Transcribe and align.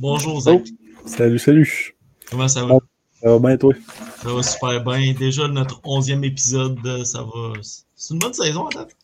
Bonjour 0.00 0.40
Zach. 0.40 0.62
Salut, 1.04 1.38
salut. 1.38 1.94
Comment 2.30 2.48
ça 2.48 2.64
va? 2.64 2.78
Ça 3.22 3.28
va 3.28 3.38
bien, 3.38 3.56
toi? 3.58 3.74
Ça 4.22 4.32
va 4.32 4.42
super 4.42 4.82
bien. 4.82 5.12
Déjà 5.12 5.46
notre 5.46 5.78
onzième 5.84 6.24
épisode, 6.24 6.78
euh, 6.86 7.04
ça 7.04 7.22
va. 7.22 7.52
C'est 7.94 8.14
une 8.14 8.18
bonne 8.20 8.32
saison 8.32 8.66
en 8.66 8.70
fait. 8.70 8.96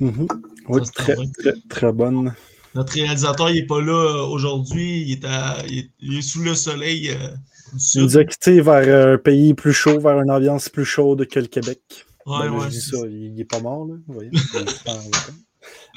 Mhm. 0.00 0.26
Oui, 0.68 0.80
très, 0.94 1.16
très, 1.38 1.52
très 1.68 1.92
bonne. 1.92 2.34
Notre 2.74 2.94
réalisateur, 2.94 3.50
il 3.50 3.56
n'est 3.56 3.66
pas 3.66 3.82
là 3.82 3.92
euh, 3.92 4.26
aujourd'hui. 4.26 5.02
Il, 5.02 5.12
est 5.12 5.24
à- 5.26 5.62
il, 5.68 5.78
est, 5.80 5.90
il 6.00 6.18
est 6.18 6.22
sous 6.22 6.40
le 6.42 6.54
soleil 6.54 7.10
euh, 7.10 7.28
du 7.74 7.84
Il 7.96 8.02
nous 8.04 8.16
a 8.16 8.24
quittés 8.24 8.62
vers 8.62 9.14
un 9.14 9.18
pays 9.18 9.52
plus 9.52 9.74
chaud, 9.74 10.00
vers 10.00 10.18
une 10.18 10.30
ambiance 10.30 10.70
plus 10.70 10.86
chaude 10.86 11.26
que 11.26 11.40
le 11.40 11.46
Québec. 11.46 11.80
Ouais, 12.24 12.38
Ben, 12.40 12.44
là, 12.46 12.52
ouais, 12.52 12.64
je 12.64 12.68
dis 12.70 12.80
c'est 12.80 12.96
ça, 12.96 13.06
il 13.06 13.34
n'est 13.34 13.44
pas 13.44 13.60
mort, 13.60 13.86
là. 13.86 13.94
Vous 14.06 14.14
voyez? 14.14 14.30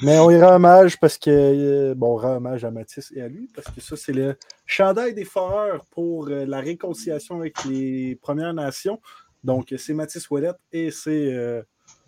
Mais 0.02 0.18
on 0.18 0.30
y 0.30 0.40
rend 0.40 0.54
hommage 0.56 0.98
parce 0.98 1.16
que, 1.18 1.30
euh, 1.30 1.94
bon, 1.94 2.14
on 2.14 2.16
rend 2.16 2.36
hommage 2.36 2.64
à 2.64 2.70
Mathis 2.70 3.12
et 3.14 3.22
à 3.22 3.28
lui 3.28 3.48
parce 3.54 3.68
que 3.74 3.80
ça, 3.80 3.96
c'est 3.96 4.12
le 4.12 4.36
chandail 4.66 5.14
des 5.14 5.24
foreurs 5.24 5.84
pour 5.86 6.28
euh, 6.28 6.44
la 6.46 6.60
réconciliation 6.60 7.38
avec 7.40 7.64
les 7.64 8.16
Premières 8.16 8.54
Nations. 8.54 9.00
Donc, 9.44 9.74
c'est 9.76 9.94
Mathis 9.94 10.28
Ouellette 10.30 10.58
et 10.72 10.90
c'est 10.90 11.32
euh, 11.34 11.62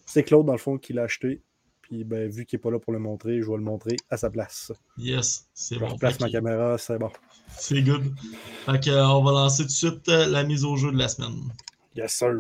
c'est 0.07 0.23
Claude, 0.23 0.47
dans 0.47 0.53
le 0.53 0.59
fond, 0.59 0.77
qui 0.79 0.93
l'a 0.93 1.05
acheté. 1.05 1.41
Puis, 1.83 2.03
ben, 2.05 2.29
vu 2.31 2.47
qu'il 2.47 2.59
n'est 2.59 2.63
pas 2.63 2.71
là 2.71 2.79
pour 2.79 2.93
le 2.93 2.99
montrer, 2.99 3.41
je 3.43 3.47
vais 3.51 3.57
le 3.57 3.63
montrer 3.63 3.97
à 4.11 4.17
sa 4.17 4.31
place. 4.31 4.73
Yes, 4.97 5.47
c'est 5.55 5.75
Je 5.77 5.81
bon. 5.81 5.89
replace 5.89 6.19
ma 6.21 6.27
Fait 6.27 6.33
que- 6.33 6.37
caméra, 6.39 6.79
c'est 6.79 6.99
bon. 6.99 7.11
C'est 7.59 7.83
good. 7.83 8.03
Fait 8.67 8.83
que, 8.83 8.91
euh, 8.91 9.07
on 9.07 9.23
va 9.23 9.33
lancer 9.33 9.63
tout 9.65 9.69
de 9.69 9.73
suite 9.73 10.09
euh, 10.09 10.27
la 10.27 10.45
mise 10.45 10.65
au 10.65 10.77
jeu 10.77 10.91
de 10.93 10.97
la 10.99 11.09
semaine. 11.09 11.37
Yes, 11.95 12.13
sir. 12.15 12.31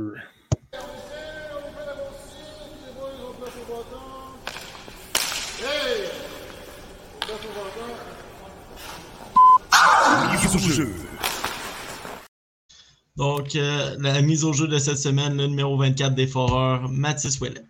Donc, 13.16 13.56
euh, 13.56 13.97
la 13.98 14.22
mise 14.22 14.44
au 14.44 14.53
jeu 14.53 14.69
de 14.69 14.78
cette 14.78 14.98
semaine, 14.98 15.37
le 15.37 15.47
numéro 15.48 15.76
24 15.76 16.15
des 16.15 16.26
Foreurs, 16.28 16.88
Mathis 16.88 17.41
Ouellet. 17.41 17.62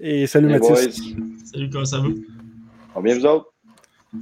Et 0.00 0.26
salut 0.26 0.52
Hey, 0.52 0.58
Mathis. 0.58 1.14
boys. 1.14 1.46
Salut, 1.52 1.70
comment 1.70 1.84
ça 1.84 1.98
va? 2.00 2.08
Va 2.96 3.00
bien, 3.00 3.14
vous 3.16 3.26
autres? 3.26 3.52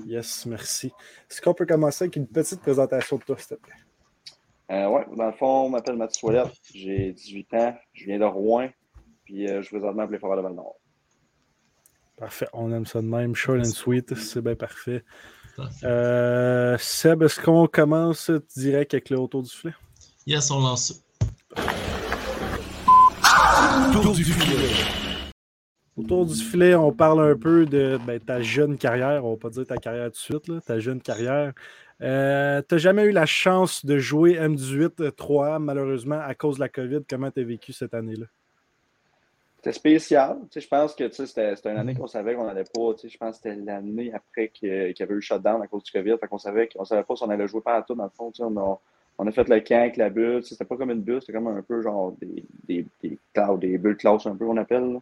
Yes, 0.06 0.44
merci. 0.46 0.92
Est-ce 1.30 1.40
qu'on 1.40 1.54
peut 1.54 1.64
commencer 1.66 2.04
avec 2.04 2.16
une 2.16 2.26
petite 2.26 2.60
présentation 2.60 3.16
de 3.16 3.22
toi, 3.22 3.36
s'il 3.38 3.56
te 3.56 3.62
plaît? 3.62 3.74
Euh, 4.70 4.88
ouais, 4.88 5.06
dans 5.16 5.26
le 5.26 5.32
fond, 5.32 5.66
je 5.66 5.72
m'appelle 5.72 5.96
Mathieu 5.96 6.28
Ouellette, 6.28 6.52
j'ai 6.74 7.12
18 7.12 7.54
ans, 7.54 7.76
je 7.94 8.04
viens 8.04 8.18
de 8.18 8.24
Rouen, 8.24 8.68
puis 9.24 9.46
euh, 9.48 9.62
je 9.62 9.66
suis 9.68 9.78
présentement 9.78 10.04
pour 10.04 10.12
les 10.12 10.18
Foreurs 10.18 10.36
de 10.38 10.42
Val-Nord. 10.42 10.76
Parfait, 12.16 12.48
on 12.52 12.70
aime 12.72 12.86
ça 12.86 13.00
de 13.00 13.06
même. 13.06 13.34
Short 13.34 13.60
and 13.60 13.64
sweet, 13.64 14.14
c'est 14.14 14.40
bien 14.42 14.54
parfait. 14.56 15.04
Euh, 15.84 16.76
Seb, 16.78 17.22
est-ce 17.22 17.40
qu'on 17.40 17.66
commence 17.66 18.30
direct 18.56 18.94
avec 18.94 19.10
le 19.10 19.18
autour 19.18 19.42
du 19.42 19.50
filet? 19.50 19.74
Yes, 20.26 20.50
on 20.50 20.60
lance 20.60 20.88
ça. 20.88 20.94
Autour 25.96 26.24
du 26.24 26.34
filet, 26.34 26.74
on 26.74 26.92
parle 26.92 27.32
un 27.32 27.36
peu 27.36 27.66
de 27.66 27.98
ben, 28.06 28.18
ta 28.18 28.40
jeune 28.40 28.78
carrière. 28.78 29.24
On 29.24 29.32
va 29.32 29.36
pas 29.36 29.50
dire 29.50 29.66
ta 29.66 29.76
carrière 29.76 30.06
tout 30.06 30.12
de 30.12 30.16
suite, 30.16 30.48
là, 30.48 30.60
ta 30.60 30.78
jeune 30.78 31.00
carrière. 31.00 31.52
Euh, 32.00 32.62
tu 32.66 32.74
n'as 32.74 32.78
jamais 32.78 33.04
eu 33.04 33.12
la 33.12 33.26
chance 33.26 33.84
de 33.84 33.98
jouer 33.98 34.34
M18 34.34 35.10
3A, 35.10 35.58
malheureusement, 35.58 36.20
à 36.20 36.34
cause 36.34 36.56
de 36.56 36.60
la 36.60 36.68
COVID. 36.68 37.00
Comment 37.08 37.30
tu 37.30 37.40
as 37.40 37.44
vécu 37.44 37.72
cette 37.72 37.94
année-là? 37.94 38.26
C'était 39.62 39.78
spécial, 39.78 40.38
tu 40.50 40.54
sais, 40.54 40.60
je 40.60 40.68
pense 40.68 40.92
que 40.92 41.04
tu 41.04 41.14
sais, 41.14 41.26
c'était 41.26 41.54
c'était 41.54 41.70
une 41.70 41.78
année 41.78 41.94
qu'on 41.94 42.08
savait 42.08 42.34
qu'on 42.34 42.46
n'allait 42.46 42.64
pas, 42.64 42.94
tu 42.94 43.02
sais, 43.02 43.08
je 43.08 43.16
pense 43.16 43.38
que 43.38 43.48
c'était 43.48 43.54
l'année 43.54 44.12
après 44.12 44.48
qu'il 44.48 44.68
y 44.68 45.02
avait 45.02 45.12
eu 45.12 45.14
le 45.14 45.20
shutdown 45.20 45.62
à 45.62 45.68
cause 45.68 45.84
du 45.84 45.92
COVID, 45.92 46.16
fait 46.18 46.26
qu'on 46.26 46.38
savait 46.38 46.68
qu'on 46.68 46.84
savait 46.84 47.04
pas 47.04 47.14
si 47.14 47.22
on 47.22 47.30
allait 47.30 47.46
jouer 47.46 47.60
partout 47.60 47.94
dans 47.94 48.02
le 48.02 48.10
fond, 48.10 48.32
tu 48.32 48.38
sais, 48.38 48.42
on 48.42 48.56
a, 48.56 48.80
on 49.18 49.26
a 49.28 49.30
fait 49.30 49.48
le 49.48 49.60
camp 49.60 49.92
la 49.98 50.10
bulle, 50.10 50.42
c'était 50.42 50.64
pas 50.64 50.76
comme 50.76 50.90
une 50.90 51.02
bulle, 51.02 51.20
c'était 51.20 51.34
comme 51.34 51.46
un 51.46 51.62
peu 51.62 51.80
genre 51.80 52.12
des, 52.20 52.44
des, 52.64 52.84
des, 53.04 53.16
clouds, 53.32 53.56
des 53.56 53.78
bulles 53.78 53.96
clauses 53.96 54.26
un 54.26 54.34
peu, 54.34 54.46
on 54.46 54.56
appelle, 54.56 54.94
là. 54.94 54.98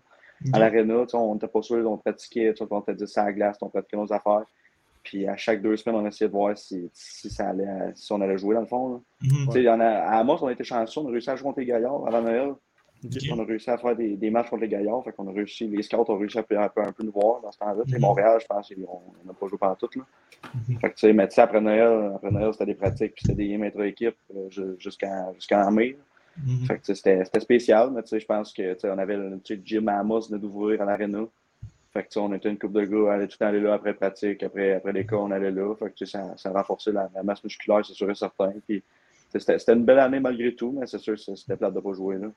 à 0.52 0.58
l'aréna, 0.58 1.04
tu 1.06 1.12
sais, 1.12 1.16
on 1.16 1.32
n'était 1.32 1.48
pas 1.48 1.62
sûr, 1.62 1.90
on 1.90 1.96
pratiquait, 1.96 2.52
tu 2.52 2.62
sais, 2.62 2.70
on 2.70 2.80
était 2.80 2.94
dit 2.94 3.08
ça 3.08 3.22
à 3.22 3.26
la 3.26 3.32
glace, 3.32 3.56
on 3.62 3.70
pratiquait 3.70 3.96
nos 3.96 4.12
affaires. 4.12 4.44
Puis 5.02 5.26
à 5.26 5.38
chaque 5.38 5.62
deux 5.62 5.78
semaines, 5.78 5.98
on 5.98 6.06
essayait 6.06 6.28
de 6.28 6.34
voir 6.34 6.58
si, 6.58 6.90
si, 6.92 7.30
ça 7.30 7.48
allait, 7.48 7.92
si 7.94 8.12
on 8.12 8.20
allait 8.20 8.36
jouer 8.36 8.54
dans 8.54 8.60
le 8.60 8.66
fond. 8.66 8.92
là. 8.92 9.00
Mhm. 9.22 9.46
Tu 9.46 9.52
sais, 9.52 9.60
il 9.60 9.64
y 9.64 9.70
en 9.70 9.80
a, 9.80 9.86
à 9.86 10.18
Amos, 10.18 10.36
on 10.42 10.48
a 10.48 10.52
été 10.52 10.64
chanceux, 10.64 11.00
on 11.00 11.08
a 11.08 11.12
réussi 11.12 11.30
à 11.30 11.36
jouer 11.36 11.44
contre 11.44 11.60
les 11.60 11.64
Gaillards 11.64 12.06
avant 12.06 12.20
Noël. 12.20 12.52
Ok. 13.04 13.12
On 13.32 13.38
a 13.38 13.44
réussi 13.44 13.70
à 13.70 13.78
faire 13.78 13.96
des, 13.96 14.16
des 14.16 14.30
matchs 14.30 14.50
contre 14.50 14.62
les 14.62 14.68
Gaillards. 14.68 15.02
Fait 15.04 15.12
qu'on 15.12 15.26
a 15.28 15.32
réussi, 15.32 15.66
les 15.68 15.82
scouts 15.82 16.04
ont 16.08 16.18
réussi 16.18 16.38
à 16.38 16.40
un 16.40 16.68
peu, 16.68 16.82
un 16.82 16.92
peu 16.92 17.02
nous 17.02 17.12
voir 17.12 17.40
dans 17.40 17.50
ce 17.50 17.58
temps-là. 17.58 17.82
Mhm. 17.86 17.98
Montréal, 18.00 18.38
je 18.40 18.46
pense, 18.46 18.70
ils- 18.70 18.84
on 18.86 19.26
n'a 19.26 19.32
pas 19.32 19.46
joué 19.48 19.56
pendant 19.58 19.74
tout. 19.76 19.88
Là. 19.96 20.02
Mhm. 20.54 20.78
Fait 20.78 20.90
que, 20.90 20.94
tu 20.94 21.00
sais, 21.00 21.12
mais 21.12 21.28
tu 21.28 21.34
sais, 21.34 21.40
après 21.40 21.60
Noël, 21.60 22.12
après 22.14 22.30
Noël, 22.30 22.52
c'était 22.52 22.66
des 22.66 22.74
pratiques, 22.74 23.14
puis 23.14 23.22
c'était 23.26 23.36
des 23.36 23.48
games 23.48 23.62
intra-équipe 23.62 24.16
euh, 24.36 24.50
ju- 24.50 24.74
jusqu'en 24.78 25.32
jusqu'en 25.34 25.70
mai. 25.70 25.96
Mhm. 26.36 26.66
Fait 26.66 26.78
que, 26.78 26.94
c'était 26.94 27.24
spécial, 27.40 27.90
mais 27.92 28.02
tu 28.02 28.08
sais, 28.10 28.20
je 28.20 28.26
pense 28.26 28.52
que 28.52 28.74
tu 28.74 28.80
sais, 28.80 28.90
on 28.90 28.98
avait 28.98 29.16
le 29.16 29.40
Jim 29.64 29.86
à 29.88 29.98
Amos 29.98 30.28
venait 30.28 30.38
d'ouvrir 30.38 30.82
à 30.82 30.84
l'aréna. 30.84 31.24
Fait 31.92 32.02
que, 32.04 32.08
tu 32.08 32.14
sais, 32.14 32.20
on 32.20 32.32
était 32.34 32.48
une 32.50 32.58
couple 32.58 32.74
de 32.80 32.84
gars, 32.84 33.14
aller 33.14 33.26
tout 33.26 33.36
le 33.40 33.44
temps 33.44 33.46
aller 33.48 33.60
là 33.60 33.74
après 33.74 33.94
pratique, 33.94 34.42
après, 34.42 34.74
après 34.74 34.92
les 34.92 35.04
cas, 35.06 35.16
on 35.16 35.30
allait 35.30 35.50
là. 35.50 35.74
Fait 35.74 35.86
que, 35.90 35.94
tu 35.94 36.06
sais, 36.06 36.18
ça, 36.18 36.34
ça 36.36 36.50
renforçait 36.52 36.92
la, 36.92 37.10
la 37.14 37.22
masse 37.22 37.42
musculaire, 37.42 37.84
c'est 37.84 37.94
sûr 37.94 38.08
et 38.10 38.14
certain. 38.14 38.52
Puis, 38.68 38.82
c'était 39.30 39.58
c'était 39.58 39.72
une 39.74 39.84
belle 39.84 39.98
année 39.98 40.20
malgré 40.20 40.54
tout, 40.54 40.70
mais 40.78 40.86
c'est 40.86 40.98
sûr 40.98 41.14
que 41.14 41.34
c'était 41.34 41.56
plate 41.56 41.74
de 41.74 41.80
pas 41.80 41.92
jouer 41.92 42.18
là. 42.18 42.28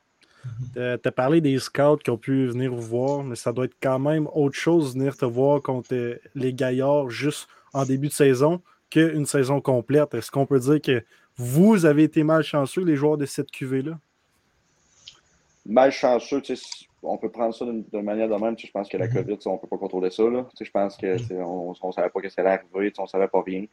Tu 0.74 0.80
as 0.82 1.12
parlé 1.12 1.42
des 1.42 1.58
scouts 1.60 1.98
qui 1.98 2.10
ont 2.10 2.18
pu 2.18 2.48
venir 2.48 2.74
vous 2.74 2.82
voir, 2.82 3.24
mais 3.24 3.36
ça 3.36 3.52
doit 3.54 3.66
être 3.66 3.78
quand 3.82 4.00
même 4.00 4.28
autre 4.34 4.56
chose 4.58 4.94
venir 4.96 5.16
te 5.16 5.26
voir 5.26 5.62
contre 5.62 5.94
euh, 5.94 6.18
les 6.36 6.54
Gaillards 6.54 7.10
juste 7.10 7.48
en 7.74 7.86
début 7.86 8.08
de 8.10 8.14
saison 8.14 8.62
qu'une 8.90 9.26
saison 9.26 9.62
complète. 9.62 10.14
Est-ce 10.14 10.30
qu'on 10.32 10.46
peut 10.46 10.60
dire 10.60 10.82
que 10.82 11.04
vous 11.38 11.86
avez 11.86 12.04
été 12.04 12.24
malchanceux, 12.24 12.84
les 12.84 12.96
joueurs 12.96 13.18
de 13.18 13.26
cette 13.26 13.50
QV-là? 13.52 13.98
malchanceux, 15.66 16.42
tu 16.42 16.56
sais, 16.56 16.66
on 17.02 17.18
peut 17.18 17.30
prendre 17.30 17.54
ça 17.56 17.66
d'une 17.66 18.04
manière 18.04 18.28
de 18.30 18.36
même. 18.36 18.56
Tu 18.56 18.64
sais, 18.64 18.68
je 18.68 18.72
pense 18.74 18.90
que 18.90 18.98
la 18.98 19.08
Mhm. 19.08 19.14
COVID, 19.14 19.38
on 19.46 19.54
ne 19.54 19.58
peut 19.58 19.68
pas 19.68 19.78
contrôler 19.78 20.10
ça. 20.12 20.24
Là. 20.24 20.46
Tu 20.52 20.58
sais, 20.58 20.66
je 20.66 20.72
pense 20.72 20.98
que 20.98 21.18
tu 21.18 21.26
sais, 21.26 21.42
on 21.42 21.72
ne 21.72 21.92
savait 21.92 22.10
pas 22.10 22.20
ce 22.22 22.28
qui 22.28 22.40
allait 22.40 22.50
arriver, 22.50 22.94
on 22.98 23.04
ne 23.04 23.08
savait 23.08 23.28
pas 23.28 23.42
rien. 23.42 23.66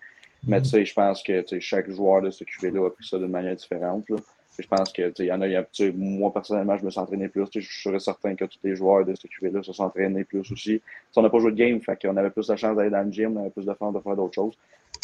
Mais 0.46 0.62
tu 0.62 0.68
sais, 0.70 0.84
je 0.84 0.94
pense 0.94 1.22
que 1.22 1.44
chaque 1.60 1.90
joueur 1.90 2.22
de 2.22 2.30
ce 2.30 2.44
QV-là 2.44 2.86
a 2.86 2.90
pris 2.90 3.06
ça 3.06 3.18
d'une 3.18 3.28
manière 3.28 3.56
différente. 3.56 4.08
Là. 4.08 4.16
Je 4.60 4.68
pense 4.68 4.92
que 4.92 5.12
il 5.18 5.26
y 5.26 5.32
en 5.32 5.40
a, 5.40 5.48
y 5.48 5.92
moi 5.94 6.32
personnellement, 6.32 6.76
je 6.76 6.84
me 6.84 6.90
suis 6.90 7.00
entraîné 7.00 7.28
plus. 7.28 7.46
Je 7.54 7.60
suis 7.60 8.00
certain 8.00 8.34
que 8.34 8.44
tous 8.44 8.58
les 8.62 8.76
joueurs 8.76 9.04
de 9.04 9.14
ce 9.14 9.26
QV-là 9.26 9.62
se 9.62 9.72
sont 9.72 9.84
entraînés 9.84 10.24
plus 10.24 10.50
aussi. 10.52 10.80
On 11.16 11.22
n'a 11.22 11.30
pas 11.30 11.38
joué 11.38 11.52
de 11.52 11.56
game, 11.56 11.80
fait 11.80 12.00
qu'on 12.00 12.16
avait 12.16 12.30
plus 12.30 12.46
de 12.46 12.56
chance 12.56 12.76
d'aller 12.76 12.90
dans 12.90 13.02
le 13.02 13.12
gym, 13.12 13.36
on 13.36 13.40
avait 13.40 13.50
plus 13.50 13.66
de 13.66 13.74
chance 13.78 13.94
de 13.94 14.00
faire 14.00 14.16
d'autres 14.16 14.34
choses. 14.34 14.54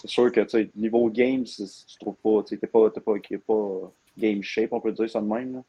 C'est 0.02 0.10
sûr 0.10 0.30
que 0.32 0.68
niveau 0.76 1.08
game, 1.10 1.44
tu 1.44 1.64
trouves 2.00 2.16
pas, 2.22 2.42
tu 2.46 2.54
n'es 2.54 2.68
pas, 2.68 2.90
pas, 2.90 3.00
pas 3.46 3.92
game 4.18 4.42
shape, 4.42 4.72
on 4.72 4.80
peut 4.80 4.92
dire 4.92 5.08
ça 5.08 5.20
de 5.20 5.26
même. 5.26 5.54
Là. 5.54 5.62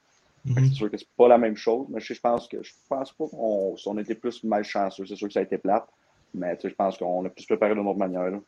Mhm. 0.46 0.68
C'est 0.70 0.76
sûr 0.76 0.92
que 0.92 0.98
c'est 0.98 1.08
pas 1.18 1.28
la 1.28 1.38
même 1.38 1.58
chose, 1.58 1.88
mais 1.90 2.00
je, 2.00 2.14
je 2.14 2.20
pense 2.20 2.48
que 2.48 2.62
je 2.64 2.72
pense 2.88 3.12
pas 3.12 3.28
qu'on 3.28 3.76
si 3.78 3.88
on 3.88 3.98
était 3.98 4.16
plus 4.16 4.44
malchanceux. 4.44 5.06
C'est 5.06 5.16
sûr 5.16 5.28
que 5.28 5.34
ça 5.34 5.40
a 5.42 5.44
été 5.44 5.58
plate, 5.58 5.88
mais 6.34 6.58
je 6.62 6.70
pense 6.70 6.98
qu'on 6.98 7.26
a 7.26 7.30
plus 7.30 7.46
préparé 7.46 7.74
d'une 7.76 7.88
autre 7.88 8.00
manière. 8.00 8.30
Là. 8.30 8.40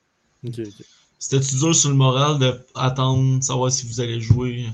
C'était-tu 1.20 1.56
dur 1.58 1.76
sur 1.76 1.90
le 1.90 1.96
moral 1.96 2.40
d'attendre, 2.40 3.44
savoir 3.44 3.72
si 3.72 3.86
vous 3.86 4.00
allez 4.00 4.22
jouer? 4.22 4.66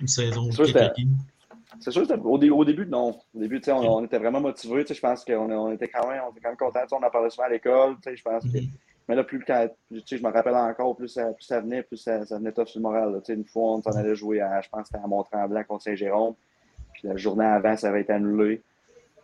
Une 0.00 0.08
saison 0.08 0.50
C'est 1.80 1.90
sûr, 1.90 2.06
au, 2.24 2.38
dé- 2.38 2.50
au 2.50 2.64
début, 2.64 2.86
non. 2.86 3.10
Au 3.34 3.38
début, 3.38 3.58
tu 3.60 3.66
sais, 3.66 3.72
on, 3.72 3.96
on 3.96 4.04
était 4.04 4.18
vraiment 4.18 4.40
motivés. 4.40 4.82
tu 4.84 4.88
sais, 4.88 4.94
Je 4.94 5.00
pense 5.00 5.24
qu'on 5.24 5.50
on 5.50 5.72
était 5.72 5.88
quand 5.88 6.08
même, 6.08 6.22
on 6.26 6.30
était 6.30 6.40
quand 6.40 6.48
même 6.50 6.56
contents. 6.56 6.80
On 6.92 7.02
en 7.04 7.10
parlait 7.10 7.30
souvent 7.30 7.46
à 7.46 7.50
l'école. 7.50 7.96
tu 7.96 8.10
sais, 8.10 8.16
Je 8.16 8.22
pense 8.22 8.42
que 8.44 8.58
Mhm. 8.58 8.68
Mais 9.06 9.14
là, 9.16 9.22
plus 9.24 9.38
je 9.46 10.16
me 10.22 10.32
rappelle 10.32 10.54
encore, 10.54 10.96
plus 10.96 11.08
ça, 11.08 11.26
plus 11.32 11.44
ça 11.44 11.60
venait, 11.60 11.82
plus 11.82 11.98
ça, 11.98 12.24
ça 12.24 12.38
venait 12.38 12.52
tough 12.52 12.68
sur 12.68 12.78
le 12.78 12.84
moral. 12.84 13.12
là. 13.12 13.18
Tu 13.20 13.26
sais, 13.26 13.34
Une 13.34 13.44
fois, 13.44 13.74
on 13.74 13.82
s'en 13.82 13.90
allait 13.90 14.14
jouer 14.14 14.40
à, 14.40 14.60
je 14.62 14.68
pense 14.70 14.86
c'était 14.86 15.02
à 15.02 15.06
Mont-Tremblant 15.06 15.62
contre 15.64 15.82
Saint-Jérôme. 15.84 16.34
Puis 16.94 17.08
la 17.08 17.16
journée 17.16 17.44
avant, 17.44 17.76
ça 17.76 17.88
avait 17.90 18.00
été 18.00 18.12
annulé. 18.14 18.62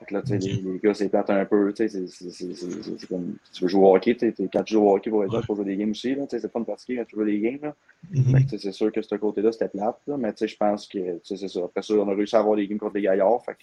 Fait 0.00 0.06
que 0.06 0.14
là, 0.14 0.23
les, 0.31 0.38
les 0.38 0.79
gars, 0.82 0.94
c'est 0.94 1.08
plate 1.11 1.29
un 1.31 1.44
peu. 1.44 1.73
tu 1.75 1.87
sais, 1.88 2.06
c'est- 2.06 3.06
comme, 3.08 3.35
tu 3.52 3.62
veux 3.64 3.69
jouer 3.69 3.85
au 3.85 3.94
hockey, 3.94 4.17
tu 4.17 4.32
quand 4.52 4.62
tu 4.64 4.73
joues 4.75 4.82
au 4.88 4.94
hockey 4.97 5.11
pour 5.11 5.25
être 5.25 5.32
là, 5.32 5.43
pour 5.47 5.56
jouer 5.56 5.67
des 5.67 5.76
games 5.76 5.91
aussi. 5.91 6.14
là, 6.14 6.23
tu 6.26 6.31
sais, 6.31 6.41
C'est 6.41 6.50
pas 6.50 6.58
de 6.61 6.64
pratiquer 6.64 6.97
quand 6.97 7.05
tu 7.05 7.17
joues 7.17 7.25
des 7.25 7.38
games. 7.38 7.73
Tu 8.12 8.49
sais, 8.49 8.58
c'est 8.58 8.73
sûr 8.73 8.91
que 8.91 9.02
ce 9.02 9.14
côté-là, 9.14 9.52
c'était 9.52 9.69
plate. 9.69 9.99
là, 10.06 10.17
mais 10.17 10.32
tu 10.32 10.38
sais, 10.38 10.49
je 10.49 10.56
pense 10.56 10.87
que 10.88 10.99
c'est 11.23 11.37
ça. 11.37 11.61
Après 11.64 11.82
ça, 11.82 11.94
on 11.94 12.08
a 12.08 12.14
réussi 12.14 12.35
à 12.35 12.38
avoir 12.41 12.56
des 12.56 12.67
games 12.67 12.79
contre 12.79 12.94
les 12.97 13.02
gaillards. 13.02 13.44
Fait 13.44 13.52
que, 13.52 13.58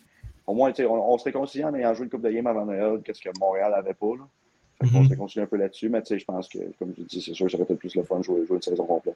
au 0.45 0.53
moins, 0.53 0.71
on, 0.79 0.83
on 1.13 1.17
se 1.17 1.23
réconcilie 1.25 1.63
en 1.65 1.73
ayant 1.73 1.93
joué 1.95 2.03
une 2.05 2.09
Coupe 2.11 2.21
de 2.23 2.29
Game 2.29 2.45
avant 2.47 2.65
Noël, 2.65 3.01
qu'est-ce 3.03 3.21
que 3.21 3.29
Montréal 3.39 3.71
n'avait 3.71 3.93
pas. 3.95 4.15
Là. 4.15 4.27
Fait 4.79 4.85
on 4.95 4.99
Mhm. 4.99 5.05
se 5.05 5.09
réconcilie 5.09 5.43
un 5.43 5.47
peu 5.47 5.57
là-dessus, 5.57 5.89
mais 5.89 6.03
je 6.07 6.23
pense 6.23 6.47
que, 6.49 6.59
comme 6.77 6.93
je 6.95 7.01
dis, 7.03 7.19
c'est 7.19 7.33
sûr 7.33 7.47
que 7.47 7.51
ça 7.51 7.57
aurait 7.57 7.63
été 7.65 7.73
plus 7.75 7.95
le 7.95 8.03
fun 8.03 8.19
de 8.19 8.23
jouer, 8.23 8.45
jouer 8.45 8.57
une 8.57 8.61
saison 8.61 8.85
complète. 8.85 9.15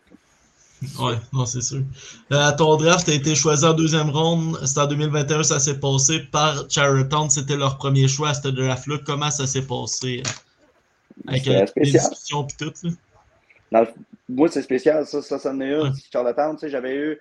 Ouais, 0.99 1.13
non, 1.31 1.45
c'est 1.45 1.61
sûr. 1.61 1.83
Euh, 2.31 2.51
ton 2.57 2.75
draft 2.75 3.07
a 3.07 3.13
été 3.13 3.35
choisi 3.35 3.63
en 3.65 3.73
deuxième 3.73 4.09
ronde. 4.09 4.57
C'était 4.65 4.81
en 4.81 4.87
2021, 4.87 5.43
ça 5.43 5.59
s'est 5.59 5.79
passé 5.79 6.21
par 6.31 6.65
Charlottetown. 6.69 7.29
C'était 7.29 7.55
leur 7.55 7.77
premier 7.77 8.07
choix 8.07 8.29
à 8.29 8.33
ce 8.33 8.47
draft-là. 8.47 8.97
Comment 9.05 9.29
ça 9.29 9.45
s'est 9.45 9.65
passé? 9.67 10.23
euh, 10.25 11.21
Avec 11.27 11.45
les 11.45 11.91
discussions 11.91 12.47
et 12.47 12.53
tout. 12.57 12.73
Là? 12.83 12.91
Dans 13.71 13.79
le- 13.81 13.87
moi, 14.27 14.47
c'est 14.49 14.61
spécial, 14.63 15.05
ça, 15.05 15.21
ça, 15.21 15.37
ça 15.37 15.51
en 15.51 15.59
est. 15.61 15.77
Ouais. 15.79 15.89
Charlottetown, 16.11 16.55
tu 16.55 16.61
sais, 16.61 16.69
j'avais 16.69 16.95
eu, 16.95 17.19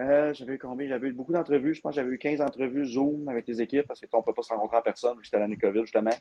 euh, 0.00 0.32
j'avais 0.32 0.54
eu 0.54 0.58
combien? 0.58 0.88
J'avais 0.88 1.08
eu 1.08 1.12
beaucoup 1.12 1.32
d'entrevues. 1.32 1.74
Je 1.74 1.80
pense 1.82 1.94
que 1.94 2.00
j'avais 2.00 2.14
eu 2.14 2.18
15 2.18 2.40
entrevues 2.40 2.86
Zoom 2.86 3.28
avec 3.28 3.46
les 3.46 3.60
équipes 3.60 3.86
parce 3.86 4.00
qu'on 4.10 4.18
ne 4.18 4.22
peut 4.22 4.32
pas 4.34 4.42
se 4.42 4.54
rencontrer 4.54 4.78
en 4.78 4.82
personne, 4.82 5.16
c'était 5.22 5.38
l'année 5.38 5.58
COVID, 5.58 5.82
justement. 5.82 6.14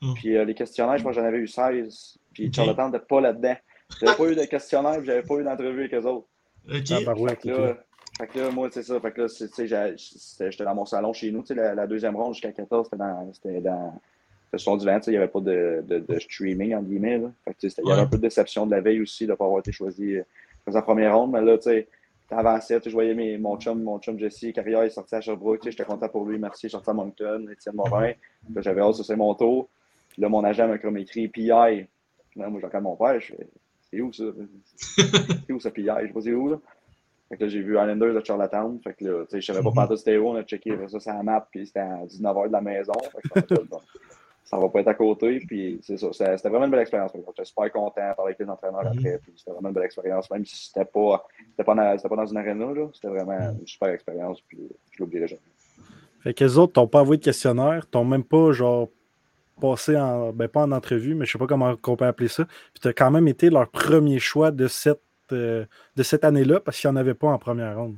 Mm. 0.00 0.14
Puis 0.14 0.36
euh, 0.36 0.44
les 0.44 0.54
questionnaires, 0.54 0.96
je 0.98 1.02
pense 1.02 1.16
que 1.16 1.20
j'en 1.20 1.26
avais 1.26 1.38
eu 1.38 1.48
16. 1.48 2.18
Puis 2.32 2.46
Ok. 2.48 2.54
Charlottetown 2.54 2.92
n'était 2.92 3.04
pas 3.04 3.20
là-dedans. 3.20 3.56
J'avais 4.00 4.16
pas 4.16 4.24
eu 4.26 4.36
de 4.36 4.44
questionnaire, 4.44 4.96
puis 4.98 5.06
j'avais 5.06 5.22
pas 5.22 5.34
eu 5.36 5.44
d'entrevue 5.44 5.80
avec 5.80 5.94
eux 5.94 6.06
autres. 6.06 6.26
OK. 6.68 6.84
Tabarouette, 6.84 7.40
Fait 7.40 7.48
que 7.48 7.48
là, 7.62 7.76
fait 8.18 8.26
que 8.28 8.38
là, 8.38 8.50
moi, 8.50 8.68
c'est 8.72 8.82
ça. 8.82 8.98
Fait 9.00 9.12
que 9.12 9.20
là, 9.22 9.28
tu 9.28 9.46
sais, 9.48 10.50
j'étais 10.50 10.64
dans 10.64 10.74
mon 10.74 10.86
salon 10.86 11.12
chez 11.12 11.30
nous. 11.30 11.42
Tu 11.42 11.48
sais, 11.48 11.54
la, 11.54 11.74
la 11.74 11.86
deuxième 11.86 12.16
ronde 12.16 12.34
jusqu'à 12.34 12.52
14, 12.52 12.86
c'était 12.86 12.96
dans, 12.96 13.32
c'était 13.32 13.60
dans 13.60 14.00
c'était 14.46 14.58
sur 14.62 14.76
du 14.78 14.86
vent. 14.86 14.96
Tu 14.98 15.04
sais, 15.04 15.10
il 15.10 15.14
n'y 15.14 15.18
avait 15.18 15.28
pas 15.28 15.40
de, 15.40 15.84
de, 15.86 15.98
de 15.98 16.18
streaming, 16.18 16.74
entre 16.74 16.86
guillemets. 16.88 17.18
Là. 17.18 17.30
Fait 17.44 17.52
que, 17.54 17.58
tu 17.60 17.68
sais, 17.68 17.70
c'était- 17.76 17.82
il 17.84 17.88
y 17.88 17.92
avait 17.92 18.00
un 18.02 18.06
peu 18.10 18.16
de 18.16 18.22
déception 18.22 18.64
de 18.66 18.70
la 18.70 18.80
veille 18.80 19.00
aussi 19.02 19.26
de 19.26 19.32
ne 19.32 19.36
pas 19.36 19.44
avoir 19.44 19.58
été 19.60 19.70
choisi 19.72 20.14
euh, 20.16 20.22
dans 20.66 20.72
la 20.72 20.82
première 20.82 21.16
ronde. 21.16 21.32
Mais 21.32 21.42
là, 21.42 21.56
tu 21.58 21.64
sais, 21.64 21.88
t'avançais. 22.28 22.80
Je 22.84 22.90
voyais 22.90 23.14
mes, 23.14 23.36
mon 23.38 23.58
chum, 23.58 23.82
mon 23.82 23.98
chum 23.98 24.18
Jesse, 24.18 24.46
Carrière, 24.54 24.84
il 24.84 24.90
sortait 24.90 25.16
à 25.16 25.20
Sherbrooke. 25.20 25.60
Tu 25.60 25.64
sais, 25.66 25.70
j'étais 25.72 25.84
content 25.84 26.08
pour 26.08 26.24
lui. 26.24 26.38
Merci, 26.38 26.66
il 26.66 26.68
est 26.68 26.70
sorti 26.70 26.88
à 26.90 26.94
Moncton, 26.94 27.46
Étienne 27.52 27.74
Morin. 27.76 28.12
J'avais 28.56 28.80
hâte, 28.80 28.94
ça, 28.94 29.04
c'est 29.04 29.16
mon 29.16 29.34
tour. 29.34 29.68
Puis 30.08 30.22
là, 30.22 30.28
mon 30.28 30.42
agent 30.44 30.66
m'a 30.68 30.78
comme 30.78 30.96
écrit 30.96 31.28
PI. 31.28 31.48
Là, 31.48 31.86
moi, 32.36 32.58
je 32.60 32.66
regarde 32.66 32.84
mon 32.84 32.96
père. 32.96 33.20
Je 33.20 33.26
fais, 33.34 33.46
c'est 33.96 34.02
où 34.02 34.12
ça? 34.12 34.24
c'est 35.46 35.52
où 35.52 35.60
ça 35.60 35.70
PI? 35.70 35.82
Je 36.02 36.06
sais 36.06 36.12
pas 36.12 36.20
c'est 36.20 36.34
où, 36.34 36.48
là? 36.50 36.56
Fait 37.28 37.36
que 37.36 37.42
là, 37.44 37.48
j'ai 37.48 37.60
vu 37.60 37.72
Islanders 37.72 38.14
de 38.14 38.24
Charlottetown. 38.24 38.78
Fait 38.84 38.94
que 38.94 39.04
là, 39.04 39.24
tu 39.24 39.30
sais, 39.32 39.40
je 39.40 39.46
savais 39.52 39.62
pas 39.62 39.86
pas 39.88 39.96
c'était 39.96 40.16
où. 40.16 40.28
On 40.28 40.36
a 40.36 40.44
checké 40.44 40.76
ça 40.88 41.00
sur 41.00 41.12
la 41.12 41.22
map, 41.24 41.48
puis 41.50 41.66
c'était 41.66 41.80
à 41.80 42.04
19h 42.06 42.46
de 42.48 42.52
la 42.52 42.60
maison. 42.60 42.92
Fait 43.32 43.44
que 43.44 43.62
bon, 43.64 43.80
ça 44.44 44.56
va 44.58 44.68
pas 44.68 44.80
être 44.80 44.88
à 44.88 44.94
côté. 44.94 45.40
Puis 45.40 45.80
c'est 45.82 45.96
ça. 45.96 46.06
C'était 46.12 46.48
vraiment 46.48 46.66
une 46.66 46.70
belle 46.70 46.80
expérience. 46.82 47.10
J'étais 47.12 47.44
super 47.44 47.72
content 47.72 48.10
de 48.10 48.14
parler 48.14 48.34
avec 48.34 48.38
les 48.38 48.48
entraîneurs 48.48 48.84
Mhm. 48.84 48.98
après. 48.98 49.18
Puis 49.24 49.32
c'était 49.36 49.50
vraiment 49.50 49.68
une 49.70 49.74
belle 49.74 49.84
expérience. 49.86 50.30
Même 50.30 50.44
si 50.44 50.66
c'était 50.68 50.84
pas, 50.84 51.26
c'était 51.50 51.64
pas, 51.64 51.74
dans, 51.74 51.96
c'était 51.96 52.08
pas 52.08 52.16
dans 52.16 52.26
une 52.26 52.36
arena, 52.36 52.66
là. 52.72 52.88
C'était 52.94 53.08
vraiment 53.08 53.38
Mhm. 53.52 53.58
une 53.60 53.66
super 53.66 53.88
expérience. 53.88 54.40
Puis 54.42 54.58
je 54.92 54.98
l'oublierai 55.02 55.26
jamais. 55.26 55.42
Fait 56.22 56.32
que 56.32 56.44
les 56.44 56.58
autres 56.58 56.74
t'ont 56.74 56.86
pas 56.86 57.00
envoyé 57.00 57.18
de 57.18 57.24
questionnaire, 57.24 57.88
t'ont 57.88 58.04
même 58.04 58.24
pas 58.24 58.52
genre 58.52 58.88
passé 59.60 59.96
en 59.96 60.32
ben 60.32 60.48
pas 60.48 60.62
en 60.62 60.72
entrevue, 60.72 61.14
mais 61.14 61.26
je 61.26 61.32
sais 61.32 61.38
pas 61.38 61.46
comment 61.46 61.74
on 61.86 61.96
peut 61.96 62.04
appeler 62.04 62.28
ça. 62.28 62.44
Puis 62.44 62.80
t'as 62.82 62.92
quand 62.92 63.10
même 63.10 63.28
été 63.28 63.50
leur 63.50 63.68
premier 63.68 64.18
choix 64.18 64.50
de 64.50 64.68
cette 64.68 65.00
euh, 65.32 65.64
de 65.96 66.02
cette 66.02 66.24
année-là 66.24 66.60
parce 66.60 66.78
qu'il 66.80 66.88
n'y 66.90 66.96
en 66.96 67.00
avait 67.00 67.14
pas 67.14 67.28
en 67.28 67.38
première 67.38 67.76
ronde. 67.76 67.96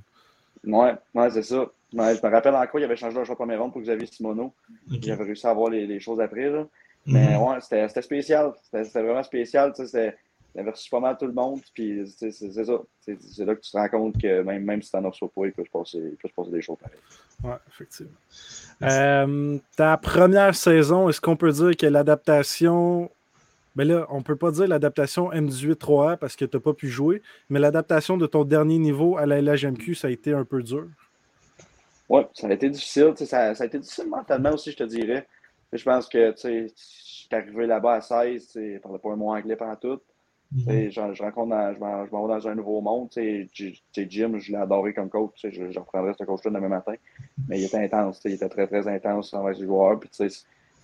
Ouais, 0.66 0.94
ouais, 1.14 1.30
c'est 1.30 1.42
ça. 1.42 1.60
Ouais, 1.94 2.16
je 2.16 2.26
me 2.26 2.30
rappelle 2.32 2.54
encore, 2.54 2.80
il 2.80 2.84
avait 2.84 2.96
changé 2.96 3.14
leur 3.16 3.24
choix 3.24 3.34
de 3.34 3.38
première 3.38 3.60
ronde 3.60 3.72
pour 3.72 3.80
Xavier 3.82 4.06
Simoneau. 4.06 4.52
OK. 4.92 4.98
Il 5.06 5.10
avait 5.12 5.24
réussi 5.24 5.46
à 5.46 5.50
avoir 5.50 5.70
les, 5.70 5.86
les 5.86 6.00
choses 6.00 6.20
après. 6.20 6.48
Là. 6.50 6.66
Mais 7.06 7.36
Mhm. 7.36 7.42
ouais, 7.42 7.60
c'était 7.60 7.86
c'était 7.88 8.02
spécial. 8.02 8.52
C'était 8.62 9.02
vraiment 9.02 9.22
spécial. 9.22 9.72
tu 9.74 9.82
sais, 9.82 9.86
c'était- 9.86 10.16
Il 10.54 10.68
reçu 10.68 10.90
pas 10.90 11.00
mal 11.00 11.16
tout 11.16 11.26
le 11.26 11.32
monde. 11.32 11.60
Puis 11.74 12.04
tu 12.18 12.32
c'est 12.32 12.64
ça. 12.64 12.80
C'est 13.00 13.44
là 13.44 13.54
que 13.54 13.60
tu 13.60 13.70
te 13.70 13.76
rends 13.76 13.88
compte 13.88 14.20
que 14.20 14.42
même, 14.42 14.64
même 14.64 14.82
si 14.82 14.90
t'en 14.90 15.04
as 15.04 15.08
reçois 15.08 15.30
pas, 15.34 15.46
il 15.46 15.52
peut 15.52 15.64
se 15.64 15.70
passer, 15.70 15.98
il 15.98 16.16
peut 16.16 16.28
se 16.28 16.34
passer 16.34 16.50
des 16.50 16.62
choses 16.62 16.78
pareilles. 16.78 16.98
Ouais, 17.44 17.58
effectivement. 17.68 18.12
Euh, 18.82 19.58
ta 19.76 19.96
première 19.96 20.54
saison, 20.54 21.08
est-ce 21.08 21.20
qu'on 21.20 21.36
peut 21.36 21.52
dire 21.52 21.76
que 21.76 21.86
l'adaptation. 21.86 23.10
Ben 23.76 23.86
là, 23.86 24.06
on 24.10 24.22
peut 24.22 24.34
pas 24.34 24.50
dire 24.50 24.66
l'adaptation 24.66 25.30
M18-3A 25.30 26.16
parce 26.16 26.34
que 26.34 26.44
tu 26.44 26.56
n'as 26.56 26.60
pas 26.60 26.72
pu 26.72 26.88
jouer, 26.88 27.22
mais 27.48 27.60
l'adaptation 27.60 28.16
de 28.16 28.26
ton 28.26 28.44
dernier 28.44 28.78
niveau 28.78 29.16
à 29.16 29.26
la 29.26 29.40
LHMQ, 29.40 29.94
ça 29.94 30.08
a 30.08 30.10
été 30.10 30.32
un 30.32 30.44
peu 30.44 30.64
dur? 30.64 30.88
Ouais, 32.08 32.26
ça 32.34 32.48
a 32.48 32.52
été 32.52 32.68
difficile. 32.70 33.14
tu 33.16 33.24
Ça, 33.24 33.54
ça 33.54 33.62
a 33.62 33.66
été 33.66 33.78
difficile 33.78 34.08
mentalement 34.08 34.50
aussi, 34.50 34.72
je 34.72 34.78
te 34.78 34.84
dirais. 34.84 35.28
Je 35.72 35.84
pense 35.84 36.08
que 36.08 36.32
tu 36.32 36.68
je 36.68 36.72
suis 36.76 37.28
arrivé 37.30 37.66
là-bas 37.66 37.94
à 37.94 38.00
16, 38.00 38.46
tu 38.46 38.52
sais, 38.52 38.74
je 38.74 38.78
parlais 38.80 38.98
pas 38.98 39.12
un 39.12 39.16
mot 39.16 39.30
anglais 39.30 39.56
pendant 39.56 39.76
tout. 39.76 40.00
Mhm. 40.50 40.90
Je, 40.90 41.22
rencontre 41.22 41.50
dans- 41.50 41.74
je 41.74 41.78
m'en 42.10 42.26
vais 42.26 42.34
dans 42.40 42.48
un 42.48 42.54
nouveau 42.54 42.80
monde. 42.80 43.10
tu 43.10 43.20
sais, 43.20 43.48
J- 43.52 43.82
tu 43.92 44.02
sais, 44.02 44.06
Jim, 44.08 44.38
je 44.38 44.50
l'ai 44.52 44.56
adoré 44.58 44.94
comme 44.94 45.10
coach. 45.10 45.44
Je, 45.44 45.70
je 45.70 45.78
reprendrai 45.78 46.14
ce 46.18 46.24
coach-là 46.24 46.50
demain 46.50 46.68
matin. 46.68 46.94
Mais 47.48 47.60
il 47.60 47.64
était 47.66 47.76
intense. 47.78 48.20
Il 48.24 48.32
était 48.32 48.48
très, 48.48 48.66
très 48.66 48.88
intense 48.88 49.34
envers 49.34 49.52
les 49.58 49.66
joueurs. 49.66 50.00
C'est 50.10 50.30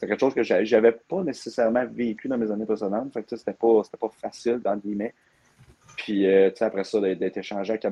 quelque 0.01 0.21
chose 0.21 0.35
que 0.35 0.43
j'a- 0.43 0.65
j'avais 0.65 0.93
pas 0.93 1.23
nécessairement 1.23 1.87
vécu 1.87 2.29
dans 2.29 2.37
mes 2.37 2.51
années 2.51 2.67
précédentes. 2.67 3.13
Fait 3.15 3.23
que, 3.23 3.37
c'était 3.37 3.55
pas, 3.55 3.83
pas 3.99 4.11
facile, 4.11 4.59
dans 4.59 4.75
guillemets. 4.81 5.15
Puis, 5.97 6.27
euh, 6.27 6.51
après 6.61 6.85
ça, 6.85 7.01
d'être 7.01 7.37
échangé 7.39 7.71
avec 7.73 7.83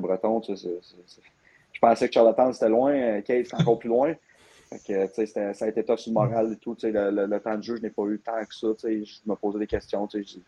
sais, 0.54 0.68
c'est- 0.68 0.78
c'est- 0.82 0.96
c'est- 1.06 1.20
je 1.72 1.78
pensais 1.80 2.08
que 2.08 2.12
Charlottetown, 2.14 2.52
c'était 2.52 2.68
loin. 2.68 2.92
euh, 2.92 3.20
Kate, 3.22 3.46
c'était 3.46 3.62
encore 3.62 3.78
plus 3.78 3.88
loin. 3.88 4.14
Fait 4.68 5.06
que, 5.08 5.24
ça 5.54 5.64
a 5.64 5.68
été 5.68 5.84
tough 5.84 5.98
sur 5.98 6.10
le 6.10 6.14
moral 6.14 6.52
et 6.52 6.56
tout. 6.56 6.76
Le, 6.82 7.10
le- 7.10 7.26
le 7.26 7.40
temps 7.40 7.56
de 7.56 7.62
jeu, 7.62 7.76
je 7.76 7.82
n'ai 7.82 7.90
pas 7.90 8.04
eu 8.04 8.18
tant 8.18 8.44
que 8.44 8.54
ça. 8.54 8.68
Je 8.82 9.20
me 9.26 9.34
posais 9.36 9.58
des 9.58 9.66
questions. 9.66 10.06
tu 10.06 10.22
sais, 10.24 10.40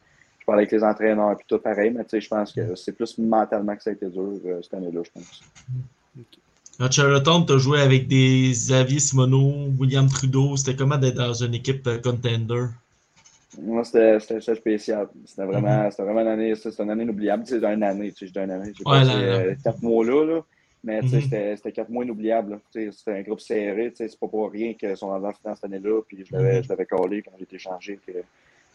Je, 0.45 0.47
parlais 0.47 0.65
avec 0.65 0.73
les 0.73 0.85
entraîneurs 0.85 1.37
puis 1.39 1.47
tout 1.49 1.59
pareil, 1.59 1.91
mais 1.91 2.05
je 2.21 2.29
pense 2.29 2.53
que 2.53 2.75
c'est 2.75 2.93
plus 2.93 3.17
mentalement 3.17 3.75
que 3.75 3.83
ça 3.83 3.89
a 3.89 3.93
été 3.95 4.07
dur 4.11 4.35
euh, 4.45 4.61
cette 4.61 4.75
année-là, 4.75 5.01
je 5.03 5.11
pense. 5.11 5.43
À 6.79 6.91
Charlottetown, 6.91 7.47
tu 7.47 7.55
as 7.55 7.57
joué 7.57 7.81
avec 7.81 8.09
des 8.09 8.51
Xavier 8.51 8.99
Simoneau, 8.99 9.71
William 9.79 10.07
Trudeau. 10.07 10.55
C'était 10.59 10.77
comment 10.77 10.99
d'être 10.99 11.15
dans 11.15 11.33
une 11.33 11.55
équipe 11.55 11.87
euh, 11.87 11.99
contender? 11.99 12.67
Moi, 13.59 13.85
c'était 13.85 14.21
spécial. 14.55 15.09
C'était 15.25 15.47
vraiment, 15.47 15.85
Mhm. 15.85 15.91
vraiment 16.05 16.21
une 16.21 16.29
année, 16.29 16.55
c'était 16.57 16.83
une 16.83 16.91
année 16.91 17.05
inoubliable. 17.05 17.45
C'est 17.47 17.65
une 17.65 17.83
année, 17.83 18.13
tu 18.13 18.19
sais, 18.19 18.27
je 18.27 18.33
dis 18.33 18.39
une 18.39 18.51
année. 18.51 18.73
J'ai 18.77 18.85
Ouais, 18.85 19.01
passé 19.01 19.13
euh, 19.15 19.55
quatre 19.65 19.81
mois 19.81 20.05
là, 20.05 20.27
là. 20.27 20.41
Mais 20.83 21.01
Mhm. 21.01 21.23
c'était 21.57 21.73
quatre 21.73 21.89
mois 21.89 22.05
inoubliables. 22.05 22.61
C'était 22.71 22.91
un 23.19 23.23
groupe 23.23 23.41
serré. 23.41 23.91
C'est 23.97 24.21
pas 24.21 24.29
pour 24.29 24.51
rien 24.51 24.75
qu'ils 24.75 24.95
sont 24.95 25.09
en 25.09 25.21
finale 25.33 25.55
cette 25.55 25.65
année-là. 25.65 26.03
Puis 26.07 26.27
je 26.27 26.37
l'avais 26.37 26.59
Mhm. 26.59 26.65
je 26.65 26.69
l'avais 26.69 26.85
collé 26.85 27.23
quand 27.23 27.33
j'ai 27.39 27.45
été 27.45 27.59
changé 27.59 27.99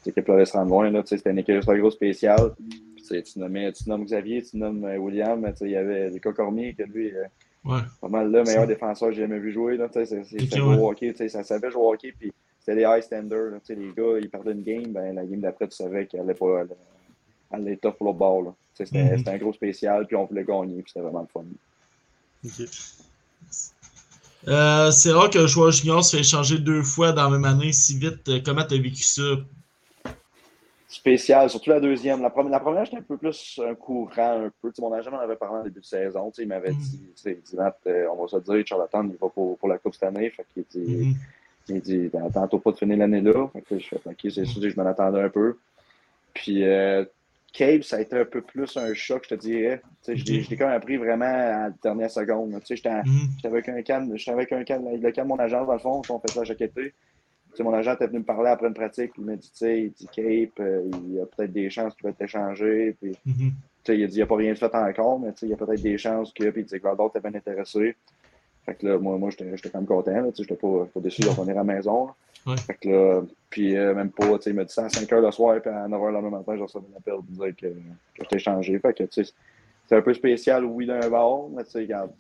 cette 0.03 0.17
équipe 0.17 0.29
allait 0.29 0.45
se 0.45 0.53
rendre 0.53 0.69
loin. 0.71 1.03
C'était 1.05 1.31
une 1.31 1.39
équipe, 1.39 1.55
c'était 1.59 1.71
un 1.73 1.77
gros 1.79 1.91
spécial. 1.91 2.53
Puis, 2.95 3.23
tu 3.23 3.39
nommais, 3.39 3.71
tu 3.73 3.89
nommes 3.89 4.05
Xavier, 4.05 4.43
tu 4.43 4.57
nommes 4.57 4.83
euh, 4.85 4.97
William. 4.97 5.39
mais 5.39 5.51
tu 5.53 5.59
sais, 5.59 5.65
Il 5.65 5.71
y 5.71 5.75
avait 5.75 6.09
Lucas 6.11 6.33
Cormier, 6.33 6.73
que 6.73 6.83
lui, 6.83 7.11
euh, 7.15 7.23
Ouais. 7.65 7.81
pas 7.99 8.07
mal 8.07 8.31
le 8.31 8.43
meilleur 8.43 8.65
défenseur 8.67 9.09
que 9.09 9.15
j'ai 9.15 9.21
jamais 9.21 9.39
vu 9.39 9.51
jouer. 9.51 9.77
C'était 9.93 10.61
au 10.61 10.87
hockey, 10.89 11.11
tu 11.11 11.17
sais, 11.17 11.27
ça 11.29 11.43
savait 11.43 11.69
jouer 11.71 11.81
au 11.81 11.91
hockey, 11.93 12.13
puis 12.17 12.31
c'était 12.59 12.75
des 12.75 12.83
high 12.83 13.01
standards. 13.03 13.51
là, 13.51 13.57
Les 13.67 13.91
gars, 13.97 14.17
ils 14.21 14.29
perdaient 14.29 14.53
une 14.53 14.63
game, 14.63 14.93
ben, 14.93 15.13
la 15.15 15.25
game 15.25 15.41
d'après, 15.41 15.67
tu 15.67 15.75
savais 15.75 16.05
qu'elle 16.05 16.21
allait 16.21 16.35
pas 16.35 16.61
elle, 16.61 16.69
elle 17.51 17.61
allait 17.61 17.75
tough 17.77 17.95
pour 17.97 18.05
l'autre 18.07 18.17
bord. 18.19 18.55
C'était 18.73 19.03
Mhm. 19.03 19.17
c'était 19.17 19.31
un 19.31 19.37
gros 19.37 19.51
spécial, 19.51 20.07
puis 20.07 20.15
on 20.15 20.25
voulait 20.25 20.45
gagner, 20.45 20.81
puis 20.81 20.85
c'était 20.93 21.01
vraiment 21.03 21.21
le 21.21 21.27
fun. 21.27 21.43
Euh, 24.47 24.89
c'est 24.91 25.11
rare 25.11 25.29
qu'un 25.29 25.47
joueur 25.47 25.71
junior 25.71 26.03
se 26.03 26.15
fait 26.15 26.21
échanger 26.21 26.59
deux 26.59 26.81
fois 26.81 27.11
dans 27.11 27.29
la 27.29 27.37
même 27.37 27.43
année 27.45 27.73
si 27.73 27.97
vite. 27.97 28.41
Comment 28.45 28.63
tu 28.65 28.75
as 28.75 28.81
vécu 28.81 29.03
ça? 29.03 29.21
Spécial, 30.91 31.47
surtout 31.51 31.69
la 31.69 31.79
deuxième. 31.79 32.19
La 32.23 32.31
première, 32.31 32.51
la 32.51 32.59
première 32.59 32.83
j'étais 32.83 32.97
un 32.97 33.01
peu 33.03 33.15
plus 33.15 33.59
un 33.63 33.75
courant, 33.75 34.45
un 34.45 34.51
peu. 34.59 34.71
Mon 34.79 34.91
agent 34.91 35.11
m'en 35.11 35.19
avait 35.19 35.35
parlé 35.35 35.59
en 35.59 35.63
début 35.63 35.81
de 35.81 35.85
saison. 35.85 36.31
Il 36.39 36.47
m'avait 36.47 36.71
Mhm. 36.71 36.77
dit, 36.79 37.37
euh, 37.85 38.07
on 38.11 38.23
va 38.23 38.27
se 38.27 38.37
dire, 38.37 38.65
Charlatan, 38.65 39.03
il 39.03 39.11
va 39.17 39.29
pour, 39.29 39.55
pour 39.59 39.67
la 39.69 39.77
Coupe 39.77 39.93
cette 39.93 40.03
année. 40.03 40.31
Fait 40.31 40.45
qu'il 40.51 40.63
dit. 40.69 41.15
Il 41.67 41.79
dit, 41.81 42.09
Ben, 42.11 42.27
tantôt 42.31 42.57
pas 42.57 42.71
de 42.71 42.77
finir 42.77 42.97
l'année 42.97 43.21
là. 43.21 43.47
Fait 43.53 43.61
que 43.61 43.77
je 43.77 43.87
fais, 43.87 43.97
OK, 44.03 44.17
c'est 44.33 44.45
sûr 44.45 44.59
que 44.59 44.67
je 44.69 44.75
m'en 44.75 44.87
attendais 44.87 45.21
un 45.21 45.29
peu. 45.29 45.57
Puis, 46.33 46.63
euh, 46.63 47.05
ça 47.83 47.97
a 47.97 48.01
été 48.01 48.17
un 48.17 48.25
peu 48.25 48.41
plus 48.41 48.75
un 48.75 48.91
choc, 48.95 49.25
je 49.29 49.35
te 49.35 49.39
dirais. 49.39 49.81
Je 50.07 50.13
l'ai 50.49 50.57
quand 50.57 50.65
même 50.65 50.75
appris 50.77 50.97
vraiment 50.97 51.25
à 51.25 51.67
la 51.67 51.69
dernière 51.83 52.09
seconde. 52.09 52.59
sais, 52.65 52.75
J'étais 52.75 52.89
avec 53.43 53.69
un 53.69 53.81
canne, 53.83 54.11
j'étais 54.17 54.31
avec 54.31 54.51
un 54.51 54.63
canne, 54.63 54.85
le 54.99 55.11
canne 55.11 55.25
de 55.25 55.29
mon 55.29 55.37
agent, 55.37 55.63
dans 55.65 55.73
le 55.73 55.79
fond, 55.79 56.01
on 56.09 56.19
fait 56.19 56.31
ça 56.31 56.43
chaque 56.43 56.61
été. 56.61 56.93
Sais, 57.59 57.63
mon 57.65 57.73
agent 57.73 57.93
était 57.93 58.07
venu 58.07 58.19
me 58.19 58.23
parler 58.23 58.49
après 58.49 58.67
une 58.69 58.73
pratique, 58.73 59.11
il 59.17 59.25
m'a 59.25 59.35
dit, 59.35 59.51
tu 59.51 59.57
sais, 59.57 59.81
il 59.81 59.91
dit 59.91 60.07
Cape, 60.07 60.59
euh, 60.61 60.89
il 61.05 61.15
y 61.15 61.19
a 61.19 61.25
peut-être 61.25 61.51
des 61.51 61.69
chances 61.69 61.93
qu'il 61.93 62.09
va 62.09 62.15
échangé. 62.17 62.95
Puis, 63.01 63.11
Mhm. 63.25 63.33
tu 63.35 63.53
sais, 63.83 63.97
il 63.97 64.03
a 64.05 64.07
dit, 64.07 64.13
il 64.13 64.17
n'y 64.17 64.21
a 64.21 64.27
pas 64.27 64.37
rien 64.37 64.53
de 64.53 64.57
fait 64.57 64.73
encore, 64.73 65.19
mais 65.19 65.33
tu 65.33 65.39
sais, 65.39 65.45
il 65.47 65.49
y 65.49 65.53
a 65.53 65.57
peut-être 65.57 65.81
des 65.81 65.97
chances 65.97 66.31
que. 66.31 66.49
Puis 66.51 66.61
il 66.61 66.65
dit 66.65 66.77
que 66.77 66.83
Valdor 66.83 67.11
était 67.13 67.19
bien 67.19 67.37
intéressé. 67.37 67.97
Fait 68.65 68.75
que 68.75 68.87
là, 68.87 68.97
moi, 68.97 69.17
moi 69.17 69.29
j'étais 69.29 69.57
j'étais 69.57 69.69
quand 69.71 69.79
même 69.79 69.87
content. 69.87 70.23
tu 70.31 70.37
sais, 70.37 70.43
J'étais 70.43 70.55
pas, 70.55 70.85
pas 70.93 70.99
déçu 71.01 71.21
de 71.21 71.27
revenir 71.27 71.55
à 71.55 71.63
la 71.63 71.63
maison. 71.65 72.09
Ouais. 72.47 72.55
Fait 72.55 72.75
que 72.75 72.87
là, 72.87 73.21
puis 73.49 73.75
euh, 73.75 73.93
même 73.93 74.11
pas, 74.11 74.37
tu 74.37 74.43
sais, 74.43 74.49
il 74.51 74.55
m'a 74.55 74.63
dit 74.63 74.73
ça 74.73 74.85
à 74.85 74.89
5 74.89 75.09
h 75.09 75.19
le 75.21 75.31
soir, 75.31 75.59
puis 75.61 75.69
à 75.69 75.85
9 75.85 75.99
h 76.01 76.05
le 76.07 76.11
lendemain 76.13 76.37
matin, 76.37 76.55
j'ai 76.55 76.61
reçu 76.63 76.77
un 76.77 76.97
appel 76.97 77.15
pour 77.15 77.23
dire 77.23 77.53
que, 77.57 77.67
que 77.67 77.73
j'étais 78.21 78.39
changé. 78.39 78.79
Fait 78.79 78.93
que, 78.93 79.03
tu 79.03 79.25
sais, 79.25 79.33
c'est 79.85 79.97
un 79.97 80.01
peu 80.01 80.13
spécial, 80.13 80.63
oui, 80.63 80.85
d'un 80.85 81.09
bord, 81.09 81.49
mais 81.53 81.65
tu 81.65 81.71
sais, 81.71 81.79
regarde, 81.79 82.11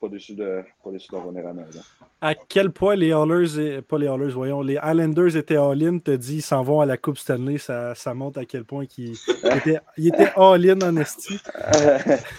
pas 0.00 0.08
déçu 0.08 0.34
de, 0.34 0.62
pas 0.82 0.90
déçu 0.90 1.10
de 1.10 1.16
revenir 1.16 1.44
à 1.46 1.52
la 1.52 1.54
maison. 1.54 1.80
À 2.20 2.34
quel 2.34 2.70
point 2.72 2.96
les 2.96 3.12
Hallers, 3.12 3.58
et- 3.60 3.82
pas 3.82 3.98
les 3.98 4.08
Hallers, 4.08 4.32
voyons, 4.32 4.60
les 4.60 4.74
Islanders 4.82 5.36
étaient 5.36 5.56
all-in, 5.56 5.98
te 5.98 6.10
dit 6.10 6.36
ils 6.36 6.42
s'en 6.42 6.62
vont 6.62 6.80
à 6.80 6.86
la 6.86 6.96
Coupe 6.96 7.18
Stanley, 7.18 7.58
ça, 7.58 7.94
ça 7.94 8.12
montre 8.14 8.40
à 8.40 8.44
quel 8.44 8.64
point 8.64 8.86
qu'ils 8.86 9.14
ils 9.96 10.08
étaient, 10.08 10.30
all-in 10.36 10.80
en 10.82 10.96
esti. 10.96 11.38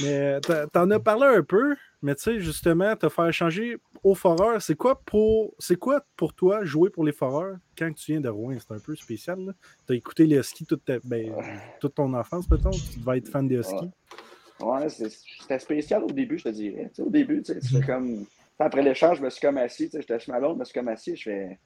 Mais 0.00 0.40
t'en 0.72 0.90
as 0.90 1.00
parlé 1.00 1.26
un 1.26 1.42
peu, 1.42 1.74
mais 2.02 2.14
tu 2.14 2.22
sais, 2.22 2.40
justement, 2.40 2.94
te 2.94 3.08
faire 3.08 3.32
changer 3.32 3.78
au 4.04 4.14
Foreur, 4.14 4.60
c'est 4.60 4.74
quoi 4.76 5.00
pour 5.04 5.54
c'est 5.58 5.76
quoi 5.76 6.04
pour 6.16 6.34
toi 6.34 6.64
jouer 6.64 6.90
pour 6.90 7.04
les 7.04 7.12
Foreurs? 7.12 7.56
Quand 7.76 7.92
tu 7.92 8.12
viens 8.12 8.20
de 8.20 8.28
Rouen? 8.28 8.56
C'est 8.58 8.74
un 8.74 8.78
peu 8.78 8.94
spécial. 8.94 9.54
Tu 9.86 9.92
as 9.92 9.96
écouté 9.96 10.26
les 10.26 10.42
skis 10.42 10.66
toute, 10.66 10.82
ben, 11.04 11.32
toute 11.80 11.94
ton 11.94 12.12
enfance, 12.14 12.46
peut-être? 12.46 12.70
Tu 12.92 13.00
devais 13.00 13.18
être 13.18 13.28
fan 13.28 13.48
des 13.48 13.62
skis. 13.62 13.74
Ouais, 13.74 13.88
c'était 14.88 15.58
spécial 15.58 16.04
au 16.04 16.10
début, 16.10 16.38
je 16.38 16.44
te 16.44 16.48
dirais. 16.50 16.90
au 16.98 17.10
début, 17.10 17.42
tu 17.42 17.60
sais, 17.60 17.80
comme. 17.80 18.24
Après 18.60 18.82
l'échange, 18.82 19.18
je 19.18 19.22
me 19.22 19.30
suis 19.30 19.40
comme 19.40 19.58
assis, 19.58 19.88
j'étais 19.92 20.18
chez 20.18 20.32
ma 20.32 20.40
je 20.40 20.54
me 20.54 20.64
suis 20.64 20.74
comme 20.74 20.88
assis, 20.88 21.16
je 21.16 21.22
fais. 21.22 21.58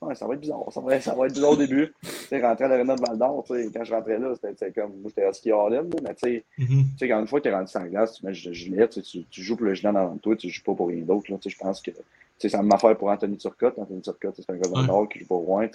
Ouais, 0.00 0.14
ça 0.14 0.26
va 0.26 0.34
être 0.34 0.40
bizarre. 0.40 0.64
Ça 0.72 0.80
va, 0.80 1.00
ça 1.00 1.14
va 1.14 1.26
être 1.26 1.34
bizarre 1.34 1.50
au 1.50 1.56
début. 1.56 1.92
tu 2.02 2.08
sais, 2.08 2.40
rentrer 2.40 2.64
à 2.64 2.68
l'aréna 2.68 2.94
de 2.94 3.00
Val 3.00 3.18
d'Or, 3.18 3.44
quand 3.46 3.84
je 3.84 3.92
rentrais 3.92 4.18
là, 4.18 4.32
c'était 4.40 4.70
comme. 4.72 4.92
Moi, 5.00 5.10
j'étais 5.14 5.32
ski 5.32 5.50
all-in, 5.50 5.84
mais 6.02 6.14
tu 6.14 6.20
sais, 6.20 6.44
mm-hmm. 6.58 7.08
quand 7.08 7.20
une 7.20 7.26
fois 7.26 7.40
que 7.40 7.48
tu 7.48 7.50
es 7.50 7.54
rendu 7.54 7.70
sans 7.70 7.84
glace, 7.84 8.14
tu 8.14 8.24
mets 8.24 8.32
le 8.32 8.52
gilet, 8.52 8.88
tu, 8.88 9.02
tu 9.02 9.42
joues 9.42 9.56
pour 9.56 9.66
le 9.66 9.74
gilet 9.74 9.92
dans 9.92 10.16
toi, 10.18 10.36
tu 10.36 10.48
joues 10.48 10.62
pas 10.62 10.74
pour 10.74 10.88
rien 10.88 11.02
d'autre. 11.02 11.26
Je 11.44 11.56
pense 11.56 11.82
que 11.82 11.90
c'est 12.38 12.52
la 12.52 12.62
même 12.62 12.72
affaire 12.72 12.96
pour 12.96 13.08
Anthony 13.10 13.36
Turcotte. 13.36 13.78
Anthony 13.78 14.00
Turcotte, 14.00 14.36
c'est 14.36 14.50
un 14.50 14.56
gars 14.56 14.70
de 14.70 15.06
qui 15.12 15.18
joue 15.18 15.26
pas 15.26 15.34
loin. 15.34 15.68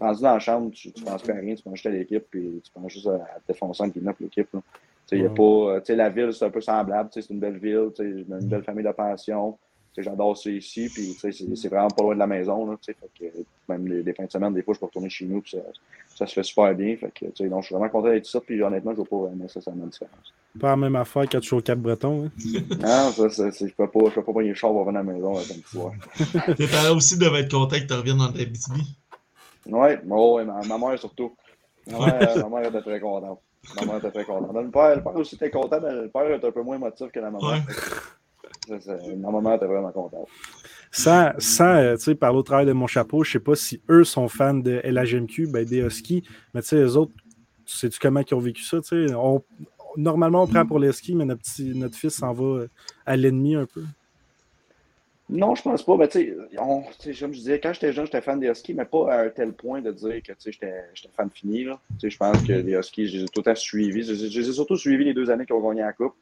Rendu 0.00 0.22
dans 0.22 0.32
la 0.32 0.38
chambre, 0.38 0.70
tu, 0.72 0.90
tu 0.90 1.04
penses 1.04 1.22
plus 1.22 1.32
à 1.32 1.36
rien, 1.36 1.54
tu 1.54 1.62
penses 1.62 1.74
juste 1.74 1.86
à 1.86 1.90
l'équipe, 1.90 2.24
puis 2.30 2.60
tu 2.64 2.72
penses 2.72 2.92
juste 2.92 3.06
à, 3.06 3.18
te 3.18 3.52
défoncer 3.52 3.82
en 3.82 3.90
pour 3.90 4.14
l'équipe. 4.20 4.48
Y 5.10 5.26
a 5.26 5.30
pas, 5.30 5.80
la 5.88 6.08
ville, 6.08 6.32
c'est 6.32 6.44
un 6.44 6.50
peu 6.50 6.60
semblable. 6.60 7.10
C'est 7.12 7.28
une 7.28 7.40
belle 7.40 7.58
ville, 7.58 7.90
une 7.98 8.24
belle 8.24 8.62
famille 8.62 8.84
de 8.84 8.92
pension. 8.92 9.58
J'adore 9.98 10.38
ça 10.38 10.48
ici, 10.48 10.88
puis 10.88 11.14
c'est 11.20 11.68
vraiment 11.68 11.88
pas 11.88 12.02
loin 12.02 12.14
de 12.14 12.18
la 12.18 12.26
maison. 12.26 12.64
Là, 12.70 12.78
fait 12.80 12.96
que, 13.18 13.24
même 13.68 13.86
les, 13.86 14.14
fins 14.14 14.24
de 14.24 14.30
semaine, 14.30 14.54
des 14.54 14.62
fois, 14.62 14.72
je 14.72 14.80
peux 14.80 14.86
retourner 14.86 15.10
chez 15.10 15.26
nous, 15.26 15.42
puis 15.42 15.50
ça, 15.50 15.58
ça, 16.16 16.26
se 16.26 16.32
fait 16.32 16.42
super 16.42 16.74
bien. 16.74 16.96
Fait 16.96 17.12
que, 17.12 17.26
donc, 17.46 17.60
je 17.60 17.66
suis 17.66 17.74
vraiment 17.74 17.90
content 17.90 18.08
d'être 18.08 18.24
ça, 18.24 18.40
puis 18.40 18.62
honnêtement, 18.62 18.94
je 18.94 19.00
ne 19.00 19.06
vois 19.06 19.28
pas 19.28 19.34
nécessairement 19.34 19.84
de 19.84 19.90
différence. 19.90 20.32
Pas 20.58 20.70
la 20.70 20.76
même 20.76 20.96
affaire 20.96 21.24
quand 21.30 21.40
tu 21.40 21.48
joues 21.48 21.58
au 21.58 21.62
Cap-Breton. 21.62 22.24
Hein? 22.24 22.30
non, 22.80 23.10
ça, 23.12 23.28
ça 23.28 23.50
je 23.50 23.64
ne 23.64 23.70
peux 23.70 23.86
pas, 23.86 24.08
je 24.08 24.14
peux 24.14 24.22
pas 24.22 24.32
prendre 24.32 24.40
les 24.40 24.54
chars 24.54 24.70
pour 24.70 24.80
revenir 24.80 25.00
à 25.00 25.04
la 25.04 25.12
maison 25.12 25.34
soir. 25.66 25.92
Tes 26.56 26.66
parents 26.68 26.96
aussi 26.96 27.18
devaient 27.18 27.40
être 27.40 27.50
contents 27.50 27.76
que 27.76 27.86
tu 27.86 27.92
reviennes 27.92 28.18
dans 28.18 28.32
ta 28.32 28.38
BTB. 28.38 28.80
Oui, 29.66 30.44
ma, 30.44 30.78
mère 30.78 30.98
surtout. 30.98 31.36
Ma 31.90 31.98
mère, 32.06 32.48
ma 32.48 32.60
mère 32.60 32.68
était 32.70 32.80
très 32.80 33.00
contente. 33.00 33.40
Ma 33.76 33.84
mère 33.86 33.96
était 33.96 34.10
très 34.10 34.24
contente. 34.24 34.54
Le 34.54 34.70
père, 34.70 34.96
le 34.96 35.02
père 35.02 35.16
aussi 35.16 35.36
était 35.36 35.50
content, 35.50 35.80
mais 35.80 35.92
le 35.92 36.08
père 36.08 36.30
est 36.30 36.44
un 36.44 36.50
peu 36.50 36.62
moins 36.62 36.76
émotif 36.76 37.10
que 37.10 37.20
la 37.20 37.30
maman. 37.30 37.48
Ouais. 37.48 37.62
Ma 39.16 39.30
maman 39.30 39.54
était 39.54 39.66
vraiment 39.66 39.92
contente. 39.92 40.28
Sans, 40.90 41.32
sans 41.38 41.76
euh, 41.76 41.96
tu 41.96 42.02
sais, 42.02 42.14
par 42.14 42.34
au 42.34 42.42
travail 42.42 42.66
de 42.66 42.72
mon 42.72 42.86
chapeau, 42.86 43.24
je 43.24 43.32
sais 43.32 43.40
pas 43.40 43.54
si 43.54 43.80
eux 43.88 44.04
sont 44.04 44.28
fans 44.28 44.54
de 44.54 44.80
LHMQ, 44.84 45.46
ben, 45.46 45.64
des 45.64 45.78
Huskies, 45.78 46.22
mais 46.52 46.60
tu 46.60 46.68
sais, 46.68 46.76
les 46.76 46.96
autres, 46.96 47.12
sais-tu 47.64 47.98
comment 47.98 48.20
ils 48.20 48.34
ont 48.34 48.40
vécu 48.40 48.62
ça? 48.62 48.80
Tu 48.80 49.08
sais, 49.08 49.14
on, 49.14 49.42
normalement, 49.96 50.42
on 50.42 50.46
prend 50.46 50.66
pour 50.66 50.78
les 50.78 50.92
skis, 50.92 51.14
mais 51.14 51.24
notre, 51.24 51.42
petit, 51.42 51.72
notre 51.74 51.96
fils 51.96 52.14
s'en 52.14 52.32
va 52.32 52.44
euh, 52.44 52.68
à 53.06 53.16
l'ennemi 53.16 53.54
un 53.54 53.66
peu. 53.66 53.82
Non, 55.32 55.54
je 55.54 55.62
pense 55.62 55.82
pas. 55.82 55.96
Mais 55.96 56.08
tu 56.08 56.34
sais, 56.98 57.14
comme 57.18 57.32
je 57.32 57.38
disais, 57.38 57.58
quand 57.58 57.72
j'étais 57.72 57.92
jeune, 57.92 58.04
j'étais 58.04 58.20
fan 58.20 58.38
des 58.38 58.48
Huskies, 58.48 58.74
mais 58.74 58.84
pas 58.84 59.12
à 59.12 59.22
un 59.24 59.28
tel 59.30 59.52
point 59.52 59.80
de 59.80 59.90
dire 59.90 60.22
que 60.22 60.32
j'étais 60.38 60.84
fan 61.16 61.30
fini. 61.30 61.64
Là. 61.64 61.80
Je 62.02 62.16
pense 62.16 62.42
que 62.42 62.52
les 62.52 62.74
Huskies, 62.74 63.08
je 63.08 63.16
les 63.18 63.24
ai 63.24 63.28
tout 63.28 63.42
à 63.46 63.54
suivis. 63.54 64.02
Je, 64.02 64.12
les 64.12 64.48
ai 64.48 64.52
surtout 64.52 64.76
suivis 64.76 65.04
les 65.04 65.14
deux 65.14 65.30
années 65.30 65.46
qu'ils 65.46 65.56
ont 65.56 65.66
gagné 65.66 65.80
la 65.80 65.92
Coupe 65.92 66.14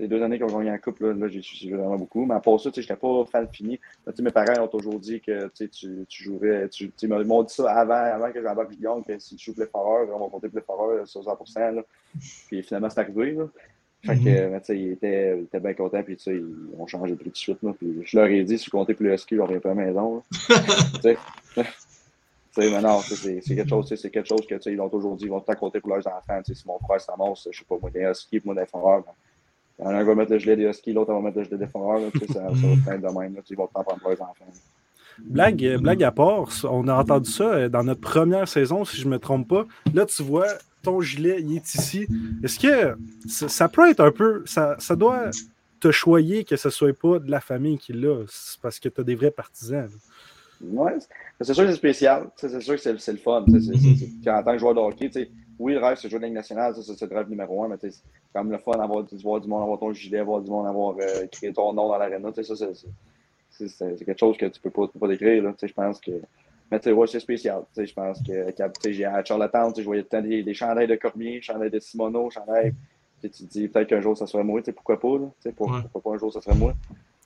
les 0.00 0.06
deux 0.06 0.22
années 0.22 0.36
qu'ils 0.36 0.46
ont 0.46 0.58
gagné 0.58 0.70
la 0.70 0.78
Coupe, 0.78 1.00
là, 1.00 1.12
là 1.12 1.28
j'ai 1.28 1.42
suivi 1.42 1.72
vraiment 1.72 1.96
beaucoup. 1.96 2.24
Mais 2.24 2.34
à 2.34 2.40
part 2.40 2.60
ça, 2.60 2.70
je 2.72 2.80
n'étais 2.80 2.96
pas 2.96 3.24
fan 3.24 3.48
fini. 3.48 3.80
mes 4.20 4.30
parents 4.30 4.62
ont 4.62 4.68
toujours 4.68 4.98
dit 4.98 5.20
que 5.20 5.48
tu, 5.48 5.68
tu 5.68 6.24
jouerais. 6.24 6.68
Tu, 6.68 6.92
ils 7.02 7.08
m'ont 7.08 7.42
dit 7.42 7.54
ça 7.54 7.70
avant, 7.72 7.94
avant 7.94 8.30
que 8.30 8.42
j'embarque 8.42 8.74
Lyon, 8.78 9.02
que 9.02 9.18
si 9.18 9.36
tu 9.36 9.46
joues 9.46 9.54
Pléforeur, 9.54 10.08
on 10.14 10.24
va 10.24 10.30
compter 10.30 10.48
Pléforeur 10.48 11.06
sur 11.06 11.22
100%. 11.22 11.74
Là. 11.74 11.82
Puis 12.46 12.62
finalement, 12.62 12.90
c'est 12.90 13.00
arrivé. 13.00 13.32
Là. 13.32 13.48
Fait 14.04 14.16
que, 14.16 14.20
mm 14.20 14.56
-hmm. 14.56 14.74
ils 14.74 14.92
étaient, 14.92 15.40
étaient 15.40 15.60
bien 15.60 15.74
contents, 15.74 16.02
puis 16.02 16.16
ils 16.26 16.44
ont 16.78 16.86
changé 16.86 17.12
de 17.12 17.16
prix 17.16 17.30
de 17.30 17.36
suite. 17.36 17.58
Là, 17.62 17.72
puis 17.78 18.00
je 18.04 18.16
leur 18.16 18.26
ai 18.26 18.44
dit, 18.44 18.58
si 18.58 18.66
je 18.66 18.70
comptais 18.70 18.94
plus 18.94 19.08
le 19.08 19.16
ski, 19.16 19.34
je 19.34 19.40
reviens 19.40 19.60
pas 19.60 19.72
à 19.72 19.74
la 19.74 19.84
maison. 19.86 20.22
mais 22.56 22.80
non, 22.80 23.00
c'est 23.00 23.40
quelque 23.40 23.68
chose, 23.68 23.94
c'est 23.94 24.10
quelque 24.10 24.28
chose 24.28 24.46
que 24.46 24.70
ils 24.70 24.80
ont 24.80 24.88
toujours 24.88 25.16
dit, 25.16 25.24
ils 25.24 25.30
vont 25.30 25.40
tout 25.40 25.50
à 25.50 25.56
compter 25.56 25.80
pour 25.80 25.90
leurs 25.94 26.06
enfants. 26.06 26.40
Si 26.44 26.64
mon 26.66 26.78
frère 26.78 27.00
s'amorce, 27.00 27.48
je 27.50 27.58
sais 27.58 27.64
pas, 27.68 27.76
moi, 27.80 27.90
des 27.90 28.10
ski, 28.14 28.40
moi, 28.44 28.54
des 28.54 28.66
foreurs, 28.66 29.04
un 29.84 30.02
va 30.02 30.14
mettre 30.14 30.32
le 30.32 30.38
gilet 30.38 30.56
des 30.56 30.64
Huskies, 30.64 30.92
l'autre 30.92 31.12
va 31.12 31.20
mettre 31.20 31.38
le 31.38 31.44
gilet 31.44 31.58
des 31.58 31.66
Foreurs. 31.66 32.00
Ça, 32.26 32.34
ça 32.34 32.40
va 32.40 32.94
être 32.94 33.00
de 33.00 33.18
même. 33.18 33.36
Ils 33.48 33.56
vont 33.56 33.68
pas 33.68 33.84
prendre 33.84 34.00
leurs 34.04 34.22
enfants. 34.22 34.46
Blague, 35.20 35.78
blague 35.80 36.04
à 36.04 36.12
part, 36.12 36.48
on 36.64 36.86
a 36.86 36.94
entendu 36.94 37.30
ça 37.30 37.44
euh, 37.44 37.68
dans 37.68 37.82
notre 37.82 38.00
première 38.00 38.46
saison, 38.46 38.84
si 38.84 38.96
je 38.96 39.04
ne 39.06 39.10
me 39.10 39.18
trompe 39.18 39.48
pas. 39.48 39.66
Là, 39.92 40.06
tu 40.06 40.22
vois, 40.22 40.46
ton 40.82 41.00
gilet, 41.00 41.40
il 41.40 41.56
est 41.56 41.74
ici. 41.74 42.06
Est-ce 42.42 42.58
que 42.58 42.96
ça, 43.28 43.68
peut 43.68 43.90
être 43.90 44.00
un 44.00 44.12
peu. 44.12 44.42
Ça, 44.46 44.76
ça, 44.78 44.96
doit 44.96 45.30
te 45.80 45.90
choyer 45.90 46.44
que 46.44 46.56
ce 46.56 46.68
ne 46.68 46.72
soit 46.72 46.98
pas 46.98 47.18
de 47.18 47.30
la 47.30 47.40
famille 47.40 47.78
qui 47.78 47.92
l'a, 47.92 48.24
parce 48.62 48.78
que 48.78 48.88
tu 48.88 49.00
as 49.00 49.04
des 49.04 49.14
vrais 49.14 49.30
partisans. 49.30 49.88
Oui, 50.60 50.90
c'est 51.40 51.54
sûr 51.54 51.64
que 51.64 51.70
c'est 51.70 51.76
spécial. 51.76 52.30
C'est 52.36 52.60
sûr 52.60 52.74
que 52.74 52.98
c'est 52.98 53.12
le 53.12 53.18
fun. 53.18 53.44
en 53.44 54.42
tant 54.42 54.52
que 54.52 54.58
joueur 54.58 54.74
de 54.74 54.80
hockey, 54.80 55.10
oui, 55.58 55.72
le 55.74 55.80
rêve, 55.80 55.98
c'est 56.00 56.08
jouer 56.08 56.20
de 56.20 56.24
Ligue 56.24 56.34
nationale, 56.34 56.74
c'est 56.74 57.10
le 57.10 57.16
rêve 57.16 57.28
numéro 57.28 57.64
un, 57.64 57.68
mais 57.68 57.76
c'est 57.80 57.92
comme 58.32 58.50
le 58.50 58.58
fun 58.58 58.72
d'avoir 58.72 59.02
du 59.04 59.16
monde, 59.24 59.62
avoir 59.62 59.78
ton 59.78 59.92
gilet, 59.92 60.18
avoir 60.18 60.40
du 60.40 60.50
monde, 60.50 60.66
avoir 60.66 60.96
euh, 61.00 61.26
ton 61.54 61.72
nom 61.72 61.88
dans 61.88 61.98
l'aréna. 61.98 62.30
C'est 63.50 64.04
quelque 64.04 64.18
chose 64.18 64.36
que 64.36 64.46
tu 64.46 64.60
peux 64.60 64.70
pas, 64.70 64.86
peux 64.86 64.98
pas 64.98 65.08
décrire. 65.08 65.52
Je 65.60 65.72
pense 65.72 66.00
que. 66.00 66.12
Mais 66.70 66.78
tu 66.78 66.84
sais, 66.84 66.92
ouais, 66.92 67.06
c'est 67.06 67.20
spécial. 67.20 67.62
Je 67.76 67.92
pense 67.92 68.20
que 68.22 68.92
j'ai 68.92 69.04
à 69.04 69.24
Charlottetown, 69.24 69.72
je 69.76 69.82
voyais 69.82 70.06
des, 70.22 70.42
des 70.42 70.54
chandails 70.54 70.86
de 70.86 70.96
Cormier, 70.96 71.40
chandails 71.40 71.70
de 71.70 71.78
Simoneau, 71.78 72.30
chandails. 72.30 72.74
Tu 73.20 73.30
te 73.30 73.42
dis 73.44 73.68
peut-être 73.68 73.88
qu'un 73.88 74.00
jour 74.00 74.16
ça 74.16 74.26
serait 74.26 74.44
moi, 74.44 74.60
pourquoi 74.74 75.00
pas? 75.00 75.18
Là, 75.18 75.52
pourquoi, 75.56 75.82
pas 75.82 76.10
un 76.14 76.18
jour 76.18 76.32
ça 76.32 76.40
serait 76.40 76.56
moi? 76.56 76.74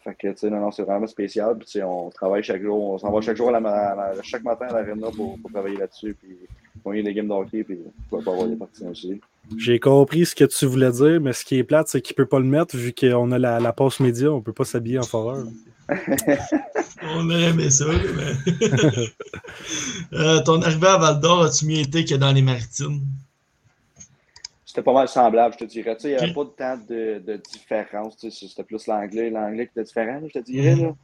Fait 0.03 0.15
que, 0.15 0.29
tu 0.29 0.37
sais, 0.37 0.51
non, 0.51 0.59
non, 0.59 0.73
c'est 0.73 0.83
vraiment 0.83 1.07
spécial. 1.07 1.57
Puis, 1.59 1.81
on 1.83 2.11
travaille 2.11 2.43
chaque 2.43 2.61
jour, 2.61 2.91
on 2.91 2.99
s'en 2.99 3.13
va 3.13 3.21
chaque 3.21 3.37
jour 3.37 3.55
à 3.55 3.61
la, 3.61 4.15
chaque 4.23 4.43
matin 4.43 4.67
à 4.69 4.73
l'aréna 4.73 5.09
pour, 5.15 5.39
pour 5.39 5.51
travailler 5.53 5.77
là-dessus. 5.77 6.17
Puis, 6.21 6.37
gagner 6.85 7.05
des 7.05 7.15
games 7.15 7.29
d'hockey, 7.29 7.63
puis 7.63 7.79
pourquoi 8.09 8.25
pas 8.25 8.33
avoir 8.33 8.49
des 8.49 8.57
parties 8.57 8.85
aussi. 8.85 9.21
J'ai 9.57 9.79
compris 9.79 10.27
ce 10.27 10.35
que 10.35 10.45
tu 10.45 10.67
voulais 10.67 10.91
dire, 10.91 11.21
mais 11.21 11.33
ce 11.33 11.45
qui 11.45 11.57
est 11.59 11.63
plate, 11.63 11.87
c'est 11.87 12.01
qu'il 12.01 12.15
ne 12.15 12.25
peut 12.25 12.29
pas 12.29 12.41
le 12.41 12.47
mettre 12.47 12.77
vu 12.77 12.93
qu'on 12.93 13.31
a 13.31 13.39
la, 13.39 13.61
la 13.61 13.73
passe 13.73 14.01
média, 14.01 14.33
on 14.33 14.39
ne 14.39 14.43
peut 14.43 14.53
pas 14.53 14.65
s'habiller 14.65 14.99
en 14.99 15.05
foreur. 15.05 15.45
on 17.03 17.31
aurait 17.31 17.51
aimé 17.51 17.71
ça, 17.71 17.87
mais. 17.87 18.33
euh, 20.19 20.43
ton 20.43 20.63
arrivée 20.63 20.89
à 20.89 20.99
Val 20.99 21.21
d'Or, 21.21 21.45
as-tu 21.45 21.67
mieux 21.67 21.81
été 21.81 22.05
que 22.05 22.15
dans 22.15 22.33
les 22.33 22.43
Maritimes? 22.43 23.01
C'était 24.65 24.83
pas 24.83 24.95
mal 24.95 25.09
semblable, 25.09 25.55
je 25.55 25.65
te 25.65 25.71
dirais. 25.71 25.97
Il 26.05 26.11
n'y 26.11 26.17
avait 26.17 26.33
pas 26.33 26.45
de 26.45 26.51
temps 26.51 26.77
de, 26.89 27.19
de 27.19 27.37
différence. 27.53 28.17
C'était 28.19 28.65
plus 28.65 28.87
l'anglais. 28.87 29.29
L'anglais 29.29 29.67
qui 29.67 29.73
était 29.73 29.85
différent, 29.85 30.21
je 30.27 30.33
te 30.33 30.45
dirais. 30.45 30.77
Là. 30.77 30.95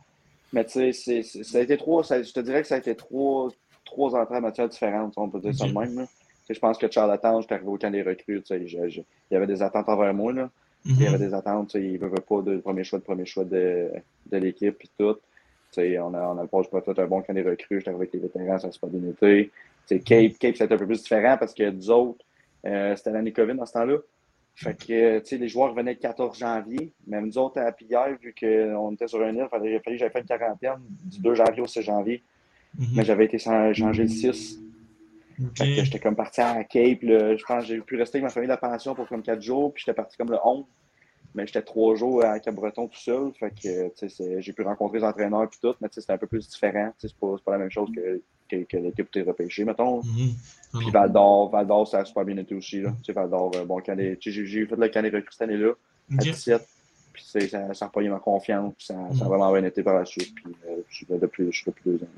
Mais 0.52 0.64
tu 0.64 0.92
sais, 0.92 1.22
ça 1.22 1.58
a 1.58 1.60
été 1.60 1.76
trop. 1.76 2.02
Ça, 2.02 2.22
je 2.22 2.32
te 2.32 2.40
dirais 2.40 2.62
que 2.62 2.68
ça 2.68 2.76
a 2.76 2.78
été 2.78 2.94
trop 2.94 3.52
trois 3.88 4.14
entrées 4.14 4.36
en 4.36 4.40
matière 4.40 4.68
différentes, 4.68 5.14
on 5.16 5.28
peut 5.28 5.40
dire 5.40 5.54
ça 5.54 5.66
de 5.66 5.72
même. 5.72 6.06
Je 6.48 6.58
pense 6.58 6.78
que 6.78 6.90
Charlottetown, 6.90 7.42
j'étais 7.42 7.54
arrivé 7.54 7.68
au 7.68 7.76
camp 7.76 7.90
des 7.90 8.02
recrues, 8.02 8.42
il 8.50 9.04
y 9.30 9.36
avait 9.36 9.46
des 9.46 9.62
attentes 9.62 9.88
envers 9.88 10.14
moi. 10.14 10.32
Là. 10.32 10.50
Il 10.84 11.02
y 11.02 11.06
avait 11.06 11.18
mhm. 11.18 11.28
des 11.28 11.34
attentes, 11.34 11.74
il 11.74 11.92
ne 11.92 11.98
veut 11.98 12.10
pas 12.10 12.42
de 12.42 12.58
premier 12.58 12.84
choix 12.84 12.98
de 12.98 13.04
premier 13.04 13.26
choix 13.26 13.44
de, 13.44 13.90
de 14.30 14.36
l'équipe 14.38 14.76
et 14.80 14.88
tout. 14.98 15.16
on 15.76 16.14
a, 16.14 16.28
on 16.28 16.38
a 16.38 16.42
le 16.42 16.48
poste 16.48 16.70
pour 16.70 16.82
faire 16.82 16.98
un 16.98 17.06
bon 17.06 17.20
camp 17.22 17.34
des 17.34 17.42
recrues, 17.42 17.80
j'étais 17.80 17.90
avec 17.90 18.12
les 18.12 18.20
vétérans, 18.20 18.58
ça 18.58 18.70
s'est 18.70 18.78
pas 18.78 18.86
bien 18.86 19.10
été. 19.10 19.50
Cape, 19.88 20.38
Cape 20.38 20.56
c'était 20.56 20.74
un 20.74 20.78
peu 20.78 20.86
plus 20.86 21.02
différent 21.02 21.36
parce 21.38 21.54
que 21.54 21.70
nous 21.70 21.90
autres, 21.90 22.24
euh, 22.66 22.94
c'était 22.96 23.10
l'année 23.10 23.32
COVID 23.32 23.54
dans 23.54 23.66
ce 23.66 23.72
temps-là. 23.72 23.96
Fait 24.54 24.74
que, 24.74 25.36
les 25.36 25.48
joueurs 25.48 25.72
venaient 25.72 25.92
le 25.92 25.98
14 25.98 26.36
janvier. 26.36 26.92
Même 27.06 27.26
nous 27.26 27.38
autres, 27.38 27.60
à 27.60 27.70
Pierre, 27.70 28.16
vu 28.20 28.34
qu'on 28.38 28.92
était 28.92 29.06
sur 29.06 29.22
un 29.22 29.32
île, 29.32 29.46
il 29.46 29.48
fallait, 29.48 29.80
que 29.80 29.96
j'avais 29.96 30.10
fait 30.10 30.20
une 30.20 30.26
quarantaine 30.26 30.80
du 31.04 31.20
2 31.20 31.34
janvier 31.34 31.62
au 31.62 31.66
6 31.66 31.82
janvier. 31.82 32.22
Mhm. 32.76 32.86
Mais 32.96 33.04
j'avais 33.04 33.26
été 33.26 33.38
changé 33.38 34.02
le 34.02 34.08
6. 34.08 34.60
J'étais 35.54 35.98
comme 35.98 36.16
parti 36.16 36.40
à 36.40 36.64
Cape. 36.64 36.98
je 37.02 37.44
pense 37.44 37.62
que 37.62 37.68
j'ai 37.68 37.80
pu 37.80 37.96
rester 37.96 38.18
avec 38.18 38.24
ma 38.24 38.30
famille 38.30 38.48
de 38.48 38.52
la 38.52 38.56
pension 38.56 38.94
pour 38.94 39.08
comme 39.08 39.22
4 39.22 39.40
jours. 39.40 39.72
Puis 39.72 39.84
j'étais 39.84 39.94
parti 39.94 40.16
comme 40.16 40.30
le 40.30 40.38
11. 40.42 40.64
Mais 41.34 41.46
j'étais 41.46 41.62
3 41.62 41.94
jours 41.94 42.24
à 42.24 42.40
Cap-Breton 42.40 42.88
tout 42.88 42.98
seul. 42.98 43.32
Fait 43.38 43.50
que 43.50 44.40
j'ai 44.40 44.52
pu 44.52 44.62
rencontrer 44.62 44.98
les 44.98 45.04
entraîneurs 45.04 45.44
et 45.44 45.48
tout. 45.60 45.74
Mais 45.80 45.88
c'était 45.90 46.12
un 46.12 46.18
peu 46.18 46.26
plus 46.26 46.48
différent. 46.48 46.92
C'est 46.98 47.14
pas, 47.14 47.36
pas 47.44 47.52
la 47.52 47.58
même 47.58 47.70
chose 47.70 47.88
que, 47.94 48.22
que, 48.48 48.64
que 48.64 48.76
l'équipe 48.76 49.10
t'est 49.10 49.22
repêchée, 49.22 49.64
mettons. 49.64 50.02
Mhm. 50.02 50.34
Puis 50.80 50.90
Val 50.90 51.12
d'Or, 51.12 51.50
Val 51.50 51.66
d'Or, 51.66 51.86
ça 51.86 52.00
a 52.00 52.04
super 52.04 52.24
bien 52.24 52.36
été 52.36 52.54
aussi. 52.54 52.80
Là. 52.80 52.92
Val 53.14 53.30
d'Or, 53.30 53.50
bon, 53.66 53.80
j'ai 53.84 54.66
fait 54.66 54.76
le 54.76 54.88
canet 54.88 55.14
recrue 55.14 55.28
cette 55.30 55.42
année-là, 55.42 55.72
à 56.12 56.16
17. 56.16 56.66
Puis 57.12 57.24
ça, 57.24 57.74
ça 57.74 57.86
a 57.86 57.88
pas 57.88 58.02
ma 58.02 58.18
confiance. 58.18 58.74
Ça, 58.78 58.94
ça, 58.94 59.00
a 59.00 59.04
mhm. 59.12 59.28
vraiment 59.28 59.52
bien 59.52 59.64
été 59.64 59.82
par 59.82 59.94
la 59.94 60.04
suite. 60.04 60.34
Puis 60.34 60.44
euh, 60.68 60.76
je 60.88 60.96
suis 60.96 61.06
depuis, 61.06 61.46
je 61.50 61.56
suis 61.56 61.66
depuis 61.66 61.82
deux 61.84 62.04
ans. 62.04 62.08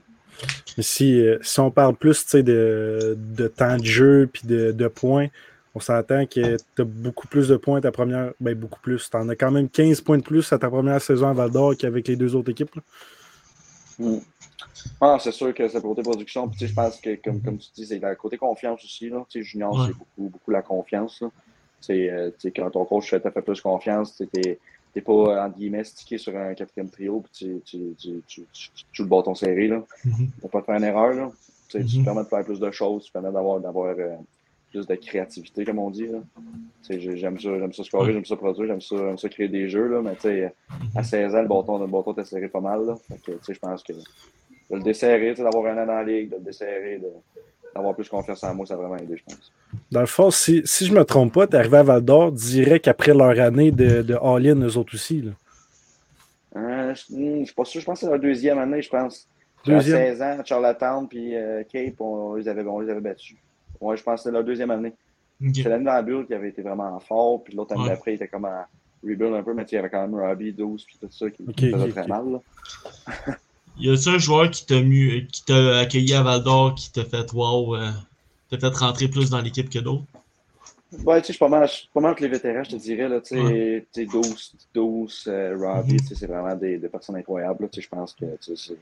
Si, 0.79 1.21
euh, 1.21 1.39
si 1.43 1.61
on 1.61 1.71
parle 1.71 1.97
plus 1.97 2.35
de, 2.35 3.17
de 3.19 3.49
temps 3.49 3.77
de 3.77 3.85
jeu 3.85 4.29
puis 4.33 4.43
de, 4.47 4.73
de 4.73 4.89
points, 4.89 5.29
on 5.75 5.81
s'entend 5.81 6.27
que 6.27 6.57
tu 6.57 6.83
as 6.83 6.85
beaucoup 6.85 7.29
plus 7.29 7.49
de 7.49 7.57
points 7.57 7.81
ta 7.81 7.93
première. 7.93 8.33
Ben, 8.41 8.55
beaucoup 8.55 8.81
plus. 8.81 9.09
Tu 9.09 9.17
en 9.17 9.29
as 9.29 9.37
quand 9.37 9.51
même 9.51 9.69
15 9.69 10.01
points 10.01 10.19
de 10.19 10.23
plus 10.23 10.53
à 10.53 10.59
ta 10.59 10.69
première 10.69 11.01
saison 11.01 11.29
à 11.29 11.33
Val 11.33 11.51
d'Or 11.51 11.77
qu'avec 11.77 12.09
les 12.09 12.17
deux 12.17 12.35
autres 12.35 12.51
équipes. 12.51 12.75
Hmm. 13.99 14.19
Ah, 15.01 15.19
c'est 15.21 15.33
sûr 15.33 15.55
que 15.55 15.69
c'est 15.69 15.81
pour 15.81 15.95
côté 15.95 16.03
production. 16.03 16.49
Puis, 16.49 16.67
je 16.67 16.75
pense 16.75 17.01
que, 17.01 17.17
comme, 17.17 17.41
comme 17.43 17.59
tu 17.59 17.69
dis, 17.75 17.87
c'est 17.87 17.99
le 17.99 18.15
côté 18.15 18.37
confiance 18.37 18.83
aussi. 18.85 19.11
Là. 19.11 19.25
Junior, 19.33 19.87
c'est 19.87 19.93
beaucoup, 19.97 20.29
beaucoup 20.31 20.51
la 20.51 20.63
confiance. 20.63 21.23
euh, 21.91 22.31
quand 22.55 22.71
ton 22.71 22.85
coach 22.85 23.11
te 23.11 23.31
fait 23.31 23.43
plus 23.43 23.61
confiance, 23.61 24.17
tu 24.17 24.59
n'es 24.97 25.03
pas, 25.03 25.47
entre 25.47 25.57
guillemets, 25.59 25.85
stické 25.85 26.19
sur 26.19 26.37
un 26.37 26.55
quatrième 26.55 26.91
trio, 26.91 27.21
puis 27.21 27.61
tu, 27.65 27.95
tu, 27.97 28.23
tu, 28.27 28.43
joues 28.93 29.03
le 29.05 29.09
bâton 29.09 29.35
serré. 29.35 29.69
Tu 29.69 30.11
n'as 30.11 30.49
pas 30.51 30.61
de 30.61 30.65
faire 30.67 30.77
une 30.77 30.85
erreur. 30.85 31.13
Là. 31.15 31.31
Tu 31.69 31.79
te 31.85 31.99
Mhm. 31.99 32.05
permets 32.05 32.23
de 32.25 32.29
faire 32.29 32.45
plus 32.45 32.59
de 32.61 32.71
choses, 32.71 33.05
tu 33.05 33.13
permets 33.13 33.31
d'avoir, 33.31 33.61
d'avoir 33.61 33.95
euh, 33.97 34.17
plus 34.71 34.87
de 34.87 34.95
créativité, 34.97 35.65
comme 35.65 35.79
on 35.79 35.91
dit. 35.91 36.07
Là. 36.09 36.19
Tu 36.85 37.01
J'aime 37.17 37.39
ça, 37.39 37.59
j'aime 37.59 37.73
ça 37.73 37.85
scorer, 37.85 38.13
j'aime 38.13 38.25
ça 38.25 38.37
produire, 38.37 38.67
j'aime 38.67 38.81
ça, 38.81 39.17
ça 39.17 39.29
créer 39.29 39.49
des 39.49 39.69
jeux, 39.69 39.87
là, 39.89 40.01
mais 40.03 40.15
tu 40.17 40.23
sais, 40.23 40.53
à 40.97 41.03
16 41.05 41.35
ans, 41.37 41.43
le 41.43 41.49
bâton, 41.49 41.79
le 41.79 41.87
bâton 41.87 42.13
t'est 42.15 42.25
serré 42.25 42.49
pas 42.49 42.61
mal. 42.61 42.85
Là. 42.87 42.97
Fait 43.09 43.19
que, 43.19 43.33
tu 43.33 43.39
sais, 43.45 43.55
je 43.55 43.59
pense 43.61 43.83
que 43.85 43.93
de 43.93 44.01
le 44.77 44.81
desserrer, 44.83 45.31
tu 45.31 45.37
sais, 45.37 45.43
d'avoir 45.45 45.67
un 45.67 45.83
an 45.83 45.87
dans 45.87 45.93
la 45.95 46.05
ligue, 46.05 46.31
de 46.31 46.37
le 46.37 46.43
desserrer, 46.43 46.99
de- 46.99 47.07
d'avoir 47.75 47.95
plus 47.95 48.09
confiance 48.09 48.43
en 48.45 48.55
moi, 48.55 48.67
ça 48.67 48.75
a 48.75 48.77
vraiment 48.77 48.97
aidé, 48.97 49.17
je 49.17 49.25
pense. 49.25 49.53
Dans 49.91 50.01
le 50.01 50.07
fond, 50.07 50.31
si, 50.31 50.63
si 50.65 50.87
je 50.87 50.93
me 50.93 51.05
trompe 51.05 51.35
pas, 51.35 51.47
t'es 51.47 51.57
arrivé 51.57 51.79
à 51.79 51.83
Val 51.83 52.03
d'Or 52.03 52.33
direct 52.33 52.89
après 52.89 53.15
leur 53.15 53.39
année 53.41 53.71
de, 53.71 54.03
de 54.03 54.15
All-In, 54.15 54.61
eux 54.61 54.77
autres 54.77 54.95
aussi. 54.95 55.23
Là. 55.23 55.33
Euh, 56.57 56.95
je 56.95 57.15
hmm, 57.15 57.41
je 57.41 57.45
suis 57.45 57.55
pas 57.55 57.65
sûr, 57.65 57.81
je 57.81 57.87
pense 57.87 58.01
que 58.01 58.07
c'est 58.07 58.11
leur 58.11 58.21
deuxième 58.21 58.59
année, 58.59 58.83
je 58.83 58.91
pense. 58.91 59.29
Deuxième. 59.65 59.97
À 59.97 60.07
16 60.17 60.23
ans, 60.23 60.43
Charlottetown 60.45 61.09
puis 61.09 61.37
euh, 61.37 61.63
Cape, 61.71 62.01
on, 62.01 62.35
les 62.35 62.49
avait, 62.49 62.63
on 62.63 62.81
les 62.81 62.91
avait 62.91 63.01
battus. 63.01 63.37
Ouais, 63.81 63.97
je 63.97 64.03
pense 64.03 64.17
que 64.17 64.25
c'était 64.25 64.35
leur 64.35 64.45
deuxième 64.45 64.71
année. 64.71 64.95
C'est 65.55 65.69
l'année 65.71 65.85
dans 65.87 65.93
la 65.95 66.03
bulle 66.03 66.27
qui 66.27 66.35
avait 66.35 66.51
été 66.51 66.61
vraiment 66.61 66.99
fort, 67.01 67.43
puis 67.43 67.55
l'autre 67.55 67.73
année 67.73 67.85
Ouais. 67.85 67.89
d'après, 67.91 68.13
il 68.13 68.15
était 68.17 68.29
comme 68.29 68.45
en 68.45 68.65
rebuild 69.03 69.35
un 69.35 69.43
peu, 69.43 69.55
mais 69.55 69.65
tu 69.65 69.75
il 69.75 69.77
y 69.77 69.79
avait 69.79 69.89
quand 69.89 70.07
même 70.07 70.15
Robbie, 70.15 70.53
12, 70.53 70.85
puis 70.85 70.99
tout 71.01 71.09
ça 71.11 71.31
qui, 71.31 71.45
Ok, 71.49 71.55
qui 71.55 71.71
faisait 71.71 71.89
très 71.89 72.07
mal. 72.07 72.41
Y 73.81 73.91
a-tu 73.91 74.09
un 74.11 74.19
joueur 74.19 74.51
qui 74.51 74.67
t'a 74.67 74.81
mu- 74.83 75.27
qui 75.27 75.45
t'a 75.45 75.79
accueilli 75.79 76.13
à 76.15 76.23
Val 76.23 76.43
d'Or, 76.43 76.75
qui 76.75 76.93
t'a 76.93 77.05
fait 77.05 77.33
wow, 77.33 77.77
euh, 77.77 77.91
t'a 78.51 78.59
fait 78.59 78.77
rentrer 78.77 79.09
plus 79.09 79.31
dans 79.31 79.41
l'équipe 79.41 79.71
que 79.71 79.79
d'autres? 79.79 80.05
Ouais, 81.05 81.21
tu 81.21 81.27
sais, 81.29 81.33
je 81.33 81.33
suis 81.35 81.39
pas 81.39 81.49
mal, 81.49 81.69
je 81.69 81.73
suis 81.73 81.89
pas 81.95 82.01
mal 82.01 82.11
avec 82.11 82.21
les 82.21 82.29
vétérans, 82.29 82.65
je 82.65 82.71
te 82.71 82.77
dirais, 82.77 83.09
là, 83.09 83.21
tu 83.21 83.29
sais, 83.29 83.41
Ouais. 83.41 83.87
tu 83.93 84.01
sais, 84.03 84.07
12, 84.07 84.55
12 84.75 85.25
euh, 85.29 85.57
Robbie, 85.57 85.93
Mhm. 85.93 85.99
tu 86.01 86.07
sais, 86.09 86.15
c'est 86.17 86.27
vraiment 86.27 86.55
des, 86.57 86.79
des 86.79 86.89
personnes 86.89 87.15
incroyables, 87.17 87.63
là, 87.63 87.69
tu 87.69 87.81
sais, 87.81 87.85
je 87.85 87.89
pense 87.89 88.13
que, 88.13 88.25
tu 88.41 88.57
sais, 88.57 88.75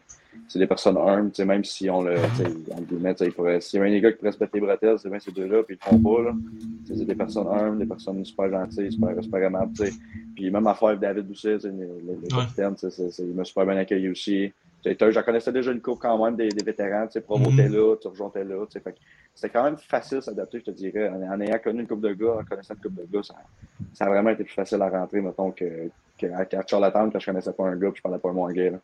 c'est- 0.49 0.59
des 0.59 0.67
personnes 0.67 0.97
armes, 0.97 1.29
tu 1.31 1.37
sais, 1.37 1.45
même 1.45 1.65
si 1.65 1.91
on 1.91 2.01
le, 2.03 2.17
tu 2.31 2.37
sais, 2.37 2.53
guillemets, 2.89 3.15
tu 3.15 3.19
sais, 3.19 3.27
il 3.27 3.33
pourrait- 3.35 3.61
s'il 3.61 3.79
y 3.79 3.83
a 3.83 3.85
un 3.87 3.91
des 3.91 4.01
gars 4.01 4.11
qui 4.11 4.19
pourrait 4.19 4.33
se 4.33 4.39
mettre 4.41 4.55
les 4.55 4.61
bretelles, 4.61 4.99
c'est 4.99 5.11
bien 5.11 5.21
ces 5.21 5.33
deux-là, 5.33 5.63
puis 5.65 5.75
ils 5.77 5.79
le 5.85 5.91
font 5.93 5.99
pas, 5.99 6.23
là, 6.23 6.35
Tu 6.87 6.95
sais, 6.95 7.01
c'est 7.01 7.05
des 7.05 7.15
personnes 7.15 7.47
armes, 7.49 7.79
des 7.79 7.85
personnes 7.85 8.25
super 8.25 8.51
gentilles, 8.51 8.91
super, 8.91 9.15
super 9.23 9.43
aimables, 9.43 9.71
tu 9.77 9.85
sais, 9.85 9.95
puis 10.35 10.51
même 10.51 10.67
affaire 10.67 10.89
avec 10.89 11.01
David 11.01 11.27
Doucet, 11.29 11.57
tu 11.57 11.61
sais, 11.61 11.69
le, 11.69 11.77
le- 11.77 12.19
le 12.23 12.35
Ouais. 12.35 12.45
capitaine, 12.45 12.75
tu 12.77 12.91
sais, 12.91 13.11
il 13.19 13.35
m'a 13.35 13.45
super 13.45 13.67
bien 13.67 13.77
accueilli 13.77 14.09
aussi, 14.09 14.51
j'en 14.85 15.23
connaissais 15.23 15.53
déjà 15.53 15.73
une 15.73 15.81
coupe 15.81 15.99
quand 16.01 16.25
même 16.25 16.37
des, 16.37 16.49
des 16.51 16.65
vétérans, 16.65 17.07
tu 17.07 17.13
sais, 17.13 17.21
Provo 17.21 17.47
Mhm. 17.47 17.53
était 17.53 17.69
là, 17.69 17.97
Turgeon 17.97 18.29
était 18.29 18.45
là, 18.45 18.65
tu 18.67 18.73
sais, 18.73 18.81
que 18.81 18.91
c'était 19.35 19.51
quand 19.51 19.65
même 19.65 19.77
facile 19.77 20.23
s'adapter, 20.23 20.61
je 20.61 20.65
te 20.65 20.71
dirais. 20.71 21.09
En, 21.09 21.23
en 21.23 21.41
ayant 21.41 21.59
connu 21.59 21.81
une 21.81 21.87
coupe 21.87 22.01
de 22.01 22.13
gars, 22.13 22.39
en 22.41 22.45
connaissant 22.45 22.75
une 22.75 22.81
coupe 22.81 22.95
de 22.95 23.07
gars, 23.13 23.23
ça, 23.23 23.35
ça 23.93 24.05
a 24.07 24.09
vraiment 24.09 24.31
été 24.31 24.45
plus 24.45 24.55
facile 24.55 24.81
à 24.83 24.89
rentrer, 24.89 25.21
mettons, 25.21 25.51
que, 25.53 25.89
que 26.19 26.27
à, 26.33 26.45
qu'à 26.45 26.65
Charlottetown, 26.67 27.11
quand 27.13 27.19
je 27.19 27.27
connaissais 27.27 27.53
pas 27.53 27.65
un 27.65 27.77
gars, 27.77 27.91
puis 27.91 27.99
je 27.99 28.03
parlais 28.03 28.19
pas 28.19 28.31
un 28.31 28.33
mot 28.33 28.43
anglais. 28.45 28.71
Là. 28.71 28.79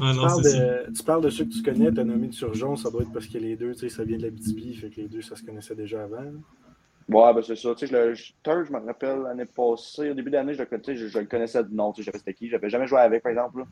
Ah 0.00 0.12
Tu 0.12 0.20
parles, 0.20 0.42
de, 0.42 0.92
tu 0.92 1.02
parles 1.02 1.22
de 1.24 1.30
ceux 1.30 1.44
que 1.44 1.50
tu 1.50 1.62
connais, 1.62 1.90
t'as 1.90 2.04
nommé 2.04 2.28
de 2.28 2.32
Surgeon, 2.32 2.76
ça 2.76 2.88
doit 2.90 3.02
être 3.02 3.12
parce 3.12 3.26
que 3.26 3.38
les 3.38 3.56
deux, 3.56 3.72
tu 3.72 3.80
sais, 3.80 3.88
ça 3.88 4.04
vient 4.04 4.16
de 4.16 4.22
la 4.22 4.30
BTB, 4.30 4.74
fait 4.74 4.90
que 4.90 5.00
les 5.00 5.08
deux, 5.08 5.22
ça 5.22 5.34
se 5.34 5.42
connaissait 5.42 5.74
déjà 5.74 6.04
avant. 6.04 6.24
Ouais, 7.10 7.32
ben 7.32 7.42
c'est 7.42 7.56
ça. 7.56 7.74
Tu 7.74 7.86
sais, 7.86 7.92
je 7.92 7.96
le- 7.96 8.14
je- 8.14 8.32
je 8.44 8.72
me 8.72 8.84
rappelle 8.86 9.20
l'année 9.22 9.46
passée, 9.46 10.10
au 10.10 10.14
début 10.14 10.30
d'année, 10.30 10.52
je 10.52 10.62
je, 10.62 11.08
je 11.08 11.18
le 11.18 11.24
connaissais 11.24 11.64
de 11.64 11.74
nom, 11.74 11.90
tu 11.92 12.02
sais, 12.02 12.06
je 12.06 12.10
savais 12.10 12.18
c'était 12.18 12.34
qui. 12.34 12.48
J'avais 12.50 12.68
jamais 12.68 12.86
joué 12.86 12.98
avec, 13.00 13.22
par 13.22 13.30
exemple. 13.30 13.60
Là. 13.60 13.64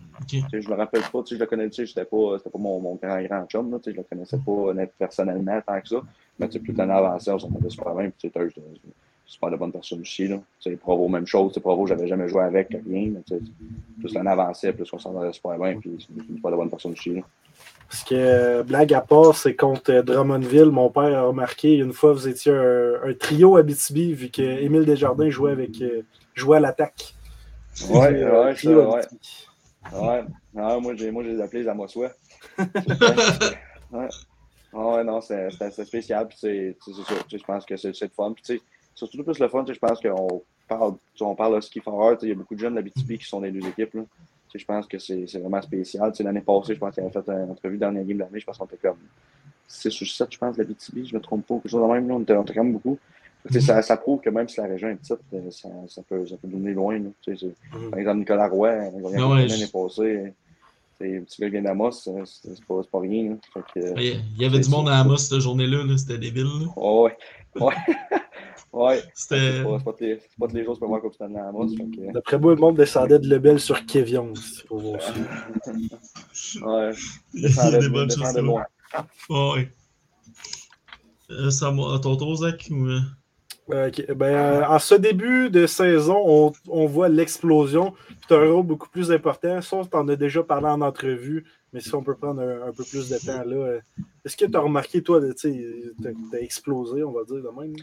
Tu 0.45 0.49
sais, 0.51 0.63
je 0.63 0.71
me 0.71 0.75
rappelle 0.75 1.03
pas, 1.03 1.23
tu 1.23 1.29
sais, 1.29 1.35
je 1.37 1.41
le 1.41 1.47
connaissais, 1.47 1.85
c'était 1.87 2.07
pas, 2.07 2.39
c'était 2.39 2.49
pas 2.51 2.59
mon, 2.59 2.81
mon 2.81 2.95
grand, 2.95 3.21
grand 3.23 3.47
chum, 3.47 3.71
là, 3.71 3.79
tu 3.79 3.85
sais, 3.85 3.93
je 3.93 3.97
le 3.99 4.05
connaissais 4.05 4.39
pas 4.39 4.73
net- 4.75 4.93
personnellement 4.99 5.61
tant 5.67 5.81
que 5.81 5.89
ça. 5.89 5.97
Mais 6.39 6.47
tu 6.49 6.55
sais, 6.55 6.61
plus 6.61 6.73
l'année 6.73 6.93
avancée, 6.95 7.31
on 7.31 7.39
s'entendait 7.39 7.69
super 7.69 7.95
bien, 7.95 8.11
puis 8.11 8.15
tu 8.19 8.29
sais, 8.29 8.33
c'était 8.49 8.63
c'est 9.27 9.33
super 9.33 9.51
de 9.51 9.57
bonne 9.57 9.73
personne 9.73 10.01
aussi, 10.01 10.29
là. 10.29 10.37
Tu 10.61 10.71
sais, 10.71 10.77
Provo, 10.77 11.07
même 11.09 11.27
chose, 11.27 11.49
tu 11.51 11.55
sais, 11.55 11.61
Provo, 11.61 11.87
j'avais 11.87 12.07
jamais 12.07 12.29
joué 12.29 12.43
avec, 12.43 12.69
rien, 12.71 13.11
mais 13.11 13.21
tu 13.27 13.35
sais, 13.35 13.41
plus 14.01 14.15
l'année 14.15 14.31
avançait, 14.31 14.73
plus 14.73 14.91
on 14.93 14.99
s'entendait 14.99 15.33
super 15.33 15.59
bien, 15.59 15.79
puis 15.79 15.97
c'est 15.99 16.35
super 16.35 16.51
de 16.53 16.57
bonne 16.57 16.71
personne 16.71 16.93
aussi, 16.93 17.13
là. 17.15 17.21
Parce 17.89 18.03
que, 18.03 18.15
euh, 18.15 18.63
blague 18.63 18.93
à 18.95 19.01
part, 19.01 19.37
c'est 19.37 19.55
contre 19.55 19.93
euh, 19.93 20.03
Drummondville. 20.03 20.67
Mon 20.67 20.91
père 20.91 21.17
a 21.17 21.23
remarqué, 21.23 21.77
une 21.77 21.93
fois, 21.93 22.13
vous 22.13 22.27
étiez 22.27 22.53
un, 22.53 22.95
un 23.05 23.15
trio 23.15 23.57
à 23.57 23.63
BTB, 23.63 24.13
vu 24.13 24.29
que 24.31 24.43
Émile 24.43 24.85
Desjardins 24.85 25.31
jouait, 25.31 25.53
avec, 25.53 25.81
euh, 25.81 26.03
jouait 26.35 26.57
à 26.57 26.61
l'attaque. 26.61 27.15
Ouais, 27.89 28.23
euh, 28.23 28.45
ouais, 28.45 28.55
trio 28.55 28.81
ça, 28.81 28.99
à 29.93 30.01
ouais. 30.01 30.25
Ouais, 30.55 30.63
ouais 30.63 30.81
moi, 30.81 30.95
j'ai, 30.97 31.11
moi, 31.13 31.23
je 31.23 31.31
les 31.31 31.41
appelés 31.41 31.63
les 31.63 31.69
Amossois. 31.69 32.11
ouais. 32.59 34.09
ouais, 34.73 35.05
non, 35.05 35.21
c'est, 35.21 35.49
c'est, 35.57 35.71
c'est 35.71 35.85
spécial. 35.85 36.27
Puis, 36.27 36.39
c'est, 36.41 36.77
Je 37.31 37.45
pense 37.45 37.65
que 37.65 37.77
c'est, 37.77 38.01
le 38.01 38.09
fun. 38.09 38.33
Puis, 38.33 38.43
tu 38.43 38.57
sais, 38.57 38.63
surtout 38.95 39.23
plus 39.23 39.39
le 39.39 39.49
fun, 39.49 39.65
je 39.69 39.79
pense 39.79 40.01
qu'on 40.01 40.43
parle, 40.67 40.95
on 41.21 41.35
parle 41.37 41.57
de 41.57 41.61
ski 41.61 41.81
foreur. 41.81 42.19
Il 42.23 42.31
y 42.31 42.33
a 42.33 42.35
beaucoup 42.35 42.57
de 42.57 42.61
jeunes 42.61 42.81
BTB 42.81 43.19
qui 43.19 43.27
sont 43.27 43.39
dans 43.39 43.47
les 43.47 43.53
deux 43.53 43.67
équipes. 43.69 43.95
Là. 43.95 44.03
Je 44.57 44.65
pense 44.65 44.87
que 44.87 44.99
c'est, 44.99 45.27
vraiment 45.39 45.63
spécial. 45.63 46.13
L'année 46.21 46.41
passée, 46.41 46.75
je 46.75 46.79
pense 46.79 46.95
qu'il 46.95 47.05
avait 47.05 47.13
fait 47.13 47.29
une 47.29 47.51
entrevue 47.51 47.79
la 47.79 47.93
game 47.93 48.07
de 48.07 48.19
l'année. 48.19 48.41
Je 48.41 48.45
pense 48.45 48.59
qu'on 48.59 48.67
était 48.67 48.77
comme 48.77 48.99
6 49.69 50.01
ou 50.01 50.07
7, 50.07 50.29
je 50.33 50.39
pense, 50.39 50.57
la 50.57 50.65
BTB. 50.65 51.05
Je 51.05 51.15
me 51.15 51.21
trompe 51.21 51.47
pas. 51.47 51.55
Quelque 51.57 51.69
chose 51.69 51.83
de 51.83 51.93
même. 51.93 52.09
Là. 52.09 52.15
On, 52.15 52.21
était, 52.21 52.35
on 52.35 52.43
était 52.43 52.55
quand 52.55 52.65
même 52.65 52.73
beaucoup. 52.73 52.99
Ça, 53.61 53.81
ça 53.81 53.97
prouve 53.97 54.21
que 54.21 54.31
même 54.31 54.49
si 54.49 54.61
la 54.61 54.67
région 54.67 54.89
est 54.89 54.97
petite, 54.97 55.19
euh, 55.35 55.51
ça, 55.51 55.69
ça, 55.89 56.03
peut, 56.09 56.27
ça 56.27 56.37
peut 56.37 56.49
donner 56.49 56.73
loin. 56.73 56.99
Mhm. 56.99 57.13
par 57.91 57.99
exemple, 58.01 58.19
Nicolas 58.19 58.49
Roy, 58.49 58.73
gagné 58.75 59.17
Ah 59.19 59.47
l'année 59.47 59.67
passée. 59.73 60.33
Un 60.99 61.21
petit 61.21 61.41
gars 61.43 61.47
qui 61.49 61.53
vient 61.53 61.63
d'Amos, 61.63 61.93
c'est 61.93 62.11
c'est 62.25 62.65
pas, 62.65 62.81
pas 62.91 63.01
rien. 63.01 63.31
Là. 63.31 63.37
Fait 63.53 63.81
que, 63.81 64.01
Il 64.01 64.43
y- 64.43 64.47
avait 64.47 64.59
du 64.59 64.71
monde 64.71 64.89
à 64.89 64.99
Amos 64.99 65.19
cette 65.19 65.41
journée-là, 65.41 65.85
là, 65.85 65.99
c'était 65.99 66.17
débile. 66.19 66.45
là. 66.45 66.67
oh, 66.75 67.05
ouais. 67.05 67.17
Ouais. 67.61 67.75
ouais. 68.85 69.03
C'était. 69.15 69.37
C'est 69.59 69.63
pas, 69.65 69.79
c'est 69.79 69.85
pas 69.85 69.93
tous 69.93 70.05
les- 70.05 70.19
c'est 70.21 70.39
pas 70.39 70.47
tous 70.49 70.55
les 70.57 70.65
jours 70.65 70.75
que 70.75 70.79
tu 70.79 70.81
peux 70.81 70.87
voir 70.87 71.01
Coupe 71.01 71.15
Stanley 71.15 71.39
à 71.39 71.49
Amos. 71.49 71.69
Que, 71.69 72.13
D'après 72.13 72.39
moi, 72.39 72.55
le 72.55 72.61
monde 72.61 72.77
descendait 72.77 73.19
de 73.19 73.29
Lebel 73.29 73.59
sur 73.61 73.85
Kevion. 73.87 74.35
c'est 74.35 74.67
pour 74.67 74.79
voir 74.81 75.01
ça. 75.03 75.13
ouais. 75.13 76.91
Il 77.35 77.43
y 77.43 77.45
a 77.45 77.49
Descendait 77.49 77.79
des 77.79 77.85
de- 77.85 77.93
bonnes 77.93 78.11
choses. 78.11 78.37
ouais. 79.31 79.69
Euh, 81.31 81.51
ça, 81.51 81.69
à 81.69 81.99
ton 81.99 82.17
tour, 82.17 82.37
Zach? 82.37 82.69
Ou... 82.71 82.87
euh? 82.87 83.01
Euh, 83.73 83.89
ok. 83.89 84.13
Ben, 84.15 84.27
euh, 84.37 84.65
en 84.69 84.79
ce 84.79 84.95
début 84.95 85.51
de 85.51 85.67
saison, 85.67 86.23
on, 86.25 86.53
on 86.69 86.87
voit 86.87 87.09
l'explosion. 87.09 87.95
Tu 88.29 88.35
as 88.35 88.39
un 88.39 88.53
rôle 88.53 88.65
beaucoup 88.67 88.89
plus 88.89 89.11
important. 89.11 89.61
Ça, 89.61 89.81
tu 89.91 89.97
en 89.97 90.07
as 90.09 90.15
déjà 90.15 90.45
parlé 90.45 90.67
en 90.69 90.81
entrevue, 90.83 91.45
mais 91.73 91.81
si 91.81 91.93
on 91.97 92.03
peut 92.05 92.15
prendre 92.15 92.43
un, 92.43 92.69
un 92.69 92.73
peu 92.73 92.85
plus 92.85 93.09
de 93.09 93.17
temps 93.19 93.43
là. 93.45 93.79
Est-ce 94.25 94.37
que 94.37 94.45
tu 94.47 94.57
as 94.57 94.61
remarqué, 94.61 95.03
toi, 95.03 95.21
tu 95.35 95.49
as, 96.33 96.41
explosé, 96.41 97.03
on 97.03 97.11
va 97.11 97.25
dire 97.25 97.37
de 97.43 97.61
même? 97.61 97.75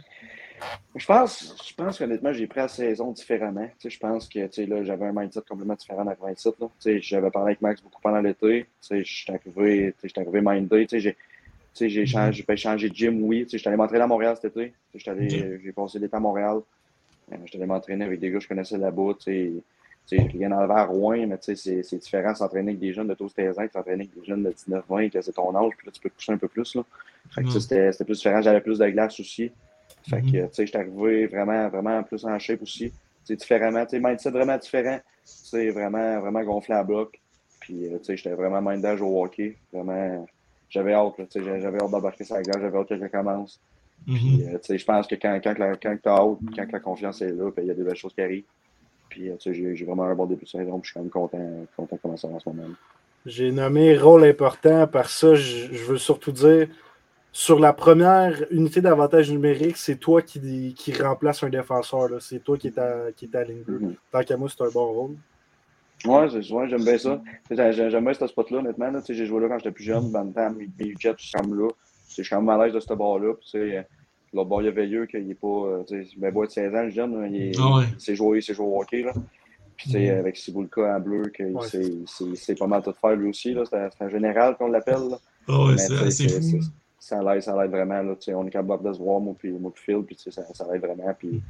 Je 0.95 1.05
pense, 1.05 1.55
je 1.67 1.73
pense 1.73 1.97
qu'honnêtement, 1.97 2.31
j'ai 2.33 2.45
pris 2.47 2.59
la 2.59 2.67
saison 2.67 3.11
différemment. 3.11 3.65
Tu 3.79 3.83
sais, 3.83 3.89
je 3.89 3.99
pense 3.99 4.27
que 4.29 4.45
tu 4.45 4.53
sais, 4.53 4.65
là, 4.67 4.83
j'avais 4.83 5.05
un 5.05 5.11
mindset 5.11 5.41
complètement 5.47 5.73
différent 5.75 6.05
dans 6.05 6.13
27. 6.13 6.59
Là. 6.59 6.67
Tu 6.67 6.71
sais, 6.79 7.01
J'avais 7.01 7.31
parlé 7.31 7.49
avec 7.51 7.61
Max 7.61 7.81
beaucoup 7.81 7.99
pendant 8.01 8.21
l'été. 8.21 8.61
Tu 8.81 8.87
sais, 8.87 9.03
Je 9.03 9.11
suis 9.13 9.31
arrivé, 9.31 9.93
tu 9.93 10.01
sais, 10.01 10.07
j'étais 10.09 10.21
arrivé 10.21 10.41
mindé. 10.43 10.85
Tu 10.85 10.89
sais, 10.89 10.99
J'ai 10.99 11.13
tu 11.13 11.79
sais, 11.79 11.89
j'ai 11.89 12.05
changé, 12.05 12.33
j'ai 12.33 12.43
pas 12.43 12.55
changé 12.55 12.87
de 12.89 12.95
gym, 12.95 13.23
oui. 13.23 13.45
Tu 13.45 13.49
sais, 13.51 13.57
J'étais 13.57 13.69
allé 13.69 13.77
m'entraîner 13.77 14.03
à 14.03 14.07
Montréal 14.07 14.35
cet 14.39 14.55
été. 14.55 14.73
Tu 14.91 14.99
sais, 14.99 14.99
j'étais 14.99 15.09
allé- 15.09 15.59
J'ai 15.63 15.71
passé 15.71 15.97
l'été 15.97 16.15
à 16.15 16.19
Montréal. 16.19 16.59
Euh, 17.31 17.35
J'étais 17.45 17.57
allé 17.57 17.65
m'entraîner 17.65 18.05
avec 18.05 18.19
des 18.19 18.29
gars 18.29 18.37
que 18.37 18.43
je 18.43 18.47
connaissais 18.47 18.77
là-bas. 18.77 19.13
Tu 19.19 19.23
sais, 19.23 19.51
tu 20.07 20.17
sais, 20.17 20.23
rien 20.23 20.51
enlevé 20.51 20.73
à 20.75 20.83
Rouen, 20.85 21.25
mais 21.25 21.37
tu 21.39 21.45
sais, 21.45 21.55
c'est 21.55 21.81
c'est 21.81 21.97
différent 21.97 22.35
s'entraîner 22.35 22.71
avec 22.71 22.79
des 22.79 22.93
jeunes 22.93 23.07
de 23.07 23.15
12-13 23.15 23.57
ans 23.59 23.65
que 23.65 23.71
s'entraîner 23.73 24.03
avec 24.03 24.13
des 24.19 24.25
jeunes 24.25 24.43
de 24.43 24.51
19-20, 24.51 25.09
que 25.09 25.21
c'est 25.21 25.31
ton 25.31 25.55
âge, 25.55 25.71
puis 25.77 25.87
là, 25.87 25.91
tu 25.91 25.99
peux 26.01 26.09
te 26.09 26.15
pousser 26.15 26.31
un 26.33 26.37
peu 26.37 26.47
plus. 26.47 26.75
Là. 26.75 26.83
Fait 27.31 27.41
que, 27.41 27.49
c'était 27.59 27.91
c'était 27.91 28.03
plus 28.05 28.17
différent. 28.17 28.41
J'avais 28.41 28.61
plus 28.61 28.77
de 28.77 28.87
glace 28.89 29.19
aussi. 29.19 29.51
Fait 30.09 30.21
que, 30.21 30.25
Mhm. 30.25 30.31
tu 30.49 30.53
sais, 30.53 30.65
j'étais 30.65 30.77
arrivé 30.79 31.27
vraiment, 31.27 31.69
vraiment 31.69 32.03
plus 32.03 32.25
en 32.25 32.37
shape 32.39 32.61
aussi. 32.61 32.93
C'est 33.23 33.35
différemment, 33.37 33.85
tu 33.85 33.91
sais, 33.91 33.99
mindset 33.99 34.31
vraiment 34.31 34.57
différent. 34.57 34.99
Tu 34.99 35.03
sais, 35.49 35.69
vraiment, 35.69 36.19
vraiment 36.19 36.43
gonflé 36.43 36.75
à 36.75 36.83
bloc. 36.83 37.19
Puis, 37.61 37.85
euh, 37.87 37.97
tu 37.99 38.03
sais, 38.05 38.17
j'étais 38.17 38.35
vraiment 38.35 38.61
mindage 38.61 39.01
au 39.01 39.23
hockey. 39.23 39.57
Vraiment, 39.71 40.25
j'avais 40.69 40.93
hâte, 40.93 41.13
tu 41.17 41.25
sais, 41.29 41.61
j'avais 41.61 41.81
hâte 41.81 41.91
d'embarquer 41.91 42.23
sur 42.25 42.35
la 42.35 42.41
glace, 42.43 42.57
j'avais 42.61 42.77
hâte 42.77 42.89
que 42.89 42.99
ça 42.99 43.07
commence. 43.09 43.61
Mhm. 44.05 44.15
Puis, 44.17 44.43
euh, 44.43 44.51
tu 44.57 44.59
sais, 44.63 44.77
je 44.77 44.85
pense 44.85 45.07
que 45.07 45.15
quand, 45.15 45.39
quand, 45.41 45.57
la- 45.57 45.77
quand 45.77 45.95
t'as 46.03 46.17
hâte, 46.17 46.39
quand 46.55 46.71
la 46.73 46.79
confiance 46.81 47.21
est 47.21 47.31
là, 47.31 47.49
puis 47.51 47.63
il 47.63 47.67
y 47.67 47.71
a 47.71 47.73
des 47.73 47.83
belles 47.83 47.95
choses 47.95 48.13
qui 48.13 48.21
arrivent. 48.21 48.43
Puis, 49.07 49.29
euh, 49.29 49.35
tu 49.37 49.53
sais, 49.53 49.75
j'ai 49.75 49.85
vraiment 49.85 50.03
un 50.03 50.15
bon 50.15 50.25
début 50.25 50.43
de 50.43 50.49
saison, 50.49 50.79
puis 50.79 50.87
je 50.87 50.91
suis 50.91 50.93
quand 50.95 51.01
même 51.01 51.09
content, 51.09 51.65
content 51.77 51.95
de 51.95 52.01
va 52.27 52.35
en 52.35 52.39
ce 52.39 52.49
moment. 52.49 52.67
J'ai 53.25 53.51
nommé 53.53 53.97
rôle 53.97 54.25
important. 54.25 54.85
Par 54.87 55.09
ça, 55.09 55.33
je, 55.35 55.67
je 55.71 55.83
veux 55.85 55.97
surtout 55.97 56.33
dire, 56.33 56.67
sur 57.35 57.59
la 57.59 57.73
première 57.73 58.45
unité 58.51 58.79
d'avantage 58.79 59.29
numérique, 59.31 59.75
c'est 59.77 59.95
toi 59.97 60.21
qui, 60.21 60.73
qui 60.77 60.93
remplace 60.93 61.43
un 61.43 61.49
défenseur. 61.49 62.07
là. 62.07 62.17
C'est 62.21 62.39
toi 62.43 62.57
qui 62.57 62.67
est 62.67 62.77
à, 62.77 63.11
qui 63.15 63.25
est 63.25 63.35
à 63.35 63.43
ligne 63.43 63.63
bleue. 63.63 63.79
Mhm. 63.79 63.95
Tant 64.11 64.21
qu'à 64.23 64.37
moi, 64.37 64.47
c'est 64.49 64.63
un 64.63 64.69
bon 64.69 64.85
rôle. 64.93 65.15
Ouais, 66.05 66.27
c'est 66.29 66.53
ouais, 66.53 66.69
j'aime 66.69 66.83
bien 66.85 66.97
ça. 66.97 67.21
J'aime 67.49 68.03
bien 68.03 68.13
ce 68.13 68.27
spot-là, 68.27 68.59
honnêtement. 68.59 68.91
Là. 68.91 69.01
J'ai 69.07 69.25
joué 69.25 69.41
là 69.41 69.47
quand 69.47 69.57
j'étais 69.57 69.71
plus 69.71 69.83
jeune, 69.83 70.11
Bantam, 70.11 70.57
Jet, 70.99 71.15
je 71.17 71.23
suis 71.25 71.31
comme 71.33 71.57
là. 71.59 71.69
Je 72.09 72.21
suis 72.21 72.29
quand 72.29 72.41
même 72.41 72.49
à 72.49 72.63
l'aise 72.65 72.73
de 72.75 72.79
ce 72.79 72.93
bord-là. 72.93 73.33
Euh, 73.55 73.81
L'autre 74.33 74.49
bord, 74.49 74.61
il 74.61 74.65
y 74.65 74.67
a 74.67 74.71
Veilleux, 74.71 75.05
qu'il 75.07 75.29
est 75.29 75.33
pas. 75.35 75.47
euh, 75.47 75.83
Ben, 76.17 76.31
de 76.33 76.49
16 76.49 76.75
ans, 76.75 76.83
le 76.83 76.89
jeune, 76.89 77.29
il, 77.31 77.41
est- 77.41 77.51
Ah 77.59 77.77
ouais. 77.77 77.83
il 77.93 78.01
sait 78.01 78.15
jouer, 78.15 78.39
il 78.39 78.41
jouer 78.53 78.65
au 78.65 78.79
hockey. 78.81 79.01
Là. 79.03 79.13
Puis, 79.77 79.91
Mhm. 79.95 80.17
avec 80.19 80.37
Sibulka 80.37 80.95
en 80.95 80.99
bleu, 80.99 81.29
qu'il 81.35 81.47
Ouais, 81.55 81.67
sait, 81.67 81.81
il 81.83 82.07
sait- 82.07 82.25
il 82.25 82.37
sait 82.37 82.55
pas 82.55 82.67
mal 82.67 82.83
tout 82.83 82.93
faire 82.99 83.15
lui 83.15 83.29
aussi. 83.29 83.53
là. 83.53 83.63
C'est 83.67 83.75
un, 83.77 83.89
c'est 83.97 84.03
général 84.09 84.55
qu'on 84.57 84.67
l'appelle. 84.67 85.07
là. 85.09 85.17
Ah 85.47 85.65
ouais, 85.65 85.77
c'est 85.77 85.93
ça 87.05 87.21
l'aide, 87.21 87.41
ça 87.41 87.55
l'aide 87.61 87.71
vraiment. 87.71 88.01
Là, 88.01 88.15
on 88.35 88.47
est 88.47 88.49
capable 88.49 88.87
de 88.87 88.93
se 88.93 88.99
voir, 88.99 89.19
moi 89.19 89.35
puis, 89.37 89.51
moi 89.51 89.71
puis 89.73 89.83
Phil, 89.85 90.03
puis 90.03 90.15
ça, 90.17 90.41
ça 90.53 90.65
l'aide 90.71 90.81
vraiment. 90.81 91.13
Puis, 91.19 91.41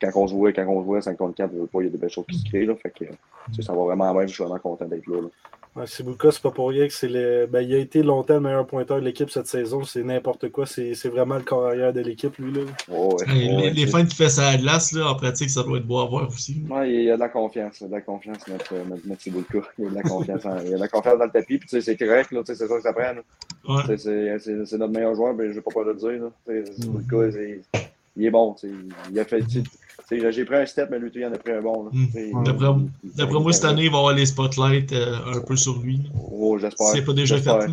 quand 0.00 0.10
on 0.16 0.26
se 0.26 0.34
voit, 0.34 0.52
quand 0.52 0.66
on 0.66 0.80
se 0.80 0.84
voit 0.86 1.00
5 1.00 1.16
contre 1.16 1.34
4, 1.36 1.50
il 1.54 1.84
y 1.84 1.86
a 1.86 1.90
des 1.90 1.98
belles 1.98 2.10
choses 2.10 2.26
qui 2.28 2.38
se 2.38 2.44
créent. 2.44 2.66
Là, 2.66 2.74
fait 2.74 2.90
que, 2.90 3.62
ça 3.62 3.72
va 3.72 3.82
vraiment 3.84 4.12
bien, 4.12 4.26
je 4.26 4.34
suis 4.34 4.42
vraiment 4.42 4.58
content 4.58 4.84
d'être 4.86 5.06
là. 5.06 5.20
là. 5.22 5.28
Ouais, 5.76 5.86
Sibuka, 5.86 6.30
c'est 6.30 6.40
pas 6.40 6.50
pour 6.50 6.70
rien 6.70 6.86
que 6.88 6.92
c'est 6.94 7.06
le. 7.08 7.46
Ben, 7.46 7.60
il 7.60 7.74
a 7.74 7.78
été 7.78 8.02
longtemps 8.02 8.32
le 8.34 8.40
meilleur 8.40 8.66
pointeur 8.66 8.98
de 8.98 9.04
l'équipe 9.04 9.28
cette 9.28 9.46
saison. 9.46 9.84
C'est 9.84 10.02
n'importe 10.02 10.48
quoi. 10.50 10.64
C'est 10.64 10.94
vraiment 11.08 11.34
le 11.36 11.42
corps 11.42 11.66
arrière 11.66 11.92
de 11.92 12.00
l'équipe, 12.00 12.34
lui. 12.38 12.50
Là. 12.50 12.60
Oh, 12.90 13.14
ouais, 13.20 13.26
les, 13.34 13.54
ouais, 13.54 13.70
les 13.70 13.86
feintes 13.86 14.08
qu'il 14.08 14.16
fait 14.16 14.30
sur 14.30 14.42
la 14.42 14.56
glace, 14.56 14.92
là, 14.92 15.10
en 15.10 15.14
pratique, 15.16 15.50
ça 15.50 15.62
doit 15.62 15.76
être 15.76 15.86
beau 15.86 15.98
à 15.98 16.06
voir 16.06 16.28
aussi. 16.28 16.62
Ouais, 16.70 16.90
il 16.90 17.04
y 17.04 17.10
a 17.10 17.16
de 17.16 17.20
la 17.20 17.28
confiance, 17.28 17.78
il 17.80 17.82
y 17.82 17.86
a 17.86 17.88
de 17.88 17.92
la 17.92 18.00
confiance, 18.00 18.38
notre, 18.48 18.72
notre. 19.06 19.26
Il 19.26 19.34
y 19.34 19.86
a 19.86 19.90
de 19.90 19.94
la 19.94 20.02
confiance, 20.02 20.46
en- 20.46 20.58
il 20.60 20.70
y 20.70 20.72
a 20.72 20.76
de 20.76 20.80
la 20.80 20.88
confiance 20.88 21.18
dans 21.18 21.24
le 21.26 21.30
tapis, 21.30 21.58
puis 21.58 21.68
tu 21.68 21.78
sais, 21.78 21.80
c'est 21.82 21.96
correct, 21.98 22.30
c'est 22.46 22.54
ça 22.54 22.66
que 22.66 22.80
ça 22.80 22.92
prend. 22.94 23.02
là. 23.12 23.20
Ouais. 23.68 23.96
C'est 23.98 24.78
notre 24.78 24.92
meilleur 24.92 25.14
joueur, 25.14 25.34
mais 25.34 25.48
je 25.50 25.54
n'ai 25.56 25.60
pas 25.60 25.70
peur 25.72 25.84
de 25.86 25.90
le 25.92 25.96
dire. 25.98 26.22
Là. 26.22 27.72
Il 28.16 28.24
est 28.24 28.30
bon. 28.30 28.54
Il 29.10 29.20
a 29.20 29.24
fait. 29.24 29.44
J'ai 30.10 30.44
pris 30.44 30.54
un 30.56 30.66
step, 30.66 30.88
mais 30.90 30.98
lui, 30.98 31.10
il 31.14 31.24
en 31.26 31.32
a 31.32 31.38
pris 31.38 31.52
un 31.52 31.60
bon. 31.62 31.90
Mm. 31.92 32.44
D'après 33.16 33.40
moi, 33.40 33.52
cette 33.52 33.64
année, 33.64 33.84
il 33.84 33.90
va 33.90 33.96
y 33.96 34.00
avoir 34.00 34.14
les 34.14 34.26
spotlights 34.26 34.92
euh, 34.92 35.16
un 35.34 35.40
peu 35.40 35.56
sur 35.56 35.78
lui. 35.80 36.00
Oh, 36.30 36.56
j'espère. 36.58 36.86
C'est 36.88 37.02
pas 37.04 37.12
déjà 37.12 37.38
fait. 37.38 37.66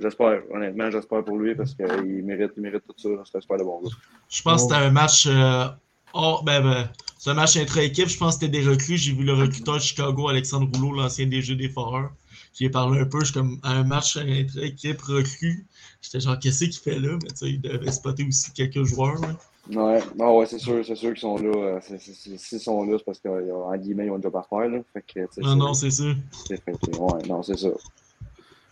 J'espère. 0.00 0.42
honnêtement, 0.54 0.90
j'espère 0.90 1.24
pour 1.24 1.38
lui 1.38 1.54
parce 1.56 1.74
qu'il 1.74 2.24
mérite, 2.24 2.52
il 2.56 2.62
mérite 2.62 2.82
tout 2.86 2.94
ça. 2.96 3.08
là. 3.08 3.22
C'est 3.30 3.38
un 3.38 3.40
super 3.40 3.58
de 3.58 3.64
bon 3.64 3.80
gars. 3.82 3.90
Je 4.30 4.42
pense 4.42 4.62
que 4.66 4.68
c'était 4.74 4.84
un 4.84 4.90
match. 4.90 5.26
euh, 5.26 5.64
hors- 6.12 6.44
ben, 6.44 6.62
ben, 6.62 6.88
c'est 7.18 7.30
un 7.30 7.34
match 7.34 7.56
intra-équipe. 7.56 8.08
Je 8.08 8.16
pense 8.16 8.36
que 8.36 8.44
c'était 8.46 8.60
des 8.60 8.66
recrues. 8.68 8.96
J'ai 8.96 9.12
vu 9.12 9.24
le 9.24 9.34
recruteur 9.34 9.74
de 9.74 9.80
Chicago, 9.80 10.28
Alexandre 10.28 10.68
Rouleau, 10.72 10.96
l'ancien 11.00 11.26
DG 11.26 11.56
des 11.56 11.68
Foreurs. 11.68 12.10
J'y 12.58 12.64
ai 12.64 12.70
parlé 12.70 12.98
un 13.00 13.04
peu. 13.04 13.20
Je 13.20 13.26
suis 13.26 13.34
comme 13.34 13.60
à 13.62 13.70
un 13.72 13.84
match 13.84 14.16
intra-équipe 14.16 15.00
recrue. 15.02 15.64
J'étais 16.02 16.18
genre, 16.18 16.36
qu'est-ce 16.40 16.64
qu'il 16.64 16.72
fait 16.74 16.98
là? 16.98 17.16
Mais 17.22 17.28
tu 17.28 17.36
sais, 17.36 17.50
il 17.50 17.60
devait 17.60 17.92
spotter 17.92 18.26
aussi 18.26 18.50
quelques 18.50 18.82
joueurs. 18.82 19.14
là. 19.20 19.36
Ouais, 19.70 20.02
ouais 20.16 20.46
c'est 20.46 20.58
sûr, 20.58 20.84
c'est 20.84 20.96
sûr 20.96 21.10
qu'ils 21.10 21.20
sont 21.20 21.36
là. 21.38 21.50
euh, 21.56 21.78
c'est- 21.82 22.00
c'est- 22.00 22.14
c'est- 22.14 22.38
S'ils 22.38 22.58
sont 22.58 22.82
là, 22.84 22.96
c'est 22.98 23.04
parce 23.04 23.20
qu'en 23.20 23.76
guillemets, 23.76 24.06
ils 24.06 24.10
ont 24.10 24.16
un 24.16 24.22
job 24.22 24.34
à 24.34 24.42
faire. 24.42 24.68
Là. 24.68 24.78
Fait 24.92 25.02
que, 25.02 25.20
tu 25.20 25.26
sais, 25.30 25.40
Non, 25.42 25.54
non, 25.54 25.74
c'est 25.74 25.90
sûr. 25.90 26.16
c'est- 26.32 26.56
fait 26.56 26.72
que, 26.72 26.96
ouais, 26.96 27.28
non, 27.28 27.42
c'est 27.44 27.56
ça. 27.58 27.68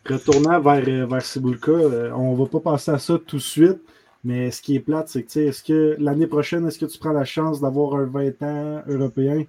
Retournant 0.08 0.60
vers, 0.60 0.88
euh, 0.88 1.06
vers 1.06 1.24
Cibulka, 1.24 1.70
euh, 1.70 2.10
on 2.12 2.34
va 2.34 2.46
pas 2.46 2.60
passer 2.60 2.90
à 2.92 2.98
ça 2.98 3.18
tout 3.24 3.36
de 3.36 3.42
suite. 3.42 3.78
Mais 4.24 4.50
ce 4.50 4.60
qui 4.62 4.74
est 4.74 4.80
plate, 4.80 5.08
c'est 5.08 5.22
que, 5.22 5.26
tu 5.28 5.32
sais, 5.34 5.44
est-ce 5.46 5.62
que 5.62 5.96
l'année 6.00 6.26
prochaine, 6.26 6.66
est-ce 6.66 6.78
que 6.78 6.86
tu 6.86 6.98
prends 6.98 7.12
la 7.12 7.24
chance 7.24 7.60
d'avoir 7.60 7.94
un 7.94 8.06
20 8.06 8.42
ans 8.42 8.82
européen? 8.88 9.44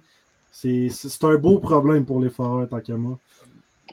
C'est 0.52 0.88
c'est 0.90 1.24
un 1.24 1.36
beau 1.36 1.58
problème 1.58 2.04
pour 2.04 2.20
les 2.20 2.30
Foreurs, 2.30 2.68
tant 2.68 2.80
qu'à 2.80 2.96
moi. 2.96 3.18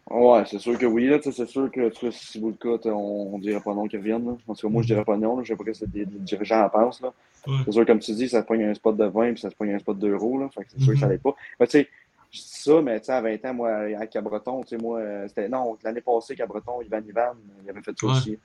Ouais, 0.09 0.43
c'est 0.45 0.59
sûr 0.59 0.77
que 0.77 0.85
oui. 0.85 1.07
là, 1.07 1.17
tu 1.17 1.31
sais, 1.31 1.31
C'est 1.31 1.47
sûr 1.51 1.71
que 1.71 1.89
tu 1.89 2.11
sais, 2.11 2.17
si 2.17 2.39
vous 2.39 2.49
le 2.49 2.53
cas, 2.77 2.89
on, 2.89 3.31
on 3.33 3.39
dirait 3.39 3.59
pas 3.59 3.73
non 3.73 3.87
qu'ils 3.87 3.99
reviennent. 3.99 4.25
Là. 4.25 4.37
En 4.47 4.53
tout 4.53 4.67
cas, 4.67 4.71
moi, 4.71 4.81
je 4.83 4.87
dirais 4.87 5.03
pas 5.03 5.17
non. 5.17 5.37
Là. 5.37 5.43
Je 5.43 5.47
sais 5.49 5.55
pas 5.55 5.63
que 5.63 5.71
les, 5.71 5.99
les 5.99 6.05
dirigeants 6.05 6.61
en 6.63 6.69
pensent. 6.69 7.01
Là. 7.01 7.11
Ouais. 7.47 7.55
C'est 7.65 7.71
sûr, 7.71 7.85
comme 7.87 7.99
tu 7.99 8.11
dis, 8.13 8.29
ça 8.29 8.43
te 8.43 8.47
pogne 8.47 8.63
un 8.63 8.73
spot 8.75 8.95
de 8.95 9.05
20 9.05 9.33
puis 9.33 9.41
ça 9.41 9.49
te 9.49 9.55
pogne 9.55 9.73
un 9.73 9.79
spot 9.79 9.97
d'euros. 9.97 10.37
Là. 10.39 10.49
Fait 10.53 10.61
que 10.63 10.67
c'est 10.77 10.81
sûr 10.83 10.93
que 10.93 10.99
ça 10.99 11.07
Mhm. 11.07 11.11
l'est 11.13 11.17
pas. 11.21 11.35
Mais 11.59 11.65
tu 11.65 11.71
sais, 11.79 11.87
je 12.31 12.37
dis 12.39 12.47
ça, 12.51 12.81
mais 12.83 12.99
tu 12.99 13.05
sais, 13.07 13.11
à 13.13 13.21
20 13.21 13.45
ans, 13.45 13.53
moi, 13.55 13.69
à 13.99 14.05
Cabreton, 14.05 14.61
tu 14.61 14.69
sais, 14.69 14.77
moi, 14.77 14.99
euh, 14.99 15.27
c'était. 15.27 15.49
Non, 15.49 15.75
l'année 15.83 16.01
passée, 16.01 16.35
Cabreton, 16.35 16.81
Ivan 16.83 17.01
Ivan, 17.07 17.31
il 17.63 17.69
avait 17.69 17.81
fait 17.81 17.97
ça 17.99 18.05
Ouais. 18.05 18.11
aussi. 18.13 18.37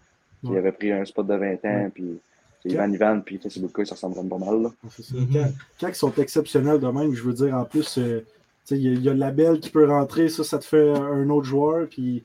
Puis 0.43 0.53
Il 0.53 0.57
avait 0.57 0.73
pris 0.73 0.91
un 0.93 1.05
spot 1.05 1.27
de 1.27 1.35
20 1.35 1.65
ans, 1.67 1.91
puis 1.95 2.19
sais, 2.63 2.71
Ivan 2.71 2.91
Ivan, 2.91 3.21
puis 3.21 3.39
c'est 3.47 3.61
beaucoup, 3.61 3.85
ça 3.85 3.95
ressemble 3.97 4.27
pas 4.27 4.39
mal. 4.39 4.63
Là. 4.63 4.71
C'est 4.89 5.03
ça. 5.03 5.15
Mhm. 5.15 5.29
quand, 5.31 5.49
quand 5.83 5.89
ils 5.89 5.95
sont 5.95 6.15
exceptionnels 6.15 6.81
de 6.81 6.87
même, 6.89 7.13
je 7.13 7.23
veux 7.23 7.35
dire, 7.35 7.55
en 7.55 7.65
plus, 7.67 7.99
euh, 7.99 8.25
il 8.77 8.83
y, 8.83 8.89
a- 8.89 8.93
il 8.93 9.03
y 9.03 9.09
a 9.09 9.13
le 9.13 9.19
label 9.19 9.61
qui 9.61 9.71
peut 9.71 9.87
rentrer, 9.89 10.29
ça, 10.29 10.45
ça 10.45 10.59
te 10.59 10.65
fait 10.65 10.91
un 10.93 11.29
autre 11.31 11.47
joueur. 11.47 11.89
Puis 11.89 12.25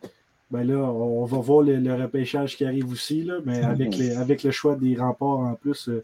ben 0.52 0.64
là, 0.64 0.76
on 0.78 1.26
va 1.26 1.38
voir 1.40 1.62
le, 1.64 1.78
le 1.78 1.96
repêchage 1.96 2.56
qui 2.58 2.66
arrive 2.66 2.92
aussi, 2.92 3.24
là, 3.24 3.40
mais 3.46 3.62
avec, 3.64 3.96
les, 3.98 4.12
avec 4.16 4.44
le 4.44 4.52
choix 4.52 4.76
des 4.76 4.96
remparts 4.96 5.40
en 5.40 5.56
plus, 5.56 5.90
euh, 5.90 6.02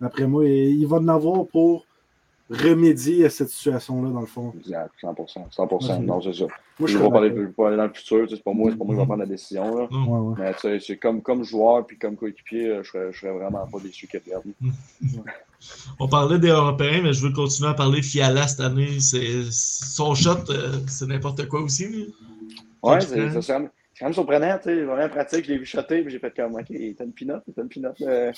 d'après 0.00 0.26
moi, 0.26 0.44
il 0.46 0.86
va 0.86 0.96
en 0.98 1.08
avoir 1.08 1.46
pour 1.46 1.86
remédier 2.50 3.24
à 3.24 3.30
cette 3.30 3.48
situation-là, 3.48 4.10
dans 4.10 4.20
le 4.20 4.26
fond. 4.26 4.52
Exact, 4.58 4.92
100%. 5.02 5.50
100%. 5.50 6.00
Mhm. 6.00 6.06
Non, 6.06 6.20
c'est 6.20 6.34
ça. 6.34 6.44
Moi, 6.78 6.88
Je 6.88 6.98
ne 6.98 7.02
vais 7.02 7.46
pas 7.52 7.68
aller 7.68 7.76
dans 7.76 7.86
le 7.86 7.92
futur, 7.92 8.26
c'est 8.28 8.42
pas 8.42 8.52
moi, 8.52 8.70
c'est 8.70 8.76
pas 8.76 8.84
moi 8.84 8.94
qui 8.94 9.00
vais 9.00 9.06
prendre 9.06 9.20
la 9.20 9.26
décision. 9.26 9.76
Là. 9.76 9.88
Ouais, 9.90 10.18
ouais. 10.18 10.34
Mais 10.38 10.52
tu 10.54 10.60
sais, 10.60 10.80
c'est 10.80 10.96
comme, 10.98 11.22
comme 11.22 11.44
joueur 11.44 11.86
puis 11.86 11.96
comme 11.96 12.16
coéquipier, 12.16 12.68
euh, 12.68 12.82
je 12.82 12.90
serais, 12.90 13.12
je 13.12 13.20
serais 13.20 13.32
vraiment 13.32 13.66
pas 13.66 13.78
déçu 13.78 14.06
qu'il 14.06 14.20
perde. 14.20 14.42
On 15.98 16.08
parlait 16.08 16.38
des 16.38 16.48
Européens, 16.48 17.00
mais 17.02 17.12
je 17.12 17.26
veux 17.26 17.32
continuer 17.32 17.70
à 17.70 17.74
parler 17.74 18.02
Fiala 18.02 18.46
cette 18.46 18.60
année. 18.60 19.00
C'est 19.00 19.44
son 19.50 20.14
shot, 20.14 20.50
euh, 20.50 20.72
c'est 20.86 21.06
n'importe 21.06 21.48
quoi 21.48 21.62
aussi. 21.62 22.12
Ouais, 22.82 22.98
que, 22.98 23.04
c'est 23.04 23.20
euh, 23.20 23.40
c'est 23.40 23.52
quand 23.98 24.06
même- 24.06 24.12
c'est 24.14 24.22
quand 24.24 24.32
même 24.32 24.48
surprenant, 24.48 24.58
tu 24.58 24.64
sais, 24.64 24.82
vraiment 24.84 25.08
pratique, 25.08 25.44
je 25.44 25.52
l'ai 25.52 25.58
vu 25.58 25.64
shotter, 25.64 26.02
puis 26.02 26.10
j'ai 26.12 26.18
fait 26.18 26.34
comme, 26.34 26.54
ok, 26.54 26.66
t'as 26.96 27.04
une 27.04 27.12
pinotte, 27.12 27.44
t'as 27.54 27.62
une 27.62 27.68
pinotte, 27.68 28.00
euh, 28.02 28.32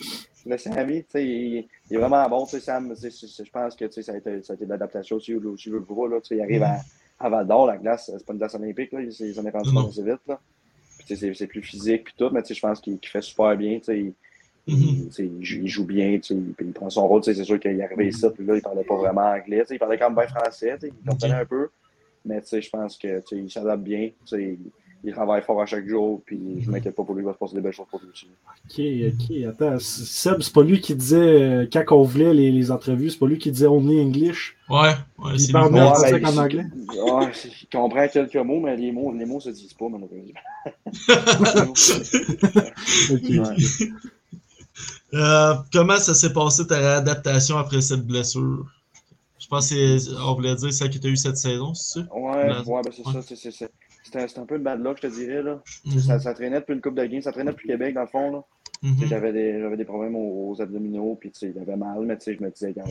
le 0.45 0.59
Sammy, 0.59 1.03
tu 1.05 1.11
sais, 1.11 1.25
il, 1.27 1.69
il 1.91 1.97
est 1.97 1.99
vraiment 1.99 2.29
bon, 2.29 2.45
tu 2.45 2.53
sais, 2.53 2.61
Sam, 2.61 2.95
tu 2.95 3.11
sais, 3.11 3.45
je 3.45 3.51
pense 3.51 3.75
que, 3.75 3.85
tu 3.87 3.93
sais, 3.93 4.03
ça 4.03 4.13
a 4.13 4.17
été, 4.17 4.43
ça 4.43 4.53
a 4.53 4.57
été 4.57 4.65
de 4.65 4.71
l'adaptation 4.71 5.17
aussi, 5.17 5.35
aussi 5.35 5.71
le 5.71 5.81
gros, 5.81 6.07
là, 6.07 6.21
tu 6.21 6.29
sais, 6.29 6.37
il 6.37 6.41
arrive 6.43 6.63
à, 6.63 6.81
à 7.19 7.29
Val 7.29 7.47
d'Or, 7.47 7.67
la 7.67 7.79
glace, 7.79 8.11
c'est 8.17 8.25
pas 8.27 8.33
une 8.33 8.39
glace 8.39 8.55
olympique, 8.55 8.93
là, 8.93 9.01
il 9.01 9.09
il 9.09 9.35
s'en 9.35 9.45
est 9.45 9.51
rendu 9.51 9.71
compte 9.73 9.89
assez 9.89 10.03
vite, 10.03 10.21
là, 10.27 10.41
puis 10.99 11.07
tu 11.07 11.17
sais, 11.17 11.33
c'est- 11.35 11.47
plus 11.47 11.63
physique, 11.63 12.05
puis 12.05 12.15
tout, 12.17 12.31
mais 12.31 12.43
tu 12.43 12.49
sais, 12.49 12.55
je 12.55 12.61
pense 12.61 12.81
qu'il 12.81 12.99
fait 13.05 13.23
super 13.23 13.57
bien, 13.57 13.79
tu 13.79 13.85
sais, 13.85 13.99
il- 14.01 14.15
Mhm. 14.69 15.11
il, 15.19 15.25
il 15.39 15.45
joue, 15.45 15.61
il 15.63 15.69
joue 15.69 15.85
bien, 15.87 16.19
tu 16.19 16.23
sais, 16.29 16.35
il, 16.35 16.53
puis 16.55 16.67
il 16.67 16.73
prend 16.73 16.91
son 16.91 17.07
rôle. 17.07 17.23
tu 17.23 17.27
sais, 17.31 17.35
C'est 17.39 17.45
sûr 17.45 17.59
qu'il 17.61 17.71
est 17.79 17.83
arrivé 17.85 18.09
ici, 18.09 18.27
puis 18.35 18.45
là, 18.45 18.57
il 18.57 18.63
parlait 18.63 18.83
pas 18.85 18.97
vraiment 18.97 19.23
anglais. 19.23 19.61
tu 19.61 19.67
sais, 19.69 19.75
Il 19.77 19.79
parlait 19.79 19.97
quand 19.97 20.11
même 20.11 20.17
bien 20.17 20.27
français, 20.27 20.77
tu 20.81 20.89
sais, 20.89 20.93
il 20.97 21.05
comprenait 21.09 21.35
un 21.35 21.45
peu. 21.47 21.69
Mais 22.25 22.41
tu 22.41 22.49
sais, 22.49 22.61
je 22.63 22.69
pense 22.71 22.99
que 22.99 23.21
tu 23.21 23.27
sais, 23.29 23.37
il 23.39 23.51
s'adapte 23.51 23.85
bien. 23.85 24.09
tu 24.09 24.37
sais, 24.37 24.59
Il, 25.07 25.11
il 25.11 25.13
travaille 25.15 25.43
fort 25.43 25.61
à 25.63 25.67
chaque 25.67 25.87
jour, 25.87 26.23
puis 26.27 26.61
je 26.61 26.71
m'inquiète 26.71 26.95
pas 26.95 27.05
pour 27.05 27.15
lui, 27.15 27.23
il 27.23 27.27
va 27.27 27.33
se 27.33 27.39
passer 27.39 27.55
des 27.55 27.61
belles 27.61 27.73
choses 27.73 27.87
pour 27.91 28.01
lui 28.01 28.09
aussi. 28.11 28.27
Ok, 28.69 28.81
ok, 29.15 29.47
attends. 29.49 29.79
Seb, 29.79 30.41
c'est 30.43 30.53
pas 30.53 30.63
lui 30.63 30.81
qui 30.81 30.95
disait, 30.95 31.17
euh, 31.17 31.67
quand 31.73 31.85
on 31.97 32.03
voulait 32.03 32.35
les, 32.35 32.51
les 32.51 32.71
entrevues, 32.71 33.11
c'est 33.11 33.19
pas 33.19 33.27
lui 33.27 33.39
qui 33.39 33.51
disait 33.51 33.67
only 33.67 34.01
English? 34.01 34.57
Ouais, 34.69 34.95
ouais, 35.19 35.33
Il 35.35 35.41
c'est 35.41 35.53
parle 35.53 35.73
bien 35.73 35.95
ça 35.95 36.11
ben, 36.11 36.19
il- 36.19 36.39
anglais? 36.39 36.65
ouais, 37.03 37.31
c'est- 37.35 37.49
il 37.63 37.69
comprend 37.69 38.09
quelques 38.09 38.37
mots, 38.37 38.61
mais 38.61 38.77
les 38.77 38.93
mots, 38.93 39.13
les 39.13 39.25
mots 39.27 39.41
se 39.41 39.51
disent 39.51 39.75
pas, 39.75 39.87
malheureusement. 39.89 40.41
Ok. 43.11 43.31
Ouais. 43.31 43.57
Euh, 45.15 45.55
comment 45.73 45.97
ça 45.99 46.15
s'est 46.15 46.33
passé 46.33 46.67
ta 46.67 46.77
réadaptation 46.79 47.57
après 47.57 47.81
cette 47.81 48.05
blessure? 48.07 48.67
Je 49.39 49.47
pense 49.47 49.71
que 49.71 49.99
c'est- 49.99 50.11
on 50.21 50.35
voulait 50.35 50.55
dire 50.57 50.73
celle 50.73 50.91
que 50.91 50.99
tu 50.99 51.07
as 51.07 51.11
eu 51.11 51.17
cette 51.17 51.37
saison, 51.39 51.73
c'est 51.75 52.01
ça? 52.01 52.07
Ouais, 52.15 52.49
La- 52.49 52.63
ouais, 52.63 52.83
ben 52.85 52.91
c'est 52.95 53.07
ouais. 53.07 53.13
ça. 53.13 53.23
c'est- 53.23 53.37
c'est- 53.37 53.51
c'est- 53.53 53.71
C'était 54.13 54.39
un 54.39 54.47
peu 54.47 54.59
de 54.59 54.63
bad 54.63 54.81
luck, 54.83 54.99
je 55.03 55.09
te 55.09 55.13
dirais. 55.13 55.43
Là. 55.43 55.61
Mhm, 55.85 55.99
Ça, 55.99 56.19
ça 56.21 56.33
traînait 56.33 56.61
depuis 56.61 56.75
une 56.75 56.81
coupe 56.81 56.95
de 56.95 57.05
games, 57.05 57.23
ça 57.23 57.33
traînait 57.33 57.51
depuis 57.51 57.67
Québec, 57.69 57.95
dans 57.95 58.03
le 58.03 58.07
fond. 58.07 58.45
Mhm. 58.83 59.07
J'avais 59.07 59.33
des, 59.33 59.77
des 59.77 59.85
problèmes 59.85 60.15
aux, 60.15 60.51
aux 60.51 60.63
abdominaux, 60.63 61.17
puis 61.19 61.31
tu 61.31 61.41
sais, 61.41 61.53
il 61.55 61.61
avait 61.61 61.77
mal, 61.77 62.01
mais 62.03 62.17
tu 62.17 62.25
sais, 62.25 62.35
je 62.35 62.43
me 62.43 62.51
disais, 62.51 62.69
regarde, 62.69 62.91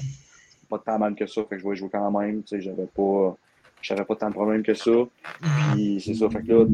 pas 0.69 0.79
tant 0.79 0.97
mal 0.99 1.15
que 1.15 1.25
ça, 1.27 1.43
fait 1.43 1.55
que 1.55 1.61
je 1.61 1.69
vais 1.69 1.75
jouer 1.75 1.89
quand 1.91 2.11
même, 2.19 2.41
tu 2.43 2.55
sais, 2.55 2.61
j'avais 2.61 2.87
pas, 2.87 3.37
j'avais 3.81 4.03
pas 4.03 4.15
tant 4.15 4.29
de 4.29 4.33
problèmes 4.33 4.63
que 4.63 4.73
ça, 4.73 4.91
puis 5.73 6.01
c'est 6.03 6.15
ça, 6.15 6.29
fait 6.29 6.41
que 6.41 6.51
là, 6.51 6.65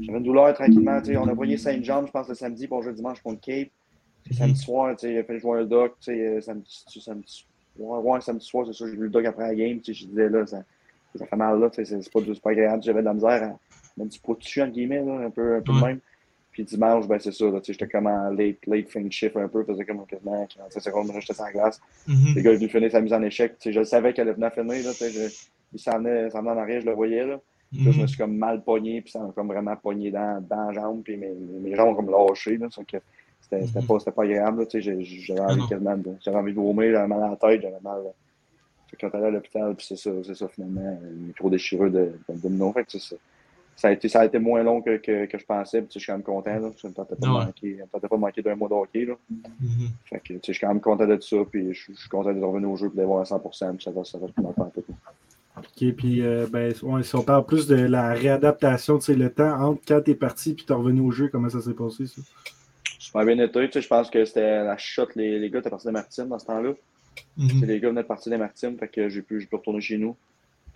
j'avais 0.00 0.18
une 0.18 0.22
douleur 0.24 0.54
tranquillement, 0.54 1.00
on 1.16 1.28
a 1.28 1.34
voyé 1.34 1.56
Saint-Jean, 1.56 2.06
je 2.06 2.12
pense, 2.12 2.28
le 2.28 2.34
samedi, 2.36 2.68
pour 2.68 2.82
jouer 2.82 2.92
dimanche 2.92 3.20
contre 3.20 3.40
Cape, 3.40 3.68
Puis 4.24 4.34
samedi 4.34 4.60
soir, 4.60 4.94
il 5.02 5.18
a 5.18 5.24
fait 5.24 5.38
jouer 5.40 5.60
un 5.60 5.64
doc, 5.64 5.94
euh, 6.08 6.40
samedi, 6.40 6.84
samedi, 7.00 7.46
ouais, 7.78 7.98
ouais, 7.98 8.20
samedi 8.20 8.44
soir, 8.46 8.64
c'est 8.66 8.72
sûr, 8.72 8.86
j'ai 8.86 8.96
vu 8.96 9.02
le 9.04 9.08
doc 9.10 9.24
après 9.24 9.48
la 9.48 9.54
game, 9.56 9.80
je 9.84 9.92
disais, 9.92 10.28
là, 10.28 10.46
ça, 10.46 10.62
ça 11.18 11.26
fait 11.26 11.36
mal, 11.36 11.58
là, 11.60 11.68
c'est 11.72 11.84
pas, 12.12 12.20
c'est 12.26 12.40
pas 12.42 12.50
agréable, 12.50 12.82
j'avais 12.82 13.00
de 13.00 13.04
la 13.06 13.14
misère 13.14 13.42
à 13.42 13.58
mettre 13.96 14.10
du 14.10 14.20
pot 14.20 14.34
dessus, 14.36 14.62
entre 14.62 14.72
guillemets, 14.72 15.02
là, 15.04 15.12
un 15.26 15.30
peu, 15.30 15.56
un 15.56 15.60
peu 15.60 15.72
de 15.72 15.80
Ouais. 15.80 15.88
même. 15.88 16.00
Puis 16.52 16.64
dimanche, 16.64 17.06
ben 17.06 17.18
c'est 17.20 17.32
ça, 17.32 17.44
j'étais 17.62 17.86
comme 17.86 18.06
en 18.08 18.30
late, 18.30 18.66
late 18.66 18.88
fin 18.90 19.08
shift 19.08 19.36
un 19.36 19.46
peu, 19.48 19.64
faisait 19.64 19.84
comme 19.84 20.04
quasiment 20.06 20.46
45 20.46 20.80
secondes, 20.80 21.10
j'étais 21.20 21.40
la 21.40 21.52
glace. 21.52 21.80
Mhm. 22.08 22.34
Le 22.34 22.42
gars 22.42 22.52
est 22.52 22.56
venu 22.56 22.68
finir 22.68 22.90
sa 22.90 23.00
mise 23.00 23.12
en 23.12 23.22
échec, 23.22 23.56
tu 23.58 23.68
sais, 23.68 23.72
je 23.72 23.84
savais 23.84 24.12
qu'elle 24.12 24.32
venait 24.32 24.46
à 24.46 24.50
finir, 24.50 24.84
là, 24.84 24.92
je- 24.92 25.48
il 25.72 25.78
s'en 25.78 25.98
venait, 25.98 26.34
en 26.34 26.46
arrière, 26.46 26.80
je 26.80 26.86
le 26.86 26.92
voyais, 26.92 27.24
là. 27.24 27.34
Là, 27.72 27.92
je 27.92 27.98
me 27.98 28.02
Mhm. 28.02 28.08
suis 28.08 28.18
comme 28.18 28.36
mal 28.36 28.64
pogné, 28.64 29.00
puis 29.00 29.12
ça 29.12 29.20
m'a 29.20 29.30
comme 29.30 29.46
vraiment 29.46 29.76
pogné 29.76 30.10
dans, 30.10 30.44
dans 30.44 30.66
la 30.66 30.72
jambe, 30.72 31.02
puis 31.04 31.16
mes, 31.16 31.30
mes 31.30 31.76
jambes 31.76 31.90
ont 31.90 31.94
comme 31.94 32.10
lâché, 32.10 32.58
c'était 32.68 33.00
c'était 33.66 33.86
pas, 33.86 33.98
c'était 34.00 34.10
pas 34.10 34.24
agréable, 34.24 34.66
j'avais 34.74 35.40
Ah 35.40 35.52
envie 35.52 35.66
j'avais 36.20 36.36
envie 36.36 36.52
de 36.52 36.56
vomir, 36.60 36.90
j'avais 36.92 37.06
mal 37.06 37.22
à 37.22 37.28
la 37.30 37.36
tête, 37.36 37.62
j'avais 37.62 37.80
mal, 37.80 38.02
quand 38.98 39.10
t'allais 39.10 39.26
à 39.26 39.30
l'hôpital, 39.30 39.74
puis 39.74 39.86
c'est 39.86 39.96
ça, 39.96 40.10
c'est 40.24 40.34
ça, 40.34 40.48
finalement, 40.48 40.98
une 41.02 41.28
micro-déchirure 41.28 41.90
de, 41.90 42.12
de, 42.28 42.48
de 42.48 42.72
fait 42.72 42.84
que 42.84 42.92
c'est 42.92 43.00
ça. 43.00 43.16
Ça 43.76 43.88
a, 43.88 43.92
été, 43.92 44.08
ça 44.08 44.20
a 44.20 44.24
été 44.26 44.38
moins 44.38 44.62
long 44.62 44.82
que, 44.82 44.98
que, 44.98 45.24
que 45.24 45.38
je 45.38 45.44
pensais, 45.44 45.80
puis 45.80 45.88
je 45.94 46.00
suis 46.00 46.06
quand 46.06 46.12
même 46.12 46.22
content, 46.22 46.58
là, 46.58 46.70
ça 46.76 46.88
me 46.88 46.92
tentait 46.92 47.16
pas, 47.16 47.26
de 47.26 47.32
ouais. 47.32 47.44
manquer, 47.46 47.76
ça 47.78 47.84
me 47.84 48.08
pas 48.08 48.16
de 48.16 48.20
manquer 48.20 48.42
d'un 48.42 48.54
mois 48.54 48.68
de 48.68 48.74
hockey, 48.74 49.06
là. 49.06 49.14
Mhm. 49.30 49.88
Fait 50.04 50.18
que, 50.20 50.34
tu 50.34 50.34
sais, 50.34 50.40
je 50.48 50.52
suis 50.52 50.60
quand 50.60 50.68
même 50.68 50.82
content 50.82 51.06
de 51.06 51.18
ça, 51.18 51.36
puis 51.50 51.72
je, 51.72 51.92
je 51.92 51.98
suis 51.98 52.08
content 52.10 52.32
de 52.32 52.40
revenir 52.40 52.70
au 52.70 52.76
jeu, 52.76 52.88
puis 52.88 52.98
d'avoir 52.98 53.20
à 53.20 53.24
100%, 53.24 53.76
puis 53.76 53.84
ça 53.84 53.90
va, 53.90 54.04
ça 54.04 54.18
va 54.18 54.26
un 54.26 54.64
peu. 54.64 54.82
Ok, 55.56 55.92
puis 55.96 56.22
euh, 56.22 56.46
ben, 56.50 56.72
si 56.74 57.14
on 57.14 57.22
parle 57.22 57.44
plus 57.44 57.66
de 57.66 57.74
la 57.74 58.12
réadaptation, 58.12 58.98
tu 58.98 59.06
sais, 59.06 59.14
le 59.14 59.30
temps 59.32 59.60
entre 59.60 59.82
quand 59.86 60.00
t'es 60.00 60.14
parti 60.14 60.54
puis 60.54 60.64
t'es 60.64 60.72
revenu 60.72 61.00
au 61.00 61.10
jeu, 61.10 61.28
comment 61.28 61.48
ça 61.48 61.60
s'est 61.60 61.74
passé, 61.74 62.06
ça? 62.06 62.22
Super 62.98 63.24
bien 63.24 63.38
été. 63.38 63.66
Tu 63.66 63.72
sais, 63.72 63.80
je 63.82 63.88
pense 63.88 64.10
que 64.10 64.24
c'était 64.24 64.62
la 64.62 64.76
shot. 64.78 65.08
Les, 65.16 65.38
les 65.38 65.50
gars 65.50 65.58
étaient 65.58 65.70
partis 65.70 65.86
des 65.86 65.92
Martines 65.92 66.28
dans 66.28 66.38
ce 66.38 66.46
temps-là. 66.46 66.72
Sais, 67.16 67.24
Mhm. 67.36 67.64
Les 67.64 67.80
gars 67.80 67.88
venaient 67.88 68.02
de 68.02 68.06
partir 68.06 68.30
des 68.30 68.38
Martines. 68.38 68.76
Fait 68.78 68.88
que 68.88 69.08
j'ai 69.08 69.22
pu, 69.22 69.38
pu 69.46 69.56
retourner 69.56 69.80
chez 69.80 69.98
nous. 69.98 70.16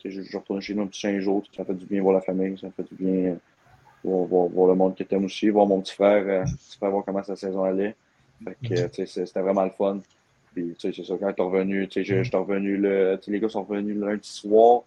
J'ai 0.03 0.11
j'ai 0.11 0.39
retourné 0.39 0.61
chez 0.61 0.75
nous 0.75 0.83
un 0.83 0.87
petit 0.87 1.01
5 1.01 1.21
jours. 1.21 1.43
Ça 1.55 1.65
fait 1.65 1.75
du 1.75 1.87
bien 1.87 2.03
voir 2.03 2.15
la 2.15 2.21
famille. 2.21 2.57
Ça 2.59 2.69
fait 2.71 2.83
du 2.85 2.95
bien. 2.95 3.37
voir, 4.03 4.49
voir, 4.49 4.69
le 4.69 4.75
monde 4.75 4.95
qui 4.95 5.05
t'aime 5.05 5.25
aussi, 5.25 5.49
voir 5.49 5.67
mon 5.67 5.81
petit 5.81 5.95
frère, 5.95 6.25
euh, 6.27 6.45
petit 6.45 6.77
frère 6.77 6.91
voir 6.91 7.05
comment 7.05 7.23
sa 7.23 7.37
saison 7.37 7.65
allait. 7.65 7.95
Fait 8.43 8.57
que, 8.69 8.75
euh, 8.75 8.89
tu 8.89 9.07
sais, 9.07 9.27
c'était 9.27 9.41
vraiment 9.41 9.65
le 9.65 9.71
fun. 9.71 10.01
Puis, 10.55 10.75
c'est 10.79 10.95
ça, 10.95 11.15
quand 11.19 11.33
t'es 11.33 11.43
revenu, 11.43 11.89
sais, 11.91 12.05
j'étais 12.05 12.37
revenu, 12.37 12.77
le, 12.77 13.19
les 13.27 13.41
gars 13.41 13.49
sont 13.49 13.65
revenus 13.65 13.97
le 13.97 14.07
lundi 14.07 14.29
soir. 14.29 14.83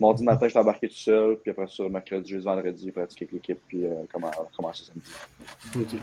Mardi 0.00 0.22
matin, 0.22 0.46
j'étais 0.46 0.60
embarqué 0.60 0.88
tout 0.88 0.94
seul. 0.94 1.38
Puis 1.38 1.50
après 1.50 1.66
ça, 1.66 1.88
mercredi, 1.88 2.30
jeudi, 2.30 2.44
vendredi, 2.44 2.90
pratiqué 2.92 3.24
avec 3.24 3.32
l'équipe. 3.32 3.58
Puis, 3.66 3.84
euh, 3.84 4.04
comment, 4.12 4.30
commencer 4.54 4.84
samedi. 4.84 5.10
OK. 5.76 6.00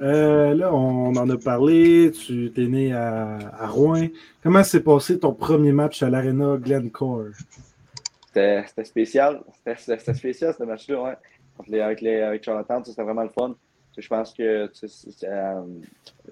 Euh, 0.00 0.54
là, 0.54 0.72
on 0.72 1.14
en 1.14 1.28
a 1.28 1.36
parlé. 1.36 2.10
Tu 2.10 2.52
es 2.56 2.66
né 2.66 2.92
à, 2.92 3.68
Rouen. 3.68 4.08
Comment 4.42 4.64
s'est 4.64 4.82
passé 4.82 5.18
ton 5.18 5.32
premier 5.32 5.72
match 5.72 6.02
à 6.02 6.10
l'Arena 6.10 6.56
Glencore? 6.56 7.32
C'était 8.26 8.64
spécial. 8.84 9.42
C'était 9.76 10.14
spécial, 10.14 10.54
ce 10.56 10.64
match-là. 10.64 11.02
Ouais. 11.02 11.16
Les, 11.68 11.80
avec, 11.80 12.00
les, 12.00 12.20
avec 12.20 12.42
Charlottetown, 12.44 12.84
c'était 12.84 13.02
vraiment 13.02 13.24
le 13.24 13.28
fun. 13.28 13.54
Je 13.98 14.08
pense 14.08 14.32
que 14.32 14.70
euh, 15.24 15.62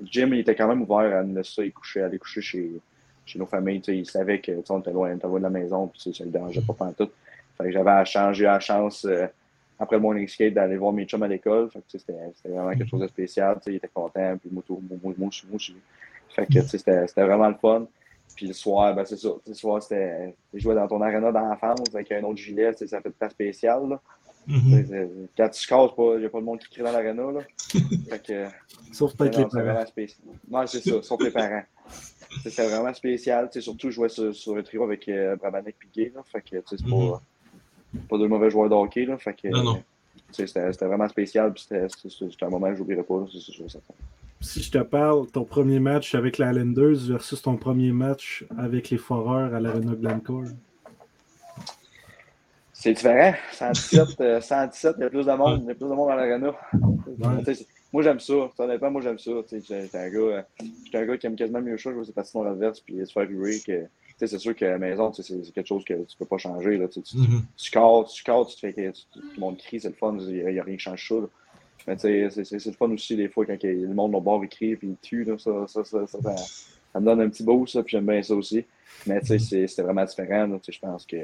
Jim 0.04 0.28
il 0.32 0.38
était 0.38 0.54
quand 0.54 0.68
même 0.68 0.82
ouvert 0.82 1.22
à 1.22 1.70
coucher, 1.70 2.02
aller 2.02 2.18
coucher 2.18 2.40
chez, 2.40 3.38
nos 3.38 3.46
familles. 3.46 3.82
Il 3.88 4.06
savait 4.06 4.40
que 4.40 4.52
on 4.70 4.80
était 4.80 4.92
loin, 4.92 5.16
on 5.22 5.28
loin 5.28 5.38
de 5.38 5.44
la 5.44 5.50
maison, 5.50 5.88
puis 5.88 6.14
ça 6.14 6.24
ne 6.24 6.28
le 6.28 6.32
dérangeait 6.32 6.62
pas 6.62 6.72
pendant 6.72 6.92
tout. 6.92 7.10
J'avais 7.60 7.90
à 7.90 8.04
changer 8.04 8.44
la 8.44 8.60
chance 8.60 9.04
euh, 9.04 9.26
après 9.78 9.96
le 9.96 10.02
morning 10.02 10.26
skate 10.26 10.54
d'aller 10.54 10.76
voir 10.76 10.92
mes 10.92 11.04
chums 11.04 11.22
à 11.22 11.28
l'école. 11.28 11.70
C'était 11.86 12.12
vraiment 12.44 12.70
quelque 12.70 12.88
chose 12.88 13.00
de 13.00 13.06
spécial. 13.06 13.60
Il 13.66 13.76
était 13.76 13.88
content, 13.88 14.36
puis 14.38 14.50
moi, 14.50 14.62
moi, 14.68 15.14
moi, 15.16 15.30
aussi. 15.54 15.74
Fait 16.30 16.46
que 16.46 16.60
c'était 16.62 17.06
vraiment 17.16 17.48
le 17.48 17.54
fun. 17.54 17.86
Puis 18.36 18.46
le 18.46 18.52
soir, 18.52 18.94
ben 18.94 19.04
c'est 19.04 19.16
ça. 19.16 19.30
Le 19.46 19.54
soir, 19.54 19.82
c'était 19.82 20.34
jouer 20.54 20.74
dans 20.74 20.86
ton 20.86 21.00
arena 21.00 21.32
d'enfance 21.32 21.94
avec 21.94 22.12
un 22.12 22.22
autre 22.24 22.38
gilet, 22.38 22.72
ça 22.72 23.00
fait 23.00 23.10
pas 23.10 23.30
spécial. 23.30 23.88
Là. 23.88 24.00
Mm 24.46 24.56
-hmm. 24.56 25.26
Quand 25.36 25.48
tu 25.50 25.66
casses, 25.66 25.90
il 25.98 26.20
n'y 26.20 26.26
a 26.26 26.30
pas 26.30 26.40
de 26.40 26.44
monde 26.44 26.58
qui 26.58 26.68
crie 26.70 26.82
dans 26.82 26.92
que, 28.26 28.46
Sauf 28.92 29.14
peut-être 29.16 29.38
les 29.38 29.46
parents. 29.46 29.84
Non, 30.50 30.66
c'est 30.66 30.80
ça, 30.80 31.02
sauf 31.02 31.20
les 31.22 31.30
parents. 31.30 31.64
C'est 32.42 32.68
vraiment 32.68 32.94
spécial. 32.94 33.48
Surtout 33.52 33.90
jouer 33.90 34.08
sur, 34.08 34.34
sur 34.34 34.56
un 34.56 34.62
trio 34.62 34.84
avec 34.84 35.08
euh, 35.08 35.36
Gay. 35.94 36.12
Fait 36.32 36.40
que 36.40 36.56
c'est 36.66 36.80
mm 36.80 36.86
-hmm. 36.86 37.10
pas, 37.10 37.22
pas 38.08 38.18
deux 38.18 38.28
mauvais 38.28 38.50
joueurs 38.50 38.68
de 38.68 38.74
hockey. 38.74 39.04
Là, 39.04 39.18
fait 39.18 39.34
que, 39.34 39.48
C'était 40.32 40.86
vraiment 40.86 41.08
spécial. 41.08 41.52
C'était 41.56 41.86
un 42.42 42.50
moment 42.50 42.68
que 42.68 42.74
je 42.74 42.80
n'oublierai 42.80 43.02
pas. 43.02 43.24
Si 44.40 44.62
je 44.62 44.70
te 44.70 44.78
parle, 44.78 45.26
ton 45.28 45.44
premier 45.44 45.80
match 45.80 46.14
avec 46.14 46.38
la 46.38 46.52
Islanders 46.52 47.08
versus 47.08 47.42
ton 47.42 47.56
premier 47.56 47.92
match 47.92 48.44
avec 48.56 48.90
les 48.90 48.98
Foreurs 48.98 49.52
à 49.54 49.60
l'Arena 49.60 49.94
Glencore? 49.94 50.44
C'est 52.72 52.92
différent. 52.92 53.34
117, 53.52 54.20
euh, 54.20 54.40
117, 54.40 54.94
il 54.98 55.00
y 55.00 55.04
a 55.04 55.10
plus 55.10 55.26
de 55.26 55.32
monde, 55.32 55.62
il 55.64 55.68
y 55.68 55.70
a 55.72 55.74
plus 55.74 55.88
de 55.88 55.94
monde 55.94 56.10
à 56.10 56.14
l'Arena. 56.16 56.54
Ouais. 57.18 57.54
Moi, 57.92 58.02
j'aime 58.02 58.20
ça. 58.20 58.34
Honnêtement, 58.58 58.90
moi, 58.90 59.00
j'aime 59.00 59.18
ça. 59.18 59.30
J'étais 59.50 59.98
un, 59.98 60.10
gars, 60.10 60.46
un 60.94 61.06
gars 61.06 61.16
qui 61.16 61.26
aime 61.26 61.36
quasiment 61.36 61.60
mieux 61.60 61.78
ça, 61.78 61.90
jouer 61.90 62.04
ses 62.04 62.12
patinoires 62.12 62.52
adverses 62.52 62.80
puis 62.80 63.04
se 63.04 63.12
faire 63.12 63.28
hurler. 63.28 63.58
Que, 63.66 63.86
c'est 64.18 64.38
sûr 64.38 64.54
que 64.54 64.64
la 64.64 64.78
maison, 64.78 65.12
c'est 65.12 65.52
quelque 65.52 65.66
chose 65.66 65.84
que 65.84 65.94
tu 65.94 66.00
ne 66.00 66.18
peux 66.18 66.24
pas 66.26 66.38
changer. 66.38 66.76
Là, 66.76 66.88
tu, 66.88 67.00
mm 67.00 67.02
-hmm. 67.02 67.42
tu, 67.56 67.70
cartes, 67.70 68.08
tu 68.08 68.24
tu 68.24 68.54
te 68.54 68.60
fais 68.60 68.72
que 68.72 68.90
tout 68.90 69.20
le 69.36 69.40
monde 69.40 69.56
crie, 69.58 69.80
c'est 69.80 69.88
le 69.88 69.94
fun, 69.94 70.16
il 70.18 70.34
n'y 70.34 70.58
a, 70.58 70.62
a, 70.62 70.64
rien 70.64 70.76
qui 70.76 70.78
change 70.78 71.08
ça. 71.08 71.14
Là. 71.14 71.28
Mais 71.86 71.96
tu 71.96 72.30
sais, 72.30 72.44
c'est 72.44 72.66
le 72.66 72.72
fun 72.72 72.90
aussi 72.90 73.16
des 73.16 73.28
fois 73.28 73.46
quand 73.46 73.62
le 73.62 73.94
monde 73.94 74.14
au 74.14 74.20
bord 74.20 74.42
écrit 74.44 74.76
puis 74.76 74.88
il 74.88 74.96
tue, 74.98 75.24
là, 75.24 75.38
ça, 75.38 75.66
ça, 75.66 75.84
ça, 75.84 76.06
ça, 76.06 76.18
ça, 76.92 77.00
me 77.00 77.04
donne 77.04 77.20
un 77.20 77.28
petit 77.30 77.44
boost, 77.44 77.72
ça, 77.74 77.82
puis 77.82 77.92
j'aime 77.92 78.06
bien 78.06 78.22
ça 78.22 78.34
aussi. 78.34 78.64
Mais 79.06 79.20
tu 79.20 79.38
sais, 79.38 79.66
c'était 79.66 79.82
vraiment 79.82 80.04
différent. 80.04 80.58
Je 80.68 80.78
pense 80.78 81.06
que 81.06 81.16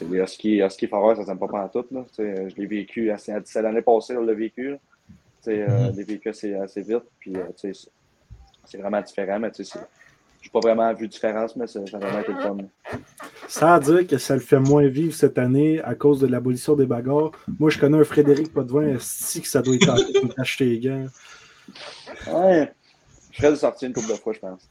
les 0.00 0.18
Husky, 0.18 0.62
Husky 0.62 0.88
ça 0.88 1.14
ne 1.18 1.24
s'aime 1.24 1.38
pas 1.38 1.48
pendant 1.48 1.68
tout. 1.68 1.86
Là. 1.90 2.04
Je 2.16 2.56
l'ai 2.56 2.66
vécu 2.66 3.10
assez, 3.10 3.32
c'est 3.44 3.62
l'année 3.62 3.82
passée, 3.82 4.16
on 4.16 4.22
l'a 4.22 4.34
vécu. 4.34 4.70
Là. 4.70 4.78
Euh, 5.48 5.92
je 5.92 5.96
l'ai 5.96 6.04
vécu 6.04 6.28
assez, 6.28 6.54
assez 6.54 6.82
vite. 6.82 7.04
Puis, 7.18 7.36
euh, 7.36 7.72
c'est 8.64 8.78
vraiment 8.78 9.00
différent, 9.00 9.40
mais 9.40 9.50
tu 9.50 9.64
sais, 9.64 9.78
j'ai 10.42 10.50
pas 10.50 10.60
vraiment 10.60 10.92
vu 10.92 11.06
de 11.06 11.12
différence, 11.12 11.54
mais 11.56 11.66
ça, 11.68 11.78
a 11.78 11.98
vraiment 11.98 12.18
été 12.20 12.32
le 12.32 12.40
fun. 12.40 12.56
Sans 13.48 13.78
dire 13.78 14.06
que 14.06 14.18
ça 14.18 14.34
le 14.34 14.40
fait 14.40 14.58
moins 14.58 14.86
vivre 14.88 15.14
cette 15.14 15.38
année 15.38 15.80
à 15.82 15.94
cause 15.94 16.20
de 16.20 16.26
l'abolition 16.26 16.74
des 16.74 16.84
bagarres. 16.84 17.30
Moi, 17.60 17.70
je 17.70 17.78
connais 17.78 17.98
un 17.98 18.04
Frédéric 18.04 18.52
Potvin, 18.52 18.96
si 18.98 19.40
que 19.40 19.48
ça 19.48 19.62
doit 19.62 19.76
être 19.76 19.88
en 19.88 20.26
d'acheter 20.36 20.64
les 20.64 20.80
gants. 20.80 21.06
Ouais. 22.26 22.72
Fred 23.32 23.52
est 23.54 23.56
sorti 23.56 23.86
une 23.86 23.92
couple 23.92 24.08
de 24.08 24.14
fois, 24.14 24.32
je 24.32 24.40
pense. 24.40 24.68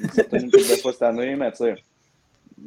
Il 0.00 0.06
est 0.06 0.14
sorti 0.14 0.36
une 0.36 0.50
couple 0.50 0.68
de 0.68 0.80
fois 0.80 0.92
cette 0.92 1.02
année, 1.02 1.36
mais 1.36 1.50
tu 1.52 1.58
sais, 1.58 1.76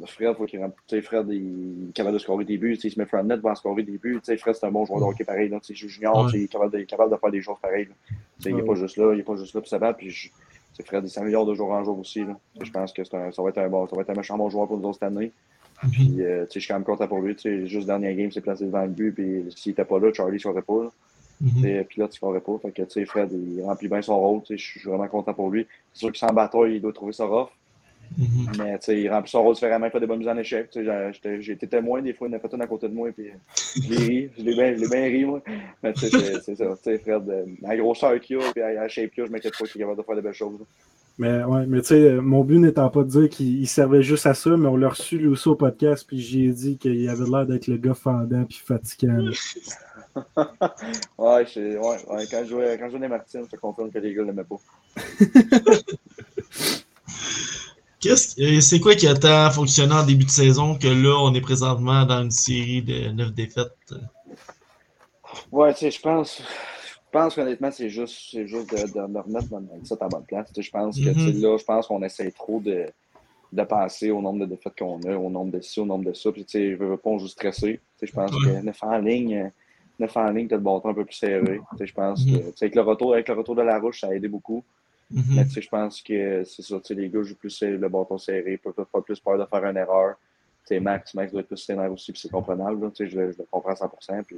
Fred, 0.06 0.36
faut 0.36 0.46
qu'il 0.46 0.60
tu 0.86 1.02
Fred, 1.02 1.26
il 1.30 1.88
est 1.90 1.92
capable 1.92 2.14
de 2.14 2.18
scorer 2.18 2.44
des 2.44 2.56
buts. 2.56 2.78
Il 2.82 2.90
se 2.90 2.98
met 2.98 3.06
Fred 3.06 3.26
net 3.26 3.40
pour 3.40 3.56
scorer 3.56 3.82
des 3.82 3.98
buts. 3.98 4.20
Tu 4.24 4.32
sais, 4.32 4.36
Fred, 4.36 4.54
c'est 4.54 4.66
un 4.66 4.70
bon 4.70 4.84
joueur 4.84 5.00
de 5.00 5.04
hockey 5.04 5.24
pareil. 5.24 5.48
Là. 5.48 5.60
Tu 5.60 5.74
sais, 5.76 5.88
junior, 5.88 6.24
ouais. 6.24 6.30
il 6.34 6.42
est 6.44 6.48
capable 6.48 6.72
de, 6.72 6.82
capable 6.84 7.12
de 7.12 7.16
faire 7.16 7.30
des 7.30 7.42
choses 7.42 7.58
pareilles. 7.60 7.88
Tu 8.08 8.14
sais, 8.40 8.50
il 8.50 8.56
n'est 8.56 8.62
pas 8.62 8.74
juste 8.74 8.96
là, 8.96 9.12
il 9.12 9.18
n'est 9.18 9.22
pas 9.22 9.36
juste 9.36 9.54
là 9.54 9.60
pour 9.60 9.68
se 9.68 9.76
battre. 9.76 9.98
Puis 9.98 10.10
je, 10.10 10.28
Fred, 10.84 11.04
il 11.04 11.10
s'améliore 11.10 11.46
de 11.46 11.54
jour 11.54 11.70
en 11.70 11.84
jour 11.84 11.98
aussi. 11.98 12.24
Là. 12.24 12.38
Je 12.60 12.70
pense 12.70 12.92
que 12.92 13.02
un, 13.02 13.32
ça, 13.32 13.42
va 13.42 13.48
être 13.50 13.58
un 13.58 13.68
bon, 13.68 13.86
ça 13.86 13.96
va 13.96 14.02
être 14.02 14.10
un 14.10 14.14
méchant 14.14 14.38
bon 14.38 14.48
joueur 14.50 14.66
pour 14.68 14.78
nous 14.78 14.88
autres 14.88 14.98
cette 15.00 15.04
année. 15.04 15.32
Mm 15.82 15.86
-hmm. 15.86 15.90
Puis, 15.92 16.22
euh, 16.22 16.46
je 16.52 16.58
suis 16.58 16.68
quand 16.68 16.74
même 16.74 16.84
content 16.84 17.08
pour 17.08 17.20
lui. 17.20 17.36
Juste 17.66 17.86
dernier 17.86 18.14
game, 18.14 18.30
c'est 18.30 18.40
placé 18.40 18.64
devant 18.66 18.82
le 18.82 18.88
but. 18.88 19.12
Puis 19.12 19.44
s'il 19.56 19.70
n'était 19.70 19.84
pas 19.84 19.98
là, 19.98 20.12
Charlie 20.12 20.34
ne 20.34 20.38
serait 20.38 20.62
pas. 20.62 20.82
Là. 20.84 20.90
Mm 21.40 21.48
-hmm. 21.48 21.84
Puis 21.88 22.00
là, 22.00 22.08
tu 22.08 22.24
ne 22.24 22.38
pas. 22.38 22.58
Fait 22.62 22.72
que, 22.72 23.04
Fred, 23.04 23.30
il 23.32 23.62
remplit 23.68 23.88
bien 23.88 24.02
son 24.02 24.18
rôle. 24.24 24.40
Je 24.48 24.56
suis 24.56 24.80
vraiment 24.90 25.08
content 25.08 25.34
pour 25.34 25.50
lui. 25.50 25.66
C'est 25.92 26.00
sûr 26.00 26.10
qu'il 26.12 26.22
s'en 26.24 26.34
bataille, 26.42 26.74
il 26.76 26.80
doit 26.80 26.92
trouver 26.92 27.14
ça 27.20 27.24
rough. 27.34 27.50
Mm 28.16 28.24
-hmm. 28.24 28.58
Mais 28.58 28.78
il 28.94 29.10
remplit 29.10 29.30
son 29.30 29.42
rôle 29.42 29.54
différemment, 29.54 29.86
il 29.86 29.92
fait 29.92 30.00
des 30.00 30.06
bonnes 30.06 30.18
mises 30.18 30.28
en 30.28 30.38
échec. 30.38 30.70
J'ai 31.40 31.52
été 31.52 31.66
témoin 31.66 32.02
des 32.02 32.14
fois, 32.14 32.28
il 32.28 32.34
en 32.34 32.36
a 32.36 32.40
fait 32.40 32.54
une 32.54 32.62
à 32.62 32.66
côté 32.66 32.88
de 32.88 32.94
moi. 32.94 33.08
Puis, 33.12 33.30
je 33.82 33.90
l'ai 33.90 33.96
ri, 33.96 34.30
je 34.36 34.42
l'ai 34.44 34.54
bien, 34.54 34.88
bien 34.88 35.04
ri, 35.14 35.24
moi. 35.24 35.42
Mais 35.82 35.92
c'est 35.96 36.56
ça. 36.56 36.76
Fred, 37.04 37.24
la 37.62 37.76
grosseur 37.76 38.18
qu'il 38.20 38.36
a, 38.36 38.52
puis 38.52 38.62
à 38.62 38.72
la 38.72 38.88
shape 38.88 39.10
qu'il 39.10 39.22
a, 39.22 39.26
je 39.26 39.32
m'inquiète 39.32 39.54
pas 39.58 39.66
qu'il 39.66 39.80
est 39.80 39.84
capable 39.84 40.00
de 40.00 40.06
faire 40.06 40.16
de 40.16 40.20
belles 40.20 40.32
choses. 40.32 40.58
Là. 40.60 40.66
Mais 41.20 41.42
ouais, 41.42 41.66
mais 41.66 41.80
tu 41.80 41.88
sais, 41.88 42.12
mon 42.20 42.44
but 42.44 42.60
n'étant 42.60 42.90
pas 42.90 43.02
de 43.02 43.08
dire 43.08 43.28
qu'il 43.28 43.66
servait 43.66 44.02
juste 44.02 44.26
à 44.26 44.34
ça, 44.34 44.56
mais 44.56 44.68
on 44.68 44.76
l'a 44.76 44.90
reçu 44.90 45.18
lui 45.18 45.26
aussi 45.26 45.48
au 45.48 45.56
podcast, 45.56 46.04
puis 46.06 46.20
j'ai 46.20 46.52
dit 46.52 46.78
qu'il 46.78 47.08
avait 47.08 47.28
l'air 47.28 47.44
d'être 47.44 47.66
le 47.66 47.76
gars 47.76 47.94
fendant 47.94 48.44
puis 48.44 48.60
fatigant. 48.64 49.18
ouais, 51.18 51.44
ouais, 51.56 51.76
ouais, 51.76 52.24
quand 52.30 52.44
je 52.44 52.48
jouais, 52.48 52.78
quand 52.78 52.88
je 52.88 52.96
jouais 52.96 53.08
Martin, 53.08 53.42
je 53.42 53.48
te 53.48 53.56
confirme 53.56 53.90
que 53.90 53.98
les 53.98 54.14
gars 54.14 54.22
l'aimaient 54.22 54.44
pas. 54.44 54.60
C'est 58.00 58.80
quoi 58.80 58.94
qui 58.94 59.06
a 59.06 59.14
tant 59.14 59.50
fonctionné 59.50 59.94
en 59.94 60.04
début 60.04 60.24
de 60.24 60.30
saison 60.30 60.76
que 60.78 60.86
là, 60.88 61.16
on 61.20 61.34
est 61.34 61.40
présentement 61.40 62.04
dans 62.04 62.22
une 62.22 62.30
série 62.30 62.82
de 62.82 63.10
neuf 63.10 63.32
défaites? 63.32 63.72
Ouais, 65.50 65.72
tu 65.74 65.80
sais, 65.80 65.90
je 65.90 66.00
pense. 66.00 66.40
Je 66.40 67.18
pense 67.18 67.34
qu'honnêtement, 67.34 67.70
c'est 67.72 67.88
juste, 67.88 68.46
juste 68.46 68.70
de, 68.70 68.82
de, 68.86 69.12
de 69.14 69.18
remettre 69.18 69.48
dans 69.48 69.62
ça 69.84 69.96
à 70.00 70.08
bonne 70.08 70.24
place. 70.24 70.48
Je 70.56 70.70
pense 70.70 70.96
que 70.96 71.08
mm 71.08 71.12
-hmm. 71.12 71.40
là, 71.40 71.56
je 71.56 71.64
pense 71.64 71.86
qu'on 71.86 72.02
essaie 72.02 72.30
trop 72.30 72.60
de, 72.60 72.86
de 73.52 73.62
penser 73.64 74.10
au 74.10 74.20
nombre 74.20 74.40
de 74.40 74.46
défaites 74.46 74.78
qu'on 74.78 75.00
a, 75.02 75.16
au 75.16 75.30
nombre 75.30 75.52
de 75.52 75.60
ci, 75.60 75.80
au 75.80 75.86
nombre 75.86 76.04
de 76.04 76.12
ça. 76.12 76.30
Puis, 76.30 76.44
tu 76.44 76.50
sais, 76.52 76.72
je 76.72 76.76
veux 76.76 76.96
pas, 76.98 77.10
on 77.10 77.18
joue 77.18 77.28
stressé. 77.28 77.80
Je 78.02 78.12
pense 78.12 78.30
que 78.30 78.62
9 78.62 78.82
en 78.82 78.98
ligne, 78.98 79.50
9 79.98 80.16
en 80.16 80.30
ligne, 80.30 80.48
tu 80.48 80.54
as 80.54 80.58
le 80.58 80.62
bâton 80.62 80.90
un 80.90 80.94
peu 80.94 81.04
plus 81.04 81.16
serré. 81.16 81.60
Je 81.80 81.94
pense 82.00 82.24
mm 82.24 82.28
-hmm. 82.28 82.52
que, 82.52 82.64
avec 82.64 82.74
le, 82.74 82.82
retour, 82.90 83.08
avec 83.14 83.26
le 83.28 83.34
retour 83.40 83.56
de 83.60 83.62
la 83.62 83.76
rouge, 83.82 84.00
ça 84.00 84.08
a 84.08 84.14
aidé 84.14 84.28
beaucoup. 84.28 84.62
Mm 85.10 85.20
-hmm. 85.20 85.34
Mais 85.36 85.62
je 85.62 85.68
pense 85.68 86.02
que 86.02 86.44
c'est 86.44 86.62
ça, 86.62 86.76
les 86.90 87.08
gars 87.08 87.22
jouent 87.22 87.36
plus 87.36 87.62
le 87.62 87.88
bâton 87.88 88.18
serré, 88.18 88.56
peuvent 88.58 88.84
pas 88.92 89.00
plus 89.00 89.20
peur 89.20 89.38
de 89.38 89.46
faire 89.46 89.64
une 89.64 89.76
erreur. 89.76 90.16
T'sais, 90.64 90.80
Max, 90.80 91.14
Max 91.14 91.32
doit 91.32 91.40
être 91.40 91.48
plus 91.48 91.56
sénère 91.56 91.90
aussi, 91.90 92.12
puis 92.12 92.20
c'est 92.20 92.30
comprenable. 92.30 92.78
Là, 92.84 92.90
je, 92.98 93.06
je 93.06 93.16
le 93.16 93.46
comprends 93.50 93.70
à 93.70 93.74
100%, 93.74 94.22
puis 94.24 94.36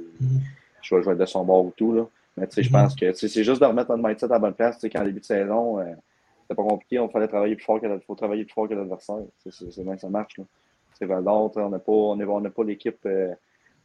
je, 0.81 0.95
vais, 0.95 1.01
je 1.01 1.05
vais 1.07 1.13
être 1.13 1.17
de 1.17 1.25
son 1.25 1.43
bord 1.43 1.65
ou 1.65 1.73
tout. 1.75 1.93
Là. 1.93 2.05
Mais 2.37 2.47
je 2.49 2.69
pense 2.69 2.95
que 2.95 3.11
c'est 3.13 3.43
juste 3.43 3.61
de 3.61 3.65
remettre 3.65 3.89
notre 3.91 4.07
mindset 4.07 4.25
à 4.25 4.29
la 4.29 4.39
bonne 4.39 4.53
place. 4.53 4.79
Quand 4.81 5.03
début 5.03 5.19
de 5.19 5.25
saison, 5.25 5.79
euh, 5.79 5.85
c'était 6.43 6.55
pas 6.55 6.63
compliqué, 6.63 6.99
on 6.99 7.09
fallait 7.09 7.27
travailler 7.27 7.55
plus 7.55 7.65
fort 7.65 7.81
que 7.81 7.99
faut 8.07 8.15
travailler 8.15 8.45
plus 8.45 8.53
fort 8.53 8.69
que 8.69 8.73
l'adversaire. 8.73 9.17
C'est 9.49 9.83
bien 9.83 9.95
que 9.95 10.01
ça 10.01 10.09
marche. 10.09 10.39
C'est 10.97 11.05
Val-d'Or, 11.05 11.51
on 11.55 11.69
n'a 11.69 11.79
pas, 11.79 11.91
on 11.91 12.49
pas 12.49 12.63
l'équipe. 12.63 12.99
Euh, 13.05 13.33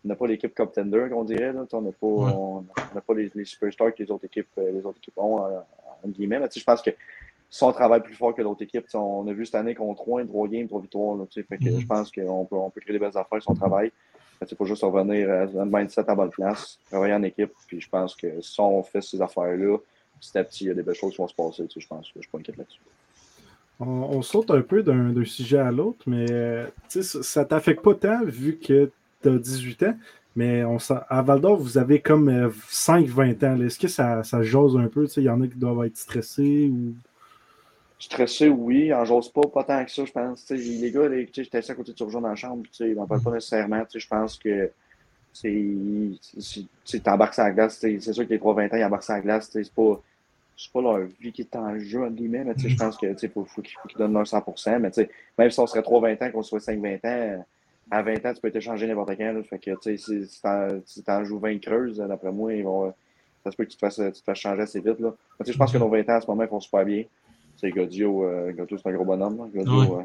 on 0.04 0.08
n'a 0.08 0.14
pas 0.14 0.26
l'équipe 0.28 0.54
Cup 0.54 0.72
Tender, 0.72 1.06
qu'on 1.10 1.24
dirait. 1.24 1.52
Là. 1.52 1.64
On 1.72 1.82
n'a 1.82 1.90
pas, 1.90 2.06
ouais. 2.06 2.32
on, 2.32 2.64
on 2.94 3.00
pas 3.00 3.14
les, 3.14 3.30
les, 3.34 3.44
superstars 3.44 3.92
que 3.92 4.02
les 4.04 4.10
autres 4.10 4.26
équipes, 4.26 4.48
les 4.56 4.84
autres 4.86 4.98
équipes 4.98 5.18
ont, 5.18 5.38
en 5.38 5.85
guillemets. 6.04 6.38
Mais 6.38 6.48
je 6.54 6.64
pense 6.64 6.82
que 6.82 6.90
si 7.48 7.62
on 7.62 7.72
travaille 7.72 8.02
plus 8.02 8.14
fort 8.14 8.34
que 8.34 8.42
l'autre 8.42 8.62
équipe, 8.62 8.86
on 8.94 9.26
a 9.28 9.32
vu 9.32 9.46
cette 9.46 9.54
année 9.54 9.74
contre 9.74 10.02
Rouen, 10.02 10.26
trois 10.26 10.48
games, 10.48 10.66
trois 10.66 10.80
victoires. 10.80 11.16
Là, 11.16 11.24
fait 11.30 11.42
que 11.42 11.54
mm 11.54 11.58
-hmm. 11.58 11.80
Je 11.80 11.86
pense 11.86 12.10
qu'on 12.10 12.44
peut, 12.44 12.56
on 12.56 12.70
peut 12.70 12.80
créer 12.80 12.92
des 12.92 12.98
belles 12.98 13.16
affaires 13.16 13.42
si 13.42 13.50
on 13.50 13.54
travaille. 13.54 13.92
Il 14.40 14.56
faut 14.56 14.66
juste 14.66 14.82
revenir 14.82 15.30
à 15.30 15.42
un 15.62 15.64
mindset 15.64 16.08
à 16.10 16.14
bonne 16.14 16.30
place, 16.30 16.78
travailler 16.90 17.14
en 17.14 17.22
équipe. 17.22 17.52
Puis 17.68 17.80
je 17.80 17.88
pense 17.88 18.14
que 18.14 18.28
si 18.42 18.60
on 18.60 18.82
fait 18.82 19.00
ces 19.00 19.20
affaires-là, 19.22 19.78
petit 20.20 20.36
à 20.38 20.44
petit, 20.44 20.64
il 20.64 20.68
y 20.68 20.70
a 20.70 20.74
des 20.74 20.82
belles 20.82 20.94
choses 20.94 21.12
qui 21.12 21.18
vont 21.18 21.28
se 21.28 21.34
passer. 21.34 21.66
Je 21.74 21.86
pense 21.86 22.06
que 22.08 22.12
je 22.14 22.18
ne 22.18 22.22
suis 22.22 22.30
pas 22.30 22.38
inquiète 22.38 22.58
là-dessus. 22.58 22.80
On, 23.80 23.86
on, 24.16 24.22
saute 24.22 24.50
un 24.50 24.62
peu 24.62 24.82
d'un 24.82 25.24
sujet 25.24 25.58
à 25.58 25.70
l'autre, 25.70 26.02
mais 26.06 26.26
ça 26.88 27.42
ne 27.42 27.46
t'affecte 27.46 27.82
pas 27.82 27.94
tant 27.94 28.24
vu 28.24 28.58
que 28.58 28.90
tu 29.22 29.28
as 29.28 29.38
18 29.38 29.82
ans. 29.84 29.94
Mais 30.36 30.64
on, 30.64 30.76
à 31.08 31.22
Val 31.22 31.40
d'Or, 31.40 31.56
vous 31.56 31.78
avez 31.78 32.00
comme 32.00 32.30
5-20 32.70 33.46
ans. 33.46 33.60
Est-ce 33.62 33.78
que 33.78 33.88
ça, 33.88 34.22
ça 34.22 34.42
jase 34.42 34.76
un 34.76 34.88
peu? 34.88 35.08
Il 35.16 35.22
y 35.22 35.30
en 35.30 35.40
a 35.40 35.48
qui 35.48 35.56
doivent 35.56 35.86
être 35.86 35.96
stressés 35.96 36.70
ou? 36.70 36.94
Stressé, 37.98 38.48
oui. 38.50 38.92
En 38.92 39.06
j'ose 39.06 39.32
pas, 39.32 39.40
pas 39.52 39.64
tant 39.64 39.82
que 39.84 39.90
ça, 39.90 40.04
je 40.04 40.12
pense. 40.12 40.44
T'sais, 40.44 40.56
les 40.56 40.90
gars, 40.92 41.08
j'étais 41.32 41.58
assis 41.58 41.72
à 41.72 41.74
côté 41.74 41.92
de 41.92 41.96
Turgeon 41.96 42.20
dans 42.20 42.28
la 42.28 42.34
chambre, 42.34 42.62
ils 42.80 42.94
m'en 42.94 43.06
parlent 43.06 43.22
pas 43.22 43.30
nécessairement. 43.30 43.82
Je 43.92 44.06
pense 44.06 44.38
que 44.38 44.70
tu 45.42 47.00
t'embarques 47.02 47.34
sur 47.34 47.42
la 47.42 47.52
glace, 47.52 47.78
c'est 47.80 47.98
sûr 48.00 48.26
que 48.26 48.32
les 48.32 48.38
3-20 48.38 48.72
ans, 48.72 48.76
ils 48.76 48.84
embarquent 48.84 49.02
sur 49.02 49.14
la 49.14 49.20
glace, 49.20 49.48
c'est 49.50 49.72
pas, 49.72 50.02
pas 50.72 50.80
leur 50.82 51.00
vie 51.20 51.32
qui 51.32 51.42
est 51.42 51.56
en 51.56 51.78
jeu, 51.78 52.02
entre 52.02 52.14
guillemets, 52.14 52.44
mais 52.44 52.54
je 52.56 52.76
pense 52.76 52.96
qu'il 52.96 53.30
faut, 53.30 53.44
faut 53.44 53.62
qu'ils 53.62 53.98
donnent 53.98 54.12
leur 54.12 54.24
100%, 54.24 54.78
mais 54.78 54.90
même 55.38 55.50
si 55.50 55.60
on 55.60 55.66
serait 55.66 55.80
3-20 55.80 56.24
ans, 56.24 56.30
qu'on 56.32 56.42
soit 56.42 56.58
5-20 56.58 57.06
ans, 57.06 57.44
à 57.90 58.02
20 58.02 58.26
ans, 58.26 58.34
tu 58.34 58.40
peux 58.40 58.50
t'échanger 58.50 58.86
n'importe 58.86 59.16
quand, 59.16 59.32
là, 59.32 59.42
fait 59.44 59.58
que, 59.58 59.70
tu 59.80 59.96
sais, 59.98 60.24
si 60.84 61.02
t'en 61.02 61.24
joues 61.24 61.38
20 61.38 61.58
creuses, 61.60 61.98
d'après 61.98 62.32
moi, 62.32 62.52
ils 62.54 62.64
vont, 62.64 62.92
ça 63.44 63.50
se 63.50 63.56
peut 63.56 63.64
que 63.64 63.70
tu 63.70 63.76
te 63.76 63.80
fasses, 63.80 63.96
tu 63.96 64.20
te 64.20 64.24
fasses 64.24 64.38
changer 64.38 64.62
assez 64.62 64.80
vite, 64.80 64.98
là. 64.98 65.14
Mais, 65.38 65.52
je 65.52 65.56
pense 65.56 65.72
que 65.72 65.78
nos 65.78 65.88
20 65.88 66.08
ans, 66.08 66.14
à 66.14 66.20
ce 66.20 66.26
moment, 66.26 66.42
ils 66.42 66.48
font 66.48 66.60
super 66.60 66.84
bien. 66.84 67.04
C'est 67.56 67.70
Godio, 67.70 68.24
euh, 68.24 68.52
Godio 68.52 68.76
c'est 68.76 68.88
un 68.88 68.92
gros 68.92 69.04
bonhomme, 69.04 69.50
Godio, 69.54 70.00
euh, 70.00 70.02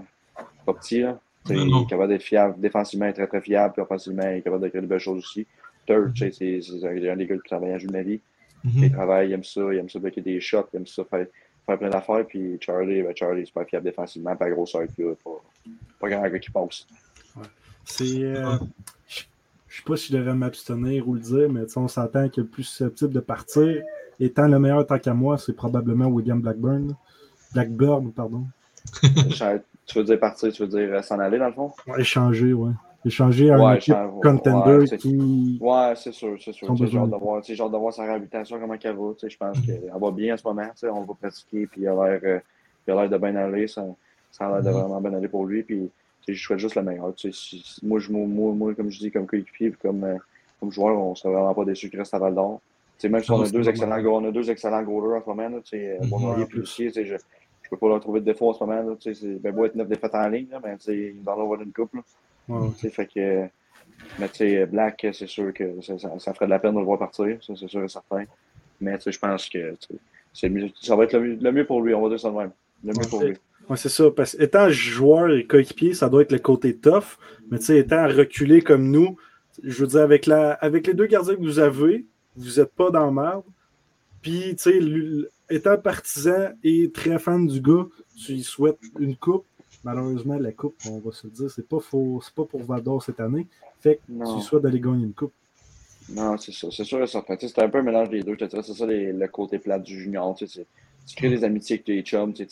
pas 0.65 0.74
petit, 0.74 1.02
là. 1.02 1.20
Il 1.50 1.58
est 1.58 1.89
capable 1.89 2.10
d'être 2.10 2.22
fiable, 2.22 2.60
défensivement, 2.60 3.08
il 3.08 3.10
est 3.10 3.13
très 3.13 3.28
très 3.28 3.41
fiable, 3.41 3.74
puis 3.74 3.82
offensivement, 3.82 4.30
il 4.30 4.38
est 4.38 4.41
capable 4.41 4.63
de 4.63 4.70
créer 4.70 4.82
de 4.82 4.88
belles 4.88 5.00
choses 5.00 5.17
aussi. 5.17 5.48
Third, 5.88 6.15
c'est 6.15 6.62
un 6.84 7.15
des 7.15 7.26
gars 7.26 7.36
qui 7.36 7.48
travaille 7.48 7.74
en 7.74 7.80
jeu 7.80 7.88
de 7.88 7.94
ma 7.94 8.04
vie. 8.04 8.22
Mm-hmm. 8.63 8.84
Il 8.84 8.91
travaille, 8.91 9.30
il 9.30 9.34
aime 9.34 9.44
ça, 9.44 9.62
il 9.72 9.80
aime 9.80 9.89
ça 9.89 9.98
bloquer 9.98 10.22
des 10.22 10.39
shots, 10.39 10.67
il 10.72 10.78
aime 10.78 10.86
ça 10.86 11.04
faire, 11.06 11.26
faire 11.65 11.80
plein 11.80 11.89
d'affaires. 11.89 12.26
Puis 12.28 12.58
Charlie, 12.60 13.02
ben 13.02 13.15
Charlie, 13.15 13.48
super 13.48 13.65
fiable 13.65 13.86
défensivement, 13.86 14.36
pas 14.36 14.52
gros 14.52 14.67
sac, 14.67 14.91
pas, 14.96 15.32
pas 16.00 16.10
grand 16.10 16.30
gars 16.30 16.39
qui 16.39 16.52
passe. 16.52 16.86
Ouais. 17.82 18.08
C'est. 18.08 18.24
Euh, 18.24 18.58
je 19.72 19.78
sais 19.78 19.84
pas 19.86 19.96
si 19.96 20.12
je 20.12 20.17
devrais 20.17 20.36
m'abstenir 20.36 21.08
ou 21.08 21.13
le 21.13 21.22
dire, 21.22 21.50
mais 21.50 21.62
on 21.78 21.88
s'entend 21.88 22.28
que 22.28 22.41
le 22.41 22.48
plus 22.48 22.63
susceptible 22.63 23.13
de 23.13 23.22
partir, 23.22 23.82
étant 24.20 24.48
le 24.48 24.60
meilleur 24.60 24.86
tant 24.86 25.00
qu'à 25.00 25.13
moi, 25.13 25.38
c'est 25.38 25.54
probablement 25.54 26.08
William 26.08 26.41
Blackburn. 26.41 26.94
Blackburn, 27.54 28.12
pardon. 28.12 28.46
Tu 29.88 29.98
veux 29.98 30.06
dire 30.06 30.20
partir, 30.20 30.54
tu 30.54 30.62
veux 30.62 30.70
dire 30.70 30.94
euh, 30.94 31.02
s'en 31.02 31.20
aller 31.20 31.38
dans 31.38 31.48
le 31.48 31.54
fond? 31.54 31.72
échanger, 31.98 32.54
ouais. 32.54 32.72
Échanger 33.04 33.50
à 33.50 33.56
un 33.56 33.74
équipe 33.74 33.96
contender 34.22 34.89
ouais, 34.89 34.98
qui. 34.98 35.58
Ouais, 35.60 35.94
c'est 35.96 36.13
sûr, 36.13 36.38
c'est 36.39 36.54
sûr. 36.54 36.74
J'ai 36.76 36.98
hâte, 36.98 37.10
de 37.10 37.15
voir, 37.17 37.39
hâte 37.39 37.50
de 37.50 37.78
voir 37.78 37.91
sa 37.91 38.04
réhabilitation, 38.04 38.60
comment 38.60 38.76
elle 38.82 38.96
va. 38.96 39.12
Je 39.28 39.38
pense 39.38 39.60
qu'elle 39.60 39.91
va 40.00 40.12
bien 40.12 40.36
en 40.36 40.38
ce 40.38 40.48
moment. 40.48 40.70
On 40.84 41.02
va 41.02 41.13
pratiquer, 41.15 41.65
puis 41.67 41.82
il 41.82 41.88
a 41.88 41.94
l'air, 41.94 42.22
euh, 42.24 42.39
il 42.88 42.94
a 42.94 42.96
l'air 42.96 43.10
de 43.10 43.17
bien 43.17 43.36
aller. 43.36 43.67
Ça, 43.67 43.84
ça 44.32 44.46
a 44.46 44.50
l'air 44.50 44.63
de 44.63 44.70
mm-hmm. 44.70 44.82
vraiment 44.82 45.02
bien 45.02 45.13
aller 45.15 45.28
pour 45.28 45.46
lui. 45.46 45.63
Puis 45.63 45.89
je 46.27 46.41
souhaite 46.41 46.60
juste 46.60 46.75
le 46.75 46.84
meilleur. 46.84 47.13
Si, 47.17 47.79
moi, 47.84 47.99
je, 47.99 48.12
moi, 48.12 48.53
moi, 48.53 48.75
comme 48.75 48.89
je 48.89 48.99
dis, 48.99 49.12
comme 49.12 49.25
coéquipier, 49.25 49.71
comme, 49.81 50.03
euh, 50.03 50.17
comme 50.60 50.71
joueur, 50.71 50.97
on 50.97 51.12
ne 51.12 51.15
serait 51.15 51.34
vraiment 51.34 51.53
pas 51.53 51.65
déçu 51.65 51.89
qu'il 51.89 51.99
reste 51.99 52.13
à 52.13 52.19
Val 52.19 52.36
d'Or. 52.36 52.62
Même 53.03 53.23
si 53.23 53.31
on 53.31 53.41
a, 53.41 53.49
deux 53.49 53.67
excellents, 53.67 54.03
on 54.05 54.25
a 54.25 54.31
deux 54.31 54.51
excellents 54.51 54.84
goalers 54.84 55.17
en 55.17 55.21
ce 55.23 55.29
moment, 55.29 55.49
là, 55.49 55.60
bon, 56.07 56.36
il 56.38 56.43
est 56.43 56.45
plus 56.45 56.65
je, 56.65 57.15
peux 57.69 57.77
pas 57.77 57.88
leur 57.88 57.99
trouver 58.01 58.19
de 58.19 58.25
défaut 58.25 58.49
en 58.49 58.53
ce 58.53 58.63
moment. 58.63 58.84
Là, 58.84 58.95
ben, 59.39 59.55
beau 59.55 59.65
être 59.65 59.75
neuf 59.75 59.88
défaites 59.88 60.13
en 60.13 60.27
ligne, 60.27 60.49
là, 60.51 60.60
mais 60.63 60.75
il 60.93 61.23
va 61.23 61.36
en 61.36 61.41
avoir 61.41 61.62
une 61.62 61.71
couple. 61.71 62.01
Ouais. 62.47 62.69
Fait 62.89 63.07
que, 63.07 63.47
mais 64.19 64.27
tu 64.29 64.38
sais, 64.38 64.65
Black, 64.65 65.07
c'est 65.13 65.27
sûr 65.27 65.53
que 65.53 65.81
ça, 65.81 65.97
ça, 66.19 66.34
ferait 66.34 66.45
de 66.45 66.51
la 66.51 66.60
peine 66.60 66.73
de 66.73 66.79
le 66.79 66.86
voir 66.86 66.99
partir, 66.99 67.38
c'est 67.41 67.55
sûr 67.55 67.84
et 67.84 67.88
certain. 67.88 68.25
Mais 68.79 68.97
je 69.05 69.17
pense 69.17 69.47
que 69.47 69.75
mieux, 70.49 70.69
ça 70.81 70.95
va 70.95 71.05
être 71.05 71.13
le 71.13 71.21
mieux, 71.21 71.38
le 71.41 71.51
mieux, 71.51 71.65
pour 71.65 71.81
lui, 71.81 71.93
on 71.93 72.01
va 72.01 72.10
dire 72.10 72.19
ça 72.19 72.29
de 72.29 72.36
même. 72.36 72.51
Le 72.84 72.93
mieux 72.93 73.10
pour 73.10 73.23
lui. 73.23 73.38
Ouais, 73.69 73.78
c'est 73.78 73.89
ça. 73.89 74.12
Parce 74.12 74.36
étant 74.39 74.69
joueur 74.69 75.32
et 75.32 75.45
coéquipier, 75.45 75.93
ça 75.93 76.10
doit 76.10 76.24
être 76.24 76.32
le 76.32 76.39
côté 76.39 76.76
tough. 76.76 77.17
Mais 77.50 77.60
tu 77.60 77.65
sais, 77.65 77.80
étant 77.80 78.08
reculé 78.08 78.62
comme 78.62 78.89
nous, 78.89 79.17
je 79.63 79.82
veux 79.82 79.88
dire, 79.88 80.02
avec, 80.02 80.26
la, 80.26 80.54
avec 80.54 80.88
les 80.88 80.93
deux 80.93 81.06
gardiens 81.06 81.36
que 81.36 81.41
vous 81.41 81.60
avez, 81.60 82.06
vous 82.36 82.60
n'êtes 82.60 82.74
pas 82.74 82.89
dans 82.89 83.06
le 83.06 83.12
merde. 83.12 83.43
Puis, 84.21 84.56
tu 84.56 84.63
sais, 84.63 84.80
étant 85.50 85.78
partisan 85.78 86.50
et 86.63 86.91
très 86.91 87.19
fan 87.19 87.47
du 87.47 87.60
gars, 87.62 87.88
tu 88.15 88.34
lui 88.34 88.43
souhaites 88.43 88.78
une 89.00 89.15
coupe. 89.15 89.45
Malheureusement, 89.84 90.38
la 90.38 90.52
coupe, 90.52 90.76
on 90.88 91.00
va 91.00 91.12
se 91.12 91.26
le 91.26 91.34
dire, 91.34 91.50
c'est 91.50 91.67
pas, 91.67 91.80
faux, 91.80 92.21
pas 92.36 92.45
pour 92.45 92.63
Vador 92.63 93.02
cette 93.02 93.19
année. 93.19 93.47
Fait 93.80 93.95
que 93.95 94.02
tu 94.13 94.36
lui 94.36 94.41
souhaites 94.41 94.62
d'aller 94.62 94.80
gagner 94.80 95.06
une 95.06 95.13
coupe. 95.13 95.34
Non, 96.10 96.38
c'est 96.38 96.52
ça. 96.52 96.67
C'est 96.71 96.84
sûr 96.84 97.02
et 97.02 97.08
certain. 97.08 97.36
C'est 97.39 97.60
un 97.60 97.69
peu 97.69 97.80
un 97.80 97.84
mélange 97.84 98.10
des 98.10 98.21
deux. 98.21 98.36
C'est 98.38 98.62
ça 98.62 98.86
le 98.86 99.28
côté 99.28 99.60
plat 99.60 99.80
du 99.80 100.00
junior. 100.00 100.38
Tu, 101.08 101.16
crées 101.16 101.30
des 101.30 101.44
amitiés 101.44 101.76
avec 101.76 101.86
tes 101.86 102.02
chums. 102.02 102.34
Tu, 102.34 102.48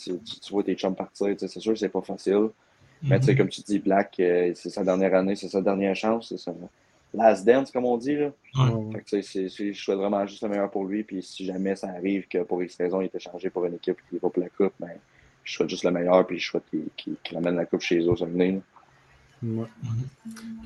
vois 0.50 0.62
tes 0.62 0.74
chums 0.74 0.94
partir. 0.94 1.34
C'est 1.38 1.60
sûr 1.60 1.72
que 1.72 1.78
c'est 1.78 1.88
pas 1.88 2.02
facile. 2.02 2.48
Mais 3.02 3.18
tu 3.18 3.26
sais, 3.26 3.32
mm-hmm. 3.32 3.36
comme 3.38 3.48
tu 3.48 3.62
dis, 3.62 3.78
Black, 3.78 4.20
euh, 4.20 4.52
c'est 4.54 4.68
sa 4.68 4.84
dernière 4.84 5.14
année, 5.14 5.34
c'est 5.34 5.48
sa 5.48 5.62
dernière 5.62 5.96
chance. 5.96 6.28
C'est 6.28 6.38
ça 6.38 6.52
last 7.14 7.46
dance, 7.46 7.70
comme 7.70 7.84
on 7.84 7.96
dit. 7.96 8.16
Là. 8.16 8.30
Fait 8.92 9.02
que, 9.02 9.20
je 9.20 9.72
souhaite 9.72 9.98
vraiment 9.98 10.26
juste 10.26 10.42
le 10.42 10.48
meilleur 10.48 10.70
pour 10.70 10.84
lui. 10.84 11.02
Puis 11.02 11.22
si 11.22 11.44
jamais 11.44 11.76
ça 11.76 11.88
arrive 11.88 12.26
que 12.28 12.42
pour 12.42 12.62
X 12.62 12.76
raison, 12.78 13.00
il 13.00 13.06
est 13.06 13.14
échangé 13.14 13.50
pour 13.50 13.64
une 13.64 13.74
équipe 13.74 13.96
qui 14.08 14.18
va 14.18 14.28
pour 14.28 14.42
la 14.42 14.48
coupe, 14.48 14.74
ben, 14.78 14.90
je 15.44 15.54
souhaite 15.54 15.70
juste 15.70 15.84
le 15.84 15.90
meilleur. 15.90 16.26
Puis 16.26 16.38
je 16.38 16.50
souhaite 16.50 16.64
qu'il 16.96 17.16
ramène 17.32 17.56
la 17.56 17.66
coupe 17.66 17.80
chez 17.80 17.98
eux 17.98 18.16
ça 18.16 18.26
venait. 18.26 18.60
Ouais. 19.42 19.64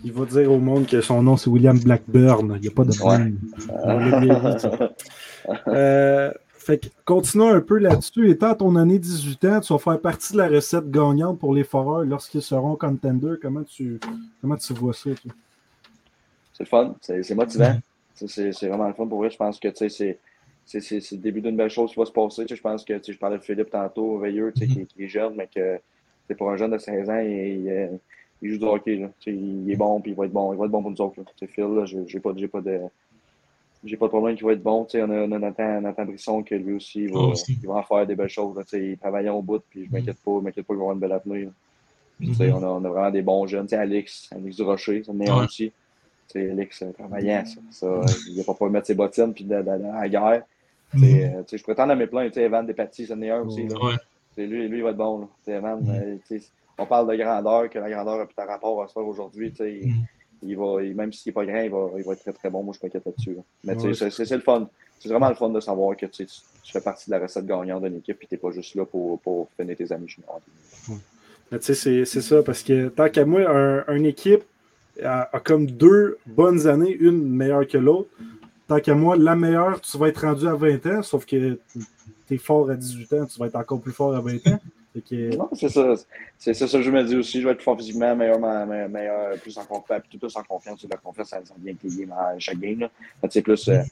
Il 0.03 0.13
va 0.13 0.27
dire 0.27 0.51
au 0.51 0.59
monde 0.59 0.87
que 0.87 1.01
son 1.01 1.23
nom 1.23 1.37
c'est 1.37 1.49
William 1.49 1.79
Blackburn. 1.79 2.55
Il 2.57 2.63
n'y 2.63 2.69
a 2.69 2.73
pas 2.73 2.85
de 2.85 2.97
problème. 2.97 3.39
euh, 5.69 6.33
fait 6.65 6.79
que 6.79 6.87
continuons 7.05 7.49
un 7.49 7.61
peu 7.61 7.79
là-dessus. 7.79 8.31
Étant 8.31 8.51
à 8.51 8.55
ton 8.55 8.75
année 8.77 8.99
18 8.99 9.45
ans, 9.45 9.61
tu 9.61 9.73
vas 9.73 9.79
faire 9.79 10.01
partie 10.01 10.33
de 10.33 10.39
la 10.39 10.49
recette 10.49 10.91
gagnante 10.91 11.39
pour 11.39 11.55
les 11.55 11.65
foreurs 11.65 12.05
lorsqu'ils 12.05 12.43
seront 12.43 12.77
contenders. 12.77 13.37
Comment 13.41 13.63
tu, 13.63 14.01
comment 14.41 14.57
tu 14.57 14.73
vois 14.73 14.95
ça? 14.95 15.11
C'est 16.53 16.63
le 16.63 16.67
fun, 16.67 16.95
c'est 17.01 17.35
motivant. 17.35 17.77
C'est 18.15 18.69
vraiment 18.69 18.89
le 18.89 18.95
fun 18.95 19.07
pour 19.07 19.19
vrai. 19.19 19.31
Je 19.31 19.37
pense 19.37 19.59
que 19.61 19.69
c'est 19.75 20.19
le 20.73 21.17
début 21.17 21.43
d'une 21.43 21.57
belle 21.57 21.71
chose 21.71 21.91
qui 21.91 21.99
va 21.99 22.07
se 22.07 22.13
passer. 22.13 22.47
Je 22.49 22.61
pense 22.61 22.85
que 22.85 22.95
je 23.07 23.19
parlais 23.19 23.39
de 23.39 23.43
Philippe 23.43 23.71
tantôt, 23.71 24.19
Veilleux, 24.19 24.51
qui, 24.53 24.87
qui, 24.87 25.05
est 25.05 25.09
jeune, 25.09 25.35
mais 25.37 25.49
que 25.55 25.79
pour 26.35 26.51
un 26.51 26.57
jeune 26.57 26.71
de 26.71 26.79
16 26.79 27.11
ans, 27.11 27.21
il, 27.21 27.91
il, 28.41 28.51
joue 28.51 28.59
du 28.59 28.65
hockey. 28.65 28.97
Là. 28.97 29.11
Il 29.27 29.71
est 29.71 29.77
bon, 29.77 30.01
puis 30.01 30.13
il 30.13 30.17
va 30.17 30.25
être 30.25 30.33
bon. 30.33 30.53
Il 30.53 30.59
va 30.59 30.65
être 30.65 30.71
bon 30.71 30.83
pour 30.83 30.91
nous 30.91 31.01
autres. 31.01 31.21
Là. 31.21 31.47
Phil, 31.47 32.07
j'ai 32.07 32.21
pas, 32.21 32.33
pas 32.33 32.61
de. 32.61 32.81
J'ai 33.85 33.97
pas 33.97 34.07
de 34.07 34.11
problème 34.11 34.37
qu'il 34.37 34.47
va 34.47 34.53
être 34.53 34.63
bon. 34.63 34.87
on 34.95 35.11
a, 35.11 35.15
on 35.27 35.33
a 35.33 35.39
Nathan, 35.39 35.81
Nathan, 35.81 36.05
Brisson 36.07 36.43
qui 36.43 36.55
lui 36.57 36.75
aussi, 36.75 37.03
il 37.03 37.13
va, 37.13 37.21
oh, 37.21 37.35
il 37.49 37.67
va 37.67 37.75
en 37.75 37.83
faire 37.83 38.07
des 38.07 38.15
belles 38.15 38.29
choses. 38.29 38.57
Il 38.73 38.97
travaille 38.97 39.29
au 39.29 39.43
bout, 39.43 39.63
puis 39.69 39.87
je 39.87 39.93
m'inquiète 39.93 40.19
pas, 40.25 40.41
m'inquiète 40.41 40.67
pas 40.67 40.75
qu'il 40.75 40.79
va 40.79 40.83
avoir 40.83 40.95
une 40.95 41.01
belle 41.01 41.13
avenir. 41.13 41.51
Mm-hmm. 42.21 42.53
on, 42.53 42.63
a, 42.63 42.67
on, 42.67 42.85
a, 42.85 42.89
vraiment 42.89 43.11
des 43.11 43.23
bons 43.23 43.47
jeunes. 43.47 43.67
Alex, 43.73 44.31
Alex 44.35 44.57
Durocher, 44.57 45.03
ça 45.03 45.13
en 45.13 45.21
est 45.21 45.29
un 45.29 45.45
aussi. 45.45 45.73
C'est 46.29 46.51
Alex 46.51 46.83
euh, 46.83 46.93
travaillant, 46.93 47.45
ça. 47.45 47.61
ça 47.71 48.15
il 48.29 48.43
va 48.43 48.55
pas 48.55 48.69
mettre 48.69 48.87
ses 48.87 48.95
bottines 48.95 49.35
puis 49.35 49.45
d'aller 49.45 49.71
à 49.71 50.01
la 50.03 50.09
guerre. 50.09 50.43
Mm 50.95 51.03
-hmm. 51.03 51.57
Je 51.57 51.63
pourrais 51.63 51.75
t'en 51.75 51.87
nommer 51.87 52.07
plein. 52.07 52.31
Evan 52.31 52.67
Despatie, 52.67 53.07
c'en 53.07 53.21
est 53.21 53.31
un 53.31 53.43
aussi. 53.43 53.67
Là. 53.69 53.77
Ouais. 53.85 54.47
Lui, 54.47 54.69
lui, 54.69 54.79
il 54.79 54.83
va 54.85 54.91
être 54.91 54.97
bon. 54.97 55.29
Là. 55.47 55.57
Evan, 55.57 55.81
mm 55.81 56.19
-hmm. 56.29 56.43
on 56.79 56.87
parle 56.87 57.07
de 57.11 57.17
grandeur, 57.23 57.69
que 57.71 57.79
la 57.79 57.91
grandeur 57.91 58.21
a 58.21 58.27
plus 58.27 58.37
de 58.37 58.49
rapport 58.55 58.83
à 58.83 58.87
faire 58.89 59.07
aujourd'hui. 59.13 59.49
Mm 59.51 59.65
-hmm. 59.65 60.14
Il 60.45 60.57
va, 60.57 60.83
même 60.95 61.13
s'il 61.13 61.31
n'est 61.31 61.35
pas 61.35 61.45
grand, 61.45 61.61
il 61.61 61.71
va, 61.71 61.89
il 61.99 62.05
va 62.05 62.13
être 62.13 62.21
très 62.21 62.33
très 62.33 62.51
bon. 62.51 62.63
Moi, 62.63 62.75
je 62.79 62.87
m'inquiète 62.87 63.05
là-dessus. 63.05 63.35
Là. 63.35 63.43
Mais 63.65 63.77
ouais. 63.77 63.95
c'est 63.95 64.31
le 64.31 64.41
fun. 64.41 64.69
C'est 64.99 65.09
vraiment 65.09 65.29
le 65.29 65.35
fun 65.35 65.51
de 65.51 65.61
savoir 65.61 65.97
que 65.97 66.07
tu, 66.07 66.27
tu 66.27 66.73
fais 66.73 66.81
partie 66.81 67.11
de 67.11 67.15
la 67.15 67.21
recette 67.21 67.47
gagnante 67.47 67.83
d'une 67.83 67.97
équipe 67.97 68.23
et 68.23 68.27
tu 68.27 68.35
n'es 68.35 68.39
pas 68.39 68.51
juste 68.51 68.75
là 68.75 68.85
pour, 68.85 69.21
pour 69.21 69.49
finir 69.59 69.77
tes 69.77 69.93
amis 69.93 70.09
juniors. 70.09 70.41
C'est 71.61 72.05
ça, 72.05 72.43
parce 72.43 72.63
que 72.63 72.89
tant 72.89 73.09
qu'à 73.09 73.25
moi, 73.25 73.43
un, 73.49 73.95
une 73.95 74.07
équipe, 74.07 74.45
a, 75.03 75.41
comme 75.45 75.67
deux 75.67 76.19
bonnes 76.27 76.67
années, 76.67 76.93
une 76.93 77.29
meilleure 77.29 77.67
que 77.67 77.79
l'autre. 77.79 78.09
Tant 78.69 78.81
qu'à 78.81 78.95
moi, 78.95 79.17
la 79.17 79.37
meilleure, 79.37 79.81
tu 79.81 79.99
vas 79.99 80.09
être 80.09 80.23
rendu 80.23 80.47
à 80.47 80.55
20 80.55 80.87
ans, 80.87 81.03
sauf 81.03 81.27
que 81.27 81.59
tu 82.27 82.35
es 82.35 82.39
fort 82.39 82.71
à 82.71 82.77
18 82.77 83.13
ans, 83.13 83.27
tu 83.27 83.39
vas 83.39 83.47
être 83.47 83.57
encore 83.57 83.81
plus 83.81 83.93
fort 83.93 84.15
à 84.15 84.21
20 84.21 84.47
ans. 84.47 84.61
Non, 84.95 85.49
c'est 85.53 85.69
ça. 85.69 85.95
C'est 86.39 86.55
ça 86.55 86.67
que 86.67 86.83
je 86.83 86.91
me 86.91 87.03
dis 87.03 87.17
aussi. 87.17 87.41
Je 87.41 87.47
vais 87.47 87.55
être 87.55 87.63
fort 87.63 87.77
physiquement, 87.77 88.15
meilleur, 88.15 88.39
meilleur, 88.39 89.37
plus 89.39 89.57
en 89.59 89.65
confiance, 89.65 90.03
tout 90.09 90.19
plus 90.19 90.37
en 90.37 90.43
confiance. 90.43 90.87
La 90.89 90.97
confiance, 90.97 91.29
ça, 91.29 91.41
ça 91.45 91.55
vient 91.59 91.75
payer 91.75 92.07
chaque 92.39 92.59
game. 92.59 92.89
Plus, 93.43 93.69
euh, 93.69 93.83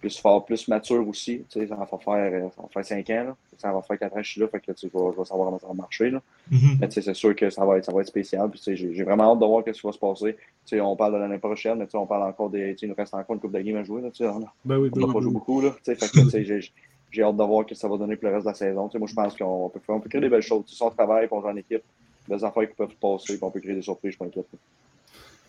plus 0.00 0.18
fort, 0.18 0.46
plus 0.46 0.66
mature 0.68 1.06
aussi. 1.06 1.44
Tu 1.50 1.60
sais, 1.60 1.66
ça 1.66 1.74
va 1.76 1.86
faire, 1.86 2.14
euh, 2.14 2.48
ça 2.56 2.62
va 2.62 2.68
faire 2.72 2.84
5 2.84 3.10
ans. 3.10 3.24
Là. 3.24 3.36
Ça 3.58 3.70
va 3.70 3.82
faire 3.82 3.98
4 3.98 4.12
ans 4.12 4.16
que 4.16 4.22
je 4.22 4.30
suis 4.30 4.40
là. 4.40 4.48
Fait 4.48 4.60
que 4.60 4.72
tu 4.72 4.88
vas, 4.88 5.10
vas 5.10 5.24
savoir 5.26 5.48
comment 5.48 5.58
ça 5.58 5.66
va 5.66 5.74
marcher. 5.74 6.10
Là. 6.10 6.22
Mm-hmm. 6.50 6.78
Mais 6.80 6.88
tu 6.88 6.94
sais, 6.94 7.02
c'est 7.02 7.14
sûr 7.14 7.36
que 7.36 7.50
ça 7.50 7.64
va 7.66 7.76
être, 7.76 7.84
ça 7.84 7.92
va 7.92 8.00
être 8.00 8.08
spécial. 8.08 8.48
Puis, 8.50 8.62
j'ai 8.76 9.04
vraiment 9.04 9.32
hâte 9.32 9.40
de 9.40 9.44
voir 9.44 9.62
ce 9.66 9.72
qui 9.72 9.86
va 9.86 9.92
se 9.92 9.98
passer. 9.98 10.36
Tu 10.64 10.76
sais, 10.76 10.80
on 10.80 10.96
parle 10.96 11.14
de 11.14 11.18
l'année 11.18 11.38
prochaine, 11.38 11.78
mais 11.78 11.84
tu 11.84 11.92
sais, 11.92 11.98
on 11.98 12.06
parle 12.06 12.22
encore 12.22 12.48
des. 12.48 12.74
Tu 12.74 12.78
sais, 12.78 12.86
il 12.86 12.88
nous 12.88 12.94
reste 12.94 13.12
encore 13.12 13.34
une 13.34 13.40
coupe 13.40 13.52
de 13.52 13.60
game 13.60 13.76
à 13.76 13.84
jouer. 13.84 14.00
Là, 14.00 14.10
tu 14.10 14.24
sais, 14.24 14.26
on 14.26 14.40
n'a 14.40 14.52
ben 14.64 14.78
oui, 14.78 14.88
ben 14.90 15.12
pas 15.12 15.20
joué 15.20 15.32
beaucoup. 15.32 15.60
Là, 15.60 15.70
tu 15.70 15.78
sais, 15.84 15.94
fait 15.94 16.08
que, 16.08 16.30
tu 16.30 16.30
sais, 16.30 16.72
j'ai 17.10 17.22
hâte 17.22 17.36
de 17.36 17.42
voir 17.42 17.64
ce 17.64 17.70
que 17.70 17.74
ça 17.74 17.88
va 17.88 17.96
donner 17.96 18.16
pour 18.16 18.28
le 18.28 18.34
reste 18.34 18.46
de 18.46 18.50
la 18.50 18.54
saison. 18.54 18.88
Tu 18.88 18.92
sais, 18.92 18.98
moi, 18.98 19.08
je 19.08 19.14
pense 19.14 19.36
qu'on 19.36 19.68
peut, 19.68 19.80
on 19.88 20.00
peut 20.00 20.08
créer 20.08 20.20
des 20.20 20.28
belles 20.28 20.42
choses. 20.42 20.64
Tu 20.66 20.74
sais, 20.74 20.84
on 20.84 20.90
travaille, 20.90 21.28
on 21.30 21.40
joue 21.40 21.48
en 21.48 21.56
équipe, 21.56 21.82
des 22.28 22.44
affaires 22.44 22.68
qui 22.68 22.74
peuvent 22.74 22.94
passer, 23.00 23.34
puis 23.36 23.38
on 23.42 23.50
peut 23.50 23.60
créer 23.60 23.74
des 23.74 23.82
surprises, 23.82 24.14
je 24.18 24.24
m'inquiète. 24.24 24.46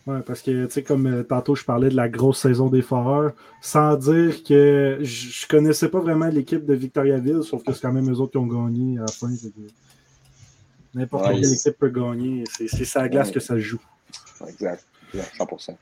Ouais, 0.08 0.22
parce 0.22 0.42
que, 0.42 0.66
tu 0.66 0.72
sais, 0.72 0.84
comme 0.84 1.06
euh, 1.06 1.24
tantôt 1.24 1.54
je 1.54 1.64
parlais 1.64 1.90
de 1.90 1.96
la 1.96 2.10
grosse 2.10 2.40
saison 2.40 2.70
des 2.70 2.82
Foreurs, 2.82 3.34
sans 3.62 3.96
dire 3.96 4.44
que 4.44 4.98
je 5.02 5.48
connaissais 5.48 5.90
pas 5.90 6.00
vraiment 6.00 6.28
l'équipe 6.28 6.66
de 6.66 6.74
Victoriaville, 6.74 7.44
sauf 7.44 7.64
que 7.64 7.72
c'est 7.72 7.82
quand 7.82 7.94
même 7.94 8.12
eux 8.12 8.20
autres 8.20 8.32
qui 8.32 8.38
ont 8.38 8.48
gagné 8.48 8.98
à 8.98 9.02
la 9.02 9.08
fin. 9.08 9.30
N'importe 10.96 11.28
quelle 11.28 11.54
équipe 11.54 11.78
peut 11.78 11.90
gagner. 11.90 12.44
C'est 12.50 12.86
sa 12.86 13.08
glace 13.08 13.30
que 13.30 13.40
ça 13.40 13.60
joue. 13.60 13.82
Exact. 14.48 14.84
100%. 15.14 15.76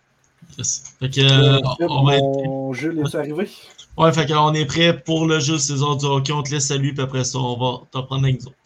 Yes. 0.57 0.95
Fait 0.99 1.09
que, 1.09 1.21
euh, 1.21 1.59
on 1.87 2.03
va 2.03 2.73
jeu 2.73 2.93
arriver. 3.13 3.49
Ouais, 3.97 4.13
fait 4.13 4.25
est 4.53 4.65
prêt 4.65 4.97
pour 4.97 5.25
le 5.25 5.39
jeu 5.39 5.57
César 5.57 5.89
saison 5.89 5.95
du 5.95 6.05
hockey. 6.05 6.33
On 6.33 6.43
te 6.43 6.51
laisse 6.51 6.71
à 6.71 6.77
lui, 6.77 6.93
puis 6.93 7.03
après 7.03 7.23
ça, 7.23 7.37
on 7.37 7.57
va 7.57 7.81
t'en 7.91 8.03
prendre 8.03 8.23
avec 8.23 8.41
nous 8.41 8.47
autres. 8.47 8.57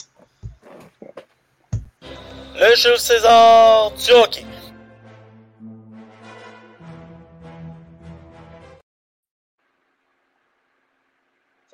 Le 2.55 2.75
jeu 2.75 2.95
César 2.97 3.91
du 3.91 4.11
hockey. 4.11 4.45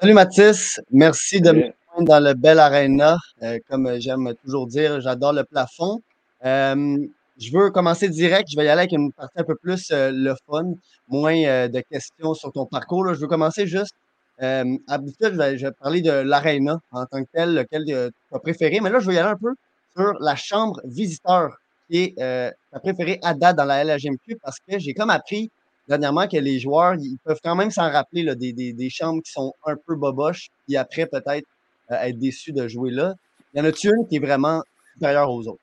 Salut 0.01 0.13
Mathis, 0.13 0.79
merci 0.91 1.41
de 1.41 1.51
me 1.51 1.61
joindre 1.61 2.07
dans 2.07 2.19
le 2.21 2.33
bel 2.33 2.59
arena. 2.59 3.17
Euh, 3.43 3.59
comme 3.69 3.99
j'aime 3.99 4.33
toujours 4.45 4.65
dire, 4.67 5.01
j'adore 5.01 5.33
le 5.33 5.43
plafond. 5.43 6.01
Euh, 6.45 6.97
je 7.39 7.51
veux 7.51 7.71
commencer 7.71 8.09
direct. 8.09 8.49
Je 8.51 8.57
vais 8.57 8.65
y 8.65 8.69
aller 8.69 8.81
avec 8.81 8.91
une 8.91 9.11
partie 9.11 9.39
un 9.39 9.43
peu 9.43 9.55
plus 9.55 9.89
euh, 9.91 10.11
le 10.13 10.35
fun, 10.45 10.73
moins 11.07 11.35
euh, 11.45 11.67
de 11.67 11.81
questions 11.89 12.33
sur 12.33 12.51
ton 12.51 12.65
parcours. 12.65 13.05
là. 13.05 13.13
Je 13.13 13.19
veux 13.19 13.27
commencer 13.27 13.65
juste. 13.65 13.95
Euh, 14.41 14.63
je 14.89 15.27
vais, 15.27 15.57
je 15.57 15.65
vais 15.65 15.71
parler 15.73 16.01
de 16.01 16.11
l'arena 16.11 16.79
en 16.91 17.05
tant 17.05 17.23
que 17.23 17.29
tel, 17.33 17.55
lequel 17.55 17.85
tu 17.85 18.35
as 18.35 18.39
préféré. 18.39 18.79
Mais 18.81 18.89
là, 18.89 18.99
je 18.99 19.07
veux 19.07 19.13
y 19.13 19.17
aller 19.17 19.29
un 19.29 19.35
peu 19.35 19.53
sur 19.95 20.13
la 20.19 20.35
chambre 20.35 20.79
visiteur, 20.85 21.57
qui 21.89 21.97
est 21.97 22.13
euh, 22.19 22.51
ta 22.71 22.79
préférée 22.79 23.19
à 23.23 23.33
date 23.33 23.57
dans 23.57 23.65
la 23.65 23.83
LHMQ, 23.83 24.37
parce 24.41 24.57
que 24.59 24.79
j'ai 24.79 24.93
comme 24.93 25.09
appris 25.09 25.49
dernièrement 25.87 26.27
que 26.27 26.37
les 26.37 26.59
joueurs, 26.59 26.95
ils 26.95 27.17
peuvent 27.23 27.39
quand 27.43 27.55
même 27.55 27.71
s'en 27.71 27.89
rappeler 27.89 28.23
là, 28.23 28.35
des, 28.35 28.53
des, 28.53 28.73
des 28.73 28.89
chambres 28.89 29.21
qui 29.23 29.31
sont 29.31 29.53
un 29.65 29.75
peu 29.75 29.95
boboches, 29.95 30.49
puis 30.67 30.77
après 30.77 31.07
peut-être 31.07 31.47
euh, 31.91 31.95
être 31.95 32.19
déçus 32.19 32.53
de 32.53 32.67
jouer 32.67 32.91
là. 32.91 33.15
Y 33.55 33.61
en 33.61 33.65
a-tu 33.65 33.89
une 33.89 34.07
qui 34.07 34.17
est 34.17 34.19
vraiment 34.19 34.61
supérieure 34.93 35.31
aux 35.31 35.47
autres? 35.47 35.61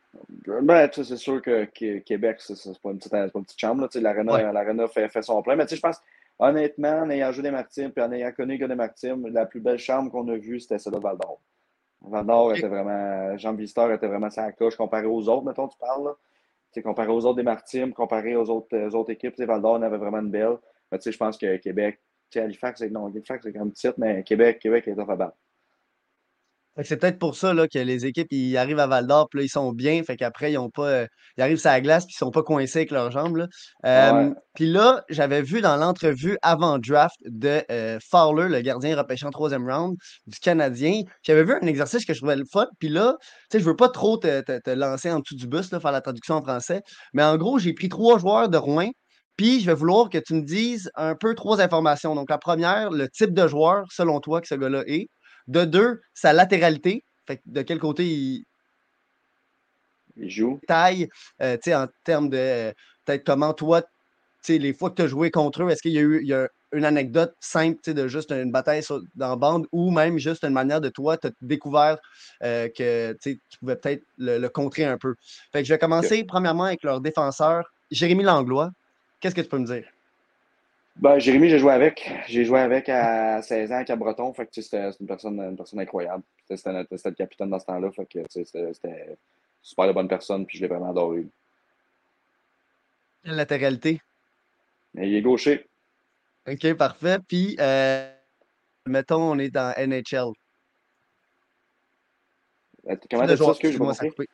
Ben, 0.62 0.88
c'est 0.92 1.16
sûr 1.16 1.42
que, 1.42 1.64
que 1.66 1.98
Québec, 1.98 2.36
c'est 2.40 2.54
pas, 2.80 2.90
une 2.90 2.98
petite- 2.98 3.10
pas 3.10 3.24
une 3.24 3.44
petite 3.44 3.58
chambre. 3.60 3.88
L'Arena 3.94 4.32
Ouais. 4.84 4.88
fait, 4.88 5.08
fait 5.08 5.22
son 5.22 5.42
plein. 5.42 5.56
Mais 5.56 5.64
tu 5.64 5.70
sais, 5.70 5.76
je 5.76 5.82
pense, 5.82 6.00
honnêtement, 6.38 7.00
en 7.00 7.10
ayant 7.10 7.32
joué 7.32 7.42
des 7.42 7.50
Martimes 7.50 7.90
puis 7.90 8.02
en 8.04 8.12
ayant 8.12 8.32
connu 8.32 8.58
gars 8.58 8.68
des 8.68 8.74
Martimes, 8.74 9.26
la 9.28 9.46
plus 9.46 9.60
belle 9.60 9.78
chambre 9.78 10.10
qu'on 10.10 10.26
a 10.28 10.36
vue, 10.36 10.60
c'était 10.60 10.78
celle 10.78 10.94
de 10.94 10.98
Val 10.98 11.16
d'Or. 11.18 11.40
Val 12.02 12.26
d'Or 12.26 12.54
était 12.54 12.68
vraiment. 12.68 13.36
Jean 13.38 13.54
Visiteur 13.54 13.90
était 13.92 14.06
vraiment 14.06 14.30
sa 14.30 14.52
coche 14.52 14.76
comparé 14.76 15.06
aux 15.06 15.28
autres, 15.28 15.44
mettons, 15.44 15.68
tu 15.68 15.78
parles. 15.78 16.04
Là. 16.04 16.82
Comparé 16.82 17.08
aux 17.08 17.24
autres 17.24 17.36
des 17.36 17.42
Martimes, 17.42 17.94
comparé 17.94 18.36
aux 18.36 18.50
autres, 18.50 18.76
aux 18.76 18.94
autres 18.94 19.10
équipes, 19.10 19.40
Val 19.40 19.62
d'Or 19.62 19.74
en 19.76 19.82
avait 19.82 19.96
vraiment 19.96 20.18
une 20.18 20.30
belle. 20.30 20.56
Mais 20.92 20.98
tu 20.98 21.04
sais, 21.04 21.12
je 21.12 21.16
pense 21.16 21.38
que 21.38 21.56
Québec, 21.56 22.00
tu 22.30 22.38
sais, 22.38 22.44
Halifax, 22.44 22.80
c'est- 22.80 22.90
non, 22.90 23.06
Halifax, 23.06 23.42
c'est 23.44 23.52
quand 23.52 23.60
même 23.60 23.70
petite, 23.72 23.96
mais 23.96 24.22
Québec, 24.22 24.58
Québec 24.58 24.86
est 24.88 24.94
tough 24.94 25.08
à 25.10 25.16
battre. 25.16 25.36
C'est 26.84 26.98
peut-être 26.98 27.18
pour 27.18 27.36
ça 27.36 27.54
là, 27.54 27.66
que 27.68 27.78
les 27.78 28.04
équipes 28.06 28.28
ils 28.32 28.56
arrivent 28.58 28.78
à 28.80 28.86
Val 28.86 29.06
d'Or, 29.06 29.28
puis 29.30 29.38
là, 29.40 29.44
ils 29.44 29.48
sont 29.48 29.72
bien. 29.72 30.02
Fait 30.02 30.16
qu'après, 30.16 30.52
ils 30.52 30.58
ont 30.58 30.68
pas. 30.70 30.88
euh, 30.88 31.06
ils 31.38 31.42
arrivent 31.42 31.56
sur 31.58 31.70
la 31.70 31.80
glace, 31.80 32.04
puis 32.04 32.14
ils 32.14 32.18
sont 32.18 32.30
pas 32.30 32.42
coincés 32.42 32.80
avec 32.80 32.90
leurs 32.90 33.10
jambes. 33.10 33.36
Là. 33.36 33.46
Euh, 33.86 34.12
Ouais. 34.28 34.34
Puis 34.54 34.66
là, 34.66 35.02
j'avais 35.08 35.42
vu 35.42 35.60
dans 35.60 35.76
l'entrevue 35.76 36.36
avant 36.42 36.78
draft 36.78 37.16
de 37.24 37.62
euh, 37.70 37.98
Fowler, 38.10 38.48
le 38.48 38.60
gardien 38.62 38.96
repêché 38.96 39.26
en 39.26 39.30
troisième 39.30 39.68
round 39.70 39.96
du 40.26 40.38
Canadien, 40.38 41.02
j'avais 41.22 41.44
vu 41.44 41.54
un 41.60 41.66
exercice 41.66 42.04
que 42.04 42.12
je 42.14 42.18
trouvais 42.20 42.36
le 42.36 42.44
fun. 42.50 42.66
Puis 42.78 42.88
là, 42.88 43.16
tu 43.20 43.26
sais, 43.52 43.60
je 43.60 43.64
veux 43.64 43.76
pas 43.76 43.88
trop 43.88 44.16
te, 44.18 44.40
te- 44.42 44.58
te 44.60 44.70
lancer 44.70 45.10
en 45.10 45.20
dessous 45.20 45.34
du 45.36 45.46
bus, 45.46 45.70
là, 45.72 45.80
faire 45.80 45.92
la 45.92 46.00
traduction 46.00 46.36
en 46.36 46.42
français. 46.42 46.80
Mais 47.14 47.22
en 47.22 47.36
gros, 47.36 47.58
j'ai 47.58 47.72
pris 47.74 47.88
trois 47.88 48.18
joueurs 48.18 48.48
de 48.48 48.56
Rouen. 48.58 48.90
Puis 49.36 49.60
je 49.60 49.66
vais 49.66 49.74
vouloir 49.74 50.08
que 50.08 50.18
tu 50.18 50.34
me 50.34 50.42
dises 50.42 50.90
un 50.94 51.14
peu 51.14 51.34
trois 51.34 51.60
informations. 51.60 52.14
Donc, 52.14 52.30
la 52.30 52.38
première, 52.38 52.90
le 52.90 53.08
type 53.08 53.34
de 53.34 53.46
joueur, 53.48 53.84
selon 53.90 54.20
toi, 54.20 54.40
que 54.40 54.48
ce 54.48 54.54
gars-là 54.54 54.82
est. 54.86 55.08
De 55.48 55.64
deux, 55.64 56.00
sa 56.14 56.32
latéralité. 56.32 57.04
Fait 57.26 57.36
que 57.38 57.42
de 57.46 57.62
quel 57.62 57.78
côté 57.78 58.04
il 58.06 58.44
jouent. 60.28 60.60
taille, 60.66 61.08
euh, 61.42 61.56
tu 61.56 61.70
sais, 61.70 61.74
en 61.74 61.86
termes 62.04 62.28
de 62.30 62.36
euh, 62.36 62.72
peut-être 63.04 63.24
comment 63.24 63.52
toi, 63.52 63.82
tu 63.82 63.88
sais, 64.42 64.58
les 64.58 64.72
fois 64.72 64.90
que 64.90 64.96
tu 64.96 65.02
as 65.02 65.06
joué 65.08 65.30
contre 65.30 65.62
eux, 65.62 65.70
est-ce 65.70 65.82
qu'il 65.82 65.92
y 65.92 65.98
a 65.98 66.02
eu 66.02 66.20
il 66.22 66.28
y 66.28 66.34
a 66.34 66.48
une 66.72 66.84
anecdote 66.84 67.34
simple, 67.40 67.76
tu 67.76 67.90
sais, 67.90 67.94
de 67.94 68.08
juste 68.08 68.32
une 68.32 68.50
bataille 68.50 68.82
sur- 68.82 69.00
dans 69.14 69.36
bande 69.36 69.66
ou 69.72 69.90
même 69.90 70.18
juste 70.18 70.44
une 70.44 70.52
manière 70.52 70.80
de 70.80 70.88
toi, 70.88 71.16
tu 71.16 71.28
as 71.28 71.30
découvert 71.40 71.98
euh, 72.42 72.68
que 72.68 73.16
tu 73.22 73.40
pouvais 73.60 73.76
peut-être 73.76 74.02
le, 74.18 74.38
le 74.38 74.48
contrer 74.48 74.84
un 74.84 74.98
peu. 74.98 75.14
Fait 75.52 75.62
que 75.62 75.68
je 75.68 75.72
vais 75.74 75.78
commencer 75.78 76.24
premièrement 76.24 76.64
avec 76.64 76.82
leur 76.82 77.00
défenseur, 77.00 77.64
Jérémy 77.90 78.24
Langlois. 78.24 78.70
Qu'est-ce 79.20 79.34
que 79.34 79.40
tu 79.40 79.48
peux 79.48 79.58
me 79.58 79.66
dire? 79.66 79.84
Ben, 80.98 81.18
Jérémy, 81.18 81.50
j'ai 81.50 81.58
joué 81.58 81.72
avec. 81.72 82.10
J'ai 82.26 82.44
joué 82.44 82.58
avec 82.60 82.88
à 82.88 83.42
16 83.42 83.70
ans 83.72 83.76
à 83.76 83.84
Cap-Breton. 83.84 84.32
Fait 84.32 84.46
que 84.46 84.50
tu 84.50 84.62
sais, 84.62 84.90
c'était 84.90 84.98
une 85.00 85.06
personne, 85.06 85.38
une 85.38 85.56
personne 85.56 85.80
incroyable. 85.80 86.22
C'était 86.48 86.72
le 86.72 87.14
capitaine 87.14 87.50
dans 87.50 87.58
ce 87.58 87.66
temps-là. 87.66 87.90
Fait 87.92 88.06
que 88.06 88.20
tu 88.20 88.24
sais, 88.30 88.44
c'était 88.72 89.18
super 89.60 89.88
de 89.88 89.92
bonne 89.92 90.08
personne. 90.08 90.46
Puis 90.46 90.56
je 90.56 90.62
l'ai 90.62 90.68
vraiment 90.68 90.90
adoré. 90.90 91.26
Quelle 93.22 93.36
latéralité? 93.36 94.00
Il 94.94 95.14
est 95.14 95.22
gaucher. 95.22 95.66
OK, 96.48 96.74
parfait. 96.74 97.18
Puis, 97.26 97.56
euh, 97.60 98.10
mettons, 98.86 99.32
on 99.32 99.38
est 99.38 99.50
dans 99.50 99.74
NHL. 99.76 100.32
Euh, 102.88 102.96
Comment 103.10 103.26
t'as 103.26 103.34
dit 103.34 103.38
ça? 103.38 103.44
pas 103.44 103.50
excuse-moi, 103.50 103.94
ça 103.94 104.04
a 104.04 104.08
coupé. 104.08 104.28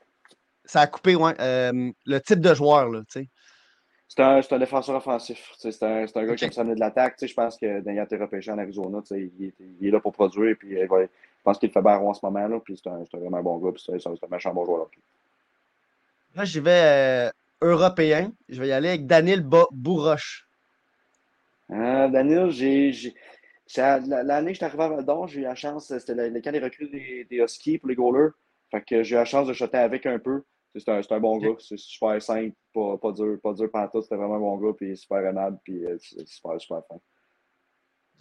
Ça 0.65 0.81
a 0.83 0.87
coupé, 0.87 1.17
ouais. 1.17 1.35
euh, 1.41 1.91
le 2.07 2.21
type 2.21 2.41
de 2.41 2.55
joueur, 2.55 2.89
là, 2.89 3.01
tu 3.11 3.21
sais. 3.21 3.29
C'est 4.15 4.23
un, 4.23 4.43
c'est 4.43 4.53
un 4.55 4.59
défenseur 4.59 4.97
offensif. 4.97 5.53
C'est 5.57 5.83
un, 5.83 6.07
c'est 6.07 6.17
un 6.19 6.27
gars 6.27 6.37
qui 6.37 6.45
aime 6.45 6.53
s'amener 6.53 6.75
de 6.75 6.81
l'attaque. 6.81 7.17
Tu 7.17 7.21
sais, 7.21 7.29
Je 7.29 7.35
pense 7.35 7.57
que 7.57 7.89
a 7.99 8.03
été 8.05 8.17
repêché 8.19 8.51
en 8.51 8.59
Arizona. 8.59 9.01
tu 9.01 9.07
sais, 9.07 9.31
Il 9.39 9.47
est, 9.47 9.55
il 9.81 9.89
est 9.89 9.91
là 9.91 10.01
pour 10.01 10.13
produire. 10.13 10.55
Puis 10.59 10.73
il 10.79 10.87
va- 10.87 11.03
je 11.05 11.09
pense 11.43 11.59
qu'il 11.59 11.71
le 11.71 11.73
fait 11.73 11.81
barre 11.81 12.03
en 12.03 12.13
ce 12.13 12.21
moment. 12.23 12.47
Là, 12.47 12.61
puis 12.61 12.77
c'est 12.77 12.91
un, 12.91 13.03
c'est 13.11 13.17
un 13.17 13.21
vraiment 13.21 13.43
bon 13.43 13.57
gars. 13.57 13.73
Puis 13.73 13.83
c'est 13.87 13.99
c'est 13.99 14.09
un 14.11 14.29
méchant 14.31 14.53
bon 14.53 14.67
joueur. 14.67 14.81
là. 14.81 14.85
Là, 16.35 16.45
j'y 16.45 16.61
vais 16.61 17.31
euh, 17.31 17.31
européen. 17.63 18.33
Je 18.51 18.61
vais 18.61 18.69
y 18.69 18.73
aller 18.73 18.91
avec 18.91 19.07
Daniel 19.07 19.41
Bourroche. 19.71 20.47
Euh, 21.71 22.09
Daniel, 22.09 22.51
j'ai, 22.51 22.93
j'ai- 22.93 23.15
c'est 23.67 23.81
à- 23.81 23.99
la- 23.99 24.23
l'année 24.23 24.49
que 24.49 24.53
je 24.53 24.57
suis 24.59 24.65
arrivé 24.67 24.83
à 24.83 24.89
Val 24.89 25.05
d'Or, 25.07 25.27
j'ai 25.27 25.41
eu 25.41 25.45
la 25.45 25.55
chance, 25.55 25.87
c'était 25.87 26.15
le, 26.15 26.29
le 26.29 26.41
camp 26.43 26.53
des 26.53 26.59
recrues 26.59 26.89
des, 26.89 27.27
des 27.31 27.37
Huskies 27.39 27.79
pour 27.79 27.89
les 27.89 27.95
goalers. 27.95 28.33
Fait 28.71 28.83
que 28.83 29.03
j'ai 29.03 29.15
eu 29.15 29.19
la 29.19 29.25
chance 29.25 29.47
de 29.49 29.55
shotter 29.55 29.79
avec 29.79 30.05
un 30.05 30.19
peu. 30.19 30.43
C'est 30.75 30.89
un, 30.89 31.01
un 31.09 31.21
bon 31.21 31.37
Ok. 31.37 31.43
gars, 31.43 31.55
c'est 31.59 31.79
super 31.79 32.21
simple, 32.23 32.55
pas, 32.73 32.97
pas 32.97 33.13
dur, 33.13 33.39
pas 33.43 33.53
dur 33.53 33.71
pantoute, 33.71 34.05
c'était 34.05 34.17
vraiment 34.17 34.37
un 34.37 34.41
bon 34.41 34.57
gars, 34.57 34.73
puis 34.77 34.97
super 34.97 35.19
aimable, 35.19 35.59
puis 35.63 35.85
euh, 35.85 35.99
c'est 36.01 36.27
super, 36.27 36.59
super 36.61 36.83
fin. 36.89 36.99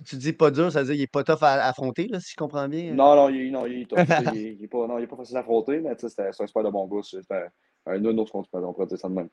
Tu 0.06 0.18
dis 0.18 0.34
pas 0.34 0.52
dur, 0.52 0.72
ça 0.72 0.80
veut 0.82 0.88
dire 0.88 0.96
qu'il 0.96 1.04
est 1.04 1.08
pas 1.08 1.24
tough 1.24 1.44
à 1.44 1.66
affronter, 1.68 2.08
là, 2.08 2.20
si 2.20 2.32
je 2.32 2.36
comprends 2.36 2.68
bien. 2.68 2.94
Non, 2.94 3.16
non, 3.16 3.30
il, 3.30 3.52
non, 3.52 3.66
il 3.68 3.84
est 3.84 3.86
tough, 3.86 4.00
il, 4.20 4.38
est- 4.38 4.54
il 4.56 4.64
est 4.64 4.68
pas, 4.68 4.86
non, 4.88 4.98
il 4.98 5.04
est 5.04 5.08
pas 5.08 5.16
facile 5.16 5.38
à 5.38 5.42
affronter, 5.42 5.80
mais 5.80 5.96
tu 5.96 6.02
sais, 6.02 6.10
c'était 6.10 6.32
c'est 6.34 6.44
un 6.44 6.48
super 6.48 6.64
de 6.64 6.70
bon 6.70 6.88
gars, 6.88 7.02
c'est 7.04 7.32
un, 7.32 7.48
un 7.86 8.06
autre 8.18 8.32
qu'on 8.32 8.44
on 8.52 8.74
pourrait 8.74 8.88
dire 8.88 8.98
ça 9.00 9.08
de 9.08 9.14
même. 9.14 9.30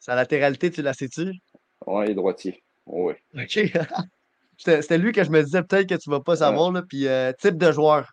Sa 0.00 0.14
latéralité, 0.14 0.70
tu 0.70 0.82
la 0.82 0.92
sais-tu? 0.92 1.32
Ouais, 1.86 2.06
il 2.06 2.10
est 2.10 2.14
droitier. 2.14 2.62
Ouais. 2.84 3.16
OK. 3.34 3.58
C'était 4.56 4.82
c'était 4.82 4.98
lui 4.98 5.10
que 5.10 5.24
je 5.24 5.30
me 5.30 5.42
disais 5.42 5.62
peut-être 5.64 5.88
que 5.88 5.94
tu 5.96 6.08
vas 6.10 6.20
pas 6.20 6.36
savoir, 6.36 6.70
là. 6.70 6.82
Puis, 6.88 7.08
euh, 7.08 7.32
type 7.32 7.56
de 7.58 7.72
joueur. 7.72 8.12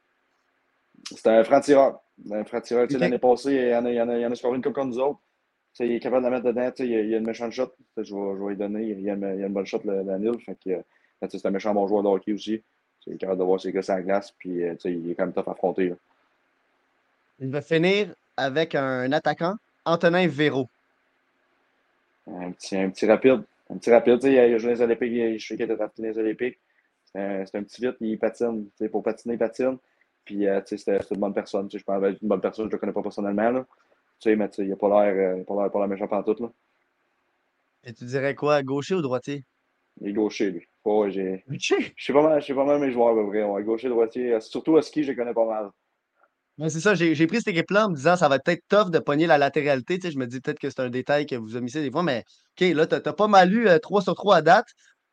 C'est 1.16 1.28
un 1.28 1.44
franc-tireur. 1.44 2.00
Un 2.32 2.43
franc-tireur. 2.43 2.88
Tu 2.88 2.93
sais, 2.93 2.97
Ok. 2.97 3.01
L'année 3.01 3.20
passée, 3.20 3.53
il 3.53 3.70
y 3.70 3.76
en 3.76 3.86
a, 3.86 3.89
il 3.89 3.95
y 3.95 4.01
en 4.01 4.09
a, 4.09 4.16
il 4.16 4.22
y 4.22 4.26
en 4.26 4.32
a 4.32 4.36
scoré 4.36 4.55
une 4.55 4.64
couple 4.64 4.76
comme 4.76 4.89
nous 4.89 4.99
autres. 4.99 5.20
Il 5.80 5.91
est 5.91 5.99
capable 5.99 6.26
de 6.26 6.30
la 6.30 6.36
mettre 6.38 6.45
dedans. 6.47 6.72
Il 6.80 6.86
y 6.86 6.95
a, 6.95 6.99
il 7.01 7.09
y 7.09 7.16
a 7.16 7.18
une 7.18 7.26
méchante 7.26 7.51
shot. 7.51 7.72
Je 7.97 8.01
vais, 8.01 8.05
je 8.05 8.43
vais 8.43 8.49
lui 8.49 8.57
donner. 8.57 8.84
Il 8.84 9.01
y 9.01 9.09
a 9.09 9.14
une, 9.14 9.34
il 9.36 9.39
y 9.39 9.43
a 9.43 9.47
une 9.47 9.53
bonne 9.53 9.66
shot, 9.66 9.82
Daniel. 9.84 10.39
Fait 10.45 10.57
que, 10.64 10.70
euh, 10.72 11.28
c'est 11.30 11.45
un 11.45 11.51
méchant 11.51 11.74
bon 11.74 11.88
joueur 11.88 12.03
de 12.03 12.07
hockey 12.09 12.34
aussi. 12.34 12.62
Il 13.07 13.14
est 13.14 13.18
capable 13.18 13.39
de 13.39 13.45
voir 13.45 13.59
ses 13.59 13.72
gars 13.72 13.82
la 13.88 14.01
glace. 14.01 14.34
Puis, 14.38 14.64
euh, 14.64 14.76
il 14.86 15.09
est 15.09 15.16
quand 15.16 15.26
même 15.26 15.34
tough 15.34 15.47
à 15.47 15.51
affronter. 15.51 15.89
là. 15.89 15.95
Il 17.39 17.49
va 17.49 17.62
finir 17.62 18.14
avec 18.38 18.76
un 18.76 19.12
attaquant, 19.12 19.55
Antonin 19.86 20.28
Véro. 20.28 20.68
Un 22.28 22.51
petit, 22.51 22.78
un 22.78 22.89
petit 22.89 23.05
rapide. 23.05 23.41
Un 23.70 23.78
petit 23.78 23.91
rapide. 23.91 24.20
Il 24.24 24.38
a 24.38 24.47
il 24.47 24.53
a 24.53 24.57
joué 24.57 24.74
les 24.74 24.82
Olympiques. 24.82 25.39
Je 25.39 25.47
sais 25.47 25.55
qu'il 25.55 25.66
était 25.66 25.76
dans 25.76 25.89
les 25.97 26.18
Olympiques. 26.18 26.59
C'est 27.14 27.55
un, 27.55 27.64
petit 27.64 27.82
vite. 27.82 27.95
Il 27.99 28.20
patine. 28.20 28.66
Tu 28.78 28.86
sais, 28.86 28.89
Pour 28.89 29.03
patiner, 29.03 29.34
il 29.36 29.38
patine. 29.38 29.78
Puis, 30.26 30.48
euh, 30.48 30.62
tu 30.62 30.78
sais, 30.78 30.98
c'était 31.00 31.14
une 31.14 31.20
bonne 31.20 31.34
personne. 31.34 31.68
Tu 31.68 31.78
sais, 31.78 31.80
Je 31.80 31.84
pense 31.84 32.04
être 32.04 32.22
une 32.22 32.28
bonne 32.28 32.42
personne. 32.42 32.66
Je 32.66 32.70
ne 32.70 32.74
le 32.74 32.78
connais 32.78 32.94
pas 32.94 33.02
personnellement. 33.02 33.52
Là. 33.52 33.66
Tu 34.20 34.30
sais, 34.30 34.36
mais 34.36 34.50
tu 34.50 34.58
sais, 34.58 34.64
il 34.64 34.70
n'a 34.70 34.76
pas 34.76 34.88
l'air 34.90 35.38
euh, 35.38 35.42
a 35.42 35.44
pas 35.46 35.56
l'air 35.56 35.72
pas 35.72 35.88
méchant 35.88 36.08
pantoute. 36.08 36.40
Là. 36.40 36.52
Et 37.84 37.94
tu 37.94 38.06
dirais 38.06 38.36
quoi, 38.36 38.62
gaucher 38.62 38.96
ou 38.96 39.02
droitier? 39.02 39.44
Il 40.00 40.10
est 40.10 40.14
gaucher, 40.14 40.52
lui. 40.52 40.68
J'ai... 41.10 41.44
OK. 41.50 41.92
Je 41.96 42.06
sais 42.06 42.14
pas 42.14 42.22
mal, 42.22 42.44
pas 42.44 42.66
mal 42.66 42.80
mes 42.80 42.92
joueurs, 42.92 43.18
à 43.18 43.24
vrai. 43.24 43.44
Ouais, 43.44 43.64
gaucher, 43.64 43.90
droitier. 43.90 44.34
Euh, 44.34 44.40
Surtout 44.40 44.78
à 44.78 44.82
ski, 44.82 45.04
je 45.04 45.10
les 45.10 45.16
connais 45.16 45.34
pas 45.34 45.46
mal. 45.46 45.70
Ben, 46.58 46.70
c'est 46.70 46.80
ça, 46.80 46.94
j'ai 46.94 47.28
pris 47.28 47.38
cette 47.38 47.48
équipe-là 47.48 47.88
en 47.88 47.90
me 47.90 47.96
disant 47.96 48.16
ça 48.16 48.28
va 48.28 48.36
être 48.36 48.44
peut-être 48.44 48.64
tough 48.68 48.92
de 48.92 49.00
pogner 49.00 49.26
la 49.26 49.38
latéralité. 49.38 49.98
Tu 49.98 50.08
sais, 50.08 50.14
je 50.14 50.20
me 50.20 50.28
dis 50.28 50.42
peut-être 50.42 50.60
que 50.60 50.70
c'est 50.70 50.82
un 50.82 50.90
détail 50.90 51.26
que 51.26 51.36
vous 51.36 51.56
omissez 51.56 51.82
des 51.82 51.92
fois, 51.92 52.04
mais 52.04 52.24
OK, 52.60 52.68
là, 52.76 52.86
tu 52.86 52.96
as, 52.96 53.14
pas 53.14 53.28
mal 53.28 53.52
eu 53.54 53.68
euh, 53.68 53.80
3 53.80 54.02
sur 54.02 54.14
3 54.14 54.38
à 54.38 54.42
date. 54.42 54.68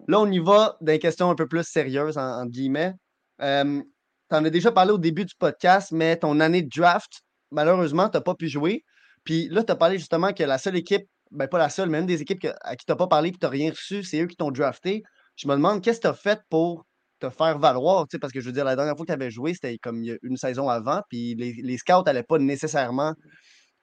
Là, 0.06 0.20
on 0.20 0.30
y 0.30 0.38
va 0.38 0.76
dans 0.80 0.86
des 0.86 0.98
questions 0.98 1.30
un 1.30 1.34
peu 1.34 1.46
plus 1.46 1.64
sérieuses, 1.64 2.18
en, 2.18 2.42
entre 2.42 2.50
guillemets. 2.50 2.92
Euh, 3.40 3.82
tu 4.30 4.36
en 4.36 4.44
as 4.44 4.50
déjà 4.50 4.72
parlé 4.72 4.92
au 4.92 4.98
début 4.98 5.24
du 5.24 5.34
podcast, 5.38 5.92
mais 5.92 6.16
ton 6.16 6.40
année 6.40 6.62
de 6.62 6.68
draft, 6.74 7.22
malheureusement, 7.50 8.08
tu 8.08 8.16
n'as 8.16 8.22
pas 8.22 8.34
pu 8.34 8.48
jouer. 8.48 8.84
Puis 9.24 9.48
là, 9.48 9.64
tu 9.64 9.72
as 9.72 9.76
parlé 9.76 9.98
justement 9.98 10.32
que 10.32 10.42
la 10.42 10.58
seule 10.58 10.76
équipe, 10.76 11.06
ben 11.30 11.48
pas 11.48 11.58
la 11.58 11.68
seule, 11.68 11.90
mais 11.90 12.00
une 12.00 12.06
des 12.06 12.22
équipes 12.22 12.40
que- 12.40 12.54
à 12.62 12.76
qui 12.76 12.86
tu 12.86 12.92
n'as 12.92 12.96
pas 12.96 13.06
parlé 13.06 13.30
et 13.30 13.32
tu 13.32 13.38
n'as 13.42 13.48
rien 13.48 13.70
reçu, 13.70 14.02
c'est 14.02 14.20
eux 14.20 14.26
qui 14.26 14.36
t'ont 14.36 14.50
drafté. 14.50 15.02
Je 15.36 15.48
me 15.48 15.54
demande, 15.54 15.82
qu'est-ce 15.82 15.98
que 15.98 16.02
tu 16.02 16.08
as 16.08 16.14
fait 16.14 16.40
pour 16.50 16.86
te 17.20 17.30
faire 17.30 17.58
valoir, 17.58 18.06
parce 18.20 18.32
que 18.32 18.40
je 18.40 18.46
veux 18.46 18.52
dire, 18.52 18.64
la 18.64 18.76
dernière 18.76 18.96
fois 18.96 19.04
que 19.04 19.10
tu 19.10 19.14
avais 19.14 19.30
joué, 19.30 19.54
c'était 19.54 19.76
comme 19.78 20.04
une 20.22 20.36
saison 20.36 20.68
avant, 20.68 21.02
puis 21.08 21.34
les, 21.34 21.78
scouts 21.78 22.04
n'allaient 22.06 22.22
pas 22.22 22.38
nécessairement 22.38 23.14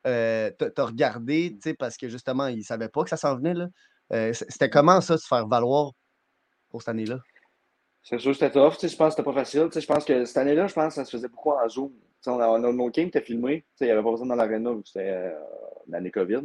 euh, 0.08 0.52
te, 0.52 0.82
regarder, 0.82 1.58
parce 1.78 1.98
que 1.98 2.08
justement, 2.10 2.48
ils 2.48 2.60
ne 2.60 2.64
savaient 2.64 2.90
pas 2.90 3.04
que 3.04 3.10
ça 3.10 3.18
s'en 3.18 3.36
venait, 3.36 3.54
là. 3.54 3.68
Euh, 4.14 4.34
c'était 4.34 4.70
comment 4.70 5.02
ça, 5.02 5.18
se 5.18 5.28
faire 5.28 5.48
valoir 5.48 5.92
pour 6.70 6.82
cette 6.82 6.90
année-là? 6.90 7.20
C'est 8.08 8.20
sûr 8.20 8.34
que 8.34 8.38
c'était 8.38 8.52
tough. 8.52 8.74
Je 8.80 8.96
pense 8.96 9.08
que 9.08 9.10
c'était 9.10 9.24
pas 9.24 9.34
facile. 9.34 9.68
Je 9.74 9.86
pense 9.88 10.06
que 10.06 10.26
cette 10.26 10.38
année-là, 10.38 10.68
je 10.68 10.76
pense 10.76 10.90
que 10.90 10.94
ça 10.94 11.06
se 11.06 11.10
faisait 11.10 11.28
beaucoup 11.28 11.50
en 11.50 11.68
Zoom. 11.68 11.90
Tu 11.90 11.98
sais, 12.22 12.30
On 12.30 12.40
a, 12.40 12.60
nos 12.60 12.90
games 12.92 13.08
étaient 13.08 13.20
filmés. 13.20 13.64
Il 13.82 13.86
n'y 13.88 13.92
avait 13.92 14.04
pas 14.04 14.12
besoin 14.12 14.28
dans 14.28 14.36
l'aréna 14.36 14.74
vu 14.74 14.84
que 14.84 14.88
c'était 14.88 15.10
euh, 15.10 15.32
l'année 15.88 16.12
COVID. 16.12 16.42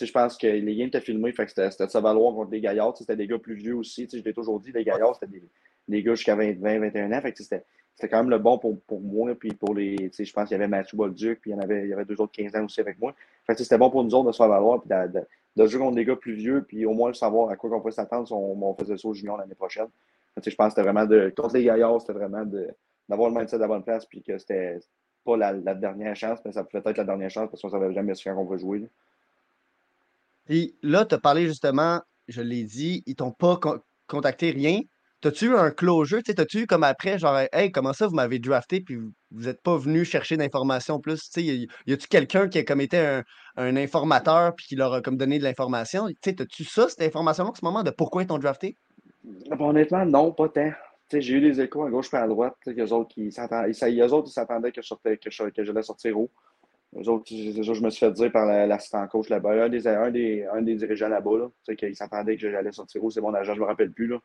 Je 0.00 0.12
pense 0.12 0.38
que 0.38 0.46
les 0.46 0.76
games 0.76 0.86
étaient 0.86 1.00
filmés. 1.00 1.32
Fait 1.32 1.44
que 1.44 1.50
c'était 1.50 1.86
de 1.86 1.90
se 1.90 1.98
valoir 1.98 2.32
contre 2.34 2.50
des 2.50 2.60
gaillards. 2.60 2.96
C'était 2.96 3.16
des 3.16 3.26
gars 3.26 3.38
plus 3.38 3.54
vieux 3.54 3.74
aussi. 3.74 4.08
Je 4.12 4.18
l'ai 4.18 4.32
toujours 4.32 4.60
dit, 4.60 4.70
les 4.70 4.84
gaillards, 4.84 5.16
c'était 5.16 5.32
des, 5.32 5.42
des 5.88 6.04
gars 6.04 6.14
jusqu'à 6.14 6.36
20, 6.36 6.60
21 6.60 7.10
ans. 7.10 7.20
Fait 7.20 7.32
que 7.32 7.42
c'était 7.42 7.64
quand 8.02 8.18
même 8.18 8.30
le 8.30 8.38
bon 8.38 8.58
pour, 8.58 8.80
pour 8.82 9.00
moi. 9.00 9.34
Puis 9.34 9.50
pour 9.54 9.74
les. 9.74 10.08
Je 10.16 10.32
pense 10.32 10.48
qu'il 10.48 10.56
y 10.56 10.60
avait 10.60 10.68
Mathieu 10.68 10.96
Bolduc, 10.96 11.40
puis 11.40 11.50
il 11.50 11.54
y, 11.54 11.56
en 11.56 11.62
avait, 11.62 11.82
il 11.82 11.88
y 11.88 11.92
avait 11.92 12.04
deux 12.04 12.20
autres 12.20 12.32
15 12.32 12.54
ans 12.54 12.64
aussi 12.66 12.80
avec 12.80 13.00
moi. 13.00 13.12
Fait 13.44 13.58
c'était 13.58 13.76
bon 13.76 13.90
pour 13.90 14.04
nous 14.04 14.14
autres 14.14 14.28
de 14.28 14.32
se 14.32 14.36
faire 14.36 14.48
valoir, 14.48 14.80
puis 14.80 14.88
de, 14.88 15.18
de, 15.18 15.26
de, 15.56 15.66
jouer 15.66 15.80
contre 15.80 15.96
des 15.96 16.04
gars 16.04 16.14
plus 16.14 16.34
vieux, 16.34 16.62
puis 16.62 16.86
au 16.86 16.92
moins 16.92 17.12
savoir 17.12 17.50
à 17.50 17.56
quoi 17.56 17.70
on 17.76 17.80
pouvait 17.80 17.90
s'attendre 17.90 18.28
si 18.28 18.32
on, 18.32 18.70
on, 18.70 18.74
faisait 18.76 18.96
ça 18.96 19.08
au 19.08 19.14
junior 19.14 19.36
l'année 19.36 19.56
prochaine. 19.56 19.88
Je 20.36 20.54
pense 20.54 20.68
que 20.68 20.70
c'était 20.70 20.82
vraiment 20.82 21.06
de. 21.06 21.32
Contre 21.36 21.54
les 21.54 21.64
gaillards, 21.64 22.00
c'était 22.00 22.14
vraiment 22.14 22.44
d'avoir 23.08 23.30
le 23.30 23.38
mindset 23.38 23.56
de 23.56 23.62
la 23.62 23.68
bonne 23.68 23.84
place, 23.84 24.06
puis 24.06 24.22
que 24.22 24.38
c'était 24.38 24.78
pas 25.24 25.36
la, 25.36 25.74
dernière 25.74 26.16
chance, 26.16 26.40
mais 26.44 26.52
ça 26.52 26.64
pouvait 26.64 26.82
être 26.84 26.98
la 26.98 27.04
dernière 27.04 27.30
chance 27.30 27.48
parce 27.50 27.62
qu'on 27.62 27.68
ne 27.68 27.72
savait 27.72 27.94
jamais 27.94 28.14
ce 28.14 28.28
qu'on 28.28 28.44
va 28.44 28.56
jouer. 28.56 28.88
Et 30.48 30.74
là, 30.82 31.04
tu 31.04 31.14
as 31.14 31.18
parlé 31.18 31.46
justement, 31.46 32.00
je 32.28 32.42
l'ai 32.42 32.64
dit, 32.64 33.02
ils 33.06 33.14
t'ont 33.14 33.30
pas 33.30 33.58
contacté 34.06 34.50
rien. 34.50 34.80
T'as-tu 35.20 35.46
eu 35.46 35.54
un 35.54 35.70
closure? 35.70 36.20
T'as-tu 36.24 36.62
eu 36.62 36.66
comme 36.66 36.82
après, 36.82 37.16
genre, 37.16 37.42
hey, 37.52 37.70
comment 37.70 37.92
ça, 37.92 38.08
vous 38.08 38.14
m'avez 38.14 38.40
drafté, 38.40 38.80
puis 38.80 38.96
vous 38.96 39.12
n'êtes 39.30 39.62
pas 39.62 39.76
venu 39.76 40.04
chercher 40.04 40.36
d'informations 40.36 40.98
plus? 40.98 41.30
Y, 41.36 41.68
y 41.86 41.92
a-tu 41.92 42.08
quelqu'un 42.08 42.48
qui 42.48 42.58
a 42.58 42.64
comme 42.64 42.80
été 42.80 42.98
un, 42.98 43.22
un 43.56 43.76
informateur, 43.76 44.52
puis 44.56 44.66
qui 44.66 44.74
leur 44.74 44.92
a 44.94 45.00
comme 45.00 45.16
donné 45.16 45.38
de 45.38 45.44
l'information? 45.44 46.08
T'as-tu 46.20 46.64
ça, 46.64 46.88
cette 46.88 47.02
information-là, 47.02 47.50
en 47.50 47.54
ce 47.54 47.64
moment, 47.64 47.84
de 47.84 47.90
pourquoi 47.90 48.22
ils 48.22 48.26
t'ont 48.26 48.38
drafté? 48.38 48.76
Bon, 49.24 49.68
honnêtement, 49.70 50.04
non, 50.04 50.32
pas 50.32 50.48
tant. 50.48 50.72
J'ai 51.12 51.34
eu 51.34 51.40
des 51.40 51.60
échos 51.60 51.84
à 51.84 51.90
gauche 51.90 52.12
et 52.12 52.16
à 52.16 52.26
droite. 52.26 52.56
Les 52.66 52.92
autres, 52.92 53.14
qui 53.14 53.30
s'attendaient, 53.30 53.70
autres, 54.12 54.28
ils 54.28 54.32
s'attendaient 54.32 54.72
que 54.72 54.82
je, 54.82 54.86
sortais, 54.86 55.18
que, 55.18 55.30
je, 55.30 55.42
que 55.44 55.64
j'allais 55.64 55.82
sortir 55.82 56.18
haut. 56.18 56.30
Eux 56.96 57.08
autres, 57.08 57.24
je, 57.28 57.82
me 57.82 57.90
suis 57.90 58.00
fait 58.06 58.12
dire 58.12 58.32
par 58.32 58.46
l'assistant 58.46 59.06
coach 59.08 59.28
là-bas, 59.28 59.64
un 59.64 59.68
des, 59.68 59.86
un 59.86 60.10
des, 60.10 60.46
un 60.52 60.60
des 60.60 60.74
dirigeants 60.74 61.08
là-bas, 61.08 61.38
là, 61.38 61.74
qu'ils 61.74 61.96
s'attendaient 61.96 62.36
que 62.36 62.50
j'allais 62.50 62.72
sortir 62.72 63.02
haut. 63.02 63.10
C'est 63.10 63.20
mon 63.20 63.32
agent, 63.32 63.54
je 63.54 63.58
ne 63.58 63.64
me 63.64 63.68
rappelle 63.68 63.92
plus. 63.92 64.08
Là. 64.08 64.18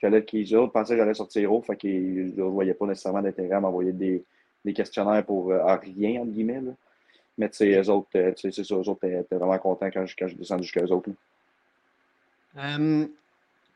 J'allais 0.00 0.24
qu'ils 0.24 0.56
autres 0.56 0.72
pensaient 0.72 0.94
que 0.94 1.00
j'allais 1.00 1.14
sortir 1.14 1.52
haut, 1.52 1.60
fait 1.60 1.76
qu'ils 1.76 2.34
ne 2.34 2.42
voyaient 2.42 2.74
pas 2.74 2.86
nécessairement 2.86 3.22
d'intérêt 3.22 3.56
à 3.56 3.60
m'envoyer 3.60 3.92
des, 3.92 4.24
des, 4.64 4.72
questionnaires 4.72 5.24
pour 5.24 5.52
euh, 5.52 5.76
rien, 5.76 6.22
entre 6.22 6.30
guillemets. 6.30 6.60
Là. 6.60 6.72
Mais 7.36 7.48
tu 7.50 7.56
sais, 7.56 7.80
eux 7.80 7.90
autres, 7.90 8.08
euh, 8.16 8.32
c'est 8.36 8.52
ça, 8.52 8.74
eux 8.74 8.88
autres 8.88 9.04
étaient 9.04 9.36
vraiment 9.36 9.58
contents 9.58 9.90
quand 9.92 10.06
je, 10.06 10.14
quand 10.16 10.28
je 10.28 10.62
jusqu'à 10.62 10.82
eux 10.82 10.92
autres. 10.92 11.10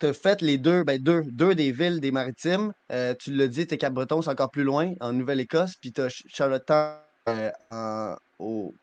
Tu 0.00 0.06
as 0.06 0.12
fait 0.12 0.42
les 0.42 0.58
deux, 0.58 0.84
ben 0.84 1.00
deux, 1.00 1.22
deux 1.26 1.54
des 1.54 1.72
villes 1.72 2.00
des 2.00 2.10
maritimes. 2.10 2.72
Euh, 2.92 3.14
tu 3.18 3.32
l'as 3.34 3.48
dit, 3.48 3.66
tes 3.66 3.78
Cap-Breton, 3.78 4.22
c'est 4.22 4.30
encore 4.30 4.50
plus 4.50 4.64
loin, 4.64 4.92
en 5.00 5.12
Nouvelle-Écosse. 5.12 5.74
Puis 5.80 5.92
tu 5.92 6.00
as 6.00 6.08
Charlottetown 6.28 6.98
euh, 7.28 7.50
en, 7.70 8.16
au, 8.38 8.74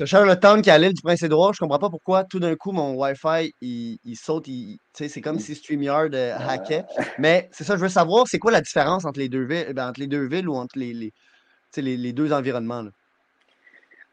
T'as 0.00 0.06
Charlottetown 0.06 0.62
qui 0.62 0.70
est 0.70 0.72
à 0.72 0.78
l'île 0.78 0.94
du 0.94 1.02
Prince-Édouard. 1.02 1.52
Je 1.52 1.58
comprends 1.58 1.78
pas 1.78 1.90
pourquoi 1.90 2.24
tout 2.24 2.40
d'un 2.40 2.56
coup 2.56 2.72
mon 2.72 2.94
Wi-Fi 2.94 3.52
il, 3.60 3.98
il 4.02 4.16
saute. 4.16 4.46
c'est 4.94 5.20
comme 5.20 5.38
si 5.38 5.54
StreamYard 5.54 6.14
euh, 6.14 6.34
hackait. 6.38 6.84
Mais 7.18 7.50
c'est 7.52 7.64
ça, 7.64 7.76
je 7.76 7.82
veux 7.82 7.90
savoir, 7.90 8.26
c'est 8.26 8.38
quoi 8.38 8.50
la 8.50 8.62
différence 8.62 9.04
entre 9.04 9.18
les 9.18 9.28
deux 9.28 9.44
villes, 9.44 9.74
ben, 9.74 9.90
entre 9.90 10.00
les 10.00 10.06
deux 10.06 10.26
villes 10.26 10.48
ou 10.48 10.54
entre 10.54 10.78
les, 10.78 10.94
les, 10.94 11.12
les, 11.76 11.98
les 11.98 12.12
deux 12.14 12.32
environnements? 12.32 12.86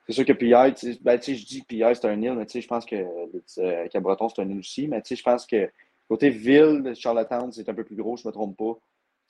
C'est 0.07 0.13
sûr 0.13 0.25
que 0.25 0.31
PI, 0.31 0.97
ben, 1.01 1.19
je 1.21 1.45
dis 1.45 1.61
que 1.61 1.67
PI 1.67 1.83
c'est 1.93 2.05
un 2.05 2.21
île, 2.21 2.33
mais 2.33 2.45
je 2.47 2.65
pense 2.65 2.85
que 2.85 2.95
euh, 2.95 3.87
Cabreton 3.89 4.29
c'est 4.29 4.41
un 4.41 4.49
île 4.49 4.59
aussi. 4.59 4.87
Mais 4.87 5.03
je 5.05 5.21
pense 5.21 5.45
que 5.45 5.69
côté 6.07 6.29
ville 6.29 6.93
Charlottetown, 6.95 7.51
c'est 7.51 7.67
un 7.67 7.73
peu 7.73 7.83
plus 7.83 7.97
gros, 7.97 8.15
je 8.15 8.23
ne 8.23 8.29
me 8.29 8.33
trompe 8.33 8.57
pas. 8.57 8.79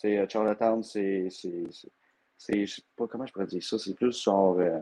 Euh, 0.05 0.27
Charlottetown, 0.29 0.83
c'est. 0.83 1.29
Je 1.29 2.65
sais 2.65 2.81
pas 2.95 3.07
comment 3.07 3.25
je 3.25 3.33
pourrais 3.33 3.47
dire 3.47 3.63
ça. 3.63 3.79
C'est 3.79 3.95
plus 3.95 4.21
genre. 4.21 4.59
Euh, 4.59 4.79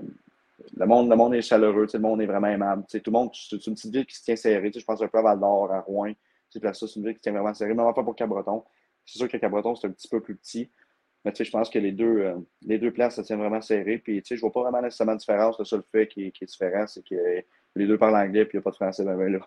le 0.76 0.86
monde, 0.86 1.10
le 1.10 1.16
monde 1.16 1.34
est 1.34 1.42
chaleureux, 1.42 1.88
le 1.92 2.00
monde 2.00 2.22
est 2.22 2.26
vraiment 2.26 2.48
aimable. 2.48 2.84
tout 2.90 3.00
le 3.06 3.12
monde, 3.12 3.30
c'est 3.34 3.66
une 3.66 3.76
petite 3.76 3.94
ville 3.94 4.06
qui 4.06 4.16
se 4.16 4.24
tient 4.24 4.36
serrée. 4.36 4.72
Je 4.74 4.84
pense 4.84 5.02
un 5.02 5.08
peu 5.08 5.18
à 5.18 5.22
Val 5.22 5.40
à 5.44 5.82
Rouen. 5.82 6.12
C'est 6.50 6.62
une 6.62 7.04
ville 7.04 7.14
qui 7.14 7.18
se 7.18 7.22
tient 7.22 7.32
vraiment 7.32 7.54
serrée. 7.54 7.74
Même 7.74 7.94
pas 7.94 8.04
pour 8.04 8.16
Cabreton. 8.16 8.64
C'est 9.06 9.20
sûr 9.20 9.30
que 9.30 9.38
Cabreton, 9.38 9.76
c'est 9.76 9.88
un 9.88 9.92
petit 9.92 10.08
peu 10.08 10.20
plus 10.20 10.36
petit. 10.36 10.70
Mais 11.26 11.34
je 11.38 11.50
pense 11.50 11.72
que 11.72 11.80
les 11.80 11.92
deux, 11.92 12.20
euh, 12.20 12.36
les 12.62 12.78
deux 12.78 12.94
places 12.94 13.16
se 13.16 13.22
tiennent 13.22 13.40
vraiment 13.40 13.62
serrées. 13.62 13.98
Puis 13.98 14.24
je 14.24 14.36
ne 14.36 14.40
vois 14.40 14.52
pas 14.52 14.62
vraiment 14.62 14.82
nécessairement 14.82 15.16
de 15.16 15.20
différence. 15.20 15.58
Le 15.58 15.66
seul 15.66 15.82
fait 15.92 16.08
qui, 16.08 16.32
qui 16.32 16.44
est 16.44 16.48
différent, 16.48 16.86
c'est 16.88 17.04
que 17.04 17.16
les 17.76 17.88
deux 17.88 17.98
parlent 17.98 18.16
anglais 18.16 18.42
et 18.42 18.50
il 18.54 18.56
n'y 18.56 18.60
a 18.60 18.62
pas 18.62 18.70
de 18.70 18.76
français 18.76 19.04
même 19.04 19.20
là. 19.20 19.40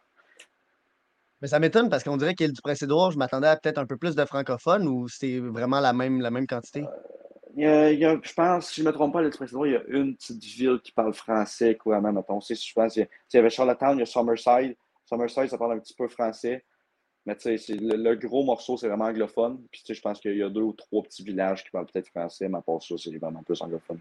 Mais 1.40 1.46
ça 1.46 1.60
m'étonne 1.60 1.88
parce 1.88 2.02
qu'on 2.02 2.16
dirait 2.16 2.34
qu'il 2.34 2.46
y 2.46 2.50
a 2.50 2.52
du 2.52 2.60
précédent, 2.60 3.12
je 3.12 3.18
m'attendais 3.18 3.46
à 3.46 3.56
peut-être 3.56 3.78
un 3.78 3.86
peu 3.86 3.96
plus 3.96 4.16
de 4.16 4.24
francophones 4.24 4.88
ou 4.88 5.08
c'est 5.08 5.38
vraiment 5.38 5.78
la 5.78 5.92
même, 5.92 6.20
la 6.20 6.32
même 6.32 6.48
quantité? 6.48 6.84
Euh, 7.58 8.20
je 8.22 8.34
pense, 8.34 8.70
si 8.70 8.80
je 8.80 8.86
ne 8.86 8.90
me 8.90 8.92
trompe 8.92 9.12
pas, 9.12 9.22
le 9.22 9.30
précédent, 9.30 9.64
il 9.64 9.72
y 9.72 9.76
a 9.76 9.82
une 9.88 10.16
petite 10.16 10.42
ville 10.42 10.80
qui 10.82 10.92
parle 10.92 11.14
français 11.14 11.76
couramment, 11.76 12.12
mettons. 12.12 12.40
Je 12.40 12.72
pense 12.74 12.96
il 12.96 13.06
y 13.34 13.36
avait 13.36 13.50
Charlottetown, 13.50 13.96
il 13.96 14.00
y 14.00 14.02
a 14.02 14.06
Summerside. 14.06 14.76
Summerside, 15.04 15.48
ça 15.48 15.58
parle 15.58 15.74
un 15.74 15.78
petit 15.78 15.94
peu 15.94 16.08
français. 16.08 16.64
Mais 17.28 17.36
tu 17.36 17.58
sais, 17.58 17.74
le, 17.78 18.14
gros 18.14 18.42
morceau, 18.42 18.78
c'est 18.78 18.88
vraiment 18.88 19.04
anglophone. 19.04 19.58
Puis 19.70 19.82
je 19.86 20.00
pense 20.00 20.18
qu'il 20.18 20.34
y 20.34 20.42
a 20.42 20.48
deux 20.48 20.62
ou 20.62 20.72
trois 20.72 21.02
petits 21.02 21.22
villages 21.22 21.62
qui 21.62 21.70
parlent 21.70 21.84
peut-être 21.84 22.08
français, 22.08 22.48
mais 22.48 22.56
à 22.56 22.62
part 22.62 22.82
ça, 22.82 22.94
c'est 22.96 23.14
vraiment 23.18 23.42
plus 23.42 23.60
anglophone. 23.60 23.98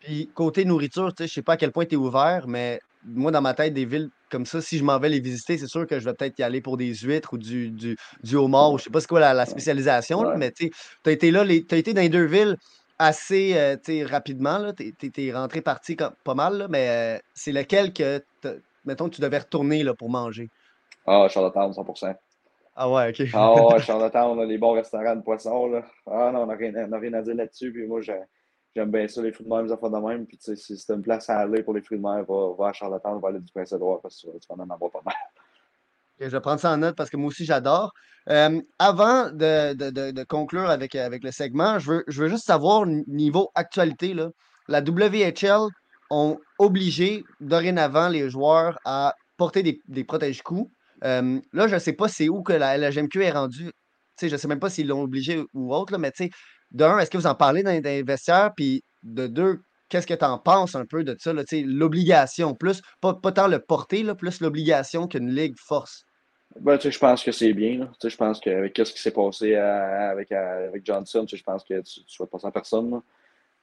Puis 0.00 0.28
côté 0.34 0.64
nourriture, 0.64 1.12
je 1.16 1.22
ne 1.22 1.28
sais 1.28 1.42
pas 1.42 1.52
à 1.52 1.56
quel 1.56 1.70
point 1.70 1.86
tu 1.86 1.94
es 1.94 1.96
ouvert, 1.96 2.48
mais 2.48 2.80
moi, 3.04 3.30
dans 3.30 3.40
ma 3.40 3.54
tête, 3.54 3.74
des 3.74 3.84
villes 3.84 4.10
comme 4.28 4.44
ça, 4.44 4.60
si 4.60 4.76
je 4.76 4.82
m'en 4.82 4.98
vais 4.98 5.08
les 5.08 5.20
visiter, 5.20 5.56
c'est 5.56 5.68
sûr 5.68 5.86
que 5.86 6.00
je 6.00 6.04
vais 6.04 6.14
peut-être 6.14 6.36
y 6.40 6.42
aller 6.42 6.60
pour 6.60 6.76
des 6.76 6.92
huîtres 6.94 7.34
ou 7.34 7.38
du, 7.38 7.70
du, 7.70 7.96
du 8.24 8.34
homard, 8.34 8.72
ou 8.72 8.78
je 8.78 8.84
sais 8.84 8.90
pas 8.90 9.00
c'est 9.00 9.06
quoi 9.06 9.20
la, 9.20 9.46
spécialisation, 9.46 10.36
mais 10.36 10.50
tu 10.50 10.68
as 11.06 11.12
été 11.12 11.30
là, 11.30 11.46
tu 11.46 11.64
as 11.70 11.76
été 11.76 11.94
dans 11.94 12.02
les 12.02 12.08
deux 12.08 12.26
villes 12.26 12.56
assez 12.98 13.52
euh, 13.54 13.76
rapidement. 14.08 14.72
Tu 14.72 15.12
es, 15.16 15.32
rentré 15.32 15.60
parti 15.60 15.96
pas 16.24 16.34
mal, 16.34 16.66
mais 16.70 16.88
euh, 16.88 17.18
c'est 17.34 17.52
lequel 17.52 17.92
que, 17.92 18.20
mettons, 18.84 19.08
tu 19.08 19.20
devais 19.20 19.38
retourner 19.38 19.84
là, 19.84 19.94
pour 19.94 20.10
manger? 20.10 20.50
Ah, 21.06 21.26
Charlottetown, 21.28 21.72
100%. 21.72 22.14
Ah 22.76 22.88
ouais, 22.88 23.10
ok. 23.10 23.28
ah 23.34 23.52
ouais, 23.52 23.80
Charlottetown, 23.82 24.42
les 24.48 24.58
bons 24.58 24.72
restaurants 24.72 25.16
de 25.16 25.22
poissons. 25.22 25.66
Là. 25.66 25.84
Ah 26.06 26.30
non, 26.32 26.42
on 26.42 26.46
n'a 26.46 26.54
rien, 26.54 26.72
rien, 26.72 27.12
à 27.12 27.22
dire 27.22 27.34
là-dessus. 27.34 27.72
Puis 27.72 27.86
moi, 27.86 28.00
j'aime 28.00 28.90
bien 28.90 29.06
ça, 29.08 29.20
les 29.22 29.32
fruits 29.32 29.44
de 29.44 29.50
mer, 29.50 29.62
les 29.62 29.72
affaires 29.72 29.90
de 29.90 29.98
même. 29.98 30.26
Puis 30.26 30.38
si 30.40 30.78
c'est 30.78 30.92
une 30.94 31.02
place 31.02 31.28
à 31.28 31.40
aller 31.40 31.62
pour 31.62 31.74
les 31.74 31.82
fruits 31.82 31.98
de 31.98 32.02
mer, 32.02 32.24
va, 32.28 32.54
va 32.58 32.68
à 32.68 32.72
Charlottetown, 32.72 33.20
va 33.20 33.28
aller 33.28 33.40
du 33.40 33.52
Prince-Édouard 33.52 34.00
parce 34.00 34.22
que 34.22 34.30
tu 34.30 34.46
vas 34.48 34.62
en 34.62 34.70
avoir 34.70 34.90
pas 34.90 35.02
mal. 35.04 35.14
je 36.18 36.26
vais 36.26 36.40
prendre 36.40 36.60
ça 36.60 36.72
en 36.72 36.76
note 36.78 36.96
parce 36.96 37.10
que 37.10 37.16
moi 37.16 37.28
aussi, 37.28 37.44
j'adore. 37.44 37.92
Euh, 38.28 38.60
avant 38.78 39.30
de, 39.30 39.72
de, 39.74 40.10
de, 40.12 40.24
conclure 40.24 40.70
avec, 40.70 40.94
avec 40.94 41.24
le 41.24 41.32
segment, 41.32 41.78
je 41.78 41.90
veux, 41.90 42.04
je 42.06 42.22
veux 42.22 42.28
juste 42.28 42.46
savoir, 42.46 42.86
niveau 42.86 43.50
actualité, 43.54 44.14
là, 44.14 44.30
la 44.68 44.80
WHL 44.80 45.68
ont 46.10 46.38
obligé 46.58 47.24
dorénavant 47.40 48.08
les 48.08 48.30
joueurs 48.30 48.78
à 48.84 49.14
porter 49.36 49.62
des, 49.62 49.80
des 49.88 50.04
protège-coups. 50.04 50.70
Euh, 51.04 51.40
là, 51.52 51.68
je 51.68 51.74
ne 51.74 51.78
sais 51.78 51.92
pas 51.92 52.08
c'est 52.08 52.28
où 52.28 52.42
que 52.42 52.52
la, 52.52 52.76
la 52.76 52.90
GMQ 52.90 53.22
est 53.22 53.30
rendue. 53.30 53.70
je 54.20 54.26
ne 54.26 54.36
sais 54.36 54.48
même 54.48 54.60
pas 54.60 54.70
s'ils 54.70 54.88
l'ont 54.88 55.02
obligé 55.02 55.42
ou 55.54 55.74
autre, 55.74 55.96
mais 55.98 56.12
d'un, 56.70 56.98
est-ce 56.98 57.10
que 57.10 57.18
vous 57.18 57.26
en 57.26 57.34
parlez 57.34 57.62
dans, 57.62 57.70
les? 57.70 58.04
Puis 58.56 58.84
de 59.02 59.26
deux, 59.26 59.60
qu'est-ce 59.88 60.06
que 60.06 60.14
tu 60.14 60.24
en 60.24 60.38
penses 60.38 60.74
un 60.74 60.86
peu 60.86 61.04
de 61.04 61.16
ça? 61.18 61.32
L'obligation, 61.52 62.54
plus, 62.54 62.82
pas, 63.00 63.14
pas 63.14 63.32
tant 63.32 63.48
le 63.48 63.58
porter, 63.58 64.02
là, 64.02 64.14
plus 64.14 64.40
l'obligation 64.40 65.06
qu'une 65.06 65.30
ligue 65.30 65.56
force? 65.58 66.04
Ben, 66.58 66.78
je 66.80 66.98
pense 66.98 67.22
que 67.22 67.32
c'est 67.32 67.52
bien. 67.52 67.90
Je 68.02 68.16
pense 68.16 68.40
qu'avec 68.40 68.76
ce 68.76 68.92
qui 68.92 69.00
s'est 69.00 69.12
passé 69.12 69.54
avec, 69.54 70.32
Johnson, 70.84 71.24
je 71.28 71.42
pense 71.42 71.64
que 71.64 71.80
tu 71.80 72.00
ne 72.00 72.04
souhaites 72.06 72.30
pas 72.30 72.38
sans 72.38 72.50
personne. 72.50 73.00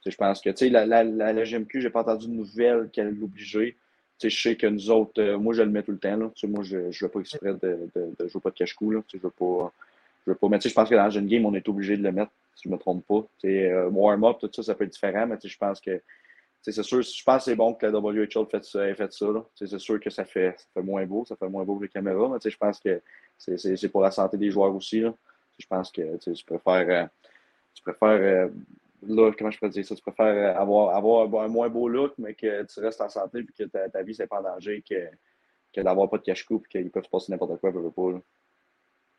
Je 0.06 0.16
pense 0.16 0.42
que 0.42 0.50
la, 0.70 0.86
la, 0.86 1.04
la, 1.04 1.34
la 1.34 1.44
GMQ, 1.44 1.82
je 1.82 1.88
n'ai 1.88 1.92
pas 1.92 2.00
entendu 2.00 2.28
de 2.28 2.32
nouvelles 2.32 2.90
qu'elle 2.94 3.10
l'obligeait 3.10 3.76
je 4.22 4.30
sais 4.30 4.56
que 4.56 4.68
nous 4.68 4.90
autres, 4.90 5.22
euh, 5.22 5.38
moi 5.38 5.54
je 5.54 5.62
le 5.62 5.70
mets 5.70 5.84
tout 5.84 5.92
le 5.92 6.00
temps. 6.00 6.18
Là. 6.18 6.32
Moi, 6.44 6.64
je 6.64 6.78
ne 6.78 6.92
veux 7.02 7.08
pas 7.10 7.20
exprès 7.20 7.54
de, 7.54 7.90
de, 7.96 8.16
de, 8.20 8.28
jouer 8.28 8.42
pas 8.42 8.50
de 8.50 8.56
cache-cou. 8.56 8.92
Je 9.14 9.18
veux 9.18 9.30
pas. 9.30 9.74
Je 10.26 10.32
veux 10.32 10.36
pas. 10.36 10.50
Mais 10.50 10.60
je 10.60 10.74
pense 10.74 10.90
que 10.90 10.96
dans 10.96 11.10
une 11.10 11.28
game, 11.28 11.46
on 11.46 11.54
est 11.54 11.68
obligé 11.70 11.98
de 11.98 12.04
le 12.04 12.12
mettre, 12.12 12.32
si 12.56 12.64
je 12.64 12.70
ne 12.70 12.74
me 12.74 12.80
trompe 12.80 13.06
pas. 13.06 13.26
Euh, 13.46 13.90
warm-up, 13.90 14.38
tout 14.40 14.50
ça, 14.52 14.64
ça 14.64 14.76
peut 14.76 14.86
être 14.86 14.94
différent, 14.94 15.28
mais 15.28 15.38
je 15.44 15.58
pense 15.58 15.80
que 15.80 16.02
c'est 16.62 16.84
sûr, 16.84 17.02
je 17.02 17.24
pense 17.24 17.46
que 17.46 17.52
c'est 17.52 17.56
bon 17.56 17.74
que 17.74 17.86
la 17.86 17.98
WHL 17.98 18.46
fait 18.52 18.64
ça, 18.66 18.88
ait 18.88 18.96
fait 18.96 19.12
ça. 19.14 19.28
C'est 19.56 19.80
sûr 19.80 20.00
que 20.00 20.10
ça 20.10 20.26
fait, 20.26 20.54
ça 20.58 20.66
fait 20.74 20.82
moins 20.82 21.06
beau, 21.06 21.24
ça 21.26 21.36
fait 21.36 21.48
moins 21.48 21.64
beau 21.64 21.78
que 21.78 21.84
les 21.84 21.90
caméras, 21.90 22.30
mais 22.30 22.50
je 22.50 22.58
pense 22.58 22.80
que 22.80 23.02
c'est 23.38 23.90
pour 23.90 24.02
la 24.02 24.12
santé 24.12 24.38
des 24.38 24.52
joueurs 24.52 24.76
aussi. 24.76 25.00
Là. 25.00 25.14
Je 25.58 25.66
pense 25.66 25.92
que 25.92 26.18
tu 26.18 26.44
préfères, 26.44 26.90
euh, 26.90 27.08
tu 27.74 27.84
préfères 27.84 28.50
là, 29.04 29.32
comment 29.38 29.52
je 29.52 29.60
peux 29.60 29.70
dire 29.70 29.86
ça, 29.86 29.96
tu 29.96 30.02
préfères 30.02 30.60
avoir, 30.60 30.96
avoir 30.96 31.44
un 31.44 31.48
moins 31.48 31.70
beau 31.70 31.88
look, 31.88 32.14
mais 32.18 32.34
que 32.34 32.64
tu 32.64 32.80
restes 32.80 33.02
en 33.02 33.10
santé 33.10 33.40
et 33.40 33.46
que 33.46 33.70
ta, 33.70 33.90
ta 33.90 34.04
vie 34.04 34.16
n'est 34.18 34.28
pas 34.28 34.40
en 34.40 34.44
danger 34.44 34.84
que, 34.88 35.08
que 35.74 35.82
d'avoir 35.82 36.10
pas 36.10 36.18
de 36.18 36.24
cache-cou 36.24 36.64
et 36.66 36.70
qu'ils 36.70 36.92
peuvent 36.92 37.04
se 37.04 37.10
passer 37.10 37.32
n'importe 37.32 37.60
quoi, 37.60 37.72
peu, 37.72 37.92
pas. 37.92 38.22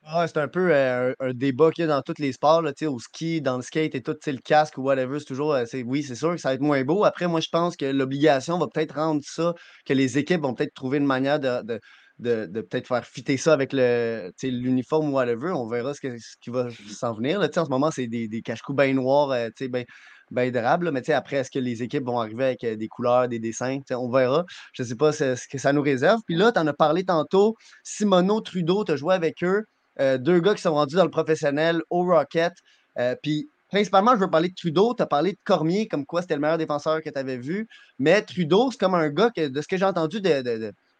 Ah, 0.04 0.26
c'est 0.26 0.38
un 0.38 0.48
peu 0.48 0.72
euh, 0.72 1.12
un, 1.20 1.34
débat 1.34 1.70
qu'il 1.70 1.82
y 1.82 1.84
a 1.84 1.88
dans 1.88 2.02
tous 2.02 2.18
les 2.18 2.32
sports, 2.32 2.62
là, 2.62 2.72
au 2.86 2.98
ski, 2.98 3.42
dans 3.42 3.56
le 3.56 3.62
skate 3.62 3.94
et 3.94 4.02
tout, 4.02 4.16
le 4.26 4.40
casque 4.40 4.78
ou 4.78 4.82
whatever, 4.82 5.18
c'est 5.18 5.26
toujours, 5.26 5.52
euh, 5.54 5.64
oui, 5.84 6.02
c'est 6.02 6.14
sûr 6.14 6.30
que 6.32 6.38
ça 6.38 6.50
va 6.50 6.54
être 6.54 6.60
moins 6.60 6.82
beau. 6.84 7.04
Après, 7.04 7.26
moi, 7.26 7.40
je 7.40 7.48
pense 7.50 7.76
que 7.76 7.84
l'obligation 7.84 8.58
va 8.58 8.68
peut-être 8.68 8.94
rendre 8.94 9.20
ça, 9.24 9.54
que 9.84 9.92
les 9.92 10.16
équipes 10.16 10.40
vont 10.40 10.54
peut-être 10.54 10.72
trouver 10.72 10.98
une 10.98 11.06
manière 11.06 11.40
de, 11.40 11.80
de, 12.18 12.46
peut-être 12.60 12.88
faire 12.88 13.04
fitter 13.04 13.36
ça 13.36 13.52
avec 13.52 13.72
l'uniforme 13.72 15.10
ou 15.10 15.12
whatever. 15.12 15.52
On 15.52 15.66
verra 15.66 15.94
ce, 15.94 16.00
qui 16.40 16.50
va 16.50 16.68
s'en 16.90 17.14
venir. 17.14 17.38
Là. 17.38 17.48
En 17.56 17.64
ce 17.64 17.70
moment, 17.70 17.90
c'est 17.90 18.06
des, 18.06 18.28
des 18.28 18.42
cache-coups 18.42 18.76
bien 18.76 18.92
noirs, 18.94 19.30
euh, 19.30 19.48
bien 19.60 19.84
ben 20.30 20.50
drables. 20.50 20.90
Mais 20.90 21.08
après, 21.10 21.36
est-ce 21.36 21.50
que 21.50 21.58
les 21.58 21.82
équipes 21.82 22.04
vont 22.04 22.20
arriver 22.20 22.44
avec 22.44 22.64
euh, 22.64 22.76
des 22.76 22.88
couleurs, 22.88 23.28
des 23.28 23.38
dessins? 23.38 23.78
On 23.90 24.10
verra. 24.10 24.44
Je 24.72 24.82
ne 24.82 24.88
sais 24.88 24.96
pas 24.96 25.12
ce, 25.12 25.36
que 25.48 25.58
ça 25.58 25.72
nous 25.72 25.82
réserve. 25.82 26.20
Puis 26.26 26.36
là, 26.36 26.52
tu 26.52 26.58
en 26.58 26.66
as 26.66 26.72
parlé 26.72 27.04
tantôt. 27.04 27.54
Simono 27.82 28.40
Trudeau, 28.40 28.84
tu 28.84 28.92
as 28.92 28.96
joué 28.96 29.14
avec 29.14 29.42
eux. 29.42 29.64
euh, 30.00 30.18
deux 30.18 30.40
gars 30.40 30.54
qui 30.54 30.62
sont 30.62 30.74
rendus 30.74 30.94
dans 30.94 31.04
le 31.04 31.10
professionnel 31.10 31.82
au 31.90 32.04
Rocket. 32.04 32.52
Euh, 32.98 33.16
puis 33.22 33.48
principalement, 33.68 34.14
je 34.14 34.20
veux 34.20 34.30
parler 34.30 34.48
de 34.48 34.54
Trudeau. 34.54 34.94
Tu 34.94 35.02
as 35.02 35.06
parlé 35.06 35.32
de 35.32 35.38
Cormier, 35.44 35.88
comme 35.88 36.06
quoi 36.06 36.22
c'était 36.22 36.34
le 36.34 36.40
meilleur 36.40 36.58
défenseur 36.58 37.02
que 37.02 37.10
tu 37.10 37.18
avais 37.18 37.36
vu. 37.36 37.66
Mais 37.98 38.22
Trudeau, 38.22 38.70
c'est 38.70 38.78
comme 38.78 38.94
un 38.94 39.08
gars 39.08 39.30
que, 39.34 39.48
de 39.48 39.60
ce 39.60 39.68
que 39.68 39.76
j'ai 39.76 39.84
entendu 39.84 40.20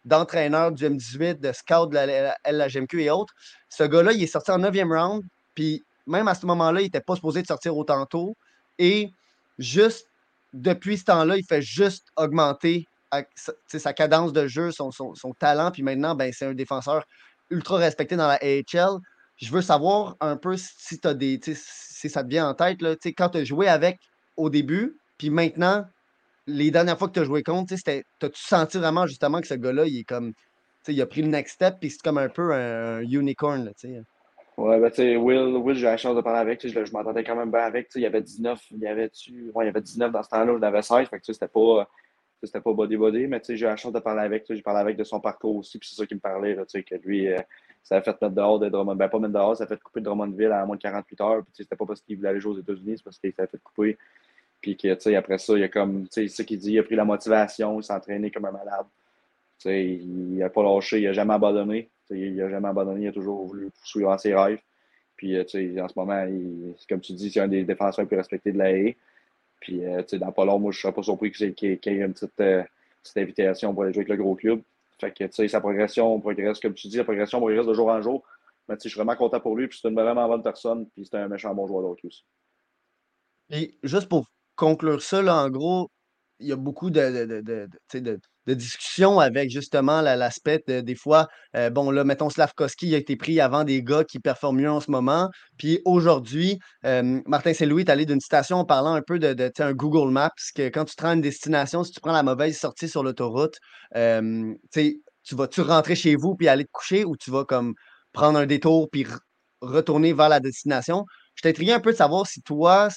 d'entraîneur 0.09 0.71
du 0.71 0.85
M18, 0.85 1.39
de 1.39 1.51
scout 1.53 1.89
de 1.89 1.95
la 1.95 2.35
LHMQ 2.51 3.03
et 3.03 3.09
autres, 3.09 3.33
ce 3.69 3.83
gars-là, 3.83 4.11
il 4.11 4.23
est 4.23 4.27
sorti 4.27 4.51
en 4.51 4.59
9e 4.59 4.91
round. 4.93 5.23
Puis 5.55 5.83
même 6.07 6.27
à 6.27 6.35
ce 6.35 6.45
moment-là, 6.47 6.81
il 6.81 6.85
n'était 6.85 7.01
pas 7.01 7.15
supposé 7.15 7.41
de 7.41 7.47
sortir 7.47 7.77
autant 7.77 8.05
tôt. 8.05 8.35
Et 8.77 9.11
juste 9.57 10.07
depuis 10.53 10.97
ce 10.97 11.05
temps-là, 11.05 11.37
il 11.37 11.45
fait 11.45 11.61
juste 11.61 12.07
augmenter 12.17 12.87
sa 13.67 13.93
cadence 13.93 14.33
de 14.33 14.47
jeu, 14.47 14.71
son, 14.71 14.91
talent. 15.39 15.71
Puis 15.71 15.83
maintenant, 15.83 16.15
ben, 16.15 16.31
c'est 16.33 16.45
un 16.45 16.53
défenseur 16.53 17.05
ultra 17.49 17.77
respecté 17.77 18.15
dans 18.15 18.27
la 18.27 18.39
AHL. 18.41 18.97
Je 19.37 19.51
veux 19.51 19.61
savoir 19.61 20.17
un 20.19 20.35
peu 20.35 20.57
si, 20.57 20.99
as 21.03 21.13
des, 21.13 21.39
si 21.41 22.09
ça 22.09 22.23
te 22.23 22.29
vient 22.29 22.49
en 22.49 22.53
tête, 22.53 22.81
là, 22.81 22.95
quand 23.17 23.29
tu 23.29 23.37
as 23.37 23.43
joué 23.43 23.67
avec 23.67 23.99
au 24.35 24.49
début, 24.49 24.97
puis 25.17 25.29
maintenant, 25.29 25.85
les 26.49 26.71
dernières 26.71 26.97
fois 26.97 27.07
que 27.07 27.13
tu 27.13 27.19
as 27.19 27.23
joué 27.23 27.43
contre, 27.43 27.73
t'as-tu 27.83 28.41
senti 28.41 28.77
vraiment 28.77 29.07
justement 29.07 29.41
que 29.41 29.47
ce 29.47 29.53
gars-là, 29.53 29.85
il 29.85 29.99
est 29.99 30.03
comme. 30.03 30.33
Il 30.87 30.99
a 31.01 31.05
pris 31.05 31.21
le 31.21 31.27
next 31.27 31.55
step, 31.55 31.75
puis 31.79 31.91
c'est 31.91 32.01
comme 32.01 32.17
un 32.17 32.29
peu 32.29 32.53
un, 32.53 33.01
unicorn. 33.01 33.65
Là, 33.65 33.71
ouais, 34.57 34.79
ben, 34.79 34.89
tu 34.89 34.95
sais, 34.95 35.17
Will, 35.17 35.57
Will 35.57 35.75
j'ai 35.75 35.85
la 35.85 35.97
chance 35.97 36.15
de 36.15 36.21
parler 36.21 36.39
avec. 36.39 36.65
Je, 36.65 36.91
m'entendais 36.91 37.23
quand 37.23 37.35
même 37.35 37.51
bien 37.51 37.61
avec. 37.61 37.89
Il 37.95 38.01
y 38.01 38.05
avait 38.05 38.21
19, 38.21 38.59
il 38.71 38.79
y 38.79 38.87
avait, 38.87 39.11
ouais, 39.53 39.65
il 39.65 39.67
y 39.67 39.69
avait 39.69 39.81
19 39.81 40.11
dans 40.11 40.23
ce 40.23 40.29
temps-là, 40.29 40.53
j'en 40.53 40.61
avais 40.61 40.81
16. 40.81 41.07
Fait 41.07 41.19
que 41.19 41.31
c'était 41.31 41.47
pas 41.47 41.87
c'était 42.43 42.61
pas 42.61 42.73
body-body, 42.73 43.27
mais 43.27 43.41
j'ai 43.47 43.55
eu 43.55 43.63
la 43.63 43.75
chance 43.75 43.93
de 43.93 43.99
parler 43.99 44.21
avec. 44.21 44.45
J'ai 44.49 44.61
parlé 44.61 44.79
avec 44.79 44.97
de 44.97 45.03
son 45.03 45.19
parcours 45.19 45.57
aussi, 45.57 45.77
puis 45.77 45.89
c'est 45.89 45.95
ça 45.95 46.05
qui 46.05 46.15
me 46.15 46.19
parlait, 46.19 46.55
que 46.55 46.95
lui, 46.95 47.27
euh, 47.27 47.39
ça 47.83 47.97
a 47.97 48.01
fait 48.01 48.21
mettre 48.21 48.35
dehors 48.35 48.59
de. 48.59 48.69
Ben, 48.69 49.09
pas 49.09 49.19
mettre 49.19 49.33
dehors, 49.33 49.57
ça 49.57 49.65
a 49.65 49.67
fait 49.67 49.79
couper 49.81 50.01
Drummondville 50.01 50.51
à 50.51 50.65
moins 50.65 50.75
de 50.75 50.81
48 50.81 51.21
heures. 51.21 51.43
Puis 51.43 51.53
c'était 51.57 51.75
pas 51.75 51.85
parce 51.85 52.01
qu'il 52.01 52.17
voulait 52.17 52.29
aller 52.29 52.39
jouer 52.39 52.53
aux 52.53 52.59
États-Unis, 52.59 52.95
c'est 52.97 53.03
parce 53.03 53.17
qu'il 53.17 53.33
s'est 53.33 53.47
fait 53.47 53.59
couper. 53.63 53.97
Puis 54.61 54.75
que, 54.75 55.15
après 55.15 55.37
ça, 55.37 55.57
il 55.57 55.63
a 55.63 55.69
comme, 55.69 56.07
tu 56.09 56.27
sais, 56.27 56.45
qu'il 56.45 56.59
dit, 56.59 56.73
il 56.73 56.79
a 56.79 56.83
pris 56.83 56.95
la 56.95 57.05
motivation, 57.05 57.79
il 57.79 57.83
s'est 57.83 57.93
entraîné 57.93 58.29
comme 58.29 58.45
un 58.45 58.51
malade. 58.51 58.85
il 59.65 60.35
n'a 60.35 60.49
pas 60.49 60.63
lâché, 60.63 60.99
il 60.99 61.05
n'a 61.05 61.13
jamais 61.13 61.33
abandonné. 61.33 61.89
il 62.09 62.35
n'a 62.35 62.49
jamais 62.49 62.67
abandonné, 62.67 63.05
il 63.05 63.07
a 63.07 63.13
toujours 63.13 63.45
voulu 63.45 63.69
suivre 63.83 64.17
ses 64.19 64.35
rêves. 64.35 64.59
Puis, 65.15 65.37
en 65.37 65.45
ce 65.45 65.93
moment, 65.97 66.23
il, 66.25 66.75
comme 66.87 67.01
tu 67.01 67.13
dis, 67.13 67.29
c'est 67.29 67.41
un 67.41 67.47
des 67.47 67.65
défenseurs 67.65 68.03
les 68.03 68.07
plus 68.07 68.17
respectés 68.17 68.53
de 68.53 68.57
la 68.57 68.71
haie. 68.71 68.97
Puis, 69.59 69.85
euh, 69.85 70.01
dans 70.13 70.31
pas 70.31 70.45
long, 70.45 70.59
moi, 70.59 70.71
je 70.71 70.77
ne 70.77 70.81
serais 70.81 70.93
pas 70.93 71.03
surpris 71.03 71.31
qu'il 71.31 71.53
y 71.59 71.71
ait 71.71 71.95
une 71.95 72.13
petite, 72.13 72.39
euh, 72.39 72.63
petite, 73.03 73.17
invitation 73.17 73.73
pour 73.73 73.83
aller 73.83 73.91
jouer 73.91 74.03
avec 74.03 74.17
le 74.17 74.23
gros 74.23 74.35
club. 74.35 74.61
Fait 74.99 75.11
que, 75.11 75.47
sa 75.47 75.59
progression 75.59 76.19
progresse, 76.21 76.59
comme 76.61 76.73
tu 76.73 76.87
dis, 76.87 76.97
la 76.97 77.03
progression 77.03 77.39
progresse 77.39 77.65
de 77.65 77.73
jour 77.73 77.89
en 77.89 78.01
jour. 78.01 78.23
Mais, 78.69 78.75
je 78.81 78.87
suis 78.87 78.97
vraiment 78.97 79.15
content 79.15 79.41
pour 79.41 79.57
lui. 79.57 79.67
Puis, 79.67 79.79
c'est 79.81 79.89
une 79.89 79.95
vraiment 79.95 80.25
bonne 80.27 80.43
personne. 80.43 80.87
Puis, 80.87 81.05
c'est 81.05 81.17
un 81.17 81.27
méchant 81.27 81.53
bon 81.53 81.67
joueur 81.67 81.81
de 81.83 82.07
aussi. 82.07 82.23
Et 83.49 83.77
juste 83.83 84.07
pour 84.07 84.29
conclure 84.59 85.01
ça, 85.01 85.21
là, 85.21 85.35
en 85.43 85.49
gros, 85.49 85.89
il 86.39 86.47
y 86.47 86.51
a 86.51 86.55
beaucoup 86.55 86.89
de, 86.89 87.25
de, 87.25 87.41
de, 87.93 88.19
de 88.49 88.53
discussions 88.55 89.19
avec 89.19 89.51
justement 89.51 90.01
l'aspect 90.01 90.63
des 90.67 90.95
fois, 90.95 91.27
euh, 91.55 91.69
bon, 91.69 91.91
là, 91.91 92.03
mettons, 92.03 92.29
Slavkovski 92.29 92.95
a 92.95 92.97
été 92.97 93.15
pris 93.15 93.39
avant 93.39 93.63
des 93.63 93.83
gars 93.83 94.03
qui 94.03 94.19
performent 94.19 94.61
mieux 94.61 94.71
en 94.71 94.79
ce 94.79 94.89
moment. 94.89 95.29
Puis 95.57 95.81
aujourd'hui, 95.85 96.57
euh, 96.85 97.21
Martin 97.27 97.53
Saint-Louis 97.53 97.83
est 97.83 97.89
allé 97.89 98.05
d'une 98.05 98.19
citation 98.21 98.57
en 98.57 98.65
parlant 98.65 98.93
un 98.93 99.01
peu 99.01 99.19
de, 99.19 99.51
un 99.59 99.73
Google 99.73 100.11
Maps, 100.11 100.31
que 100.55 100.69
quand 100.69 100.85
tu 100.85 100.95
te 100.95 101.03
rends 101.03 101.13
une 101.13 101.21
destination, 101.21 101.83
si 101.83 101.91
tu 101.91 101.99
prends 101.99 102.13
la 102.13 102.23
mauvaise 102.23 102.57
sortie 102.57 102.89
sur 102.89 103.03
l'autoroute, 103.03 103.57
euh, 103.95 104.53
tu 104.73 105.35
vas-tu 105.35 105.61
rentrer 105.61 105.95
chez 105.95 106.15
vous 106.15 106.35
puis 106.35 106.47
aller 106.47 106.65
te 106.65 106.71
coucher 106.71 107.05
ou 107.05 107.15
tu 107.17 107.29
vas 107.29 107.45
comme 107.45 107.73
prendre 108.13 108.39
un 108.39 108.47
détour 108.47 108.89
puis 108.91 109.05
retourner 109.61 110.13
vers 110.13 110.29
la 110.29 110.39
destination? 110.39 111.05
Je 111.35 111.43
t'intriguais 111.43 111.73
un 111.73 111.79
peu 111.79 111.91
de 111.91 111.97
savoir 111.97 112.25
si 112.25 112.41
toi, 112.41 112.89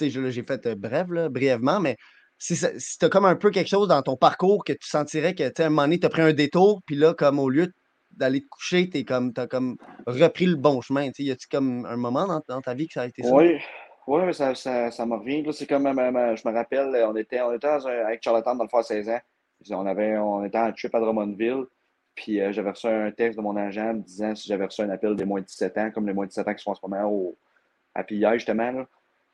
j'ai 0.00 0.42
fait 0.42 0.66
euh, 0.66 0.74
bref, 0.76 1.06
là, 1.10 1.28
brièvement, 1.28 1.80
mais 1.80 1.96
si, 2.38 2.56
si 2.56 2.98
tu 2.98 3.04
as 3.04 3.08
comme 3.08 3.24
un 3.24 3.36
peu 3.36 3.50
quelque 3.50 3.68
chose 3.68 3.88
dans 3.88 4.02
ton 4.02 4.16
parcours 4.16 4.64
que 4.64 4.72
tu 4.72 4.88
sentirais 4.88 5.34
que, 5.34 5.44
à 5.44 5.66
un 5.66 5.70
moment 5.70 5.82
donné, 5.82 6.00
tu 6.00 6.06
as 6.06 6.10
pris 6.10 6.22
un 6.22 6.32
détour, 6.32 6.82
puis 6.84 6.96
là, 6.96 7.14
comme 7.14 7.38
au 7.38 7.48
lieu 7.48 7.72
d'aller 8.10 8.42
te 8.42 8.48
coucher, 8.48 8.88
tu 8.88 9.04
comme, 9.04 9.32
as 9.36 9.46
comme 9.46 9.76
repris 10.06 10.46
le 10.46 10.56
bon 10.56 10.80
chemin. 10.80 11.10
Y 11.18 11.30
a-tu 11.30 11.48
comme 11.48 11.86
un 11.86 11.96
moment 11.96 12.40
dans, 12.48 12.60
ta 12.60 12.74
vie 12.74 12.86
que 12.86 12.94
ça 12.94 13.02
a 13.02 13.06
été 13.06 13.22
ça? 13.22 13.34
Oui, 13.34 13.58
oui, 14.06 14.34
ça, 14.34 14.54
ça, 14.54 14.90
ça 14.90 15.06
me 15.06 15.14
revient. 15.14 15.44
C'est 15.52 15.66
comme, 15.66 15.86
je 15.86 16.48
me 16.48 16.52
rappelle, 16.52 17.04
on 17.08 17.16
était, 17.16 17.40
on 17.40 17.52
était 17.52 17.66
avec 17.66 18.22
Charlotte 18.22 18.44
dans 18.44 18.62
le 18.62 18.68
fort 18.68 18.84
16 18.84 19.08
ans. 19.08 19.20
On, 19.70 19.86
avait, 19.86 20.16
on 20.18 20.44
était 20.44 20.58
en 20.58 20.72
trip 20.72 20.94
à 20.94 21.00
Drummondville. 21.00 21.64
Puis 22.14 22.40
euh, 22.40 22.52
j'avais 22.52 22.70
reçu 22.70 22.86
un 22.86 23.10
texte 23.10 23.38
de 23.38 23.42
mon 23.42 23.56
agent 23.56 23.94
me 23.94 24.02
disant 24.02 24.34
si 24.34 24.48
j'avais 24.48 24.66
reçu 24.66 24.82
un 24.82 24.90
appel 24.90 25.16
des 25.16 25.24
moins 25.24 25.40
de 25.40 25.46
17 25.46 25.78
ans, 25.78 25.90
comme 25.90 26.06
les 26.06 26.12
moins 26.12 26.26
de 26.26 26.30
17 26.30 26.48
ans 26.48 26.54
qui 26.54 26.62
sont 26.62 26.70
en 26.70 26.74
ce 26.74 26.80
moment 26.86 27.10
au, 27.10 27.36
à 27.94 28.04
Pillage, 28.04 28.40
justement. 28.40 28.84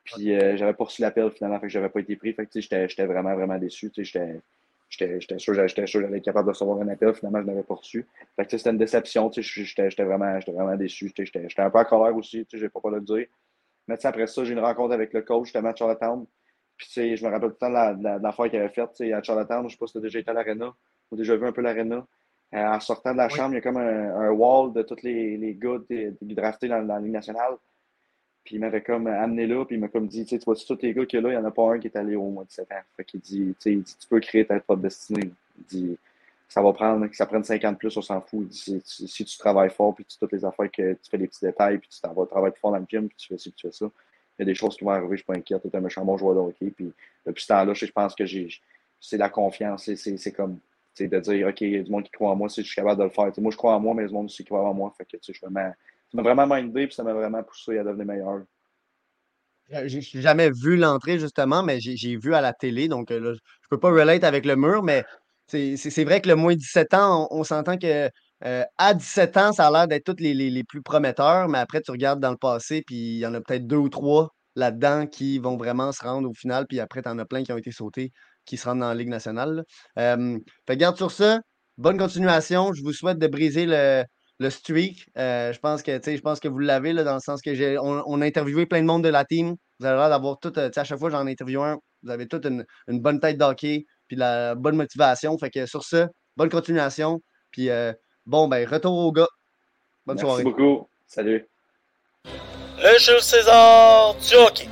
Puis 0.05 0.35
euh, 0.35 0.57
j'avais 0.57 0.75
pas 0.75 0.85
reçu 0.85 1.03
l'appel 1.03 1.31
finalement, 1.31 1.61
fait 1.61 1.67
que 1.67 1.73
j'avais 1.73 1.89
pas 1.89 2.01
été 2.01 2.17
pris. 2.17 2.33
Fait 2.33 2.47
que 2.47 2.61
j'étais 2.61 3.07
vraiment, 3.07 3.35
vraiment 3.35 3.59
déçu. 3.59 3.93
J'étais 3.97 4.41
sûr, 4.91 5.39
sûr 5.39 5.55
que 5.55 5.87
j'allais 5.87 6.19
être 6.19 6.25
capable 6.25 6.47
de 6.47 6.53
recevoir 6.53 6.81
un 6.81 6.89
appel. 6.89 7.15
Finalement, 7.15 7.41
je 7.43 7.47
n'avais 7.47 7.63
pas 7.63 7.75
reçu. 7.75 8.07
Fait 8.37 8.45
que 8.45 8.57
c'était 8.57 8.71
une 8.71 8.79
déception. 8.79 9.31
J'étais 9.33 10.05
vraiment, 10.05 10.39
vraiment 10.47 10.77
déçu. 10.77 11.13
J'étais 11.17 11.47
un 11.59 11.71
peu 11.71 11.79
en 11.79 11.85
colère 11.85 12.17
aussi. 12.17 12.47
Je 12.53 12.59
vais 12.59 12.69
pas 12.69 12.81
pas 12.81 12.91
le 12.91 13.01
dire. 13.01 13.27
Mais 13.89 14.05
après 14.05 14.27
ça, 14.27 14.45
j'ai 14.45 14.53
une 14.53 14.61
rencontre 14.61 14.95
avec 14.95 15.13
le 15.13 15.23
coach, 15.23 15.47
justement 15.47 15.71
à 15.71 15.75
Charlottetown. 15.75 16.27
Puis 16.77 17.17
je 17.17 17.25
me 17.25 17.31
rappelle 17.31 17.51
tout 17.51 17.57
le 17.61 17.73
temps 17.75 17.95
de 17.95 18.23
l'affaire 18.23 18.49
qu'il 18.49 18.59
avait 18.59 18.69
faite 18.69 19.01
à 19.01 19.23
Charlottetown. 19.23 19.69
Je 19.69 19.75
sais 19.75 19.79
pas 19.79 19.87
si 19.87 19.93
tu 19.93 19.99
as 19.99 20.03
déjà 20.03 20.19
été 20.19 20.31
à 20.31 20.35
l'Arena 20.35 20.73
ou 21.11 21.17
déjà 21.17 21.37
vu 21.37 21.47
un 21.47 21.53
peu 21.53 21.61
l'Arena. 21.61 22.07
Euh, 22.53 22.67
en 22.67 22.81
sortant 22.81 23.13
de 23.13 23.19
la 23.19 23.29
chambre, 23.29 23.53
il 23.53 23.57
y 23.57 23.59
a 23.59 23.61
comme 23.61 23.77
un, 23.77 24.31
wall 24.31 24.73
de 24.73 24.83
tous 24.83 25.03
les, 25.03 25.37
les 25.37 25.55
gars 25.55 25.79
draftés 26.21 26.69
dans, 26.69 26.83
dans 26.83 26.95
la 26.95 27.01
Ligue 27.01 27.13
nationale. 27.13 27.55
Puis 28.45 28.57
il 28.57 28.59
m'avait 28.61 28.83
comme 28.83 29.07
amené 29.07 29.47
là, 29.47 29.65
puis 29.65 29.77
il 29.77 29.81
m'a 29.81 29.89
comme 29.89 30.07
dit, 30.07 30.25
tu 30.25 30.39
vois, 30.39 30.55
tous 30.57 30.79
les 30.83 30.95
gars 30.95 31.07
qu'il 31.07 31.21
là, 31.21 31.29
il 31.31 31.33
n'y 31.33 31.39
en 31.39 31.45
a 31.45 31.51
pas 31.51 31.75
un 31.75 31.79
qui 31.79 31.89
est 31.89 31.97
allé 31.97 32.17
au 32.17 32.31
mois 32.31 32.45
de 32.45 32.51
7 32.51 32.73
ans. 32.73 32.83
Fait 32.97 33.05
qu'il 33.05 33.21
dit, 33.21 33.55
tu 33.61 33.83
tu 33.83 34.09
peux 34.09 34.21
créer 34.21 34.47
ta 34.47 34.59
propre 34.61 34.83
destinée. 34.83 35.31
Il 35.59 35.65
dit, 35.65 35.99
ça 36.49 36.63
va 36.63 36.73
prendre, 36.73 37.07
que 37.07 37.17
ça 37.17 37.27
prenne 37.27 37.45
50 37.45 37.79
plus, 37.79 37.97
on 37.97 38.03
s'en 38.03 38.21
fout. 38.21 38.41
Il 38.41 38.49
dit, 38.49 38.83
si, 38.85 39.25
tu 39.25 39.39
travailles 39.39 39.71
fort, 39.71 39.95
puis 39.95 40.05
tu 40.05 40.19
toutes 40.19 40.33
les 40.33 40.45
affaires 40.45 40.71
que 40.71 40.95
tu 40.95 41.11
fais 41.11 41.19
des 41.19 41.29
petits 41.29 41.45
détails, 41.45 41.79
puis 41.79 41.89
tu 41.89 42.01
t'en 42.01 42.13
vas 42.13 42.27
travailler 42.27 42.55
fort 42.61 42.73
dans 42.73 42.79
le 42.79 42.87
gym, 42.89 43.09
puis 43.09 43.17
tu 43.17 43.29
fais 43.29 43.39
ci, 43.39 43.51
puis 43.51 43.57
tu 43.57 43.69
fais 43.69 43.73
ça. 43.73 43.87
Il 44.39 44.43
y 44.43 44.45
a 44.45 44.47
des 44.47 44.55
choses 44.55 44.77
qui 44.77 44.85
vont 44.85 44.91
arriver, 44.91 45.09
je 45.09 45.13
ne 45.13 45.17
suis 45.19 45.27
pas 45.27 45.35
inquiète. 45.35 45.63
Tu 45.71 45.77
un 45.77 45.81
méchant 45.81 46.05
bon 46.05 46.17
joueur 46.17 46.35
de 46.35 46.41
hockey. 46.41 46.71
Puis 46.71 46.93
depuis 47.27 47.43
ce 47.43 47.49
temps-là, 47.49 47.75
je 47.75 47.87
pense 47.87 48.15
que 48.15 48.25
j'ai 48.25 48.49
c'est 49.01 49.17
la 49.17 49.29
confiance. 49.29 49.91
C'est 49.95 50.33
comme 50.33 50.59
de 50.99 51.21
dire, 51.21 51.49
OK, 51.49 51.61
il 51.63 51.71
y 51.71 51.77
a 51.77 51.83
du 51.83 51.91
monde 51.91 52.05
qui 52.05 52.11
croit 52.11 52.31
en 52.31 52.37
moi, 52.37 52.49
si 52.49 52.63
je 52.63 52.67
suis 52.67 52.77
capable 52.77 52.99
de 52.99 53.05
le 53.05 53.11
faire. 53.11 53.31
moi, 53.39 53.51
je 53.51 53.57
crois 53.57 53.75
en 53.75 53.81
moi, 53.81 53.95
mais 53.95 54.03
il 54.03 54.09
du 54.09 54.15
monde 54.15 54.27
aussi 54.27 54.43
qui 54.43 54.45
croit 54.45 54.69
en 54.69 54.75
moi. 54.75 54.93
Fait 54.97 55.05
que, 55.05 55.17
je 55.23 55.41
vraiment, 55.41 55.73
ça 56.11 56.17
m'a 56.17 56.23
vraiment 56.23 56.55
mindé, 56.55 56.87
puis 56.87 56.95
ça 56.95 57.05
m'a 57.05 57.13
vraiment 57.13 57.43
poussé 57.43 57.79
à 57.79 57.85
devenir 57.85 58.07
meilleur. 58.07 58.43
Euh, 59.73 59.85
j'ai 59.87 60.21
jamais 60.21 60.51
vu 60.51 60.77
l'entrée, 60.77 61.19
justement, 61.19 61.63
mais 61.63 61.79
j'ai 61.81 62.17
vu 62.17 62.35
à 62.35 62.41
la 62.41 62.53
télé. 62.53 62.89
Donc, 62.89 63.11
euh, 63.11 63.21
là, 63.21 63.33
je 63.35 63.69
peux 63.71 63.79
pas 63.79 63.91
relate 63.91 64.25
avec 64.25 64.45
le 64.45 64.57
mur, 64.57 64.83
mais 64.83 65.05
c'est 65.47 66.05
vrai 66.05 66.21
que 66.21 66.29
le 66.29 66.37
moins 66.37 66.55
17 66.55 66.95
ans, 66.95 67.29
on, 67.31 67.45
s'entend 67.45 67.77
que 67.77 68.09
euh, 68.45 68.65
à 68.79 68.95
17 68.95 69.37
ans, 69.37 69.53
ça 69.53 69.69
a 69.69 69.71
l'air 69.71 69.89
d'être 69.89 70.05
tous 70.05 70.23
les, 70.23 70.35
les, 70.35 70.65
plus 70.65 70.83
prometteurs, 70.83 71.49
mais 71.49 71.59
après, 71.59 71.81
tu 71.81 71.91
regardes 71.91 72.21
dans 72.21 72.31
le 72.31 72.37
passé, 72.37 72.83
puis 72.87 72.97
il 72.97 73.19
y 73.19 73.27
en 73.27 73.35
a 73.35 73.41
peut-être 73.41 73.67
deux 73.67 73.77
ou 73.77 73.89
trois 73.89 74.31
là-dedans 74.57 75.07
qui 75.07 75.39
vont 75.39 75.57
vraiment 75.57 75.93
se 75.93 76.03
rendre 76.03 76.29
au 76.29 76.35
final, 76.35 76.67
puis 76.69 76.81
après, 76.81 77.03
tu 77.03 77.09
en 77.09 77.19
as 77.19 77.25
plein 77.25 77.43
qui 77.45 77.53
ont 77.53 77.59
été 77.59 77.71
sautés, 77.71 78.13
qui 78.45 78.57
se 78.57 78.69
rendent 78.69 78.81
dans 78.81 78.89
la 78.89 78.95
Ligue 78.95 79.09
nationale. 79.09 79.65
Euh, 79.99 80.39
garde 80.71 80.97
sur 80.97 81.11
ça. 81.11 81.41
Bonne 81.79 81.99
continuation. 81.99 82.73
Je 82.73 82.83
vous 82.83 82.93
souhaite 82.93 83.19
de 83.19 83.27
briser 83.27 83.67
le, 83.67 84.05
le 84.41 84.51
streak. 84.51 85.07
Euh, 85.19 85.53
je 85.53 85.61
pense 85.61 85.83
que 85.83 85.93
je 86.03 86.21
pense 86.21 86.41
que 86.41 86.49
vous 86.49 86.59
l'avez 86.59 86.95
dans 86.95 87.15
le 87.15 87.21
sens 87.21 87.43
que 87.43 87.55
j'ai 87.55 87.79
on, 87.79 88.21
a 88.21 88.27
interviewé 88.27 88.67
plein 88.67 88.81
de 88.81 88.87
monde 88.87 89.05
de 89.05 89.11
la 89.11 89.25
team. 89.25 89.55
Vous 89.79 89.87
avez 89.87 89.99
l'air 89.99 90.09
d'avoir 90.09 90.41
tout. 90.41 90.59
Euh, 90.59 90.71
à 90.75 90.85
chaque 90.85 90.99
fois 90.99 91.11
j'en 91.11 91.27
interview 91.27 91.63
un, 91.63 91.79
vous 92.03 92.11
avez 92.11 92.27
toute 92.27 92.47
une, 92.47 92.65
bonne 92.89 93.21
tête 93.21 93.37
d'hockey, 93.37 93.85
puis 94.09 94.17
la 94.17 94.55
bonne 94.55 94.77
motivation. 94.77 95.37
Fait 95.39 95.51
que 95.51 95.67
sur 95.67 95.85
ce, 95.85 96.07
bonne 96.37 96.49
continuation. 96.49 97.21
Puis 97.51 97.69
euh, 97.69 97.93
bon 98.25 98.49
ben 98.49 98.67
retour 98.67 98.97
au 98.97 99.13
gars. 99.13 99.29
Bonne 100.07 100.19
soirée. 100.19 100.43
Merci 100.43 100.59
beaucoup. 100.59 100.89
Salut. 101.07 101.47
Le 102.25 102.99
jeu 102.99 103.21
César 103.21 104.15
du 104.15 104.35
hockey. 104.37 104.69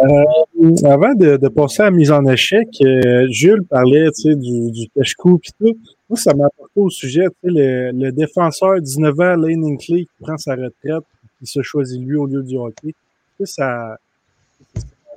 Euh, 0.00 0.74
avant 0.84 1.14
de, 1.14 1.48
passer 1.48 1.82
à 1.82 1.86
la 1.86 1.90
mise 1.90 2.12
en 2.12 2.24
échec, 2.26 2.68
euh, 2.82 3.26
Jules 3.30 3.64
parlait 3.64 4.08
du, 4.24 4.70
du 4.70 4.88
cache 4.90 5.12
et 5.12 5.50
tout. 5.58 5.78
Moi, 6.08 6.16
ça 6.16 6.34
m'a 6.34 6.46
apporté 6.46 6.80
au 6.80 6.90
sujet, 6.90 7.26
le, 7.42 7.90
le 7.90 8.12
défenseur 8.12 8.80
19 8.80 9.20
ans, 9.20 9.36
Lane 9.36 9.64
Inkley, 9.64 10.04
qui 10.04 10.10
prend 10.20 10.36
sa 10.36 10.52
retraite, 10.52 11.04
qui 11.38 11.46
se 11.46 11.62
choisit 11.62 12.00
lui 12.00 12.16
au 12.16 12.26
lieu 12.26 12.42
du 12.42 12.56
hockey. 12.56 12.94
Ça, 13.40 13.46
ça, 13.46 13.98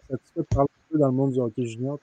ça 0.10 0.18
te 0.18 0.22
fait 0.36 0.48
parler 0.56 0.70
un 0.70 0.92
peu 0.92 1.00
dans 1.00 1.08
le 1.08 1.14
monde 1.14 1.32
du 1.32 1.40
hockey 1.40 1.66
junior. 1.66 2.00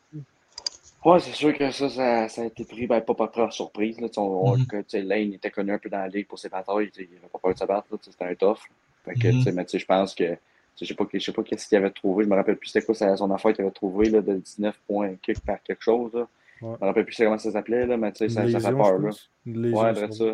Oui, 1.04 1.20
c'est 1.20 1.34
sûr 1.34 1.56
que 1.56 1.70
ça, 1.70 1.88
ça, 2.28 2.42
a 2.42 2.44
été 2.44 2.64
pris, 2.64 2.86
ben, 2.86 3.00
pas 3.00 3.14
par 3.14 3.52
surprise. 3.52 4.00
Là, 4.00 4.08
on, 4.16 4.56
mm-hmm. 4.56 5.02
Lane 5.02 5.32
était 5.34 5.50
connu 5.50 5.72
un 5.72 5.78
peu 5.78 5.88
dans 5.88 5.98
la 5.98 6.08
ligue 6.08 6.26
pour 6.26 6.38
ses 6.38 6.48
batailles. 6.48 6.90
Il 6.98 7.04
n'avait 7.14 7.28
pas 7.32 7.38
peur 7.38 7.54
de 7.54 7.58
se 7.58 7.64
battre. 7.64 7.86
C'était 8.02 8.24
un 8.24 8.34
tough. 8.34 8.58
Fait 9.04 9.14
que, 9.14 9.28
mm-hmm. 9.28 9.52
mais 9.52 9.66
je 9.72 9.84
pense 9.84 10.14
que 10.14 10.36
je 10.80 10.84
sais 10.86 10.94
pas, 10.94 11.04
je 11.12 11.18
sais 11.18 11.32
pas 11.32 11.42
qu'est-ce 11.42 11.68
qu'il 11.68 11.78
avait 11.78 11.90
trouvé. 11.90 12.24
Je 12.24 12.28
me 12.28 12.34
rappelle 12.36 12.56
plus 12.56 12.68
c'était 12.68 12.84
quoi 12.84 12.94
son 12.94 13.30
affaire 13.30 13.52
qu'il 13.52 13.62
avait 13.64 13.72
trouvé 13.72 14.10
là, 14.10 14.20
de 14.20 14.34
19 14.34 14.78
points 14.86 15.14
par 15.46 15.62
quelque 15.62 15.82
chose. 15.82 16.12
Ouais. 16.14 16.26
Je 16.60 16.66
me 16.66 16.86
rappelle 16.86 17.04
plus 17.04 17.16
comment 17.16 17.38
ça 17.38 17.50
s'appelait, 17.52 17.86
là, 17.86 17.96
mais 17.96 18.10
tu 18.12 18.18
sais, 18.18 18.24
Une 18.42 18.50
ça, 18.50 18.60
ça 18.60 18.70
fait 18.70 18.76
peur, 18.76 18.98
là. 18.98 19.10
lésion, 19.46 19.78
Ouais, 19.80 19.94
ça. 20.12 20.24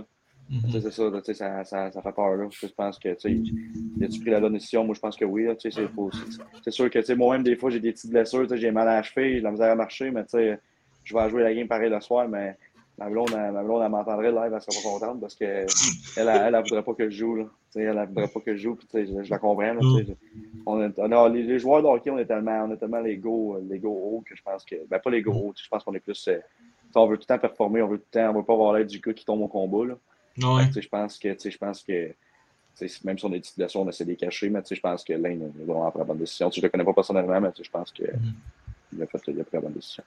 Mhm. 0.51 0.61
Tu 0.67 0.71
sais, 0.73 0.81
C'est 0.83 0.91
ça, 0.91 1.11
là, 1.11 1.19
tu 1.21 1.25
sais, 1.27 1.35
ça, 1.35 1.65
ça, 1.65 1.91
ça 1.91 2.03
fait 2.03 2.13
peur. 2.13 2.37
Là. 2.37 2.47
Je 2.51 2.67
pense 2.67 2.99
que, 2.99 3.15
tu 3.15 3.45
as-tu 4.03 4.21
pris 4.21 4.31
la 4.31 4.41
bonne 4.41 4.53
décision? 4.53 4.85
Moi, 4.85 4.95
je 4.95 5.01
pense 5.01 5.17
que 5.17 5.25
oui. 5.25 5.45
là, 5.45 5.55
tu 5.57 5.71
sais, 5.71 5.83
C'est 6.63 6.71
sûr 6.71 6.91
que, 6.91 7.15
moi-même, 7.15 7.43
des 7.43 7.57
fois, 7.57 7.71
j'ai 7.71 7.81
des 7.81 7.93
petites 7.93 8.11
blessures. 8.11 8.47
J'ai 8.55 8.71
mal 8.71 8.89
à 8.89 8.97
la 8.97 9.03
cheville, 9.03 9.35
j'ai 9.35 9.39
de 9.39 9.45
la 9.45 9.51
misère 9.53 9.73
à 9.73 9.75
marcher, 9.75 10.11
mais 10.11 10.23
tu 10.25 10.31
sais, 10.31 10.59
je 11.03 11.15
vais 11.15 11.31
jouer 11.31 11.43
la 11.43 11.55
game 11.55 11.69
pareil 11.69 11.91
le 11.91 12.01
soir, 12.01 12.29
mais 12.29 12.57
ma 12.99 13.09
blonde, 13.11 13.31
elle, 13.37 13.53
ma 13.53 13.63
blonde, 13.63 13.83
elle 13.83 13.91
m'entendrait 13.91 14.31
live, 14.31 14.53
elle 14.55 14.61
serait 14.63 14.83
pas 14.83 14.89
contente 14.89 15.21
parce 15.21 15.35
qu'elle, 15.35 15.67
elle, 16.17 16.29
elle, 16.29 16.55
elle 16.55 16.63
voudrait 16.63 16.83
pas 16.83 16.95
que 16.95 17.11
je 17.11 17.17
joue. 17.17 17.37
Là. 17.37 17.45
Elle, 17.77 17.83
elle 17.99 18.07
voudrait 18.09 18.29
pas 18.29 18.41
que 18.41 18.57
je 18.57 18.63
joue, 18.63 18.77
puis 18.77 18.87
je, 18.93 19.23
je 19.25 19.31
la 19.31 19.39
comprends. 19.39 19.73
Là, 19.75 19.81
sais. 20.07 20.17
on 20.67 20.81
est- 20.83 21.29
les, 21.35 21.43
les 21.43 21.59
joueurs 21.59 21.83
de 21.83 21.89
hockey, 21.89 22.11
on 22.11 22.19
est 22.19 22.25
tellement, 22.27 22.65
on 22.69 22.73
est 22.73 22.77
tellement 22.77 23.01
les 23.01 23.17
go, 23.17 23.59
les 23.69 23.79
go 23.79 23.89
hauts 23.91 24.23
que 24.25 24.37
je 24.37 24.43
pense 24.43 24.65
que, 24.65 24.77
ben 24.89 24.99
pas 24.99 25.11
les 25.11 25.23
go 25.23 25.33
hauts, 25.33 25.55
je 25.61 25.69
pense 25.69 25.83
qu'on 25.83 25.95
est 25.95 26.01
plus, 26.01 26.29
euh, 26.29 26.39
on 26.95 27.07
veut 27.07 27.17
tout 27.17 27.23
le 27.29 27.35
temps 27.35 27.39
performer, 27.41 27.83
on 27.83 27.89
veut 27.89 27.99
tout 27.99 28.05
le 28.15 28.21
temps, 28.21 28.31
on 28.31 28.35
veut 28.39 28.45
pas 28.45 28.53
avoir 28.53 28.73
l'air 28.75 28.87
du 28.87 29.01
gars 29.01 29.13
qui 29.13 29.25
tombe 29.25 29.41
au 29.43 29.49
combat. 29.49 29.87
Là. 29.87 29.95
Ouais. 30.57 30.65
Fait 30.67 30.71
que, 30.75 30.81
Je 30.81 30.89
pense 30.89 31.19
que, 31.19 31.29
je 31.37 31.59
pense 31.59 31.83
que 31.83 32.11
même 33.05 33.19
si 33.19 33.25
on 33.25 33.33
a 33.33 33.39
des 33.39 33.77
on 33.77 33.89
essaie 33.89 34.05
de 34.05 34.11
les 34.11 34.17
cacher, 34.17 34.49
mais 34.51 34.61
je 34.69 34.81
pense 34.81 35.05
que 35.05 35.13
Lane 35.13 35.43
a 35.43 35.65
vraiment 35.65 35.91
pris 35.91 35.99
la 35.99 36.05
bonne 36.05 36.19
décision. 36.19 36.51
Je 36.51 36.61
ne 36.61 36.63
le 36.65 36.69
connais 36.71 36.85
pas 36.85 36.93
personnellement, 36.93 37.41
mais 37.41 37.51
je 37.61 37.71
pense 37.71 37.91
qu'il 37.93 38.07
Mhm. 38.93 39.03
a, 39.03 39.07
fait- 39.07 39.23
il 39.29 39.41
a 39.41 39.45
pris 39.45 39.57
la 39.57 39.61
bonne 39.61 39.73
décision. 39.73 40.03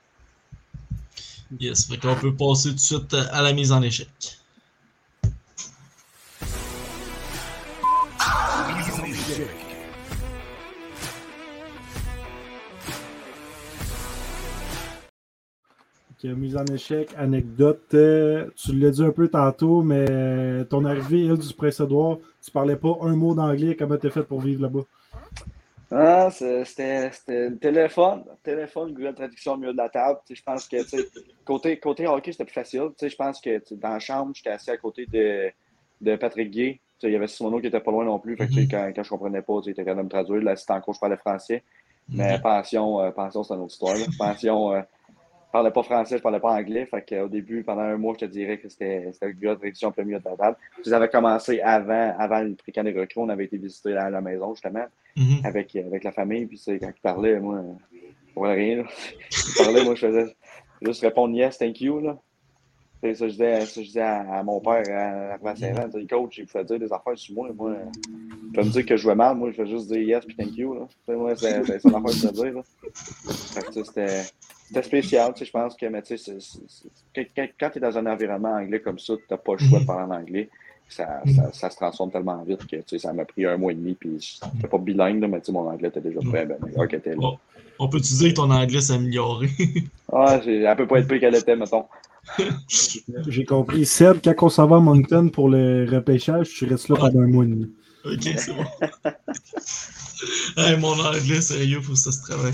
Yes. 1.59 1.87
Fait 1.87 1.97
qu'on 1.97 2.15
peut 2.15 2.35
passer 2.35 2.69
tout 2.69 2.75
de 2.75 2.79
suite 2.79 3.13
à 3.13 3.41
la 3.41 3.53
mise 3.53 3.71
en 3.71 3.81
échec. 3.81 4.09
Ok, 16.11 16.23
mise 16.35 16.57
en 16.57 16.65
échec, 16.65 17.09
anecdote. 17.15 17.93
euh, 17.93 18.49
tu 18.55 18.73
l'as 18.73 18.89
dit 18.89 19.03
un 19.03 19.11
peu 19.11 19.27
tantôt, 19.27 19.83
mais 19.83 20.05
euh, 20.09 20.63
ton 20.63 20.83
arrivée, 20.83 21.25
île 21.25 21.37
du 21.37 21.53
Prince-Édouard, 21.53 22.17
tu 22.43 22.49
parlais 22.51 22.75
pas 22.75 22.97
un 23.01 23.15
mot 23.15 23.35
d'anglais. 23.35 23.75
Comment 23.75 23.97
t'as 23.97 24.09
fait 24.09 24.23
pour 24.23 24.41
vivre 24.41 24.63
là-bas? 24.63 24.81
Ah, 25.89 26.29
c'était 26.31 27.09
c'était 27.11 27.49
le 27.49 27.57
téléphone. 27.57 28.25
Téléphone, 28.43 28.93
Google 28.93 29.13
Traduction 29.15 29.53
au 29.53 29.57
milieu 29.57 29.71
de 29.71 29.77
la 29.77 29.89
table. 29.89 30.19
Je 30.29 30.41
pense 30.43 30.67
que 30.67 30.77
côté, 31.45 31.79
côté 31.79 32.05
hockey, 32.07 32.31
c'était 32.33 32.43
plus 32.45 32.53
facile. 32.53 32.89
Je 33.01 33.15
pense 33.15 33.39
que 33.39 33.61
dans 33.75 33.89
la 33.91 33.99
chambre, 33.99 34.31
j'étais 34.35 34.49
assis 34.49 34.69
à 34.71 34.77
côté 34.77 35.05
de, 35.05 35.49
de 36.01 36.15
Patrick 36.17 36.51
Gay. 36.51 36.81
Il 37.03 37.11
y 37.11 37.15
avait 37.15 37.27
Simono 37.27 37.61
qui 37.61 37.67
était 37.67 37.79
pas 37.79 37.91
loin 37.91 38.03
non 38.03 38.19
plus. 38.19 38.35
Fait 38.35 38.47
que, 38.47 38.59
Mhm. 38.61 38.67
quand, 38.69 38.91
quand 38.95 39.03
je 39.03 39.09
comprenais 39.09 39.41
pas, 39.41 39.59
il 39.63 39.69
était 39.69 39.83
capable 39.85 39.99
de 39.99 40.05
me 40.05 40.09
traduire. 40.09 40.41
L'assistant 40.43 40.81
coach 40.81 40.99
parlait 40.99 41.15
français. 41.17 41.63
Mais 42.09 42.35
Ok. 42.35 42.41
pension, 42.41 42.99
euh, 43.01 43.11
pension, 43.11 43.43
c'est 43.43 43.53
une 43.53 43.61
autre 43.61 43.71
histoire. 43.73 43.95
là. 43.95 44.05
Pension, 44.17 44.73
euh, 44.73 44.81
je 44.81 45.51
parlais 45.53 45.71
pas 45.71 45.83
français, 45.83 46.17
je 46.17 46.21
parlais 46.23 46.39
pas 46.39 46.51
anglais. 46.53 46.85
Fait 46.87 47.01
qu'au 47.07 47.27
début, 47.29 47.63
pendant 47.63 47.81
un 47.83 47.97
mois, 47.97 48.13
je 48.19 48.25
te 48.25 48.31
dirais 48.31 48.57
que 48.57 48.67
c'était 48.67 49.09
c'était 49.13 49.27
le 49.27 49.33
gars 49.33 49.55
de 49.55 49.61
réduction 49.61 49.89
en 49.89 49.91
plein 49.91 50.03
milieu 50.03 50.19
de 50.19 50.25
la 50.25 50.35
table. 50.35 50.57
Ils 50.85 50.93
avaient 50.93 51.07
commencé 51.09 51.61
avant, 51.61 52.13
avant 52.17 52.41
le 52.41 52.55
pré 52.55 52.71
des 52.71 52.99
recrues. 52.99 53.21
On 53.21 53.29
avait 53.29 53.45
été 53.45 53.57
visiter 53.57 53.91
la, 53.91 54.09
la 54.09 54.19
maison, 54.21 54.53
justement, 54.55 54.85
Mhm. 55.17 55.41
avec, 55.43 55.75
avec 55.75 56.03
la 56.03 56.11
famille. 56.11 56.45
Puis 56.45 56.61
quand 56.65 56.91
ils 56.95 57.01
parlaient, 57.01 57.39
moi, 57.39 57.55
euh, 57.55 57.73
voyais 58.35 58.55
rien. 58.55 58.77
Là. 58.77 58.83
Ils 59.31 59.63
parlaient, 59.63 59.83
moi, 59.83 59.95
je 59.95 60.07
faisais 60.07 60.35
juste 60.81 61.01
répondre 61.01 61.35
yes, 61.35 61.57
thank 61.57 61.81
you. 61.81 61.99
Là. 61.99 62.17
Ça, 63.01 63.27
je 63.27 63.31
disais, 63.31 63.61
ça, 63.61 63.81
je 63.81 63.87
disais 63.87 64.01
à, 64.01 64.39
à 64.39 64.43
mon 64.43 64.59
père, 64.59 64.83
à, 64.89 65.49
à 65.49 65.55
Saint-Laurent, 65.55 65.89
tu 65.89 66.01
sais, 66.01 66.07
coach, 66.07 66.37
il 66.37 66.45
pouvait 66.45 66.63
dire 66.63 66.79
des 66.79 66.93
affaires 66.93 67.17
sur 67.17 67.35
moi. 67.35 67.49
Moi, 67.53 67.71
euh, 67.71 67.85
il 68.43 68.51
pouvait 68.53 68.67
me 68.67 68.71
dire 68.71 68.85
que 68.85 68.95
je 68.95 69.01
jouais 69.01 69.15
mal. 69.15 69.35
Moi, 69.35 69.51
je 69.51 69.55
fais 69.55 69.67
juste 69.67 69.87
dire 69.87 70.01
yes 70.01 70.25
puis 70.25 70.35
thank 70.35 70.55
you. 70.55 70.73
Là. 70.73 70.87
Moi, 71.15 71.35
c'est 71.35 71.63
ça 71.79 71.89
l'affaire 71.89 72.03
que 72.03 72.11
je 72.11 72.27
dire. 72.29 72.63
C'était. 73.73 74.23
C'était 74.67 74.83
spécial, 74.83 75.31
tu 75.33 75.39
sais, 75.39 75.45
je 75.45 75.51
pense 75.51 75.77
que, 75.77 75.85
mais 75.85 76.01
tu 76.01 76.17
sais, 76.17 76.37
quand, 77.15 77.47
quand 77.57 77.69
tu 77.69 77.77
es 77.77 77.79
dans 77.79 77.97
un 77.97 78.05
environnement 78.05 78.51
anglais 78.51 78.81
comme 78.81 78.99
ça, 78.99 79.13
tu 79.15 79.23
n'as 79.31 79.37
pas 79.37 79.53
le 79.53 79.59
choix 79.59 79.79
de 79.79 79.85
parler 79.85 80.13
en 80.13 80.17
anglais. 80.17 80.49
Ça, 80.89 81.21
ça, 81.35 81.51
ça 81.53 81.69
se 81.69 81.75
transforme 81.75 82.11
tellement 82.11 82.41
vite 82.43 82.65
que 82.65 82.77
tu 82.77 82.83
sais, 82.87 82.99
ça 82.99 83.13
m'a 83.13 83.25
pris 83.25 83.45
un 83.45 83.57
mois 83.57 83.71
et 83.71 83.75
demi, 83.75 83.93
puis 83.93 84.17
je 84.19 84.45
n'étais 84.55 84.67
pas 84.67 84.77
bilingue, 84.77 85.21
là, 85.21 85.27
mais 85.27 85.39
tu 85.41 85.47
sais, 85.47 85.51
mon 85.51 85.69
anglais 85.69 85.89
était 85.89 86.01
déjà 86.01 86.19
très 86.21 86.45
ben, 86.45 86.57
meilleur 86.65 86.87
qu'il 86.87 86.97
était 86.99 87.15
là. 87.15 87.31
On 87.79 87.89
peut-tu 87.89 88.13
dire 88.15 88.29
que 88.29 88.35
ton 88.35 88.49
anglais 88.49 88.81
s'est 88.81 88.93
amélioré? 88.93 89.49
Ah, 90.11 90.39
j'ai- 90.43 90.61
elle 90.61 90.75
peut 90.77 90.87
pas 90.87 90.99
être 90.99 91.07
pire 91.09 91.19
qu'elle 91.19 91.35
était, 91.35 91.55
mettons. 91.57 91.83
J'ai 93.27 93.43
compris. 93.45 93.85
Seb, 93.85 94.17
quand 94.23 94.33
on 94.43 94.49
s'en 94.49 94.65
va 94.67 94.77
à 94.77 94.79
Moncton 94.79 95.27
pour 95.29 95.49
le 95.49 95.85
repêchage, 95.91 96.49
tu 96.49 96.65
restes 96.65 96.87
là 96.89 96.95
pendant 96.95 97.19
un 97.19 97.27
mois 97.27 97.43
et 97.43 97.47
demi. 97.47 97.71
ok, 98.05 98.21
c'est 98.37 98.53
bon. 98.53 98.63
hey, 100.57 100.77
mon 100.77 100.93
anglais, 100.99 101.41
sérieux, 101.41 101.81
faut 101.81 101.91
que 101.93 101.97
ça 101.99 102.11
se 102.13 102.21
travaille. 102.21 102.53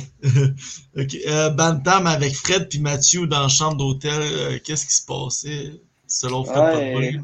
ok. 0.97 1.15
Euh, 1.27 1.49
Bantam 1.51 2.07
avec 2.07 2.33
Fred 2.33 2.67
puis 2.69 2.79
Mathieu 2.79 3.27
dans 3.27 3.41
la 3.43 3.47
chambre 3.47 3.77
d'hôtel, 3.77 4.19
euh, 4.21 4.57
qu'est-ce 4.63 4.85
qui 4.87 4.95
se 4.95 5.05
passait 5.05 5.79
selon 6.07 6.43
Fred 6.43 6.95
Ouais. 6.95 7.19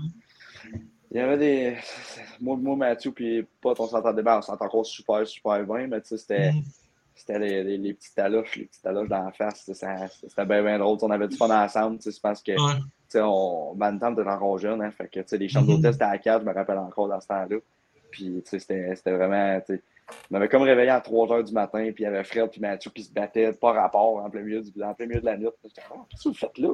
Il 1.11 1.17
y 1.17 1.19
avait 1.19 1.37
des. 1.37 1.77
Moi, 2.41 2.55
moi 2.57 2.75
Mathieu, 2.75 3.11
puis 3.11 3.45
pote, 3.61 3.79
on 3.79 3.87
s'entendait 3.87 4.23
bien, 4.23 4.37
on 4.37 4.41
s'entend 4.41 4.65
encore 4.65 4.85
super, 4.85 5.25
super 5.27 5.63
bien, 5.65 5.87
mais 5.87 6.01
tu 6.01 6.09
sais, 6.09 6.17
c'était. 6.17 6.51
Mhm. 6.51 6.63
C'était 7.15 7.37
les, 7.39 7.63
les, 7.65 7.77
les 7.77 7.93
petits 7.93 8.15
taloches, 8.15 8.55
les 8.55 8.63
petits 8.65 8.81
taloches 8.81 9.09
dans 9.09 9.23
la 9.25 9.31
face. 9.33 9.63
C'était 9.65 10.45
bien, 10.45 10.63
bien 10.63 10.79
drôle. 10.79 10.97
On 11.01 11.11
avait 11.11 11.27
du 11.27 11.35
fun 11.35 11.49
ensemble. 11.49 11.97
tu 11.97 12.03
sais, 12.03 12.15
Je 12.15 12.21
pense 12.21 12.41
que 12.41 12.51
Ouais. 12.53 12.77
tu 12.79 12.83
sais, 13.09 13.21
on, 13.21 13.75
Bantam 13.75 14.13
était 14.13 14.29
encore 14.29 14.57
jeune, 14.57 14.81
hein, 14.81 14.89
fait 14.91 15.09
que, 15.09 15.19
tu 15.19 15.27
sais, 15.27 15.37
les 15.37 15.49
chambres 15.49 15.67
Mhm. 15.69 15.75
d'hôtel, 15.77 15.93
c'était 15.93 16.05
à 16.05 16.17
4, 16.17 16.41
je 16.43 16.45
me 16.47 16.53
rappelle 16.53 16.77
encore 16.77 17.09
dans 17.09 17.19
ce 17.19 17.27
temps-là. 17.27 17.57
Puis, 18.09 18.41
tu 18.41 18.49
sais, 18.49 18.59
c'était 18.59 18.95
c'était 18.95 19.11
vraiment, 19.11 19.59
tu 19.59 19.75
sais, 19.75 19.81
je 20.11 20.27
m'avais 20.33 20.47
comme 20.49 20.61
réveillé 20.63 20.89
à 20.89 21.01
3 21.01 21.31
heures 21.33 21.43
du 21.43 21.53
matin, 21.53 21.83
puis 21.93 21.95
il 21.99 22.03
y 22.03 22.05
avait 22.05 22.23
Fred 22.23 22.49
puis 22.49 22.61
Mathieu 22.61 22.91
qui 22.93 23.03
se 23.03 23.11
battaient 23.13 23.51
par 23.53 23.75
rapport 23.75 24.17
en 24.17 24.29
plein 24.29 24.41
milieu, 24.41 24.61
du, 24.61 24.71
en 24.83 24.93
plein 24.93 25.05
milieu 25.07 25.21
de 25.21 25.25
la 25.25 25.37
nuit. 25.37 25.47
J'étais 25.63 25.81
comme, 25.87 25.99
Oh, 26.01 26.05
qu'est-ce 26.09 26.23
que 26.23 26.29
vous 26.29 26.35
faites 26.35 26.57
là? 26.57 26.69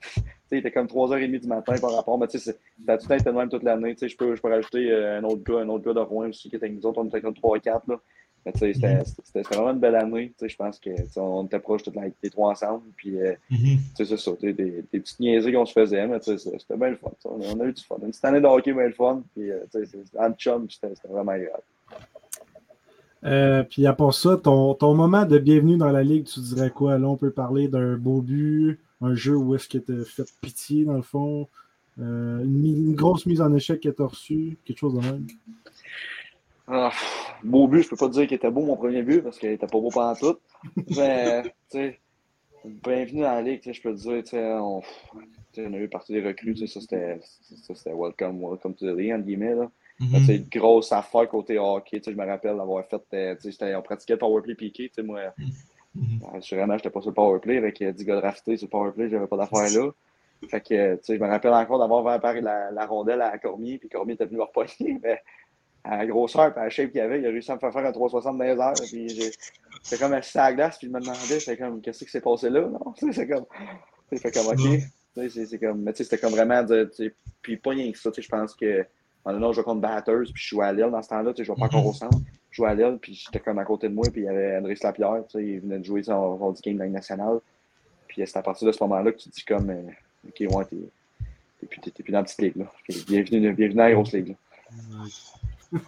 Il 0.52 0.58
était 0.58 0.70
comme 0.70 0.86
3h30 0.86 1.40
du 1.40 1.48
matin 1.48 1.74
par 1.80 1.94
rapport, 1.94 2.18
mais 2.18 2.26
tu 2.28 2.38
sais, 2.38 2.52
ça 2.52 2.92
a 2.92 2.98
tout 2.98 3.04
le 3.04 3.08
temps 3.08 3.14
été 3.14 3.24
de 3.24 3.30
même 3.30 3.48
toute 3.48 3.62
l'année. 3.62 3.94
Tu 3.94 4.00
sais, 4.00 4.08
je 4.08 4.16
peux, 4.16 4.34
je 4.36 4.42
peux 4.42 4.50
rajouter 4.50 4.90
euh, 4.90 5.18
un 5.18 5.24
autre 5.24 5.42
gars, 5.42 5.60
un 5.60 5.68
autre 5.70 5.84
gars 5.84 5.94
de 5.94 6.00
Rouen 6.00 6.28
aussi 6.28 6.50
qui 6.50 6.56
était 6.56 6.66
avec 6.66 6.76
nous 6.76 6.84
autres, 6.86 7.00
on 7.00 7.06
était 7.06 7.20
comme 7.22 7.32
3-4, 7.34 7.82
là. 7.88 7.98
Mais 8.44 8.52
tu 8.52 8.58
sais, 8.58 8.72
c'était 8.74 9.04
c'était- 9.04 9.22
c'était 9.24 9.54
vraiment 9.54 9.70
une 9.70 9.78
belle 9.78 9.94
année. 9.94 10.30
Tu 10.30 10.34
sais, 10.40 10.48
je 10.48 10.56
pense 10.56 10.78
que, 10.80 10.90
tu 10.90 11.06
sais, 11.06 11.20
on 11.20 11.44
était 11.44 11.60
proches 11.60 11.84
toutes 11.84 11.94
les 12.22 12.28
trois 12.30 12.50
ensemble, 12.50 12.82
puis 12.96 13.16
euh, 13.20 13.34
Mhm. 13.50 13.78
tu 13.96 14.04
sais, 14.04 14.04
c'est 14.04 14.16
ça, 14.18 14.32
des, 14.42 14.52
des 14.52 14.82
petites 14.90 15.20
niaiseries 15.20 15.52
qu'on 15.52 15.64
se 15.64 15.72
faisait, 15.72 16.06
mais 16.08 16.18
tu 16.20 16.36
sais, 16.36 16.58
c'était 16.58 16.76
bien 16.76 16.90
le 16.90 16.96
fun. 16.96 17.12
On 17.24 17.40
a, 17.40 17.44
on 17.54 17.60
a 17.60 17.64
eu 17.66 17.72
du 17.72 17.82
fun. 17.84 17.96
Une 18.02 18.08
petite 18.10 18.24
année 18.24 18.40
de 18.40 18.46
hockey 18.46 18.72
bien 18.72 18.86
le 18.88 18.92
fun, 18.92 19.22
puis 19.34 19.48
euh, 19.50 19.60
tu 19.72 19.86
sais, 19.86 19.98
en 20.18 20.32
chum, 20.32 20.68
c'était 20.68 20.92
c'était 20.96 21.08
vraiment 21.08 21.32
agréable. 21.32 21.62
Euh, 23.24 23.62
puis 23.62 23.86
à 23.86 23.92
part 23.92 24.14
ça, 24.14 24.36
ton, 24.36 24.74
ton 24.74 24.94
moment 24.94 25.24
de 25.24 25.38
bienvenue 25.38 25.76
dans 25.76 25.90
la 25.90 26.02
ligue, 26.02 26.24
tu 26.24 26.40
dirais 26.40 26.70
quoi? 26.70 26.98
Là, 26.98 27.08
on 27.08 27.16
peut 27.16 27.30
parler 27.30 27.68
d'un 27.68 27.96
beau 27.96 28.20
but, 28.20 28.80
un 29.00 29.14
jeu 29.14 29.36
où 29.36 29.54
est-ce 29.54 29.68
que 29.68 29.78
tu 29.78 30.04
fait 30.04 30.26
pitié, 30.40 30.84
dans 30.84 30.96
le 30.96 31.02
fond, 31.02 31.48
euh, 32.00 32.42
une, 32.42 32.94
grosse 32.94 33.26
mise 33.26 33.40
en 33.40 33.54
échec 33.54 33.80
que 33.80 33.88
tu 33.88 34.02
as 34.02 34.06
reçue, 34.06 34.56
quelque 34.64 34.78
chose 34.78 34.94
de 34.94 35.00
même. 35.00 35.26
Ah, 36.66 36.90
pff, 36.90 37.34
beau 37.44 37.68
but, 37.68 37.82
je 37.82 37.90
peux 37.90 37.96
pas 37.96 38.08
te 38.08 38.14
dire 38.14 38.26
qu'il 38.26 38.36
était 38.36 38.50
beau 38.50 38.62
mon 38.62 38.76
premier 38.76 39.02
but 39.02 39.22
parce 39.22 39.38
qu'il 39.38 39.50
était 39.50 39.66
pas 39.66 39.80
beau 39.80 39.90
pendant 39.90 40.14
tout. 40.16 40.38
Mais, 40.96 41.42
tu 41.70 41.78
sais, 41.78 42.00
bienvenue 42.64 43.22
dans 43.22 43.34
la 43.34 43.42
ligue, 43.42 43.60
je 43.64 43.82
peux 43.82 43.94
te 43.94 44.00
dire, 44.00 44.22
tu 44.24 44.30
sais, 44.30 44.52
on, 44.54 44.82
on 45.58 45.74
a 45.74 45.78
eu 45.78 45.88
partie 45.88 46.12
des 46.12 46.26
recrues, 46.26 46.56
ça, 46.66 46.80
c'était 46.80 47.20
welcome, 47.92 48.42
welcome 48.42 48.74
to 48.74 48.86
the 48.86 48.96
league, 48.96 49.12
entre 49.12 49.26
guillemets, 49.26 49.54
là. 49.54 49.70
Tu 49.98 50.20
sais, 50.24 50.34
Mhm. 50.38 50.42
une 50.42 50.48
grosse 50.60 50.92
affaire 50.92 51.28
côté 51.28 51.58
hockey, 51.58 52.00
je 52.04 52.10
me 52.12 52.26
rappelle 52.26 52.56
d'avoir 52.56 52.84
fait, 52.86 53.02
euh, 53.14 53.76
on 53.78 53.82
pratiquait 53.82 54.14
le 54.14 54.18
powerplay 54.18 54.54
piqué, 54.54 54.90
moi, 55.02 55.20
Mhm. 55.94 56.20
assurément, 56.34 56.76
j'étais 56.76 56.90
pas 56.90 57.00
sur 57.00 57.10
le 57.10 57.14
powerplay 57.14 57.56
avec 57.58 57.80
euh, 57.82 57.92
10 57.92 58.04
gars 58.04 58.20
draftés 58.20 58.56
sur 58.56 58.66
le 58.66 58.70
powerplay, 58.70 59.08
j'avais 59.08 59.26
pas 59.26 59.36
d'affaire 59.36 59.70
là. 59.70 59.90
Fait 60.48 60.60
que, 60.60 60.96
tu 60.96 61.00
sais, 61.04 61.16
je 61.16 61.22
me 61.22 61.28
rappelle 61.28 61.52
encore 61.54 61.78
d'avoir 61.78 62.02
préparé 62.04 62.40
la, 62.40 62.70
la 62.72 62.86
rondelle 62.86 63.22
à 63.22 63.38
Cormier, 63.38 63.78
puis 63.78 63.88
Cormier 63.88 64.14
était 64.14 64.26
venu 64.26 64.38
me 64.38 64.42
repogner, 64.42 64.98
mais 65.02 65.20
à 65.84 65.98
la 65.98 66.06
grosseur 66.06 66.52
et 66.56 66.60
à 66.60 66.64
la 66.64 66.70
shape 66.70 66.90
qu'il 66.90 67.00
avait, 67.00 67.20
il 67.20 67.26
a 67.26 67.30
réussi 67.30 67.50
à 67.50 67.54
me 67.54 67.60
faire 67.60 67.72
faire 67.72 67.84
un 67.86 67.92
360 67.92 68.38
dans 68.38 68.44
les 68.44 68.58
heures, 68.58 68.76
puis 68.90 69.14
j'ai- 69.14 69.34
j'étais 69.84 69.98
comme 70.02 70.12
assis 70.14 70.38
à 70.38 70.50
la 70.50 70.54
glace, 70.54 70.78
puis 70.78 70.88
je 70.88 70.92
me 70.92 71.00
demandais, 71.00 71.38
j'étais 71.38 71.56
comme, 71.56 71.80
qu'est-ce 71.80 72.04
qui 72.04 72.10
s'est 72.10 72.20
passé 72.20 72.50
là, 72.50 72.62
non? 72.62 72.92
Tu 72.96 73.06
sais, 73.06 73.12
c'est 73.12 73.28
comme, 73.28 73.46
tu 74.10 74.16
sais, 74.16 74.22
fait 74.22 74.32
comme, 74.32 74.46
ok. 74.48 74.58
Tu 74.60 74.80
sais, 75.14 75.28
c'est- 75.28 75.46
c'est 75.46 75.58
comme, 75.58 75.82
mais 75.82 75.92
tu 75.92 75.98
sais, 75.98 76.04
c'était 76.04 76.18
comme 76.18 76.32
vraiment, 76.32 76.62
de, 76.62 76.84
tu 76.84 77.04
sais, 77.08 77.14
puis 77.40 77.56
pas 77.56 77.70
rien 77.70 77.90
que 77.92 77.98
ça, 77.98 78.10
tu 78.10 78.16
sais, 78.16 78.22
je 78.22 78.28
pense 78.28 78.54
que, 78.54 78.86
en 79.24 79.34
un 79.42 79.48
je 79.50 79.54
jouais 79.56 79.64
contre 79.64 79.80
Batters, 79.80 80.24
puis 80.32 80.42
je 80.42 80.48
jouais 80.48 80.66
à 80.66 80.72
l'aile 80.72 80.90
dans 80.90 81.02
ce 81.02 81.08
temps-là, 81.08 81.32
tu 81.32 81.38
sais, 81.38 81.42
je 81.44 81.46
jouais 81.46 81.56
pas 81.58 81.66
encore 81.66 81.86
au 81.86 81.92
centre. 81.92 82.18
Je 82.50 82.56
jouais 82.56 82.68
à 82.68 82.74
l'aile, 82.74 82.98
puis 83.00 83.14
j'étais 83.14 83.40
comme 83.40 83.58
à 83.58 83.64
côté 83.64 83.88
de 83.88 83.94
moi, 83.94 84.06
puis 84.12 84.22
il 84.22 84.24
y 84.24 84.28
avait 84.28 84.56
André 84.58 84.74
Slapierre, 84.76 85.22
tu 85.28 85.38
sais, 85.38 85.44
il 85.46 85.60
venait 85.60 85.78
de 85.78 85.84
jouer 85.84 86.02
son, 86.02 86.38
son 86.38 86.50
10 86.52 86.60
game 86.62 86.74
de 86.74 86.78
la 86.80 86.84
Ligue 86.86 86.94
nationale. 86.94 87.38
Puis 88.08 88.22
c'est 88.26 88.36
à 88.36 88.42
partir 88.42 88.66
de 88.66 88.72
ce 88.72 88.82
moment-là 88.82 89.12
que 89.12 89.18
tu 89.18 89.30
te 89.30 89.34
dis 89.34 89.44
comme, 89.44 89.70
euh, 89.70 89.82
ok, 90.28 90.54
ouais, 90.54 90.64
t'es 90.66 90.76
t'es 91.60 91.66
plus, 91.66 91.80
t'es- 91.80 91.90
t'es 91.90 92.02
plus 92.02 92.12
dans 92.12 92.18
la 92.18 92.24
petite 92.24 92.42
ligue, 92.42 92.56
là. 92.56 92.64
Bienvenue, 93.06 93.52
bienvenue 93.54 93.74
dans 93.76 93.84
la 93.84 93.92
grosse 93.92 94.12
ligue, 94.12 94.28
là. 94.28 94.34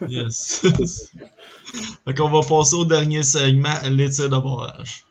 Yes. 0.09 0.63
fait 2.05 2.15
qu'on 2.15 2.31
va 2.31 2.41
passer 2.49 2.77
au 2.77 2.85
dernier 2.87 3.23
segment, 3.23 3.75
les 3.91 4.09
tirs 4.09 4.31
de 4.31 4.39
barrage. 4.39 5.05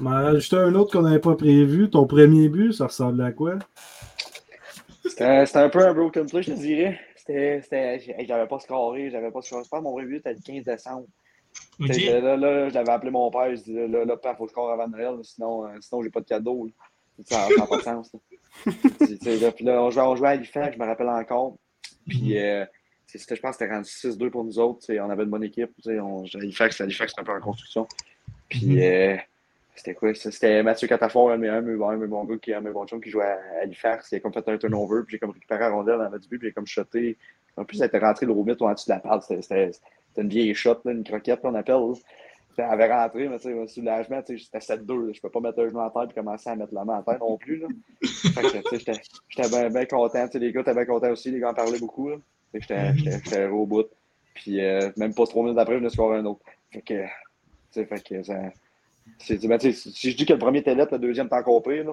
Mais 0.00 0.10
rajouter 0.10 0.56
un 0.56 0.74
autre 0.74 0.92
qu'on 0.92 1.02
n'avait 1.02 1.18
pas 1.20 1.34
prévu. 1.34 1.90
Ton 1.90 2.06
premier 2.06 2.48
but, 2.48 2.72
ça 2.72 2.86
ressemblait 2.86 3.24
à 3.24 3.32
quoi? 3.32 3.58
C'était 5.04 5.46
c'était 5.46 5.58
un 5.58 5.68
peu 5.68 5.86
un 5.86 5.94
broken 5.94 6.26
play, 6.28 6.42
je 6.42 6.52
te 6.52 6.56
dirais. 6.58 7.00
C'était. 7.16 7.60
c'était- 7.62 7.96
hey, 8.18 8.26
J'avais 8.26 8.46
pas 8.46 8.58
scoré, 8.60 9.10
j'avais 9.10 9.30
pas 9.30 9.42
scoré. 9.42 9.64
Je 9.64 9.68
pense 9.68 9.80
que 9.80 9.84
mon 9.84 9.92
premier 9.92 10.06
but 10.06 10.16
était 10.18 10.34
le 10.34 10.40
15 10.40 10.64
décembre. 10.64 11.06
Ok. 11.80 11.86
Tu 11.88 11.92
sais, 11.94 12.20
Là, 12.20 12.36
là, 12.36 12.68
j'avais 12.68 12.90
appelé 12.90 13.10
mon 13.10 13.30
père, 13.30 13.50
je 13.56 13.62
dis 13.62 13.72
là, 13.74 14.04
là, 14.04 14.16
père, 14.16 14.36
faut 14.36 14.44
que 14.44 14.50
je 14.50 14.52
score 14.52 14.70
avant 14.70 14.86
Noël, 14.88 15.16
sinon, 15.22 15.64
euh, 15.66 15.70
sinon 15.80 16.02
j'ai 16.02 16.10
pas 16.10 16.20
de 16.20 16.26
cadeau. 16.26 16.66
là. 16.66 16.72
Ça 17.24 17.48
n'a 17.56 17.66
pas 17.66 17.78
de 17.78 17.82
sens. 17.82 18.12
Là. 19.42 19.52
Puis 19.52 19.64
là, 19.64 19.82
on 19.82 19.90
jouait, 19.90 20.02
on 20.02 20.14
jouait 20.16 20.28
à 20.28 20.30
Halifax, 20.32 20.74
je 20.76 20.80
me 20.80 20.86
rappelle 20.86 21.08
encore. 21.08 21.56
Puis, 22.08 22.38
euh, 22.38 22.64
c'est- 23.06 23.18
c'était- 23.18 23.34
je 23.36 23.40
pense 23.40 23.56
que 23.56 23.64
c'était 23.64 23.74
rendu 23.74 23.88
6-2 23.90 24.30
pour 24.30 24.44
nous 24.44 24.58
autres. 24.60 24.86
On 25.00 25.10
avait 25.10 25.24
une 25.24 25.30
bonne 25.30 25.42
équipe. 25.42 25.70
On, 25.86 26.24
Halifax, 26.34 26.80
Halifax, 26.80 27.10
c'était 27.12 27.22
un 27.22 27.24
peu 27.24 27.32
en 27.32 27.40
construction. 27.40 27.88
Puis, 28.48 28.66
Mhm. 28.66 28.78
euh, 28.78 29.16
c'était 29.78 29.94
quoi? 29.94 30.14
C'était 30.14 30.62
Mathieu 30.62 30.86
Catafort, 30.88 31.30
un 31.30 31.36
de 31.38 31.42
mes 31.42 31.48
un 31.48 31.62
gars, 32.24 32.36
qui, 32.40 32.52
un 32.52 32.60
mes 32.60 32.70
qui 33.02 33.10
jouait 33.10 33.24
à 33.24 33.38
Halifax. 33.62 34.12
A 34.12 34.20
comme 34.20 34.32
fait 34.32 34.48
un 34.48 34.58
turnover, 34.58 35.02
puis 35.06 35.12
j'ai 35.12 35.18
comme 35.18 35.30
récupéré 35.30 35.60
la 35.60 35.70
rondelle 35.70 35.98
dans 35.98 36.10
le 36.10 36.18
but, 36.18 36.38
puis 36.38 36.48
j'ai 36.48 36.52
comme 36.52 36.66
shoté. 36.66 37.16
En 37.56 37.64
plus, 37.64 37.78
ça 37.78 37.86
était 37.86 37.98
rentré 37.98 38.26
le 38.26 38.32
ou 38.32 38.40
en 38.66 38.72
dessous 38.72 38.88
de 38.88 38.94
la 38.94 39.00
patte. 39.00 39.22
C'était- 39.22 39.70
une 40.16 40.28
vieille 40.28 40.54
shot, 40.54 40.80
là, 40.84 40.92
une 40.92 41.04
croquette, 41.04 41.40
qu'on 41.40 41.54
appelle. 41.54 41.92
Elle 42.56 42.64
avait 42.64 42.92
rentré, 42.92 43.28
mais 43.28 43.38
tu 43.38 43.44
sais, 43.52 43.66
soulagement, 43.68 44.20
tu 44.22 44.36
sais, 44.36 44.44
c'était 44.44 44.58
7-2. 44.60 45.06
là. 45.06 45.12
Je 45.12 45.20
peux 45.20 45.30
pas 45.30 45.38
mettre 45.38 45.60
un 45.60 45.68
genou 45.68 45.80
à 45.80 45.90
terre 45.90 46.08
et 46.10 46.12
commencer 46.14 46.50
à 46.50 46.56
mettre 46.56 46.74
la 46.74 46.84
main 46.84 46.98
à 46.98 47.02
terre 47.04 47.20
non 47.20 47.36
plus. 47.36 47.58
Là. 47.58 47.68
Fait 48.02 48.42
que, 48.42 48.68
tu 48.68 48.78
sais, 48.80 48.92
j'étais- 49.28 49.48
bien 49.70 49.84
content. 49.84 50.26
Tu 50.26 50.32
sais, 50.32 50.38
les 50.40 50.52
gars 50.52 50.62
étaient 50.62 50.74
bien 50.74 50.84
contents 50.84 51.10
aussi. 51.10 51.30
Les 51.30 51.38
gars 51.38 51.50
en 51.50 51.54
parlaient 51.54 51.78
beaucoup. 51.78 52.10
j'étais 53.04 53.46
au 53.46 53.64
bout. 53.64 53.86
Puis 54.34 54.60
euh, 54.64 54.90
même 54.96 55.14
pas 55.14 55.24
trois 55.26 55.44
minutes 55.44 55.58
après, 55.58 55.74
je 55.74 55.78
venais 55.78 55.90
scorer 55.90 56.18
un 56.18 56.24
autre. 56.24 56.40
Fait 56.72 56.82
que, 56.82 56.94
tu 57.04 57.08
sais, 57.70 57.84
fait 57.84 58.02
que 58.02 58.22
ça. 58.24 58.34
Ben, 59.48 59.58
si 59.60 60.10
je 60.10 60.16
dis 60.16 60.26
que 60.26 60.32
le 60.32 60.38
premier 60.38 60.58
était 60.58 60.74
lettre, 60.74 60.92
le 60.92 60.98
deuxième 60.98 61.26
était 61.26 61.36
encore 61.36 61.62
pire. 61.62 61.84
Là. 61.84 61.92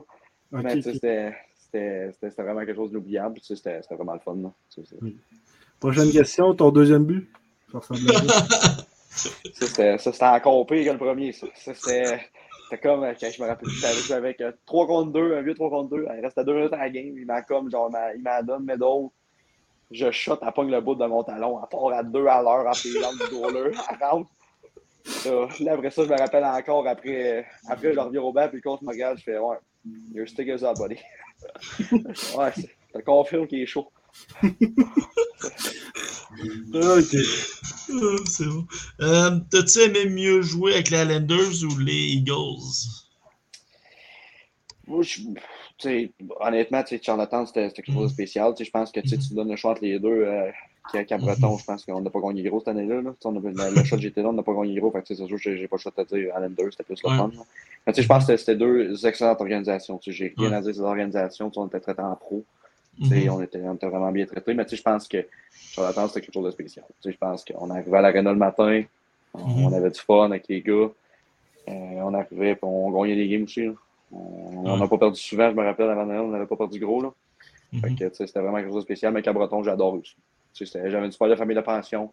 C'était- 1.72 2.13
vraiment 2.38 2.61
quelque 2.66 2.76
chose 2.76 2.89
d'inoubliable. 2.89 3.39
sais, 3.41 3.55
C'était 3.55 3.82
vraiment 3.91 4.13
le 4.13 4.20
fun. 4.20 4.36
Là. 4.36 4.51
Prochaine 5.80 6.11
question, 6.11 6.53
ton 6.55 6.72
deuxième 6.72 7.05
but? 7.05 7.30
Ça 7.72 7.80
ressemble 7.80 8.09
à 8.09 8.22
quoi? 8.22 8.32
Ça, 9.16 9.97
c'était 9.97 10.26
encore 10.26 10.66
pire 10.68 10.86
que 10.86 10.91
le 10.91 10.97
premier. 10.97 11.32
Ça, 11.32 11.47
Ça, 11.55 11.74
c'était 11.74 12.82
comme, 12.82 13.03
euh, 13.03 13.13
quand 13.20 13.30
je 13.32 13.41
me 13.41 13.47
rappelle, 13.47 13.70
j'étais 13.70 13.88
avec, 13.88 14.11
avec 14.11 14.41
euh, 14.41 14.51
3 14.66 14.88
contre 14.88 15.11
2, 15.13 15.38
un 15.38 15.41
vieux 15.41 15.53
3 15.53 15.70
contre 15.70 15.95
2. 15.95 16.07
Il 16.18 16.22
restait 16.26 16.43
2 16.43 16.53
minutes 16.53 16.74
à 16.74 16.78
la 16.78 16.89
game. 16.89 17.18
Il 17.18 17.26
m'a 17.26 17.41
comme, 17.41 17.70
genre, 17.72 17.91
il 18.16 18.22
m'a 18.22 18.41
donné, 18.41 18.66
mais 18.66 18.78
d'autres. 18.78 19.13
Je 19.91 20.09
shot, 20.11 20.39
elle 20.41 20.51
pogne 20.51 20.72
le 20.72 20.82
bout 20.82 20.95
de 20.95 21.05
mon 21.05 21.24
talon. 21.24 21.59
Elle 21.61 21.70
part 21.70 21.89
à 21.93 22.03
2 22.03 22.26
à 22.28 22.41
l'heure, 22.41 22.68
après 22.68 22.89
les 22.89 22.99
jambes 23.01 23.16
du 23.30 23.36
goaler. 23.36 23.72
Elle 23.89 23.97
rentre. 24.07 24.30
Là, 25.26 25.47
là, 25.60 25.74
après 25.74 25.91
ça, 25.91 26.03
je 26.03 26.10
me 26.10 26.18
rappelle 26.18 26.43
encore, 26.43 26.88
après, 26.88 27.45
après 27.68 27.93
je 27.93 27.99
reviens 27.99 28.22
au 28.22 28.34
banc, 28.34 28.47
puis 28.47 28.58
le 28.58 28.62
coach 28.62 28.82
me 28.82 28.89
regarde, 28.89 29.18
je 29.20 29.24
fais, 29.24 29.38
ouais, 29.38 29.58
your 30.14 30.28
stick 30.28 30.47
is 30.47 30.64
up, 30.64 30.76
buddy. 30.78 30.97
ouais, 32.38 32.51
c'est- 32.56 32.70
ça 32.93 33.01
confirme 33.03 33.47
qu'il 33.47 33.62
est 33.62 33.66
chaud. 33.66 33.91
Ok. 36.74 37.16
Ah, 37.88 38.18
c'est 38.26 38.45
bon. 38.45 38.66
Euh, 39.01 39.39
T'as-tu 39.51 39.80
aimé 39.82 40.08
mieux 40.10 40.41
jouer 40.41 40.74
avec 40.74 40.89
les 40.89 40.97
Islanders 41.03 41.64
ou 41.72 41.78
les 41.78 42.14
Eagles? 42.16 42.89
Moi, 44.88 45.03
je, 45.03 45.20
honnêtement, 46.39 46.82
tu 46.82 46.97
sais, 46.97 47.01
Charlottetown, 47.03 47.45
c'était 47.45 47.70
quelque 47.72 47.91
chose 47.93 48.10
de 48.10 48.14
spécial. 48.14 48.53
Tu 48.56 48.64
sais, 48.64 48.66
je 48.66 48.72
pense 48.72 48.91
que 48.91 49.01
tu 49.01 49.10
sais, 49.10 49.18
tu 49.20 49.36
donnes 49.36 49.51
le 49.51 49.56
choix 49.56 49.72
entre 49.72 49.84
les 49.84 49.99
deux. 49.99 50.10
Euh, 50.10 50.49
qu'à 50.91 51.17
Breton, 51.17 51.57
je 51.57 51.65
pense 51.65 51.83
qu'on 51.86 52.01
n'a 52.01 52.09
pas 52.09 52.19
gagné 52.21 52.43
gros 52.43 52.59
cette 52.59 52.69
année-là. 52.69 53.01
Là. 53.01 53.13
On 53.23 53.31
le, 53.31 53.75
le 53.75 53.83
shot 53.83 53.97
j'étais 53.97 54.21
là, 54.21 54.29
on 54.29 54.33
n'a 54.33 54.43
pas 54.43 54.53
gagné 54.53 54.79
gros. 54.79 54.91
Fait 54.91 55.01
que, 55.01 55.07
c'est 55.07 55.15
sûr 55.15 55.27
que 55.27 55.38
j'ai 55.38 55.67
pas 55.67 55.75
le 55.77 55.81
choix 55.81 55.91
de 55.97 56.03
te 56.03 56.15
dire 56.15 56.27
Islanders, 56.36 56.67
c'était 56.71 56.83
plus 56.83 57.01
le 57.03 57.09
Ouais. 57.09 57.17
fun. 57.17 57.31
là. 57.36 57.43
Mais, 57.88 57.93
tu 57.93 57.97
sais, 57.97 58.01
je 58.03 58.07
pense 58.07 58.25
que 58.25 58.38
c'était- 58.38 58.55
deux 58.55 59.05
excellentes 59.05 59.41
organisations. 59.41 59.99
J'ai 60.05 60.33
rien 60.38 60.49
Ouais. 60.49 60.55
à 60.55 60.61
dire 60.61 60.73
sur 60.73 60.83
ces 60.83 60.88
organisations. 60.89 61.51
On 61.55 61.67
était 61.67 61.79
traités 61.79 62.01
en 62.01 62.15
pro. 62.15 62.43
Mhm. 62.97 63.29
on, 63.29 63.41
était, 63.41 63.59
on 63.61 63.73
était 63.75 63.88
vraiment 63.88 64.11
bien 64.11 64.25
traités. 64.25 64.53
Mais 64.53 64.65
je 64.71 64.81
pense 64.81 65.05
que 65.07 65.25
Charlottetown, 65.51 66.07
c'était 66.07 66.21
quelque 66.21 66.33
chose 66.33 66.45
de 66.45 66.51
spécial. 66.51 66.86
Je 67.05 67.11
pense 67.19 67.43
qu'on 67.43 67.69
arrivait 67.69 67.97
à 67.97 68.01
l'arena 68.01 68.31
le 68.31 68.38
matin. 68.38 68.83
On, 69.33 69.39
Mhm. 69.39 69.65
on 69.65 69.73
avait 69.73 69.91
du 69.91 69.99
fun 69.99 70.25
avec 70.25 70.47
les 70.47 70.61
gars. 70.61 70.73
Euh, 70.73 70.91
on 71.67 72.13
arrivait 72.13 72.51
et 72.51 72.57
on 72.61 72.89
gagnait 72.91 73.15
des 73.15 73.27
games 73.27 73.43
aussi. 73.43 73.65
là. 73.65 73.73
On 74.13 74.63
Ouais. 74.73 74.79
n'a 74.79 74.88
pas 74.88 74.97
perdu 74.97 75.19
souvent, 75.19 75.49
je 75.49 75.55
me 75.55 75.63
rappelle, 75.65 75.89
avant 75.89 76.07
on 76.07 76.27
n'avait 76.29 76.45
pas 76.45 76.55
perdu 76.55 76.79
gros. 76.79 77.01
Là. 77.01 77.11
Mhm. 77.73 77.97
sais, 77.97 78.09
c'était 78.27 78.39
vraiment 78.39 78.57
quelque 78.57 78.67
chose 78.69 78.75
de 78.77 78.81
spécial. 78.81 79.11
Mais 79.13 79.21
Cabreton, 79.21 79.61
j'adore 79.63 79.95
aussi. 79.95 80.15
J'avais 80.60 81.06
une 81.06 81.12
super 81.12 81.30
de 81.30 81.36
famille 81.36 81.56
de 81.56 81.62
pension. 81.62 82.12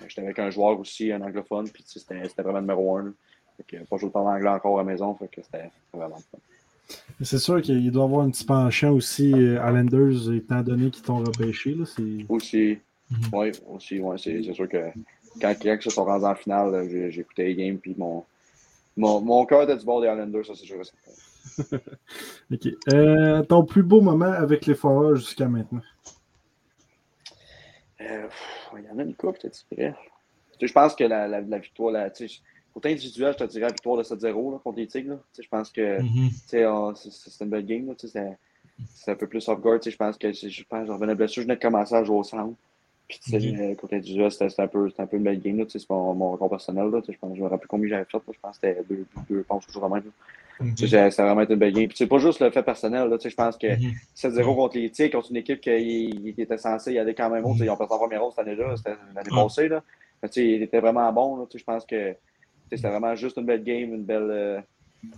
Euh, 0.00 0.04
J'étais 0.08 0.22
avec 0.22 0.38
un 0.38 0.50
joueur 0.50 0.78
aussi, 0.78 1.10
un 1.12 1.20
anglophone. 1.22 1.68
Puis 1.68 1.84
c'était 1.86 2.42
vraiment 2.42 2.60
numéro 2.60 2.96
un. 2.96 3.12
Fait 3.56 3.64
que, 3.78 3.84
pas 3.84 3.96
joué 3.96 4.10
parler 4.10 4.28
anglais 4.38 4.50
encore 4.50 4.78
à 4.78 4.82
la 4.82 4.90
maison. 4.90 5.14
Fait 5.14 5.28
que 5.28 5.40
c'était 5.42 5.70
vraiment 5.92 6.16
fun. 6.30 6.38
C'est 7.22 7.38
sûr 7.38 7.60
qu'il 7.60 7.90
doit 7.90 8.04
y 8.04 8.06
avoir 8.06 8.24
un 8.24 8.30
petit 8.30 8.44
penchant 8.44 8.92
aussi, 8.92 9.32
euh, 9.34 9.56
Islanders, 9.56 10.32
étant 10.32 10.62
donné 10.62 10.90
qu'ils 10.90 11.02
t'ont 11.02 11.18
repêché. 11.18 11.74
Là. 11.74 11.84
Aussi, 12.28 12.78
Mhm. 13.10 13.18
oui, 13.32 13.52
aussi, 13.68 14.00
ouais, 14.00 14.16
c'est 14.18 14.52
sûr 14.52 14.68
que 14.68 14.90
quand, 15.40 15.54
ils 15.64 15.82
se 15.82 15.88
sont 15.90 16.04
rendus 16.04 16.26
en 16.26 16.34
finale, 16.34 16.88
écouté 17.18 17.44
les 17.44 17.54
games. 17.54 17.78
Puis 17.78 17.94
mon, 17.96 18.22
mon, 18.96 19.20
mon 19.22 19.46
cœur 19.46 19.62
était 19.62 19.76
du 19.76 19.84
bord 19.84 20.00
des 20.02 20.08
Islanders, 20.08 20.44
ça 20.44 20.52
c'est 20.54 20.66
sûr. 20.66 20.76
Ok. 22.52 22.68
Euh, 22.92 23.42
ton 23.42 23.64
plus 23.64 23.82
beau 23.82 24.00
moment 24.00 24.26
avec 24.30 24.66
les 24.66 24.74
Foreurs 24.74 25.16
jusqu'à 25.16 25.48
maintenant? 25.48 25.80
Euh, 28.00 28.28
il 28.76 28.84
y 28.84 28.90
en 28.90 28.98
a 28.98 29.02
une 29.02 29.14
couple, 29.14 29.40
je 29.42 29.48
te 29.48 29.74
dirais. 29.74 29.94
Tu 30.52 30.60
sais, 30.60 30.66
je 30.68 30.72
pense 30.72 30.94
que 30.94 31.04
la, 31.04 31.26
la, 31.28 31.40
la 31.40 31.58
victoire, 31.58 31.90
la, 31.92 32.10
tu 32.10 32.28
sais, 32.28 32.40
côté 32.72 32.90
individuel, 32.92 33.32
je 33.32 33.44
te 33.44 33.50
dirais 33.50 33.66
la 33.66 33.72
victoire 33.72 33.96
de 33.96 34.02
7-0 34.02 34.52
là, 34.52 34.58
contre 34.62 34.78
les 34.78 34.86
Tigres. 34.86 35.18
Tu 35.32 35.36
sais, 35.36 35.42
Je 35.42 35.48
pense 35.48 35.70
que 35.70 36.00
tu 36.00 36.30
sais, 36.46 36.66
on- 36.66 36.94
c'est 36.94 37.44
une 37.44 37.50
belle 37.50 37.66
game. 37.66 37.88
là, 37.88 37.94
tu 37.94 38.08
sais, 38.08 38.36
C'est 38.94 39.10
un 39.10 39.16
peu 39.16 39.26
plus 39.26 39.46
off-guard. 39.48 39.80
tu 39.80 39.84
sais, 39.84 39.90
Je 39.90 39.96
pense 39.96 40.16
que 40.16 40.32
je 40.32 40.62
pense 40.64 40.88
revenais 40.88 41.14
blessure, 41.14 41.42
je 41.42 41.46
venais 41.46 41.56
de 41.56 41.60
commencer 41.62 41.94
à 41.94 42.04
jouer 42.04 42.16
au 42.16 42.22
centre. 42.24 42.54
Puis, 43.08 43.18
tu 43.20 43.30
sais, 43.30 43.38
Mhm. 43.40 43.60
euh, 43.60 43.74
côté 43.74 43.96
individuel, 43.96 44.30
c'était 44.30 44.60
un, 44.62 44.68
peu- 44.68 44.92
un 44.98 45.06
peu 45.06 45.16
une 45.16 45.22
belle 45.24 45.40
game. 45.40 45.58
là, 45.58 45.64
tu 45.64 45.72
sais, 45.72 45.78
C'est 45.80 45.90
mon, 45.90 46.14
mon 46.14 46.32
record 46.32 46.50
personnel. 46.50 46.90
Là, 46.90 47.00
tu 47.00 47.06
sais, 47.06 47.12
je 47.14 47.18
pense 47.18 47.36
je 47.36 47.42
me 47.42 47.48
rappelle 47.48 47.66
combien 47.66 47.88
j'avais 47.88 48.04
fait. 48.04 48.18
là, 48.18 48.22
Je 48.32 48.38
pense 48.40 48.58
que 48.58 48.66
c'était 48.68 48.82
deux, 48.84 49.06
deux 49.28 49.42
ponts, 49.42 49.58
toujours 49.60 49.82
la 49.88 49.94
même. 49.96 50.04
là. 50.04 50.10
Ok. 50.60 50.74
Tu 50.76 50.88
sais, 50.88 51.10
C'était 51.10 51.22
vraiment 51.22 51.40
été 51.42 51.52
une 51.52 51.58
belle 51.58 51.72
game. 51.72 51.86
Puis, 51.88 51.96
c'est 51.96 52.06
pas 52.06 52.18
juste 52.18 52.40
le 52.40 52.50
fait 52.50 52.62
personnel. 52.62 53.08
Là, 53.08 53.16
tu 53.18 53.22
sais, 53.24 53.30
Je 53.30 53.36
pense 53.36 53.56
que 53.56 53.66
Mhm. 53.66 53.92
7-0 54.14 54.54
contre 54.56 54.76
les 54.76 54.90
Tigres, 54.90 55.12
contre 55.12 55.30
une 55.30 55.36
équipe 55.36 55.60
qui, 55.60 56.34
était 56.36 56.58
censée 56.58 56.92
y 56.94 56.98
aller 56.98 57.14
quand 57.14 57.30
même 57.30 57.44
haut. 57.44 57.52
Tu 57.52 57.60
sais, 57.60 57.64
Ils 57.66 57.70
ont 57.70 57.76
perdu 57.76 57.92
en 57.94 57.98
première 57.98 58.22
ronde 58.22 58.32
cette 58.36 58.46
année-là, 58.46 58.76
c'était 58.76 58.96
l'année 59.14 59.30
passée. 59.30 59.68
Là. 59.68 59.82
Mais, 60.22 60.28
tu 60.28 60.40
sais, 60.40 60.46
il 60.48 60.62
était 60.62 60.80
vraiment 60.80 61.12
bon. 61.12 61.36
Là, 61.36 61.44
tu 61.48 61.52
sais, 61.52 61.58
je 61.60 61.64
pense 61.64 61.84
que 61.84 62.10
tu 62.12 62.16
sais, 62.70 62.76
c'était 62.76 62.90
vraiment 62.90 63.14
juste 63.14 63.36
une 63.38 63.46
belle 63.46 63.62
game, 63.62 63.94
une 63.94 64.04
belle, 64.04 64.28
euh, 64.30 64.60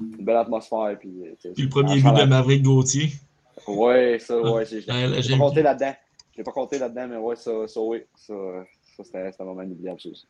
une 0.01 0.25
belle 0.25 0.37
atmosphère. 0.37 0.97
Puis, 0.99 1.09
euh, 1.23 1.31
tu 1.41 1.49
sais, 1.49 1.55
Puis 1.55 1.63
le 1.65 1.69
premier 1.71 2.01
but 2.01 2.15
de 2.21 2.25
Maverick 2.25 2.63
Gauthier. 2.63 3.09
Ouais, 3.67 4.19
ça, 4.21 4.35
là, 4.37 4.63
l'ai 4.71 4.85
Ah, 4.89 5.21
j'ai 5.21 5.33
pas 5.33 5.39
compté 5.39 5.63
là-dedans. 5.63 5.95
Je 6.33 6.39
l'ai 6.39 6.45
pas 6.45 6.53
compté 6.53 6.79
là-dedans, 6.79 7.09
mais 7.09 7.17
ouais, 7.17 7.37
ça, 7.37 7.51
ça 7.67 7.81
oui. 7.81 8.03
Ça, 8.17 8.35
ça 8.97 9.05
c'était 9.05 9.45
moment 9.45 9.63
inoubliable, 9.63 10.01
ça 10.01 10.09
aussi. 10.11 10.27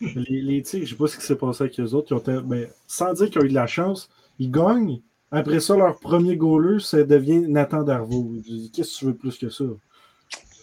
Les, 0.00 0.42
les 0.42 0.62
Tigres, 0.62 0.84
je 0.86 0.90
sais 0.90 0.96
pas 0.96 1.06
ce 1.06 1.16
qui 1.18 1.24
s'est 1.24 1.36
passé 1.36 1.64
avec 1.64 1.78
eux 1.80 1.92
autres. 1.94 2.08
Ils 2.10 2.14
ont 2.14 2.18
été- 2.18 2.40
ben, 2.44 2.66
sans 2.86 3.12
dire 3.14 3.30
qu'ils 3.30 3.40
ont 3.40 3.44
eu 3.44 3.48
de 3.48 3.54
la 3.54 3.66
chance, 3.66 4.10
ils 4.38 4.50
gagnent. 4.50 5.00
Après 5.30 5.58
ça, 5.60 5.76
leur 5.76 5.98
premier 5.98 6.36
goaler, 6.36 6.78
ça 6.80 7.02
devient 7.02 7.40
Nathan 7.48 7.82
Darvaux. 7.82 8.34
Je 8.36 8.40
dis, 8.52 8.70
Qu'est-ce 8.72 8.94
que 8.94 8.98
tu 9.00 9.04
veux 9.06 9.14
plus 9.14 9.36
que 9.36 9.48
ça? 9.48 9.64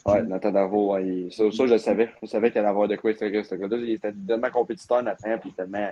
Ouais, 0.06 0.24
Nathan 0.24 0.52
Darvaux, 0.52 0.94
ouais, 0.94 1.06
il- 1.08 1.32
ça, 1.34 1.44
ça, 1.52 1.66
je 1.68 1.74
le 1.74 1.78
savais. 1.78 2.10
Je 2.24 2.28
savais 2.28 2.50
qu'il 2.50 2.60
allait 2.60 2.70
avoir 2.70 2.88
de 2.88 2.96
quoi 2.96 3.14
ce 3.14 3.26
gars- 3.26 3.44
ce 3.44 3.56
gars-là. 3.56 3.78
Il 3.78 3.92
était 3.92 4.14
tellement 4.28 4.50
compétiteur, 4.50 5.04
Nathan, 5.04 5.38
puis 5.40 5.52
tellement. 5.52 5.90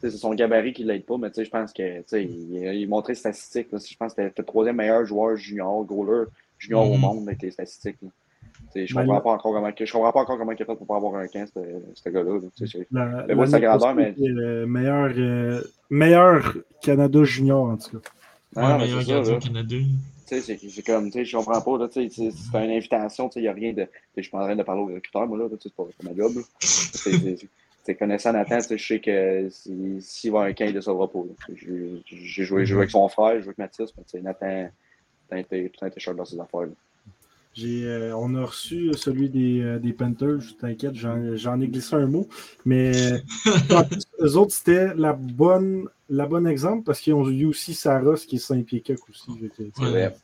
C'est 0.00 0.10
son 0.10 0.34
gabarit 0.34 0.72
qui 0.72 0.82
l'aide 0.82 1.04
pas, 1.04 1.16
mais 1.16 1.28
je 1.36 1.48
pense 1.48 1.72
que 1.72 2.02
il, 2.16 2.54
il 2.74 2.88
montrait 2.88 3.12
les 3.12 3.18
statistiques. 3.18 3.68
Je 3.70 3.96
pense 3.96 4.14
que 4.14 4.22
c'était 4.22 4.32
le 4.36 4.44
troisième 4.44 4.76
meilleur 4.76 5.04
joueur 5.06 5.36
junior, 5.36 5.84
goaler 5.84 6.24
junior 6.58 6.90
au 6.90 6.94
Mhm. 6.94 7.00
monde 7.00 7.28
avec 7.28 7.40
les 7.42 7.52
statistiques. 7.52 7.98
là. 8.02 8.08
Sais, 8.72 8.86
Je 8.86 8.94
Ben, 8.94 9.02
comprends 9.04 9.20
pas 9.20 9.30
encore 9.32 9.52
comment 9.52 9.70
je 9.78 9.92
comprends 9.92 10.12
pas 10.12 10.20
encore 10.20 10.38
comment 10.38 10.52
il 10.52 10.62
a 10.62 10.64
fait 10.64 10.76
pour 10.76 10.86
pas 10.86 10.96
avoir 10.96 11.14
un 11.16 11.26
15, 11.26 11.52
ce 11.94 12.08
gars-là. 12.08 12.38
La, 12.90 13.24
Mais 13.28 13.34
moi, 13.34 13.46
sa 13.46 13.60
grandeur, 13.60 13.94
mais- 13.94 14.14
euh, 14.18 14.66
meilleur, 14.66 15.10
euh, 15.16 15.62
meilleur 15.90 16.54
Canada 16.80 17.22
junior, 17.24 17.64
en 17.64 17.76
tout 17.76 17.98
cas. 17.98 18.08
Non, 18.56 18.62
Ouais, 18.62 18.72
mais 18.72 18.78
meilleur 18.84 19.00
c'est 19.00 19.06
ça, 19.06 19.12
gardien 19.14 19.38
Canada. 19.40 19.76
Tu 19.76 19.86
sais, 20.26 20.40
c'est 20.40 20.68
c'est 20.70 20.82
comme, 20.86 21.06
tu 21.06 21.12
sais, 21.18 21.24
je 21.26 21.36
comprends 21.36 21.60
pas, 21.60 21.78
là, 21.78 21.88
tu 21.88 22.08
sais, 22.08 22.08
c'est 22.10 22.30
c'est 22.30 22.64
une 22.64 22.70
invitation, 22.70 23.28
tu 23.28 23.34
sais, 23.34 23.40
il 23.40 23.42
n'y 23.42 23.48
a 23.48 23.52
rien 23.52 23.72
de. 23.74 23.86
Je 24.16 24.22
suis 24.22 24.30
pas 24.30 24.38
en 24.38 24.44
train 24.44 24.56
de 24.56 24.62
parler 24.62 24.80
au 24.82 24.86
recruteur, 24.86 25.26
moi, 25.26 25.36
là, 25.38 25.44
tu 25.50 25.56
sais, 25.56 25.60
c'est 25.64 25.74
pas 25.74 25.84
ma 26.10 26.14
job. 26.16 26.32
C'est- 26.60 27.94
connaissant 27.96 28.32
Nathan, 28.32 28.58
tu 28.58 28.62
sais, 28.62 28.78
je 28.78 28.86
sais 28.86 29.00
que 29.00 29.48
si- 29.50 30.00
s'il 30.00 30.30
va 30.32 30.42
à 30.42 30.44
un 30.46 30.52
camp, 30.52 30.64
il 30.66 30.74
ne 30.74 30.80
sauvera 30.80 31.10
pas. 31.10 31.18
J'ai 31.48 31.56
joué, 31.66 32.02
j'ai 32.06 32.44
joué 32.44 32.76
avec 32.78 32.90
son 32.90 33.08
frère, 33.08 33.32
j'ai 33.34 33.40
joué 33.42 33.48
avec 33.48 33.58
Mathis, 33.58 33.92
mais 33.98 34.04
tu 34.04 34.10
sais, 34.18 34.20
Nathan, 34.22 34.68
tout 35.30 35.84
était 35.86 36.00
cher 36.00 36.14
dans 36.14 36.24
ses 36.24 36.38
affaires. 36.40 36.60
là. 36.62 36.68
J'ai, 37.54 37.84
euh, 37.84 38.16
on 38.16 38.34
a 38.34 38.44
reçu 38.44 38.90
celui 38.96 39.28
des, 39.28 39.60
euh, 39.60 39.78
des 39.78 39.92
Panthers, 39.92 40.40
t'inquiète, 40.58 40.94
j'en, 40.94 41.60
ai 41.60 41.68
glissé 41.68 41.94
un 41.96 42.06
mot. 42.06 42.26
Mais 42.64 43.22
en 43.70 43.84
plus, 43.84 44.02
eux 44.20 44.36
autres, 44.36 44.52
c'était 44.52 44.94
la 44.94 45.12
bonne, 45.12 45.88
la 46.08 46.26
bonne 46.26 46.46
exemple 46.46 46.84
parce 46.84 47.00
qu'ils 47.00 47.12
ont 47.12 47.28
eu 47.28 47.44
aussi 47.44 47.74
Saros 47.74 48.16
qui 48.16 48.36
est 48.36 48.38
5 48.38 48.64
pieds 48.64 48.82
aussi. 49.10 49.30
Ouais. 49.80 50.14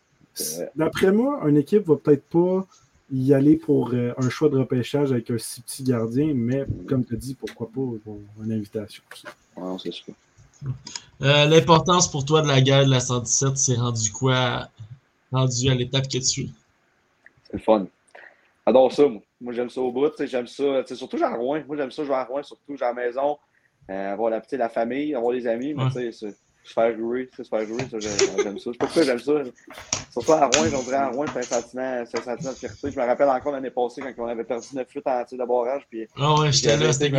D'après 0.76 1.12
moi, 1.12 1.40
une 1.48 1.56
équipe 1.56 1.86
va 1.86 1.96
peut-être 1.96 2.24
pas 2.24 2.66
y 3.10 3.32
aller 3.32 3.56
pour 3.56 3.90
euh, 3.92 4.12
un 4.18 4.28
choix 4.28 4.48
de 4.48 4.58
repêchage 4.58 5.12
avec 5.12 5.30
un 5.30 5.38
si 5.38 5.60
petit 5.62 5.82
gardien, 5.82 6.32
mais 6.34 6.66
comme 6.88 7.04
tu 7.04 7.16
dis, 7.16 7.34
pourquoi 7.34 7.70
pas 7.70 7.80
une 8.44 8.52
invitation. 8.52 9.02
aussi. 9.12 9.24
Ouais, 9.56 9.76
c'est 9.82 9.92
sûr. 9.92 10.14
Euh, 11.22 11.46
L'importance 11.46 12.10
pour 12.10 12.24
toi 12.24 12.42
de 12.42 12.48
la 12.48 12.60
guerre 12.60 12.84
de 12.84 12.90
la 12.90 13.00
117, 13.00 13.56
c'est 13.56 13.76
rendu 13.76 14.10
quoi? 14.10 14.68
Rendu 15.32 15.68
à 15.68 15.74
l'étape 15.74 16.08
que 16.08 16.18
tu 16.18 16.42
es? 16.42 16.48
C'est 17.50 17.56
le 17.56 17.62
fun. 17.62 17.86
J'adore 18.66 18.92
ça, 18.92 19.06
moi. 19.06 19.22
Moi, 19.40 19.52
j'aime 19.54 19.70
ça 19.70 19.80
au 19.80 19.92
bout. 19.92 20.10
J'aime 20.18 20.46
ça. 20.46 20.64
tu 20.82 20.88
sais, 20.88 20.94
Surtout, 20.94 21.22
à 21.22 21.34
Rouen. 21.34 21.62
Moi, 21.66 21.76
j'aime 21.76 21.90
ça 21.90 22.04
jouer 22.04 22.14
à 22.16 22.24
Rouen, 22.24 22.42
surtout 22.42 22.74
à 22.80 22.86
la 22.88 22.92
maison, 22.92 23.38
euh, 23.90 24.12
avoir 24.12 24.30
la, 24.30 24.42
la 24.52 24.68
famille, 24.68 25.14
avoir 25.14 25.32
des 25.32 25.46
amis. 25.46 25.74
Mais 25.74 25.84
Ouais. 25.84 25.90
tu 25.90 26.12
sais, 26.12 26.30
se 26.64 26.74
faire 26.74 26.94
jouer, 26.98 27.30
se 27.34 27.42
faire 27.44 27.64
jouer, 27.64 27.82
ça, 27.90 27.98
j'ai- 27.98 28.42
j'aime 28.42 28.58
ça. 28.58 28.70
Je 28.70 28.72
sais 28.72 28.78
pas 28.78 28.84
pourquoi 28.86 29.02
j'aime 29.04 29.18
ça. 29.18 29.32
Surtout 30.10 30.32
à 30.32 30.46
Rouen, 30.46 30.66
on 30.76 30.82
dirait 30.82 30.96
à 30.96 31.08
Rouen, 31.08 31.24
c'est 31.32 31.38
un 31.38 31.42
sentiment, 31.42 32.04
c'est 32.04 32.18
un 32.18 32.22
sentiment 32.22 32.50
de 32.52 32.56
fierté. 32.56 32.90
Je 32.90 33.00
me 33.00 33.06
rappelle 33.06 33.28
encore 33.28 33.52
l'année 33.52 33.70
passée 33.70 34.02
quand 34.02 34.12
on 34.18 34.26
avait 34.26 34.44
perdu 34.44 34.66
9 34.74 34.86
flûtes 34.88 35.06
en 35.06 35.24
tir 35.24 35.38
de 35.38 35.44
barrage. 35.46 35.86
Puis 35.88 36.06
Ah 36.16 36.34
ouais, 36.40 36.52
j'étais 36.52 36.76
là, 36.76 36.92
c'était. 36.92 37.10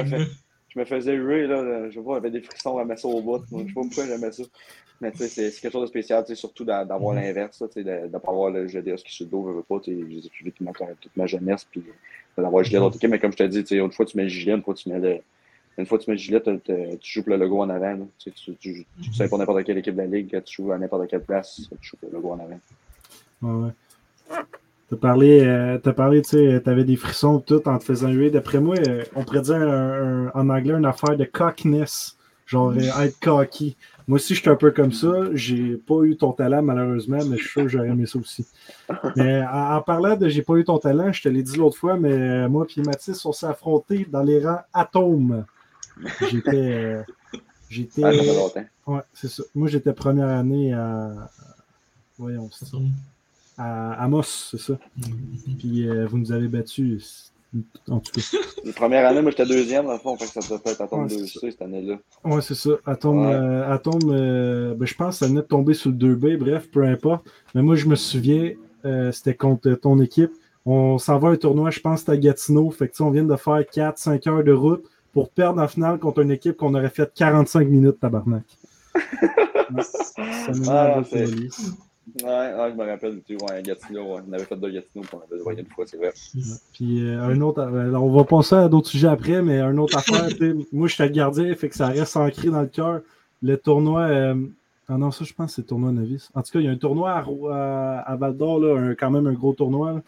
Je 0.69 0.79
me 0.79 0.85
faisais 0.85 1.13
huer, 1.15 1.47
là, 1.47 1.89
je 1.89 1.99
vois, 1.99 2.17
j'avais 2.17 2.31
des 2.31 2.41
frissons 2.41 2.77
à 2.77 2.85
mettre 2.85 3.01
ça 3.01 3.07
au 3.07 3.21
bout. 3.21 3.43
Je 3.51 3.57
sais 3.57 3.63
pas 3.65 3.81
pourquoi 3.81 4.05
j'aimais 4.05 4.31
ça. 4.31 4.43
Mais 5.01 5.11
tu 5.11 5.17
sais, 5.17 5.29
c'est 5.29 5.61
quelque 5.61 5.71
chose 5.71 5.83
de 5.83 5.87
spécial, 5.87 6.23
tu 6.25 6.29
sais, 6.29 6.35
surtout 6.35 6.65
d'a- 6.65 6.83
d'avoir 6.83 7.13
Mhm. 7.15 7.21
l'inverse, 7.21 7.57
tu 7.67 7.73
sais, 7.73 7.83
de 7.83 8.07
ne 8.13 8.17
pas 8.19 8.31
avoir 8.31 8.51
le 8.51 8.67
GDS 8.67 9.01
qui 9.03 9.13
sur 9.13 9.25
le 9.25 9.31
dos, 9.31 9.45
je 9.47 9.53
veux 9.55 9.63
pas, 9.63 9.79
tu 9.79 9.91
sais, 9.95 9.99
je 9.99 10.05
les 10.05 10.25
ai 10.25 10.29
suivis 10.29 10.51
toute 10.51 10.65
ma, 10.65 10.73
toute 10.73 11.15
ma 11.15 11.25
jeunesse, 11.25 11.65
puis 11.65 11.83
d'avoir 12.37 12.61
le 12.61 12.65
gilet 12.65 12.79
d'autre 12.79 12.97
équipe. 12.97 13.09
Mais 13.09 13.19
comme 13.19 13.31
je 13.31 13.37
te 13.37 13.43
dis, 13.43 13.63
tu 13.63 13.75
sais, 13.75 13.77
une 13.77 13.91
fois 13.91 14.05
tu 14.05 14.17
mets 14.17 14.23
le 14.23 14.29
gilet, 14.29 14.53
une 14.53 14.61
fois 14.63 14.73
tu 14.73 14.89
mets 14.89 14.99
le. 14.99 15.19
Une 15.77 15.85
fois 15.85 15.97
tu 15.97 16.09
mets 16.09 16.15
le 16.15 16.19
gilet, 16.21 16.41
tu 16.41 17.11
joues 17.11 17.23
le 17.27 17.37
logo 17.37 17.61
en 17.61 17.69
avant. 17.69 17.95
Tu, 18.17 18.29
sais, 18.29 18.31
tu, 18.31 18.55
tu, 18.57 18.85
tu 19.01 19.13
sais 19.13 19.29
pour 19.29 19.37
n'importe 19.37 19.63
quelle 19.63 19.77
équipe 19.77 19.95
de 19.95 20.01
la 20.01 20.07
ligue, 20.07 20.43
tu 20.43 20.61
joues 20.61 20.73
à 20.73 20.77
n'importe 20.77 21.07
quelle 21.09 21.23
place, 21.23 21.69
tu 21.79 21.87
joues 21.89 21.97
le 22.03 22.09
logo 22.11 22.31
en 22.31 22.39
avant. 22.39 22.59
Ouais, 23.41 23.67
ouais. 23.67 23.71
T'as 24.89 24.97
parlé, 24.97 25.41
euh, 25.45 25.77
t'as 25.77 25.93
parlé, 25.93 26.21
tu 26.23 26.29
sais, 26.29 26.61
t'avais 26.61 26.83
des 26.83 26.95
frissons 26.95 27.39
tout 27.39 27.67
en 27.67 27.77
te 27.77 27.83
faisant 27.83 28.09
huer. 28.09 28.31
D'après 28.31 28.59
moi, 28.59 28.75
euh, 28.87 29.03
on 29.15 29.23
pourrait 29.23 29.41
dire 29.41 29.55
un- 29.57 30.27
un- 30.27 30.31
en 30.33 30.49
anglais 30.49 30.73
une 30.73 30.85
affaire 30.85 31.15
de 31.15 31.25
cockiness. 31.25 32.15
Genre 32.47 32.71
euh, 32.71 33.03
être 33.03 33.19
cocky. 33.19 33.77
Moi 34.07 34.15
aussi, 34.15 34.33
je 34.33 34.39
suis 34.41 34.49
un 34.49 34.55
peu 34.55 34.71
comme 34.71 34.91
ça. 34.91 35.11
J'ai 35.33 35.75
pas 35.77 36.01
eu 36.01 36.17
ton 36.17 36.31
talent, 36.31 36.63
malheureusement, 36.63 37.19
mais 37.27 37.37
je 37.37 37.43
suis 37.43 37.51
sûr 37.51 37.61
que 37.63 37.67
j'aurais 37.67 37.89
aimé 37.89 38.07
ça 38.07 38.17
aussi. 38.17 38.47
Mais 39.15 39.43
en, 39.43 39.75
en 39.75 39.81
parlant 39.83 40.15
de 40.15 40.27
j'ai 40.27 40.41
pas 40.41 40.55
eu 40.55 40.63
ton 40.63 40.79
talent, 40.79 41.11
je 41.11 41.21
te 41.21 41.29
l'ai 41.29 41.43
dit 41.43 41.57
l'autre 41.57 41.77
fois, 41.77 41.95
mais 41.97 42.47
moi 42.49 42.65
et 42.75 42.81
Mathis, 42.81 43.23
on 43.25 43.31
s'est 43.31 43.45
affrontés 43.45 44.07
dans 44.09 44.23
les 44.23 44.43
rangs 44.43 44.61
atomes. 44.73 45.45
J'étais. 46.31 46.55
euh, 46.55 47.01
j'étais. 47.69 48.03
Ah, 48.03 48.11
ça 48.13 48.23
fait 48.23 48.35
longtemps. 48.35 48.65
Ouais, 48.87 49.01
c'est 49.13 49.27
ça. 49.29 49.43
Moi, 49.53 49.67
j'étais 49.67 49.93
première 49.93 50.29
année 50.29 50.73
à. 50.73 51.29
Voyons, 52.17 52.49
C'est 52.51 52.65
ça. 52.65 52.77
À 53.59 54.03
Amos, 54.03 54.23
c'est 54.23 54.59
ça. 54.59 54.73
Puis 55.59 55.87
euh, 55.87 56.07
vous 56.07 56.17
nous 56.17 56.31
avez 56.31 56.47
battus. 56.47 57.31
En 57.87 57.99
tout 57.99 58.11
cas. 58.11 58.21
La 58.63 58.73
première 58.73 59.07
année, 59.07 59.21
moi, 59.23 59.31
j'étais 59.31 59.45
deuxième, 59.45 59.85
dans 59.87 59.93
le 59.93 59.97
fond, 59.99 60.15
fait 60.17 60.25
que 60.25 60.43
ça 60.43 60.55
devait 60.55 60.61
être 60.71 60.81
à 60.81 60.87
tombe 60.87 61.01
Ouais, 61.03 61.07
2 61.17 61.25
c'est 61.25 61.39
c 61.39 61.51
cette 61.51 61.61
année-là. 61.63 61.97
Ouais, 62.23 62.41
c'est 62.41 62.53
ça. 62.53 62.69
Atome, 62.85 63.25
Ouais. 63.25 63.33
euh, 63.33 63.77
euh, 64.11 64.75
ben, 64.75 64.85
je 64.85 64.93
pense 64.93 65.15
que 65.15 65.25
ça 65.25 65.27
venait 65.27 65.41
de 65.41 65.45
tomber 65.47 65.73
sur 65.73 65.89
le 65.89 65.95
2B, 65.97 66.37
bref, 66.37 66.69
peu 66.69 66.83
importe. 66.83 67.27
Mais 67.55 67.63
moi, 67.63 67.75
je 67.75 67.87
me 67.87 67.95
souviens, 67.95 68.53
c'était 69.11 69.33
contre 69.33 69.71
ton 69.73 69.99
équipe. 69.99 70.31
On 70.65 70.99
s'en 70.99 71.17
va 71.17 71.29
à 71.29 71.31
un 71.31 71.37
tournoi, 71.37 71.71
je 71.71 71.79
pense 71.79 72.07
à 72.07 72.17
Gatineau. 72.17 72.69
Fait 72.69 72.87
que, 72.87 72.91
tu 72.91 72.97
sais, 72.97 73.03
on 73.03 73.09
vient 73.09 73.23
de 73.23 73.35
faire 73.35 73.61
4-5 73.61 74.29
heures 74.29 74.43
de 74.43 74.51
route 74.53 74.83
pour 75.11 75.31
perdre 75.31 75.59
en 75.59 75.67
finale 75.67 75.97
contre 75.97 76.19
une 76.21 76.29
équipe 76.31 76.55
qu'on 76.55 76.75
aurait 76.75 76.91
fait 76.91 77.11
45 77.15 77.67
minutes, 77.67 77.99
tabarnak. 77.99 78.43
Ça 79.81 80.51
nous 80.53 80.69
Ah. 80.69 81.01
Ouais, 82.23 82.71
je 82.71 82.75
me 82.75 82.89
rappelle, 82.89 83.21
tu 83.25 83.35
vois, 83.35 83.61
Gatineau, 83.61 84.15
on 84.15 84.33
avait 84.33 84.43
fait 84.43 84.55
deux 84.55 84.71
Gatineau, 84.71 85.03
on 85.13 85.17
avait 85.17 85.41
voyé 85.41 85.59
une 85.61 85.67
fois, 85.67 85.85
c'est 85.85 85.97
vrai. 85.97 86.11
Puis 86.73 87.03
euh, 87.03 87.21
un 87.21 87.39
autre, 87.41 87.61
euh, 87.61 87.93
on 87.93 88.11
va 88.11 88.23
passer 88.23 88.55
à 88.55 88.69
d'autres 88.69 88.87
sujets 88.87 89.07
après, 89.07 89.41
mais 89.41 89.59
un 89.59 89.77
autre 89.77 89.97
affaire, 89.97 90.27
moi 90.71 90.87
j'étais 90.87 91.07
le 91.07 91.13
gardien, 91.13 91.53
fait 91.55 91.69
que 91.69 91.75
ça 91.75 91.87
reste 91.87 92.17
ancré 92.17 92.49
dans 92.49 92.61
le 92.61 92.67
cœur. 92.67 93.01
Le 93.41 93.57
tournoi, 93.57 94.01
euh, 94.01 94.35
ah 94.87 94.97
non, 94.97 95.11
ça 95.11 95.23
je 95.23 95.33
pense 95.33 95.53
c'est 95.53 95.61
le 95.61 95.67
tournoi 95.67 95.91
novice. 95.91 96.29
En 96.33 96.41
tout 96.41 96.51
cas, 96.51 96.59
il 96.59 96.65
y 96.65 96.67
a 96.67 96.71
un 96.71 96.77
tournoi 96.77 97.11
à, 97.11 98.15
Val 98.15 98.35
d'Or, 98.35 98.61
quand 98.99 99.11
même 99.11 99.27
un 99.27 99.33
gros 99.33 99.53
tournoi. 99.53 100.01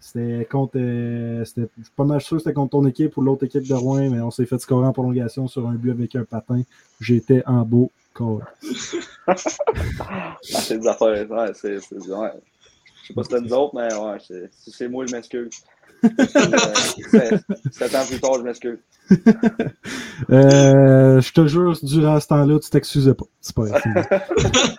C'était 0.00 0.46
contre, 0.48 0.78
je 0.78 1.44
suis 1.44 1.92
pas 1.96 2.04
mal 2.04 2.20
sûr 2.20 2.36
que 2.36 2.42
c'était 2.42 2.54
contre 2.54 2.70
ton 2.72 2.86
équipe 2.86 3.16
ou 3.16 3.22
l'autre 3.22 3.44
équipe 3.44 3.66
de 3.66 3.74
Rouen, 3.74 4.10
mais 4.10 4.20
on 4.20 4.30
s'est 4.30 4.46
fait 4.46 4.58
scorer 4.58 4.86
en 4.86 4.92
prolongation 4.92 5.48
sur 5.48 5.66
un 5.66 5.74
but 5.74 5.90
avec 5.90 6.14
un 6.14 6.24
patin. 6.24 6.62
J'étais 7.00 7.42
en 7.46 7.62
beau 7.62 7.90
corps. 8.14 8.42
Ah, 9.26 10.36
c'est 10.42 10.78
des 10.78 10.86
affaires, 10.86 11.30
ouais, 11.30 11.52
c'est, 11.54 11.80
c'est, 11.80 11.96
ouais. 11.96 12.30
Je 13.02 13.06
sais 13.08 13.14
pas 13.14 13.22
si 13.24 13.30
c'était 13.30 13.40
nous 13.42 13.52
autres, 13.54 13.74
mais 13.74 13.94
ouais, 13.94 14.18
c'est, 14.26 14.50
si 14.52 14.70
c'est 14.70 14.88
moi, 14.88 15.06
je 15.06 15.12
m'excuse. 15.14 15.50
Euh, 16.04 16.08
c'est- 17.10 17.40
Sept 17.72 17.94
ans 17.96 18.06
plus 18.06 18.20
tard, 18.20 18.34
je 18.38 18.42
m'excuse. 18.42 18.78
Euh, 20.30 21.20
je 21.20 21.32
te 21.32 21.46
jure, 21.46 21.76
durant 21.82 22.18
ce 22.20 22.26
temps-là, 22.28 22.58
tu 22.60 22.68
t'excusais 22.70 23.14
pas. 23.14 23.24
C'est 23.40 23.54
pas 23.54 23.62
vrai. 23.62 23.80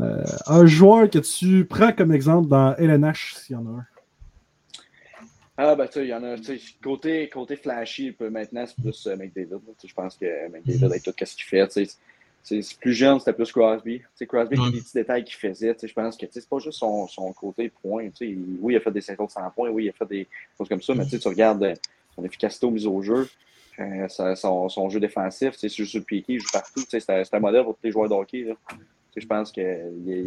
Euh, 0.00 0.22
un 0.46 0.66
joueur 0.66 1.08
que 1.10 1.18
tu 1.18 1.64
prends 1.64 1.92
comme 1.92 2.12
exemple 2.12 2.48
dans 2.48 2.74
LNH, 2.76 3.34
s'il 3.36 3.54
y 3.54 3.58
en 3.58 3.66
a 3.66 3.70
un. 3.80 3.86
Ah, 5.56 5.74
ben, 5.74 5.86
tu 5.86 5.94
sais, 5.94 6.04
il 6.04 6.08
y 6.08 6.14
en 6.14 6.22
a, 6.22 6.36
tu 6.36 6.44
sais, 6.44 6.60
côté, 6.82 7.28
côté 7.28 7.56
flashy, 7.56 8.12
peut- 8.12 8.30
maintenant, 8.30 8.64
c'est 8.66 8.76
plus 8.80 9.06
euh, 9.06 9.16
McDavid. 9.16 9.58
Je 9.84 9.94
pense 9.94 10.16
que 10.16 10.48
McDavid, 10.50 10.84
avec 10.84 11.02
tout 11.02 11.12
ce 11.24 11.34
qu'il 11.36 11.44
fait, 11.44 11.66
tu 11.68 11.72
sais, 11.72 11.84
c'est 11.86 11.92
c'est 11.92 11.98
plus 12.80 12.92
jeune, 12.92 13.18
c'était 13.18 13.32
plus 13.32 13.50
Crosby. 13.52 13.98
Tu 14.00 14.06
sais, 14.16 14.26
Crosby, 14.26 14.58
Ouais. 14.58 14.70
les 14.72 14.80
petits 14.80 14.94
détails 14.94 15.24
qu'il 15.24 15.34
faisait, 15.36 15.74
je 15.82 15.92
pense 15.92 16.16
que 16.16 16.26
c'est 16.30 16.48
pas 16.48 16.58
juste 16.58 16.78
son, 16.78 17.06
son 17.08 17.32
côté 17.32 17.70
point. 17.82 18.08
tu 18.10 18.16
sais, 18.16 18.28
il- 18.28 18.58
Oui, 18.60 18.74
il 18.74 18.76
a 18.76 18.80
fait 18.80 18.90
des 18.90 19.00
50 19.00 19.30
100 19.30 19.50
points, 19.54 19.70
oui, 19.70 19.84
il 19.84 19.88
a 19.88 19.92
fait 19.92 20.06
des 20.06 20.26
choses 20.58 20.68
comme 20.68 20.82
ça, 20.82 20.94
mais 20.94 21.06
tu 21.06 21.16
regardes 21.26 21.62
euh, 21.64 21.74
son 22.14 22.24
efficacité 22.24 22.66
au 22.66 22.70
mise 22.70 22.86
au 22.86 23.00
jeu, 23.02 23.28
euh, 23.80 24.08
son, 24.36 24.68
son 24.68 24.88
jeu 24.90 25.00
défensif, 25.00 25.54
sur 25.56 25.70
sur 25.70 25.98
le 26.00 26.04
piqué, 26.04 26.34
il 26.34 26.40
joue 26.40 26.48
partout. 26.52 26.82
C'est 26.88 27.08
un- 27.10 27.24
c'est 27.24 27.40
modèle 27.40 27.64
pour 27.64 27.74
tous 27.74 27.84
les 27.84 27.90
joueurs 27.92 28.08
de 28.08 28.14
hockey. 28.14 28.42
là. 28.42 28.54
Tu 28.68 28.76
sais, 29.14 29.20
Je 29.22 29.26
pense 29.26 29.50
qu'il 29.52 29.64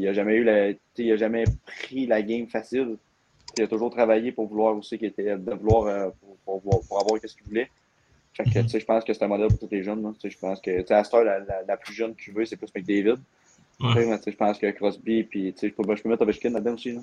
n'a 0.02 0.14
jamais 0.14 0.36
eu 0.36 0.44
la, 0.44 0.70
il 0.98 1.12
a 1.12 1.18
jamais 1.18 1.44
pris 1.66 2.08
la 2.08 2.22
game 2.22 2.48
facile. 2.48 2.96
Il 3.58 3.64
a 3.64 3.68
toujours 3.68 3.90
travaillé 3.90 4.32
pour 4.32 4.48
vouloir 4.48 4.76
aussi 4.78 4.98
qu'il 4.98 5.08
était 5.08 5.36
de 5.38 5.54
vouloir 5.54 5.86
euh, 5.88 6.10
pour, 6.46 6.62
pour, 6.62 6.86
pour 6.88 7.00
avoir 7.02 7.20
ce 7.22 7.34
qu'il 7.36 7.44
voulait. 7.48 7.70
Fait 8.38 8.44
que, 8.44 8.60
tu 8.60 8.70
sais, 8.70 8.80
je 8.80 8.86
pense 8.86 9.04
que 9.04 9.14
c'est 9.14 9.24
un 9.24 9.28
modèle 9.28 9.48
pour 9.48 9.58
tous 9.58 9.70
les 9.72 9.82
jeunes. 9.82 10.04
là. 10.04 10.14
Tu 10.14 10.22
sais, 10.22 10.30
Je 10.30 10.38
pense 10.38 10.62
que 10.62 10.82
tu 10.82 10.94
à 10.94 11.04
cette 11.04 11.14
heure, 11.16 11.24
la, 11.24 11.40
la, 11.40 11.64
la 11.68 11.78
plus 11.78 11.94
jeune 11.94 12.14
que 12.14 12.32
veux, 12.32 12.46
c'est 12.46 12.56
plus 12.56 12.68
McDavid. 12.76 13.16
Tu 13.80 13.88
tu 13.88 13.94
sais, 13.94 14.32
Je 14.32 14.36
pense 14.36 14.60
que 14.60 14.70
Crosby, 14.72 15.24
puis 15.24 15.54
tu 15.54 15.60
sais, 15.60 15.68
je 15.70 15.74
peux, 15.74 16.10
mettre 16.10 16.22
Ovechkin 16.22 16.52
là-dedans 16.52 16.76
aussi. 16.76 16.92
Là. 16.92 17.02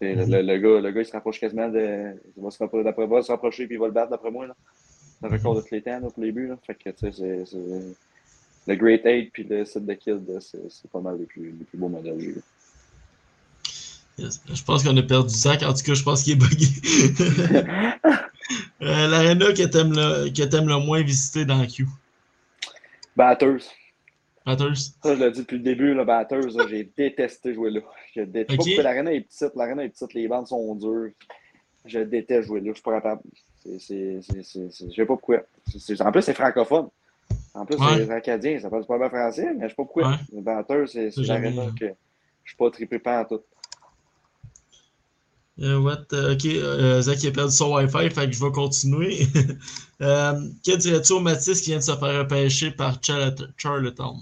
Tu 0.00 0.06
sais, 0.06 0.14
le, 0.14 0.40
le, 0.40 0.58
gars, 0.58 0.80
le 0.80 0.90
gars, 0.90 1.00
il 1.02 1.06
se 1.06 1.12
rapproche 1.12 1.38
quasiment 1.38 1.68
de. 1.68 2.14
Il 2.34 2.42
va 2.42 2.50
se 2.50 2.58
rapprocher, 2.58 2.84
d'après 2.84 3.06
moi, 3.06 3.22
se 3.22 3.30
rapprocher 3.30 3.66
puis 3.66 3.76
il 3.76 3.78
va 3.78 3.88
le 3.88 3.92
battre 3.92 4.10
d'après 4.10 4.30
moi. 4.30 4.46
Là. 4.46 4.56
Le 5.22 5.28
record 5.28 5.54
de 5.54 5.60
tous 5.60 5.74
les 5.74 5.82
temps 5.82 6.00
là, 6.00 6.08
pour 6.08 6.22
les 6.22 6.32
buts. 6.32 6.48
Là. 6.48 6.56
Fait 6.66 6.74
que 6.74 6.88
tu 6.88 7.12
sais, 7.12 7.44
c'est. 7.44 7.56
Le 8.66 8.76
Great 8.76 9.04
Eight 9.04 9.32
puis 9.32 9.44
le 9.44 9.64
Set 9.64 9.84
de 9.84 9.94
Kid, 9.94 10.26
là, 10.28 10.38
c'est 10.40 10.90
pas 10.90 11.00
mal 11.00 11.18
les 11.18 11.26
plus, 11.26 11.54
les 11.58 11.64
plus 11.64 11.78
beaux 11.78 11.88
modèles. 11.88 12.42
Yes. 14.18 14.40
Je 14.52 14.64
pense 14.64 14.82
qu'on 14.82 14.96
a 14.96 15.02
perdu 15.02 15.34
Zach. 15.34 15.62
En 15.62 15.74
tout 15.74 15.82
cas, 15.82 15.94
je 15.94 16.02
pense 16.02 16.22
qu'il 16.22 16.34
est 16.34 16.36
bugué. 16.36 16.66
euh, 18.82 19.08
L'arena 19.08 19.52
que 19.52 19.66
t'aimes 19.66 19.92
le, 19.92 20.28
le 20.28 20.86
moins 20.86 21.02
visiter 21.02 21.44
dans 21.44 21.64
Q. 21.66 21.86
Batters. 23.16 23.62
Batters? 24.46 24.76
Ça, 25.02 25.14
je 25.14 25.20
l'ai 25.24 25.30
dit 25.30 25.40
depuis 25.40 25.58
le 25.58 25.62
début, 25.62 25.94
le 25.94 26.04
Batters, 26.04 26.56
là, 26.56 26.64
j'ai 26.68 26.90
détesté 26.96 27.54
jouer 27.54 27.70
là. 27.70 27.80
Je 28.14 28.22
déteste. 28.22 28.50
Ok. 28.52 28.56
Pas 28.58 28.64
parce 28.64 28.76
que 28.76 28.82
l'arène 28.82 29.08
est 29.08 29.20
petite, 29.20 29.54
l'arène 29.56 29.80
est 29.80 29.88
petite, 29.90 30.14
les 30.14 30.28
bandes 30.28 30.46
sont 30.46 30.74
dures. 30.74 31.10
Je 31.84 32.00
déteste 32.00 32.48
jouer 32.48 32.60
là, 32.60 32.68
je 32.68 32.74
suis 32.74 32.82
pas 32.82 32.92
capable. 33.00 33.22
Je 33.66 33.78
sais 33.78 34.20
pas 34.96 35.06
pourquoi. 35.06 35.38
En 36.00 36.12
plus, 36.12 36.22
c'est 36.22 36.34
francophone. 36.34 36.88
En 37.54 37.66
plus, 37.66 37.76
Ouais. 37.76 38.04
c'est 38.06 38.10
acadien, 38.10 38.58
ça 38.60 38.70
parle 38.70 38.86
pas 38.86 38.98
bien 38.98 39.08
français, 39.08 39.52
mais 39.56 39.64
je 39.64 39.68
sais 39.68 39.74
pas 39.74 39.84
pourquoi. 39.84 40.08
Ouais. 40.10 40.16
Le 40.34 40.40
Batters, 40.40 40.88
c'est, 40.88 41.06
hein. 41.30 41.74
que 41.78 41.86
je 42.44 42.50
suis 42.50 42.56
pas 42.56 42.70
trippé 42.70 42.98
pas 42.98 43.20
en 43.20 43.24
tout. 43.24 43.40
Euh, 45.60 45.78
what? 45.78 46.06
Ok, 46.12 46.46
euh, 46.46 47.02
Zach 47.02 47.22
il 47.22 47.28
a 47.28 47.32
perdu 47.32 47.52
son 47.52 47.74
Wi-Fi, 47.74 48.10
fait 48.10 48.26
que 48.26 48.32
je 48.32 48.42
vais 48.44 48.50
continuer. 48.52 49.26
euh, 50.00 50.48
que 50.64 50.76
dirais-tu 50.76 51.12
au 51.12 51.20
Matisse 51.20 51.60
qui 51.60 51.70
vient 51.70 51.78
de 51.78 51.82
se 51.82 51.94
faire 51.96 52.18
repêcher 52.20 52.70
par 52.70 52.98
Charlotte- 53.02 53.50
Charlottetown? 53.56 54.18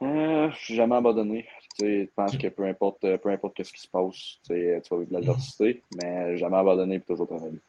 Je 0.00 0.50
suis 0.56 0.74
jamais 0.74 0.96
abandonné. 0.96 1.46
Je 1.78 2.06
pense 2.16 2.36
que 2.36 2.48
peu 2.48 2.66
importe, 2.66 3.00
peu 3.22 3.30
importe 3.30 3.62
ce 3.62 3.72
qui 3.72 3.80
se 3.80 3.86
passe, 3.88 4.38
tu 4.44 4.54
vas 4.54 4.98
vivre 4.98 5.08
de 5.08 5.12
l'adversité, 5.14 5.82
mais 5.96 6.36
jamais 6.36 6.56
abandonné 6.56 6.96
et 6.96 7.00
toujours 7.00 7.28
travailler. 7.28 7.60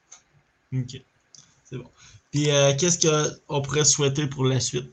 Ok, 0.73 1.01
c'est 1.63 1.77
bon. 1.77 1.89
Puis 2.32 2.45
qu'est-ce 2.45 2.97
qu'on 3.47 3.61
pourrait 3.61 3.86
souhaiter 3.86 4.25
pour 4.27 4.45
la 4.45 4.59
suite? 4.59 4.91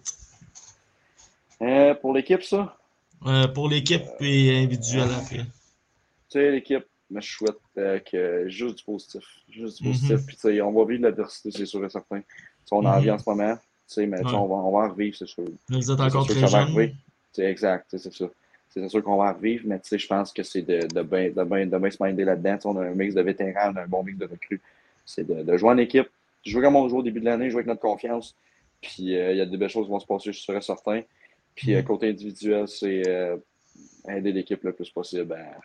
Pour 2.03 2.13
l'équipe, 2.13 2.43
ça, 2.43 2.77
pour 3.55 3.69
l'équipe 3.69 4.05
et 4.21 4.59
individuel 4.59 5.09
après. 5.19 5.39
tu 5.39 5.45
sais, 6.29 6.51
l'équipe, 6.53 6.85
mais 7.11 7.21
je 7.21 7.31
souhaite 7.33 7.57
euh, 7.79 7.99
que 8.01 8.49
juste 8.49 8.79
du 8.79 8.85
positif. 8.85 9.25
Juste 9.49 9.79
du 9.79 9.85
Mhm. 9.89 9.93
positif. 9.93 10.27
Puis, 10.27 10.37
tu 10.37 10.43
sais, 10.43 10.61
on 10.61 10.73
va 10.73 10.85
vivre 10.85 11.03
l'adversité, 11.03 11.51
c'est 11.51 11.67
sûr 11.67 11.85
et 11.85 11.91
certain. 11.91 12.21
On 12.71 12.85
en 12.85 12.97
Mhm. 12.97 13.03
vit 13.03 13.11
en 13.11 13.19
ce 13.19 13.29
moment, 13.29 13.57
tu 13.57 13.63
sais, 13.87 14.07
mais 14.07 14.19
tu 14.23 14.29
sais, 14.29 14.35
Ouais. 14.37 14.41
on, 14.43 14.47
va, 14.47 14.55
on 14.57 14.73
va 14.79 14.87
en 14.87 14.91
revivre, 14.91 15.17
c'est 15.17 15.27
sûr. 15.29 15.45
Vous 15.69 15.91
êtes 15.91 16.01
encore 16.01 16.25
sûr 16.25 16.35
très 16.37 16.47
jeune. 16.49 16.93
C'est 17.33 17.45
exact, 17.45 17.87
c'est 17.91 18.13
ça. 18.13 18.27
C'est 18.71 18.89
sûr 18.89 19.03
qu'on 19.03 19.17
va 19.17 19.31
en 19.31 19.35
revivre, 19.35 19.65
mais 19.67 19.79
tu 19.81 19.89
sais, 19.89 19.99
je 19.99 20.07
pense 20.07 20.33
que 20.33 20.43
c'est 20.43 20.63
de, 20.63 20.87
de 20.87 21.03
bien 21.03 21.29
de 21.31 21.45
ben, 21.45 21.69
de 21.69 21.79
ben 21.79 21.91
se 21.91 22.03
minder 22.03 22.25
là-dedans. 22.25 22.59
On 22.65 22.77
a 22.77 22.83
un 22.85 22.95
mix 22.95 23.15
de 23.15 23.23
vétérans, 23.23 23.73
on 23.73 23.77
a 23.77 23.83
un 23.83 23.87
bon 23.87 24.03
mix 24.03 24.19
de 24.19 24.27
recrues. 24.27 24.61
C'est 25.07 25.27
de, 25.27 25.43
de 25.43 25.57
jouer 25.57 25.71
en 25.71 25.79
équipe, 25.79 26.09
jouer 26.45 26.63
comme 26.63 26.77
on 26.77 26.89
joue 26.89 26.99
au 26.99 27.03
début 27.03 27.21
de 27.21 27.25
l'année, 27.25 27.49
jouer 27.51 27.61
avec 27.61 27.67
notre 27.69 27.81
confiance. 27.81 28.37
Puis 28.83 29.17
euh, 29.17 29.33
il 29.33 29.39
y 29.39 29.41
a 29.41 29.47
des 29.47 29.57
belles 29.57 29.71
choses 29.71 29.87
qui 29.87 29.91
vont 29.91 29.99
se 29.99 30.07
passer, 30.07 30.33
je 30.33 30.39
sûr 30.41 30.55
et 30.57 30.61
certain. 30.61 31.01
Puis 31.55 31.75
euh, 31.75 31.79
Mhm. 31.79 31.85
côté 31.87 32.09
individuel, 32.11 32.69
c'est 32.69 33.09
euh, 33.09 33.37
aider 34.09 34.33
l'équipe 34.33 34.63
le 34.63 34.73
plus 34.73 34.91
possible 34.91 35.33
à, 35.33 35.59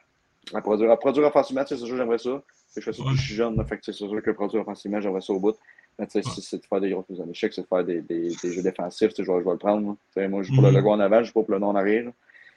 à 0.53 0.61
produire, 0.61 0.91
à 0.91 0.97
produire 0.97 1.25
offensivement. 1.27 1.63
C'est 1.67 1.77
sûr, 1.77 1.95
j'aimerais 1.97 2.17
ça. 2.17 2.41
Je 2.75 2.81
fais 2.81 2.91
ça 2.91 3.03
depuis 3.03 3.13
que 3.15 3.21
je 3.21 3.25
suis 3.27 3.35
jeune, 3.35 3.65
fait 3.67 3.77
que 3.77 3.85
c'est 3.85 3.93
sûr 3.93 4.09
que 4.21 4.31
produire 4.31 4.61
offensivement, 4.61 4.99
j'aimerais 4.99 5.21
ça 5.21 5.31
au 5.33 5.39
bout. 5.39 5.55
Mais 5.99 6.07
tu 6.07 6.13
sais, 6.13 6.27
Ouais. 6.27 6.33
si 6.33 6.41
c'est 6.41 6.57
de 6.57 6.65
faire 6.65 6.81
des 6.81 6.89
grosses 6.89 7.07
mises 7.09 7.21
en 7.21 7.29
échec, 7.29 7.53
c'est 7.53 7.61
de 7.61 7.67
faire 7.67 7.83
des, 7.83 8.01
des, 8.01 8.35
des 8.41 8.51
jeux 8.51 8.63
défensifs, 8.63 9.11
je 9.15 9.21
vais, 9.21 9.39
je 9.39 9.45
vais 9.45 9.51
le 9.51 9.57
prendre. 9.57 9.95
sais, 10.13 10.27
moi, 10.27 10.41
je 10.41 10.47
joue 10.47 10.55
pour 10.55 10.63
Mhm. 10.63 10.69
le 10.71 10.75
logo 10.77 10.89
en 10.91 10.99
avant, 10.99 11.19
je 11.19 11.25
joue 11.27 11.33
pas 11.33 11.43
pour 11.43 11.53
le 11.53 11.59
nom 11.59 11.67
en 11.67 11.75
arrière. 11.75 12.09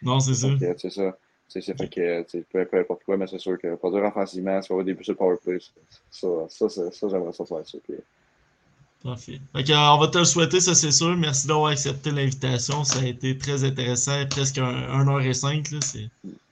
Non, 0.03 0.19
c'est 0.21 0.35
ça. 0.35 0.49
C'est 0.79 0.91
ça. 0.91 1.17
C'est 1.49 1.61
fait 1.61 1.89
que, 1.89 2.43
peu, 2.51 2.65
peu 2.65 2.79
importe 2.79 3.05
quoi, 3.05 3.17
mais 3.19 3.27
c'est 3.29 3.39
sûr 3.39 3.57
que 3.59 3.75
produire 3.77 4.05
offensivement, 4.05 4.61
si 4.63 4.73
on 4.73 4.79
va 4.79 4.83
des 4.85 4.95
buts 4.95 5.05
sur 5.05 5.13
le 5.13 5.17
powerplay, 5.19 5.59
ça, 6.11 6.27
ça, 6.49 6.69
ça, 6.69 6.91
ça, 6.91 7.09
j'aimerais 7.09 7.33
ça 7.33 7.45
faire 7.45 7.65
ça. 7.65 7.79
Puis, 7.87 7.95
Parfait. 9.05 9.39
Fait 9.55 9.63
que, 9.63 9.71
euh, 9.73 9.95
on 9.95 9.99
va 9.99 10.09
te 10.09 10.19
le 10.19 10.25
souhaiter, 10.25 10.59
ça 10.61 10.75
c'est 10.75 10.91
sûr. 10.91 11.15
Merci 11.17 11.47
d'avoir 11.47 11.71
accepté 11.71 12.11
l'invitation. 12.11 12.83
Ça 12.83 12.99
a 13.01 13.05
été 13.07 13.37
très 13.39 13.63
intéressant. 13.63 14.27
Presque 14.29 14.59
un, 14.59 14.65
un 14.65 15.07
heure 15.07 15.21
et 15.21 15.35
cinq. 15.35 15.71
là. 15.71 15.79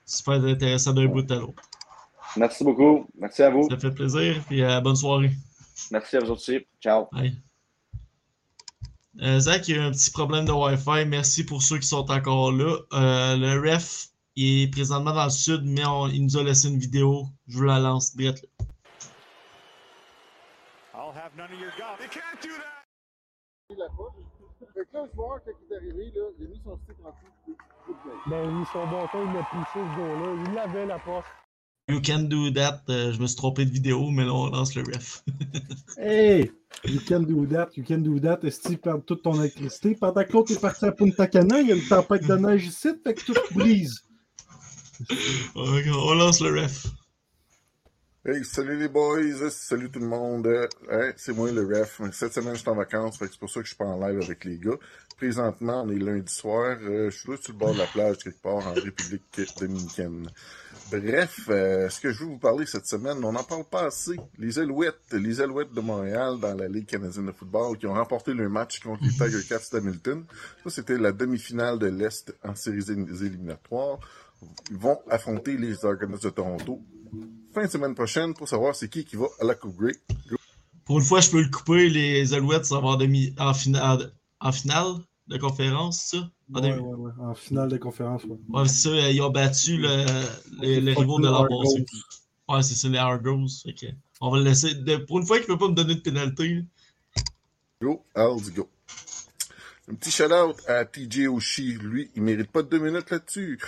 C'est 0.05 0.19
super 0.19 0.35
intéressant 0.45 0.93
d'un 0.93 1.07
bout 1.07 1.31
à 1.31 1.37
l'autre. 1.37 1.63
Merci 2.37 2.65
beaucoup. 2.65 3.07
Merci 3.17 3.43
à 3.43 3.51
vous. 3.51 3.69
Ça 3.71 3.77
fait 3.79 3.91
plaisir. 3.93 4.43
Puis 4.47 4.63
euh, 4.63 4.81
bonne 4.81 4.97
soirée. 4.97 5.31
Merci 5.91 6.17
à 6.17 6.21
vous 6.21 6.33
aussi. 6.33 6.67
Ciao. 6.81 7.07
Bye. 7.13 7.41
Euh, 9.23 9.39
Zach, 9.39 9.69
il 9.69 9.77
y 9.77 9.79
a 9.79 9.83
eu 9.83 9.85
un 9.85 9.93
petit 9.93 10.11
problème 10.11 10.45
de 10.45 10.51
Wi-Fi. 10.53 11.05
Merci 11.07 11.45
pour 11.45 11.63
ceux 11.63 11.79
qui 11.79 11.87
sont 11.87 12.11
encore 12.11 12.51
là. 12.53 12.77
Euh, 12.93 13.37
le 13.37 13.61
ref, 13.73 14.09
il 14.35 14.63
est 14.63 14.69
présentement 14.69 15.15
dans 15.15 15.25
le 15.25 15.31
sud, 15.31 15.63
mais 15.65 15.85
on- 15.85 16.09
il 16.09 16.25
nous 16.25 16.37
a 16.37 16.43
laissé 16.43 16.69
une 16.69 16.79
vidéo. 16.79 17.27
Je 17.47 17.59
vous 17.59 17.65
la 17.65 17.79
lance. 17.79 18.17
Brett. 18.17 18.43
là. 18.43 18.49
I'll 20.95 21.13
have 21.13 21.37
none 21.37 21.51
of 21.53 21.61
your 21.61 21.71
Fait 24.75 24.81
que 24.87 24.95
là, 24.95 25.05
le 25.05 25.14
joueur, 25.14 25.41
quand 25.45 25.53
il 25.53 25.72
est 25.72 25.77
arrivé, 25.77 26.12
là, 26.16 26.22
il 26.39 26.47
a 26.47 26.49
mis 26.49 26.61
son 26.64 26.77
stick 26.79 26.97
en 27.05 27.11
dessous. 27.11 27.57
Ben 28.27 28.49
oui, 28.49 28.64
son 28.72 28.85
bâton, 28.87 29.18
il 29.27 29.35
l'a 29.35 29.47
poussé 29.51 29.66
ce 29.75 29.99
gars-là. 29.99 30.45
Il 30.47 30.55
l'avait 30.55 30.87
la 30.87 30.99
porte. 30.99 31.27
You 31.89 32.01
can 32.01 32.20
do 32.20 32.51
that. 32.51 32.83
Euh, 32.89 33.12
je 33.12 33.20
me 33.20 33.27
suis 33.27 33.37
trompé 33.37 33.66
de 33.66 33.70
vidéo, 33.70 34.11
mais 34.11 34.25
là, 34.25 34.33
on 34.33 34.49
lance 34.49 34.75
le 34.75 34.83
ref. 34.83 35.22
Hey! 35.99 36.51
You 36.85 37.01
can 37.07 37.20
do 37.20 37.47
that, 37.47 37.70
you 37.77 37.85
can 37.85 37.99
do 37.99 38.18
that. 38.18 38.41
Est-ce 38.43 38.61
que 38.61 38.68
tu 38.70 38.79
perds 38.79 39.05
toute 39.07 39.22
ton 39.22 39.41
électricité? 39.41 39.95
Pendant 39.95 40.25
que 40.25 40.33
l'autre 40.33 40.53
est 40.53 40.61
parti 40.61 40.85
à 40.87 40.93
Punta 40.93 41.29
Cana, 41.29 41.61
il 41.61 41.68
y 41.68 41.72
a 41.72 41.77
une 41.77 41.87
tempête 41.87 42.27
de 42.27 42.35
neige 42.35 42.66
ici, 42.66 42.89
fait 43.03 43.14
que 43.14 43.25
tout 43.25 43.55
brise. 43.55 44.03
On 45.55 46.14
lance 46.14 46.41
le 46.41 46.61
ref. 46.62 46.87
Hey, 48.27 48.43
salut 48.43 48.79
les 48.79 48.89
boys, 48.89 49.51
salut 49.51 49.91
tout 49.91 49.99
le 49.99 50.07
monde. 50.07 50.49
C'est 51.14 51.35
moi 51.35 51.53
le 51.53 51.66
ref. 51.66 52.01
Cette 52.12 52.33
semaine, 52.33 52.55
je 52.55 52.61
suis 52.61 52.68
en 52.70 52.75
vacances, 52.75 53.18
c'est 53.20 53.37
pour 53.37 53.51
ça 53.51 53.61
que 53.61 53.66
je 53.66 53.75
suis 53.75 53.77
pas 53.77 53.85
en 53.85 54.01
live 54.01 54.18
avec 54.22 54.47
les 54.47 54.57
gars. 54.57 54.79
Présentement, 55.18 55.83
on 55.83 55.91
est 55.91 55.99
lundi 55.99 56.33
soir. 56.33 56.79
euh, 56.81 57.11
je 57.11 57.18
suis 57.18 57.31
là 57.31 57.37
sur 57.37 57.53
le 57.53 57.59
bord 57.59 57.75
de 57.75 57.81
la 57.81 57.87
plage, 57.87 58.16
quelque 58.25 58.41
part 58.41 58.66
en 58.66 58.72
République 58.72 59.25
dominicaine. 59.61 60.31
Bref, 60.91 61.41
euh, 61.51 61.91
ce 61.91 62.01
que 62.01 62.12
je 62.12 62.20
veux 62.20 62.31
vous 62.31 62.39
parler 62.39 62.64
cette 62.64 62.87
semaine, 62.87 63.22
on 63.22 63.33
n'en 63.33 63.45
parle 63.45 63.64
pas 63.64 63.85
assez. 63.89 64.18
Les 64.39 64.59
Alouettes, 64.59 65.12
les 65.12 65.43
Alouettes 65.43 65.75
de 65.75 65.83
Montréal 65.83 66.39
dans 66.41 66.55
la 66.55 66.66
Ligue 66.66 66.87
canadienne 66.87 67.27
de 67.27 67.33
football 67.33 67.77
qui 67.77 67.87
ont 67.87 67.93
remporté 67.93 68.33
le 68.33 68.49
match 68.49 68.81
contre 68.81 69.03
les 69.05 69.11
Tiger 69.11 69.47
Cats 69.47 69.68
d'Hamilton. 69.70 70.25
Ça, 70.62 70.70
c'était 70.70 70.97
la 70.97 71.12
demi-finale 71.12 71.79
de 71.79 71.89
l'Est 71.89 72.35
en 72.43 72.55
séries 72.55 72.91
éliminatoires. 72.91 73.99
Ils 74.70 74.79
vont 74.79 74.99
affronter 75.11 75.59
les 75.59 75.85
Argonauts 75.85 76.16
de 76.16 76.31
Toronto 76.31 76.81
fin 77.55 77.65
de 77.65 77.71
semaine 77.71 77.95
prochaine 77.95 78.35
pour 78.35 78.49
savoir 78.49 78.75
c'est 78.75 78.89
qui 78.89 79.05
qui 79.05 79.17
va 79.17 79.27
à 79.41 79.45
la 79.45 79.55
Coupe 79.55 79.77
Grey. 79.77 79.95
Pour 80.85 80.99
une 80.99 81.05
fois, 81.05 81.21
je 81.21 81.31
peux 81.31 81.41
le 81.43 81.49
couper. 81.49 81.89
Les 81.89 82.35
Alouettes 82.35 82.67
vont 82.69 82.77
avoir 82.77 82.99
demi 82.99 83.35
en 83.39 83.55
finale, 83.55 84.13
en 84.41 84.53
finale 84.53 84.97
de 85.29 85.39
conférence, 85.39 86.03
ça? 86.11 86.19
En 86.53 86.61
Ouais, 86.63 86.71
demi- 86.71 86.81
ouais, 86.83 86.95
ouais. 86.95 87.13
En 87.21 87.35
finale 87.35 87.71
de 87.71 87.79
conférence, 87.79 88.25
ouais. 88.25 88.37
Ouais, 88.51 88.69
c'est 88.69 88.91
ça. 88.91 89.11
Ils 89.11 89.23
ont 89.23 89.31
battu 89.31 89.79
le, 89.79 90.05
les, 90.61 90.81
les 90.83 90.93
rivaux 90.93 91.19
de 91.21 91.27
l'an 91.29 91.47
passé. 91.49 91.87
Ouais, 92.49 92.63
c'est 92.63 92.75
ça, 92.75 92.89
les 92.89 92.99
Argos. 92.99 93.47
Que 93.65 93.87
on 94.21 94.31
va 94.31 94.39
le 94.39 94.45
laisser. 94.45 94.75
de- 94.75 94.97
pour 94.97 95.19
une 95.21 95.27
fois 95.27 95.39
qu'il 95.39 95.51
ne 95.51 95.55
peut 95.57 95.65
pas 95.65 95.71
me 95.71 95.75
donner 95.75 95.95
de 95.95 96.01
pénalité. 96.01 96.63
Go, 97.81 98.05
go. 98.55 98.69
Un 99.89 99.95
petit 99.95 100.11
shout-out 100.11 100.57
à 100.69 100.85
TJ 100.85 101.29
Oshie. 101.29 101.75
Lui, 101.81 102.11
il 102.15 102.23
mérite 102.23 102.51
pas 102.51 102.63
de 102.63 102.69
deux 102.69 102.79
minutes 102.79 103.11
là-dessus. 103.11 103.59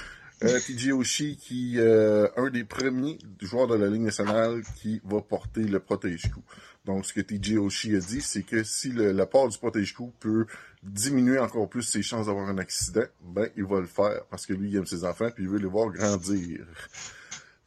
Euh, 0.44 0.60
TJ 0.60 0.92
Oshie, 0.92 1.38
qui 1.38 1.76
euh, 1.78 2.28
un 2.36 2.50
des 2.50 2.64
premiers 2.64 3.18
joueurs 3.40 3.68
de 3.68 3.74
la 3.74 3.88
Ligue 3.88 4.02
nationale 4.02 4.62
qui 4.76 5.00
va 5.02 5.22
porter 5.22 5.62
le 5.62 5.80
protège-coup. 5.80 6.42
Donc, 6.84 7.06
ce 7.06 7.14
que 7.14 7.22
TJ 7.22 7.56
Oshie 7.56 7.96
a 7.96 8.00
dit, 8.00 8.20
c'est 8.20 8.42
que 8.42 8.62
si 8.62 8.92
la 8.92 9.24
part 9.24 9.48
du 9.48 9.56
protège-coup 9.56 10.12
peut 10.20 10.46
diminuer 10.82 11.38
encore 11.38 11.70
plus 11.70 11.82
ses 11.82 12.02
chances 12.02 12.26
d'avoir 12.26 12.48
un 12.48 12.58
accident, 12.58 13.06
ben, 13.22 13.48
il 13.56 13.64
va 13.64 13.80
le 13.80 13.86
faire 13.86 14.24
parce 14.30 14.44
que 14.44 14.52
lui, 14.52 14.68
il 14.68 14.76
aime 14.76 14.86
ses 14.86 15.04
enfants 15.04 15.30
puis 15.30 15.44
il 15.44 15.48
veut 15.48 15.58
les 15.58 15.66
voir 15.66 15.88
grandir. 15.88 16.66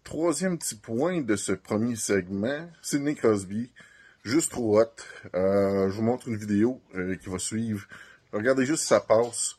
Troisième 0.03 0.59
petit 0.59 0.75
point 0.75 1.21
de 1.21 1.35
ce 1.35 1.53
premier 1.53 1.95
segment, 1.95 2.69
Sidney 2.83 3.15
Crosby, 3.15 3.71
juste 4.23 4.51
trop 4.51 4.79
hot. 4.79 4.85
Euh, 5.33 5.89
je 5.89 5.95
vous 5.95 6.03
montre 6.03 6.27
une 6.27 6.37
vidéo 6.37 6.81
qui 6.93 7.29
va 7.29 7.39
suivre. 7.39 7.87
Regardez 8.31 8.65
juste 8.67 8.83
sa 8.83 8.99
passe, 8.99 9.55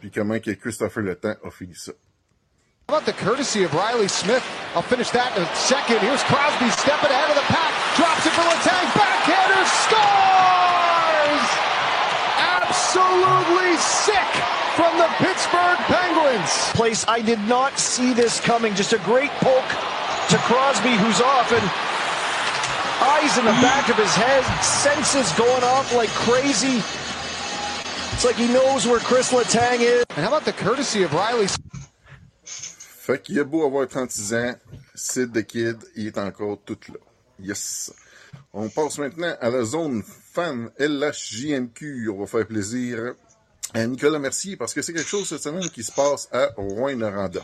puis 0.00 0.10
comment 0.10 0.40
que 0.40 0.50
Christopher 0.50 1.02
Le 1.02 1.18
a 1.24 1.50
fini 1.50 1.74
ça. 1.74 1.92
How 2.88 2.98
about 2.98 3.06
the 3.06 3.16
courtesy 3.16 3.64
of 3.64 3.72
Riley 3.72 4.08
Smith? 4.08 4.44
I'll 4.76 4.84
finish 4.84 5.08
that 5.16 5.32
in 5.40 5.42
a 5.42 5.48
second. 5.56 6.04
Here's 6.04 6.20
Crosby 6.28 6.68
stepping 6.68 7.08
ahead 7.08 7.32
of 7.32 7.38
the 7.40 7.48
pack. 7.48 7.72
Drops 7.96 8.28
it 8.28 8.34
for 8.36 8.44
Letang. 8.44 8.86
Backhander 8.92 9.64
scores! 9.72 11.48
Absolutely 12.60 13.72
sick 13.80 14.30
from 14.76 14.92
the 15.00 15.08
Pittsburgh 15.16 15.80
Penguins. 15.88 16.52
place. 16.76 17.08
I 17.08 17.24
did 17.24 17.40
not 17.48 17.80
see 17.80 18.12
this 18.12 18.38
coming. 18.38 18.76
Just 18.76 18.92
a 18.92 19.00
great 19.00 19.32
poke 19.40 19.72
to 20.28 20.36
Crosby, 20.44 20.92
who's 21.00 21.24
off, 21.24 21.56
and 21.56 21.64
eyes 23.00 23.32
in 23.40 23.48
the 23.48 23.56
back 23.64 23.88
of 23.88 23.96
his 23.96 24.12
head, 24.12 24.44
senses 24.60 25.32
going 25.40 25.64
off 25.64 25.88
like 25.96 26.12
crazy. 26.28 26.84
It's 28.12 28.28
like 28.28 28.36
he 28.36 28.52
knows 28.52 28.86
where 28.86 29.00
Chris 29.00 29.32
Letang 29.32 29.80
is. 29.80 30.04
And 30.10 30.20
how 30.20 30.28
about 30.28 30.44
the 30.44 30.52
courtesy 30.52 31.02
of 31.02 31.14
Riley 31.14 31.48
Fait 33.04 33.20
qu'il 33.20 33.38
a 33.38 33.44
beau 33.44 33.66
avoir 33.66 33.86
36 33.86 34.34
ans, 34.34 34.54
Sid 34.94 35.30
the 35.30 35.44
Kid, 35.44 35.76
il 35.94 36.06
est 36.06 36.16
encore 36.16 36.58
tout 36.64 36.78
là. 36.88 36.98
Yes. 37.38 37.92
On 38.50 38.70
passe 38.70 38.96
maintenant 38.96 39.36
à 39.42 39.50
la 39.50 39.62
zone 39.62 40.02
fan 40.02 40.70
LHJMQ. 40.78 42.08
On 42.08 42.20
va 42.20 42.26
faire 42.26 42.46
plaisir 42.46 43.12
à 43.74 43.86
Nicolas 43.86 44.18
Mercier 44.18 44.56
parce 44.56 44.72
que 44.72 44.80
c'est 44.80 44.94
quelque 44.94 45.06
chose 45.06 45.28
cette 45.28 45.42
semaine 45.42 45.68
qui 45.68 45.82
se 45.82 45.92
passe 45.92 46.30
à 46.32 46.48
Rouen-Noranda. 46.56 47.42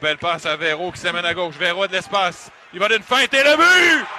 Belle 0.00 0.18
passe 0.18 0.46
à 0.46 0.56
Véro 0.56 0.92
qui 0.92 1.00
s'amène 1.00 1.24
à 1.24 1.34
gauche. 1.34 1.56
Véro 1.56 1.82
a 1.82 1.88
de 1.88 1.92
l'espace. 1.92 2.50
Il 2.72 2.78
va 2.78 2.88
d'une 2.88 3.02
feinte 3.02 3.32
et 3.32 3.42
le 3.42 3.56
but! 3.56 4.17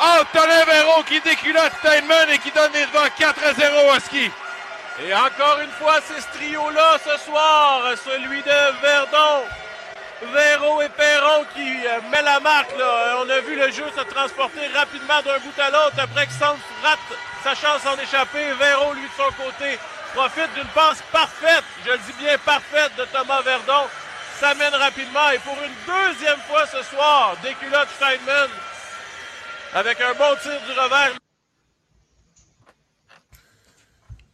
Antonin 0.00 0.64
Véro 0.64 1.02
qui 1.04 1.20
déculotte 1.20 1.72
Steinman 1.78 2.30
et 2.30 2.38
qui 2.38 2.50
donne 2.50 2.72
les 2.72 2.86
devants 2.86 3.08
4 3.16 3.44
à 3.44 3.54
0 3.54 3.90
à 3.92 4.00
ski. 4.00 4.30
Et 5.02 5.14
encore 5.14 5.58
une 5.62 5.70
fois, 5.70 5.96
c'est 6.06 6.20
ce 6.20 6.38
trio-là 6.38 6.98
ce 7.04 7.24
soir, 7.24 7.82
celui 8.04 8.42
de 8.42 8.80
Verdon. 8.82 9.44
Véro 10.32 10.80
et 10.80 10.88
Perron 10.88 11.44
qui 11.54 11.86
euh, 11.86 12.00
met 12.10 12.22
la 12.22 12.40
marque. 12.40 12.76
Là. 12.78 13.18
On 13.20 13.28
a 13.28 13.40
vu 13.40 13.56
le 13.56 13.70
jeu 13.70 13.84
se 13.96 14.02
transporter 14.02 14.66
rapidement 14.72 15.20
d'un 15.22 15.38
bout 15.38 15.60
à 15.60 15.70
l'autre 15.70 15.96
après 15.98 16.26
que 16.26 16.32
Sanz 16.32 16.58
rate 16.82 16.98
sa 17.42 17.54
chance 17.54 17.82
d'en 17.84 18.00
échapper. 18.00 18.52
Véro, 18.58 18.94
lui, 18.94 19.02
de 19.02 19.22
son 19.22 19.30
côté, 19.32 19.78
profite 20.14 20.54
d'une 20.54 20.68
passe 20.68 21.02
parfaite, 21.12 21.64
je 21.84 21.90
le 21.90 21.98
dis 21.98 22.12
bien 22.18 22.38
parfaite, 22.38 22.92
de 22.96 23.04
Thomas 23.06 23.42
Verdon. 23.42 23.88
S'amène 24.40 24.74
rapidement 24.74 25.30
et 25.30 25.38
pour 25.40 25.56
une 25.62 25.74
deuxième 25.86 26.40
fois 26.48 26.66
ce 26.66 26.82
soir, 26.84 27.36
déculotte 27.42 27.88
Steinman 27.96 28.48
avec 29.74 30.00
un 30.00 30.14
bon 30.14 30.36
tir 30.40 30.60
du 30.66 30.72
revers. 30.78 31.18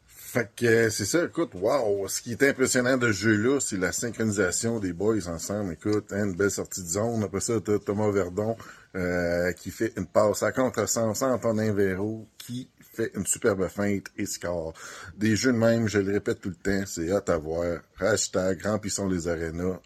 Fait 0.07 0.49
que 0.55 0.67
euh, 0.67 0.91
c'est 0.91 1.07
ça, 1.07 1.25
écoute, 1.25 1.51
wow! 1.55 2.07
Ce 2.07 2.23
qui 2.23 2.33
est 2.33 2.43
impressionnant 2.45 2.97
de 2.97 3.09
ce 3.09 3.19
jeu-là, 3.23 3.59
c'est 3.59 3.79
la 3.79 3.91
synchronisation 3.91 4.79
des 4.79 4.93
boys 4.93 5.27
ensemble. 5.27 5.73
Écoute, 5.73 6.12
hein, 6.12 6.27
une 6.27 6.37
belle 6.37 6.53
sortie 6.53 6.83
de 6.83 6.89
zone. 6.89 7.25
Après 7.25 7.41
ça, 7.41 7.55
t'as 7.61 7.81
Thomas 7.81 8.12
Verdon 8.12 8.57
euh, 8.95 9.51
qui 9.53 9.73
fait 9.73 9.93
une 9.97 10.07
passe 10.07 10.45
à 10.45 10.53
contresens 10.53 11.23
Antonin 11.23 11.73
Véro 11.73 12.29
qui 12.39 12.69
fait 12.93 13.11
une 13.15 13.27
superbe 13.27 13.67
feinte 13.67 14.07
et 14.17 14.27
score. 14.27 14.75
Des 15.17 15.35
jeux 15.35 15.53
de 15.53 15.59
même, 15.59 15.89
je 15.89 15.99
le 15.99 16.12
répète 16.12 16.41
tout 16.41 16.51
le 16.51 16.55
temps, 16.55 16.87
c'est 16.87 17.11
hâte 17.11 17.31
à 17.31 17.39
voir. 17.39 17.81
Hashtag 17.99 18.62
remplissons 18.62 19.09
les 19.09 19.27
arénas. 19.27 19.81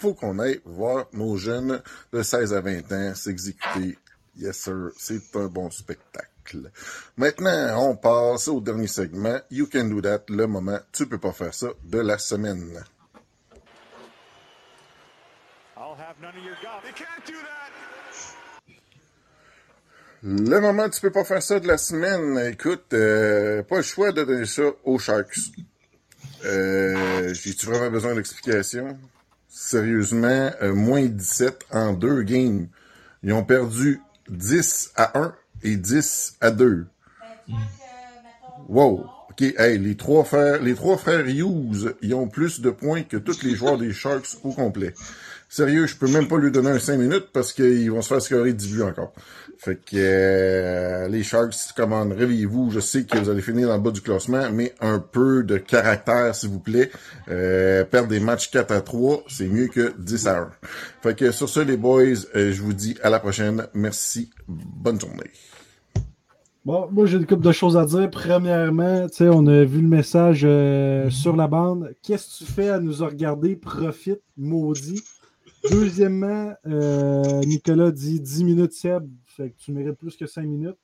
Faut 0.00 0.14
qu'on 0.14 0.40
aille 0.40 0.60
voir 0.64 1.06
nos 1.12 1.36
jeunes 1.36 1.80
de 2.12 2.22
16 2.22 2.52
à 2.52 2.60
20 2.60 2.92
ans 2.92 3.14
s'exécuter. 3.14 3.96
Yes 4.36 4.56
sir, 4.58 4.90
c'est 4.96 5.36
un 5.36 5.46
bon 5.46 5.70
spectacle. 5.70 6.70
Maintenant, 7.16 7.90
on 7.90 7.96
passe 7.96 8.48
au 8.48 8.60
dernier 8.60 8.88
segment. 8.88 9.40
You 9.50 9.66
can 9.66 9.84
do 9.84 10.00
that, 10.02 10.24
le 10.28 10.46
moment 10.46 10.78
tu 10.92 11.06
peux 11.06 11.18
pas 11.18 11.32
faire 11.32 11.54
ça 11.54 11.68
de 11.84 11.98
la 12.00 12.18
semaine. 12.18 12.82
I'll 15.76 15.94
have 15.96 16.20
none 16.20 16.36
of 16.36 16.44
your 16.44 16.56
golf. 16.62 16.84
You 16.84 16.92
can't 16.94 17.26
do 17.26 17.34
that. 17.34 17.72
Le 20.22 20.58
moment 20.60 20.88
tu 20.88 21.00
peux 21.00 21.12
pas 21.12 21.24
faire 21.24 21.42
ça 21.42 21.60
de 21.60 21.68
la 21.68 21.76
semaine, 21.78 22.38
écoute, 22.50 22.92
euh, 22.94 23.62
pas 23.62 23.76
le 23.76 23.82
choix 23.82 24.10
de 24.10 24.24
donner 24.24 24.46
ça 24.46 24.62
aux 24.84 24.98
Sharks. 24.98 25.38
Euh, 26.44 27.32
J'ai-tu 27.34 27.66
vraiment 27.66 27.90
besoin 27.90 28.14
d'explication? 28.14 28.98
Sérieusement, 29.48 30.50
euh, 30.62 30.74
moins 30.74 31.04
17 31.06 31.66
en 31.70 31.92
deux 31.92 32.22
games. 32.22 32.68
Ils 33.22 33.32
ont 33.32 33.44
perdu 33.44 34.00
10 34.28 34.92
à 34.96 35.18
1 35.18 35.34
et 35.62 35.76
10 35.76 36.36
à 36.40 36.50
2. 36.50 36.86
Wow. 38.68 39.06
OK, 39.30 39.42
hey, 39.58 39.78
les 39.78 39.96
trois 39.96 40.24
frères, 40.24 40.62
les 40.62 40.74
trois 40.74 40.96
frères 40.96 41.26
Hughes, 41.26 41.94
ils 42.02 42.14
ont 42.14 42.28
plus 42.28 42.60
de 42.60 42.70
points 42.70 43.02
que 43.02 43.16
tous 43.16 43.42
les 43.42 43.54
joueurs 43.54 43.78
des 43.78 43.92
Sharks 43.92 44.38
au 44.44 44.52
complet. 44.52 44.94
Sérieux, 45.48 45.86
je 45.86 45.96
peux 45.96 46.08
même 46.08 46.28
pas 46.28 46.38
lui 46.38 46.50
donner 46.50 46.70
un 46.70 46.78
5 46.78 46.96
minutes 46.96 47.28
parce 47.32 47.52
qu'ils 47.52 47.90
vont 47.90 48.02
se 48.02 48.08
faire 48.08 48.22
scorer 48.22 48.52
10 48.52 48.72
buts 48.72 48.82
encore. 48.82 49.12
Fait 49.58 49.76
que 49.76 49.96
euh, 49.96 51.08
les 51.08 51.22
Sharks, 51.22 51.54
comment 51.76 52.06
réveillez-vous, 52.08 52.70
je 52.70 52.80
sais 52.80 53.04
que 53.04 53.18
vous 53.18 53.30
allez 53.30 53.42
finir 53.42 53.68
dans 53.68 53.76
le 53.76 53.82
bas 53.82 53.90
du 53.90 54.00
classement, 54.00 54.50
mais 54.52 54.74
un 54.80 54.98
peu 54.98 55.42
de 55.42 55.56
caractère, 55.56 56.34
s'il 56.34 56.50
vous 56.50 56.60
plaît. 56.60 56.90
Euh, 57.28 57.84
perdre 57.84 58.08
des 58.08 58.20
matchs 58.20 58.50
4 58.50 58.72
à 58.72 58.80
3, 58.80 59.24
c'est 59.28 59.48
mieux 59.48 59.68
que 59.68 59.92
10 59.98 60.26
à 60.26 60.38
1. 60.38 60.50
Fait 61.02 61.16
que 61.16 61.30
sur 61.30 61.48
ce, 61.48 61.60
les 61.60 61.76
boys, 61.76 62.02
euh, 62.36 62.52
je 62.52 62.62
vous 62.62 62.72
dis 62.72 62.96
à 63.02 63.10
la 63.10 63.20
prochaine. 63.20 63.66
Merci. 63.74 64.30
Bonne 64.48 65.00
journée. 65.00 65.30
Bon, 66.64 66.88
moi 66.90 67.04
j'ai 67.04 67.18
une 67.18 67.26
couple 67.26 67.44
de 67.44 67.52
choses 67.52 67.76
à 67.76 67.84
dire. 67.84 68.10
Premièrement, 68.10 69.06
tu 69.08 69.16
sais, 69.16 69.28
on 69.28 69.46
a 69.46 69.64
vu 69.64 69.82
le 69.82 69.88
message 69.88 70.40
sur 71.10 71.36
la 71.36 71.46
bande. 71.46 71.94
Qu'est-ce 72.02 72.38
que 72.38 72.44
tu 72.44 72.52
fais 72.52 72.70
à 72.70 72.80
nous 72.80 73.04
regarder? 73.04 73.56
Profite, 73.56 74.22
maudit. 74.38 75.02
Deuxièmement, 75.70 76.54
Nicolas 77.46 77.90
dit 77.90 78.20
10 78.20 78.44
minutes 78.44 78.72
Seb, 78.72 79.04
fait 79.36 79.50
que 79.50 79.56
tu 79.58 79.72
mérites 79.72 79.98
plus 79.98 80.16
que 80.16 80.26
5 80.26 80.42
minutes. 80.42 80.78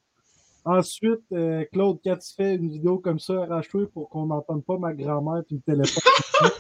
Ensuite, 0.65 1.23
euh, 1.33 1.65
Claude, 1.73 1.99
quand 2.05 2.17
tu 2.17 2.35
fais 2.35 2.55
une 2.57 2.71
vidéo 2.71 2.99
comme 2.99 3.19
ça, 3.19 3.43
arrache-toi 3.43 3.87
pour 3.93 4.11
qu'on 4.11 4.27
n'entende 4.27 4.65
pas 4.65 4.79
ma 4.79 4.93
grand-mère 4.93 5.43
qui 5.47 5.55
me 5.55 5.61
téléphone. 5.61 6.03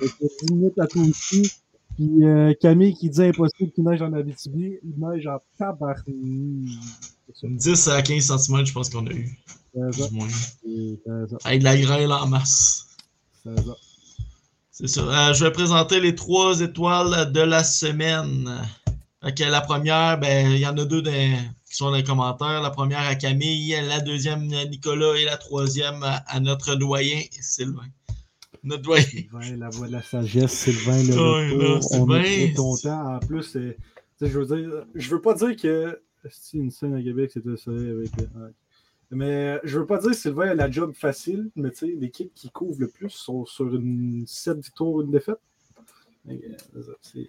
Que 0.00 0.46
10 0.46 0.54
minutes 0.54 0.78
à 0.78 0.86
toi 0.86 1.02
aussi. 1.02 1.52
Puis 1.94 2.24
euh, 2.24 2.54
Camille 2.58 2.94
qui 2.94 3.10
dit 3.10 3.22
impossible 3.22 3.70
qu'il 3.72 3.84
neige 3.84 4.00
en 4.00 4.14
Abitibi, 4.14 4.78
il 4.82 4.94
neige 4.98 5.26
en 5.26 5.38
tabarnak. 5.58 6.06
10 7.42 7.88
à 7.88 8.00
15 8.00 8.38
cm, 8.38 8.64
je 8.64 8.72
pense 8.72 8.88
qu'on 8.88 9.06
a 9.06 9.10
eu. 9.10 9.38
C'est 9.74 9.92
ça. 9.92 10.08
Du 10.08 10.14
moins. 10.14 10.28
C'est 10.28 10.98
ça. 11.04 11.36
Avec 11.44 11.60
de 11.60 11.64
la 11.64 11.76
grêle 11.76 12.12
en 12.12 12.26
masse. 12.28 12.96
C'est 13.44 13.60
ça. 13.60 13.76
C'est 14.70 14.86
ça. 14.86 15.00
Euh, 15.02 15.34
je 15.34 15.44
vais 15.44 15.52
présenter 15.52 16.00
les 16.00 16.14
trois 16.14 16.60
étoiles 16.62 17.30
de 17.32 17.40
la 17.40 17.62
semaine. 17.62 18.48
Ok, 19.22 19.38
la 19.40 19.60
première, 19.60 20.18
ben, 20.18 20.50
il 20.50 20.58
y 20.60 20.66
en 20.66 20.76
a 20.78 20.84
deux 20.84 21.02
dans- 21.02 21.10
qui 21.12 21.76
sont 21.76 21.90
dans 21.90 21.96
les 21.96 22.04
commentaires. 22.04 22.62
La 22.62 22.70
première 22.70 23.00
à 23.06 23.14
Camille, 23.14 23.76
la 23.86 24.00
deuxième 24.00 24.50
à 24.54 24.64
Nicolas 24.64 25.14
et 25.16 25.24
la 25.26 25.36
troisième 25.36 26.02
à, 26.02 26.16
à 26.26 26.40
notre 26.40 26.74
doyen 26.74 27.20
Sylvain. 27.40 27.86
Notre 28.64 28.82
doyen. 28.82 29.04
Sylvain, 29.04 29.56
la 29.58 29.68
voix 29.68 29.88
de 29.88 29.92
la 29.92 30.02
sagesse, 30.02 30.52
Sylvain, 30.52 31.02
le 31.02 31.14
Ouais, 31.14 31.48
retour, 31.50 31.62
là, 31.62 31.74
on 31.76 31.80
Sylvain, 31.82 32.22
est 32.22 32.46
très 32.46 32.54
content. 32.54 33.14
En 33.16 33.18
plus, 33.18 33.56
je 34.22 34.38
veux 34.38 34.46
dire, 34.56 34.84
je 34.94 35.10
veux 35.10 35.20
pas 35.20 35.34
dire 35.34 35.54
que 35.56 36.00
si 36.30 36.56
une 36.58 36.70
scène 36.70 36.94
à 36.94 37.02
Québec, 37.02 37.30
c'était 37.34 37.56
ça 37.58 37.70
avec. 37.70 38.10
euh, 38.20 38.44
ouais. 38.46 38.50
Mais 39.10 39.58
je 39.64 39.78
veux 39.80 39.86
pas 39.86 39.98
dire 39.98 40.10
que 40.12 40.16
Sylvain 40.16 40.48
a 40.50 40.54
la 40.54 40.70
job 40.70 40.92
facile, 40.94 41.50
mais 41.56 41.70
tu 41.72 41.76
sais, 41.78 41.94
l'équipe 41.98 42.32
qui 42.34 42.48
couvre 42.50 42.80
le 42.80 42.88
plus 42.88 43.10
sont 43.10 43.44
sur 43.44 43.74
une 43.74 44.24
7 44.26 44.58
victoires, 44.60 45.02
une 45.02 45.10
défaite. 45.10 45.40
Euh, 46.28 46.34
c'est- 47.02 47.28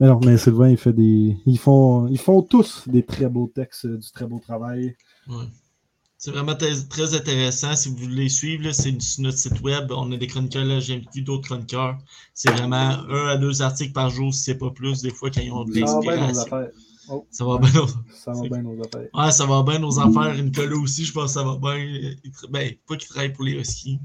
mais 0.00 0.06
non, 0.08 0.20
mais 0.24 0.36
Sylvain, 0.38 0.70
il 0.70 0.76
fait 0.76 0.92
des. 0.92 1.36
Ils 1.46 1.58
font, 1.58 2.06
ils 2.08 2.18
font 2.18 2.42
tous 2.42 2.82
des 2.88 3.04
très 3.04 3.28
beaux 3.28 3.50
textes, 3.54 3.86
du 3.86 4.10
très 4.12 4.26
beau 4.26 4.38
travail. 4.38 4.96
Ouais. 5.28 5.44
C'est 6.16 6.30
vraiment 6.30 6.54
très, 6.54 7.14
intéressant. 7.14 7.76
Si 7.76 7.90
vous 7.90 7.96
voulez 7.96 8.30
suivre, 8.30 8.70
c'est 8.72 8.98
sur 9.02 9.22
notre 9.24 9.36
site 9.36 9.60
web. 9.60 9.90
On 9.90 10.10
a 10.10 10.16
des 10.16 10.26
chroniqueurs, 10.26 10.64
là, 10.64 10.80
j'ai 10.80 11.04
vu 11.14 11.20
d'autres 11.22 11.48
chroniqueurs. 11.48 11.98
C'est 12.32 12.50
vraiment 12.50 12.76
un 12.76 13.26
à 13.28 13.36
deux 13.36 13.60
articles 13.60 13.92
par 13.92 14.08
jour, 14.08 14.32
si 14.32 14.40
c'est 14.44 14.54
pas 14.54 14.70
plus, 14.70 15.02
des 15.02 15.10
fois, 15.10 15.30
quand 15.30 15.42
ils 15.42 15.52
ont 15.52 15.64
de 15.64 15.74
Ça 15.74 15.80
va 15.94 16.00
bien 16.00 16.16
nos 16.16 16.26
l'inspiration. 16.28 16.56
affaires. 16.56 16.70
Oh, 17.10 17.26
Ça 17.30 17.44
va 17.44 17.58
bien 17.58 17.72
nos- 17.72 17.86
Ça 18.14 18.32
va 18.32 18.40
bien 18.48 18.62
nos 18.62 18.82
affaires. 18.82 19.08
Ouais, 19.12 19.30
ça 19.32 19.44
va 19.44 19.62
bien 19.64 19.78
nos 19.80 19.98
affaires. 20.00 20.42
Nicolas 20.42 20.76
aussi, 20.76 21.04
je 21.04 21.12
pense 21.12 21.34
que 21.34 21.40
ça 21.40 21.42
va 21.44 21.56
bien. 21.56 22.14
Ben, 22.48 22.72
pas 22.88 22.96
qu'il 22.96 23.08
travaille 23.08 23.32
pour 23.34 23.44
les 23.44 23.52
Huskies, 23.60 23.98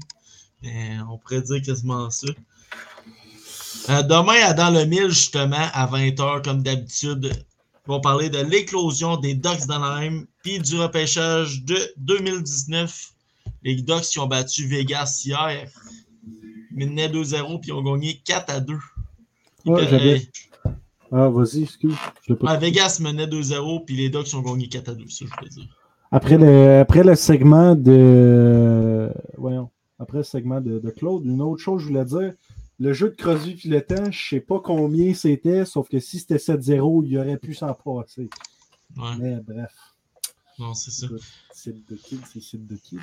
mais 0.62 0.98
on 1.10 1.16
pourrait 1.16 1.40
dire 1.40 1.62
quasiment 1.62 2.10
ça. 2.10 2.28
Euh, 3.88 4.02
demain, 4.02 4.40
à 4.44 4.52
Dans 4.54 4.70
le 4.70 4.84
Mille, 4.84 5.08
justement, 5.10 5.56
à 5.72 5.86
20h, 5.86 6.42
comme 6.44 6.62
d'habitude, 6.62 7.30
on 7.88 7.94
va 7.94 8.00
parler 8.00 8.28
de 8.30 8.38
l'éclosion 8.38 9.16
des 9.16 9.34
Ducks 9.34 9.66
d'Anaheim 9.66 10.24
puis 10.42 10.58
du 10.58 10.76
repêchage 10.78 11.64
de 11.64 11.76
2019. 11.98 13.10
Les 13.62 13.74
Ducks 13.76 14.02
qui 14.02 14.18
ont 14.18 14.26
battu 14.26 14.66
Vegas 14.66 15.22
hier. 15.24 15.66
Menaient 16.72 17.08
2-0 17.08 17.60
puis 17.60 17.70
ils 17.70 17.72
ont 17.72 17.82
gagné 17.82 18.20
4 18.24 18.52
à 18.54 18.60
2. 18.60 18.74
Ils 19.64 19.72
Ouais, 19.72 19.80
per- 19.84 19.88
j'avais- 19.90 20.22
Ah, 21.12 21.28
vas-y, 21.28 21.64
excuse. 21.64 21.96
Pas 22.28 22.34
euh, 22.34 22.46
ouais, 22.46 22.58
Vegas 22.58 22.98
menait 23.00 23.26
2-0 23.26 23.84
puis 23.84 23.96
les 23.96 24.08
Ducks 24.08 24.32
ont 24.34 24.40
gagné 24.42 24.68
4 24.68 24.90
à 24.90 24.94
2, 24.94 25.08
ça 25.08 25.24
je 25.28 25.36
voulais 25.36 25.50
dire. 25.50 25.66
Après 26.12 26.38
le, 26.38 26.80
après 26.80 27.02
le 27.02 27.14
segment 27.16 27.74
de. 27.74 29.10
Voyons. 29.36 29.70
Après 29.98 30.18
le 30.18 30.24
segment 30.24 30.60
de, 30.60 30.78
de 30.78 30.90
Claude, 30.90 31.24
une 31.26 31.42
autre 31.42 31.60
chose, 31.62 31.82
je 31.82 31.88
voulais 31.88 32.04
dire. 32.04 32.32
Le 32.80 32.92
jeu 32.94 33.10
de 33.10 33.14
Crosby 33.14 33.54
puis 33.54 33.68
le 33.68 33.82
temps, 33.82 34.10
je 34.10 34.28
sais 34.30 34.40
pas 34.40 34.58
combien 34.58 35.12
c'était, 35.14 35.64
sauf 35.66 35.88
que 35.88 36.00
si 36.00 36.18
c'était 36.18 36.38
7-0, 36.38 37.04
il 37.06 37.18
aurait 37.18 37.36
pu 37.36 37.52
s'en 37.54 37.74
passer. 37.74 38.30
Ouais. 38.96 39.16
Mais 39.18 39.36
bref. 39.46 39.70
Non, 40.58 40.74
c'est 40.74 40.90
ça. 40.90 41.06
C'est 41.52 41.72
de 41.74 41.96
kid, 41.96 42.20
c'est 42.26 42.66
de 42.66 42.74
là. 42.96 43.02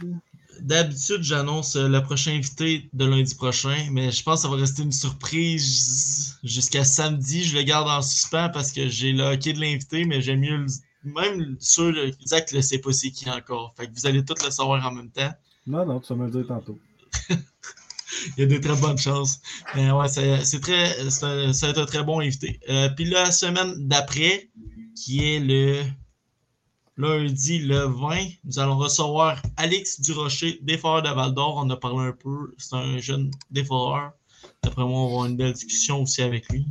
D'habitude, 0.61 1.21
j'annonce 1.23 1.75
euh, 1.75 1.87
le 1.87 2.01
prochain 2.01 2.31
invité 2.33 2.89
de 2.93 3.05
lundi 3.05 3.35
prochain, 3.35 3.87
mais 3.91 4.11
je 4.11 4.23
pense 4.23 4.41
que 4.41 4.41
ça 4.43 4.49
va 4.49 4.57
rester 4.59 4.81
une 4.83 4.91
surprise 4.91 6.37
jusqu'à 6.43 6.83
samedi. 6.83 7.43
Je 7.43 7.55
le 7.55 7.63
garde 7.63 7.87
en 7.87 8.01
suspens 8.01 8.49
parce 8.49 8.71
que 8.71 8.87
j'ai 8.89 9.11
le 9.11 9.23
hockey 9.23 9.53
de 9.53 9.59
l'invité, 9.59 10.05
mais 10.05 10.21
j'aime 10.21 10.39
mieux 10.41 10.57
le- 10.57 10.67
même 11.03 11.55
sûr, 11.59 11.91
le- 11.91 12.11
Zach 12.25 12.51
ne 12.51 12.61
sait 12.61 12.79
pas 12.79 12.91
c'est 12.93 13.11
qui 13.11 13.29
encore. 13.29 13.73
Fait 13.77 13.87
que 13.87 13.93
vous 13.93 14.05
allez 14.07 14.23
tous 14.25 14.43
le 14.43 14.51
savoir 14.51 14.85
en 14.85 14.91
même 14.91 15.09
temps. 15.11 15.31
Non, 15.65 15.85
non, 15.85 15.99
tu 15.99 16.13
vas 16.13 16.15
me 16.19 16.25
le 16.25 16.31
dire 16.31 16.47
tantôt. 16.47 16.77
Il 18.37 18.41
y 18.41 18.43
a 18.43 18.45
de 18.47 18.57
très 18.57 18.75
bonnes 18.79 18.97
chances. 18.97 19.39
Mais 19.75 19.91
ouais, 19.91 20.07
c'est 20.07 20.59
très, 20.59 21.09
ça 21.09 21.27
va 21.35 21.69
être 21.69 21.77
un 21.79 21.85
très 21.85 22.03
bon 22.03 22.19
invité. 22.21 22.59
Euh, 22.69 22.89
Puis 22.95 23.05
la 23.05 23.31
semaine 23.31 23.73
d'après, 23.87 24.49
qui 24.95 25.23
est 25.23 25.39
le 25.39 25.83
lundi 26.97 27.59
le 27.59 27.85
20, 27.85 28.15
nous 28.45 28.59
allons 28.59 28.77
recevoir 28.77 29.41
Alex 29.57 30.01
Durocher, 30.01 30.59
défenseur 30.63 31.03
de 31.03 31.09
Val 31.15 31.33
d'Or. 31.33 31.61
On 31.63 31.69
a 31.69 31.75
parlé 31.77 32.07
un 32.07 32.11
peu. 32.11 32.53
C'est 32.57 32.75
un 32.75 32.97
jeune 32.97 33.29
défenseur. 33.51 34.11
D'après 34.63 34.83
moi, 34.83 34.99
on 34.99 35.05
va 35.05 35.11
avoir 35.11 35.25
une 35.27 35.37
belle 35.37 35.53
discussion 35.53 36.01
aussi 36.01 36.21
avec 36.21 36.49
lui. 36.49 36.65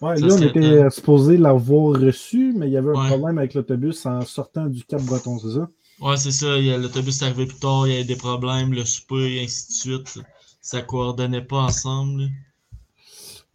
Ouais, 0.00 0.16
Ça 0.16 0.26
là, 0.26 0.34
on 0.34 0.42
était 0.42 0.90
supposé 0.90 1.36
l'avoir 1.36 2.00
reçu, 2.00 2.52
mais 2.56 2.68
il 2.68 2.72
y 2.72 2.76
avait 2.76 2.90
un 2.90 3.02
Ouais. 3.02 3.08
problème 3.08 3.38
avec 3.38 3.54
l'autobus 3.54 4.06
en 4.06 4.22
sortant 4.22 4.66
du 4.66 4.84
Cap-Breton, 4.84 5.38
c'est 5.40 5.54
ça? 5.54 5.68
Ouais, 6.00 6.16
c'est 6.16 6.32
ça. 6.32 6.56
il 6.58 6.66
y 6.66 6.72
a- 6.72 6.78
L'autobus 6.78 7.20
est 7.20 7.24
arrivé 7.24 7.46
plus 7.46 7.58
tard, 7.58 7.86
il 7.88 7.92
y 7.94 7.96
a 7.96 8.00
eu 8.00 8.04
des 8.04 8.16
problèmes, 8.16 8.72
le 8.72 8.84
souper, 8.84 9.34
et 9.36 9.44
ainsi 9.44 9.66
de 9.68 9.72
suite. 9.72 10.20
Ça 10.60 10.82
coordonnait 10.82 11.42
pas 11.42 11.58
ensemble. 11.62 12.28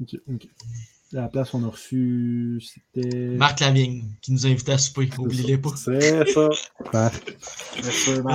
Ok, 0.01 0.15
ok. 0.27 0.47
À 1.13 1.17
la 1.21 1.27
place, 1.27 1.53
on 1.53 1.63
a 1.63 1.67
reçu. 1.67 2.59
C'était. 2.61 3.35
Marc 3.37 3.59
Lavigne, 3.59 4.03
qui 4.21 4.31
nous 4.31 4.45
a 4.45 4.49
invités 4.49 4.71
à 4.71 4.77
souper. 4.79 5.09
Oubliez-les 5.17 5.57
pas. 5.59 5.75
C'est 5.75 6.25
ça. 6.33 6.49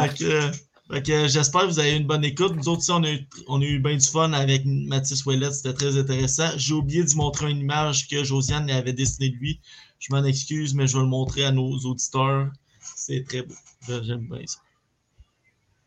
Fait 0.09 0.15
que, 0.19 0.25
euh, 0.25 0.51
euh, 0.93 1.29
j'espère 1.29 1.63
que 1.63 1.67
vous 1.67 1.79
avez 1.81 1.95
eu 1.95 1.97
une 1.97 2.07
bonne 2.07 2.25
écoute. 2.25 2.55
Nous 2.55 2.69
autres 2.69 2.79
aussi, 2.79 2.93
on 2.93 3.03
a 3.03 3.11
eu, 3.11 3.27
on 3.49 3.61
a 3.61 3.65
eu 3.65 3.81
bien 3.81 3.97
du 3.97 4.07
fun 4.07 4.33
avec 4.33 4.63
Mathis 4.65 5.27
Ouellet. 5.27 5.51
C'était 5.51 5.75
très 5.75 5.99
intéressant. 5.99 6.51
J'ai 6.57 6.75
oublié 6.75 7.03
de 7.03 7.13
montrer 7.15 7.51
une 7.51 7.59
image 7.59 8.07
que 8.09 8.23
Josiane 8.23 8.71
avait 8.71 8.93
dessinée 8.93 9.31
de 9.31 9.37
lui. 9.37 9.61
Je 9.99 10.15
m'en 10.15 10.25
excuse, 10.25 10.73
mais 10.75 10.87
je 10.87 10.97
vais 10.97 11.03
le 11.03 11.09
montrer 11.09 11.45
à 11.45 11.51
nos 11.51 11.77
auditeurs. 11.81 12.51
C'est 12.95 13.25
très 13.25 13.43
beau. 13.43 13.55
J'aime 14.03 14.27
bien 14.29 14.41
ça. 14.47 14.59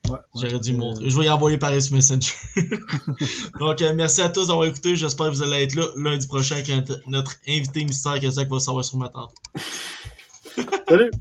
Ouais, 0.09 0.17
J'aurais 0.35 0.59
dû 0.59 0.73
euh, 0.73 0.77
montrer. 0.77 1.09
Je 1.09 1.17
vais 1.19 1.25
y 1.25 1.29
envoyer 1.29 1.57
par 1.57 1.71
SMS 1.71 2.09
Messenger. 2.11 2.33
Donc, 3.59 3.81
euh, 3.81 3.93
merci 3.95 4.21
à 4.21 4.29
tous 4.29 4.47
d'avoir 4.47 4.65
écouté. 4.65 4.95
J'espère 4.95 5.27
que 5.27 5.31
vous 5.35 5.43
allez 5.43 5.63
être 5.63 5.75
là 5.75 5.85
lundi 5.95 6.27
prochain 6.27 6.55
avec 6.55 6.69
un- 6.69 6.83
notre 7.07 7.35
invité 7.47 7.85
mystère 7.85 8.19
que 8.19 8.29
Zach 8.29 8.49
va 8.49 8.59
savoir 8.59 8.83
sur 8.83 8.97
ma 8.97 9.09
tante. 9.09 9.33
Salut! 10.89 11.11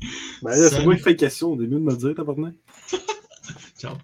Ben 0.41 0.53
c'est 0.69 0.83
moi 0.83 0.95
qui 0.95 1.03
fais 1.03 1.15
question 1.15 1.53
au 1.53 1.55
début 1.55 1.75
de 1.75 1.79
me 1.79 1.91
le 1.91 1.97
dire, 1.97 2.13
t'as 2.15 2.25
pas 2.25 2.35
Ciao. 3.79 3.95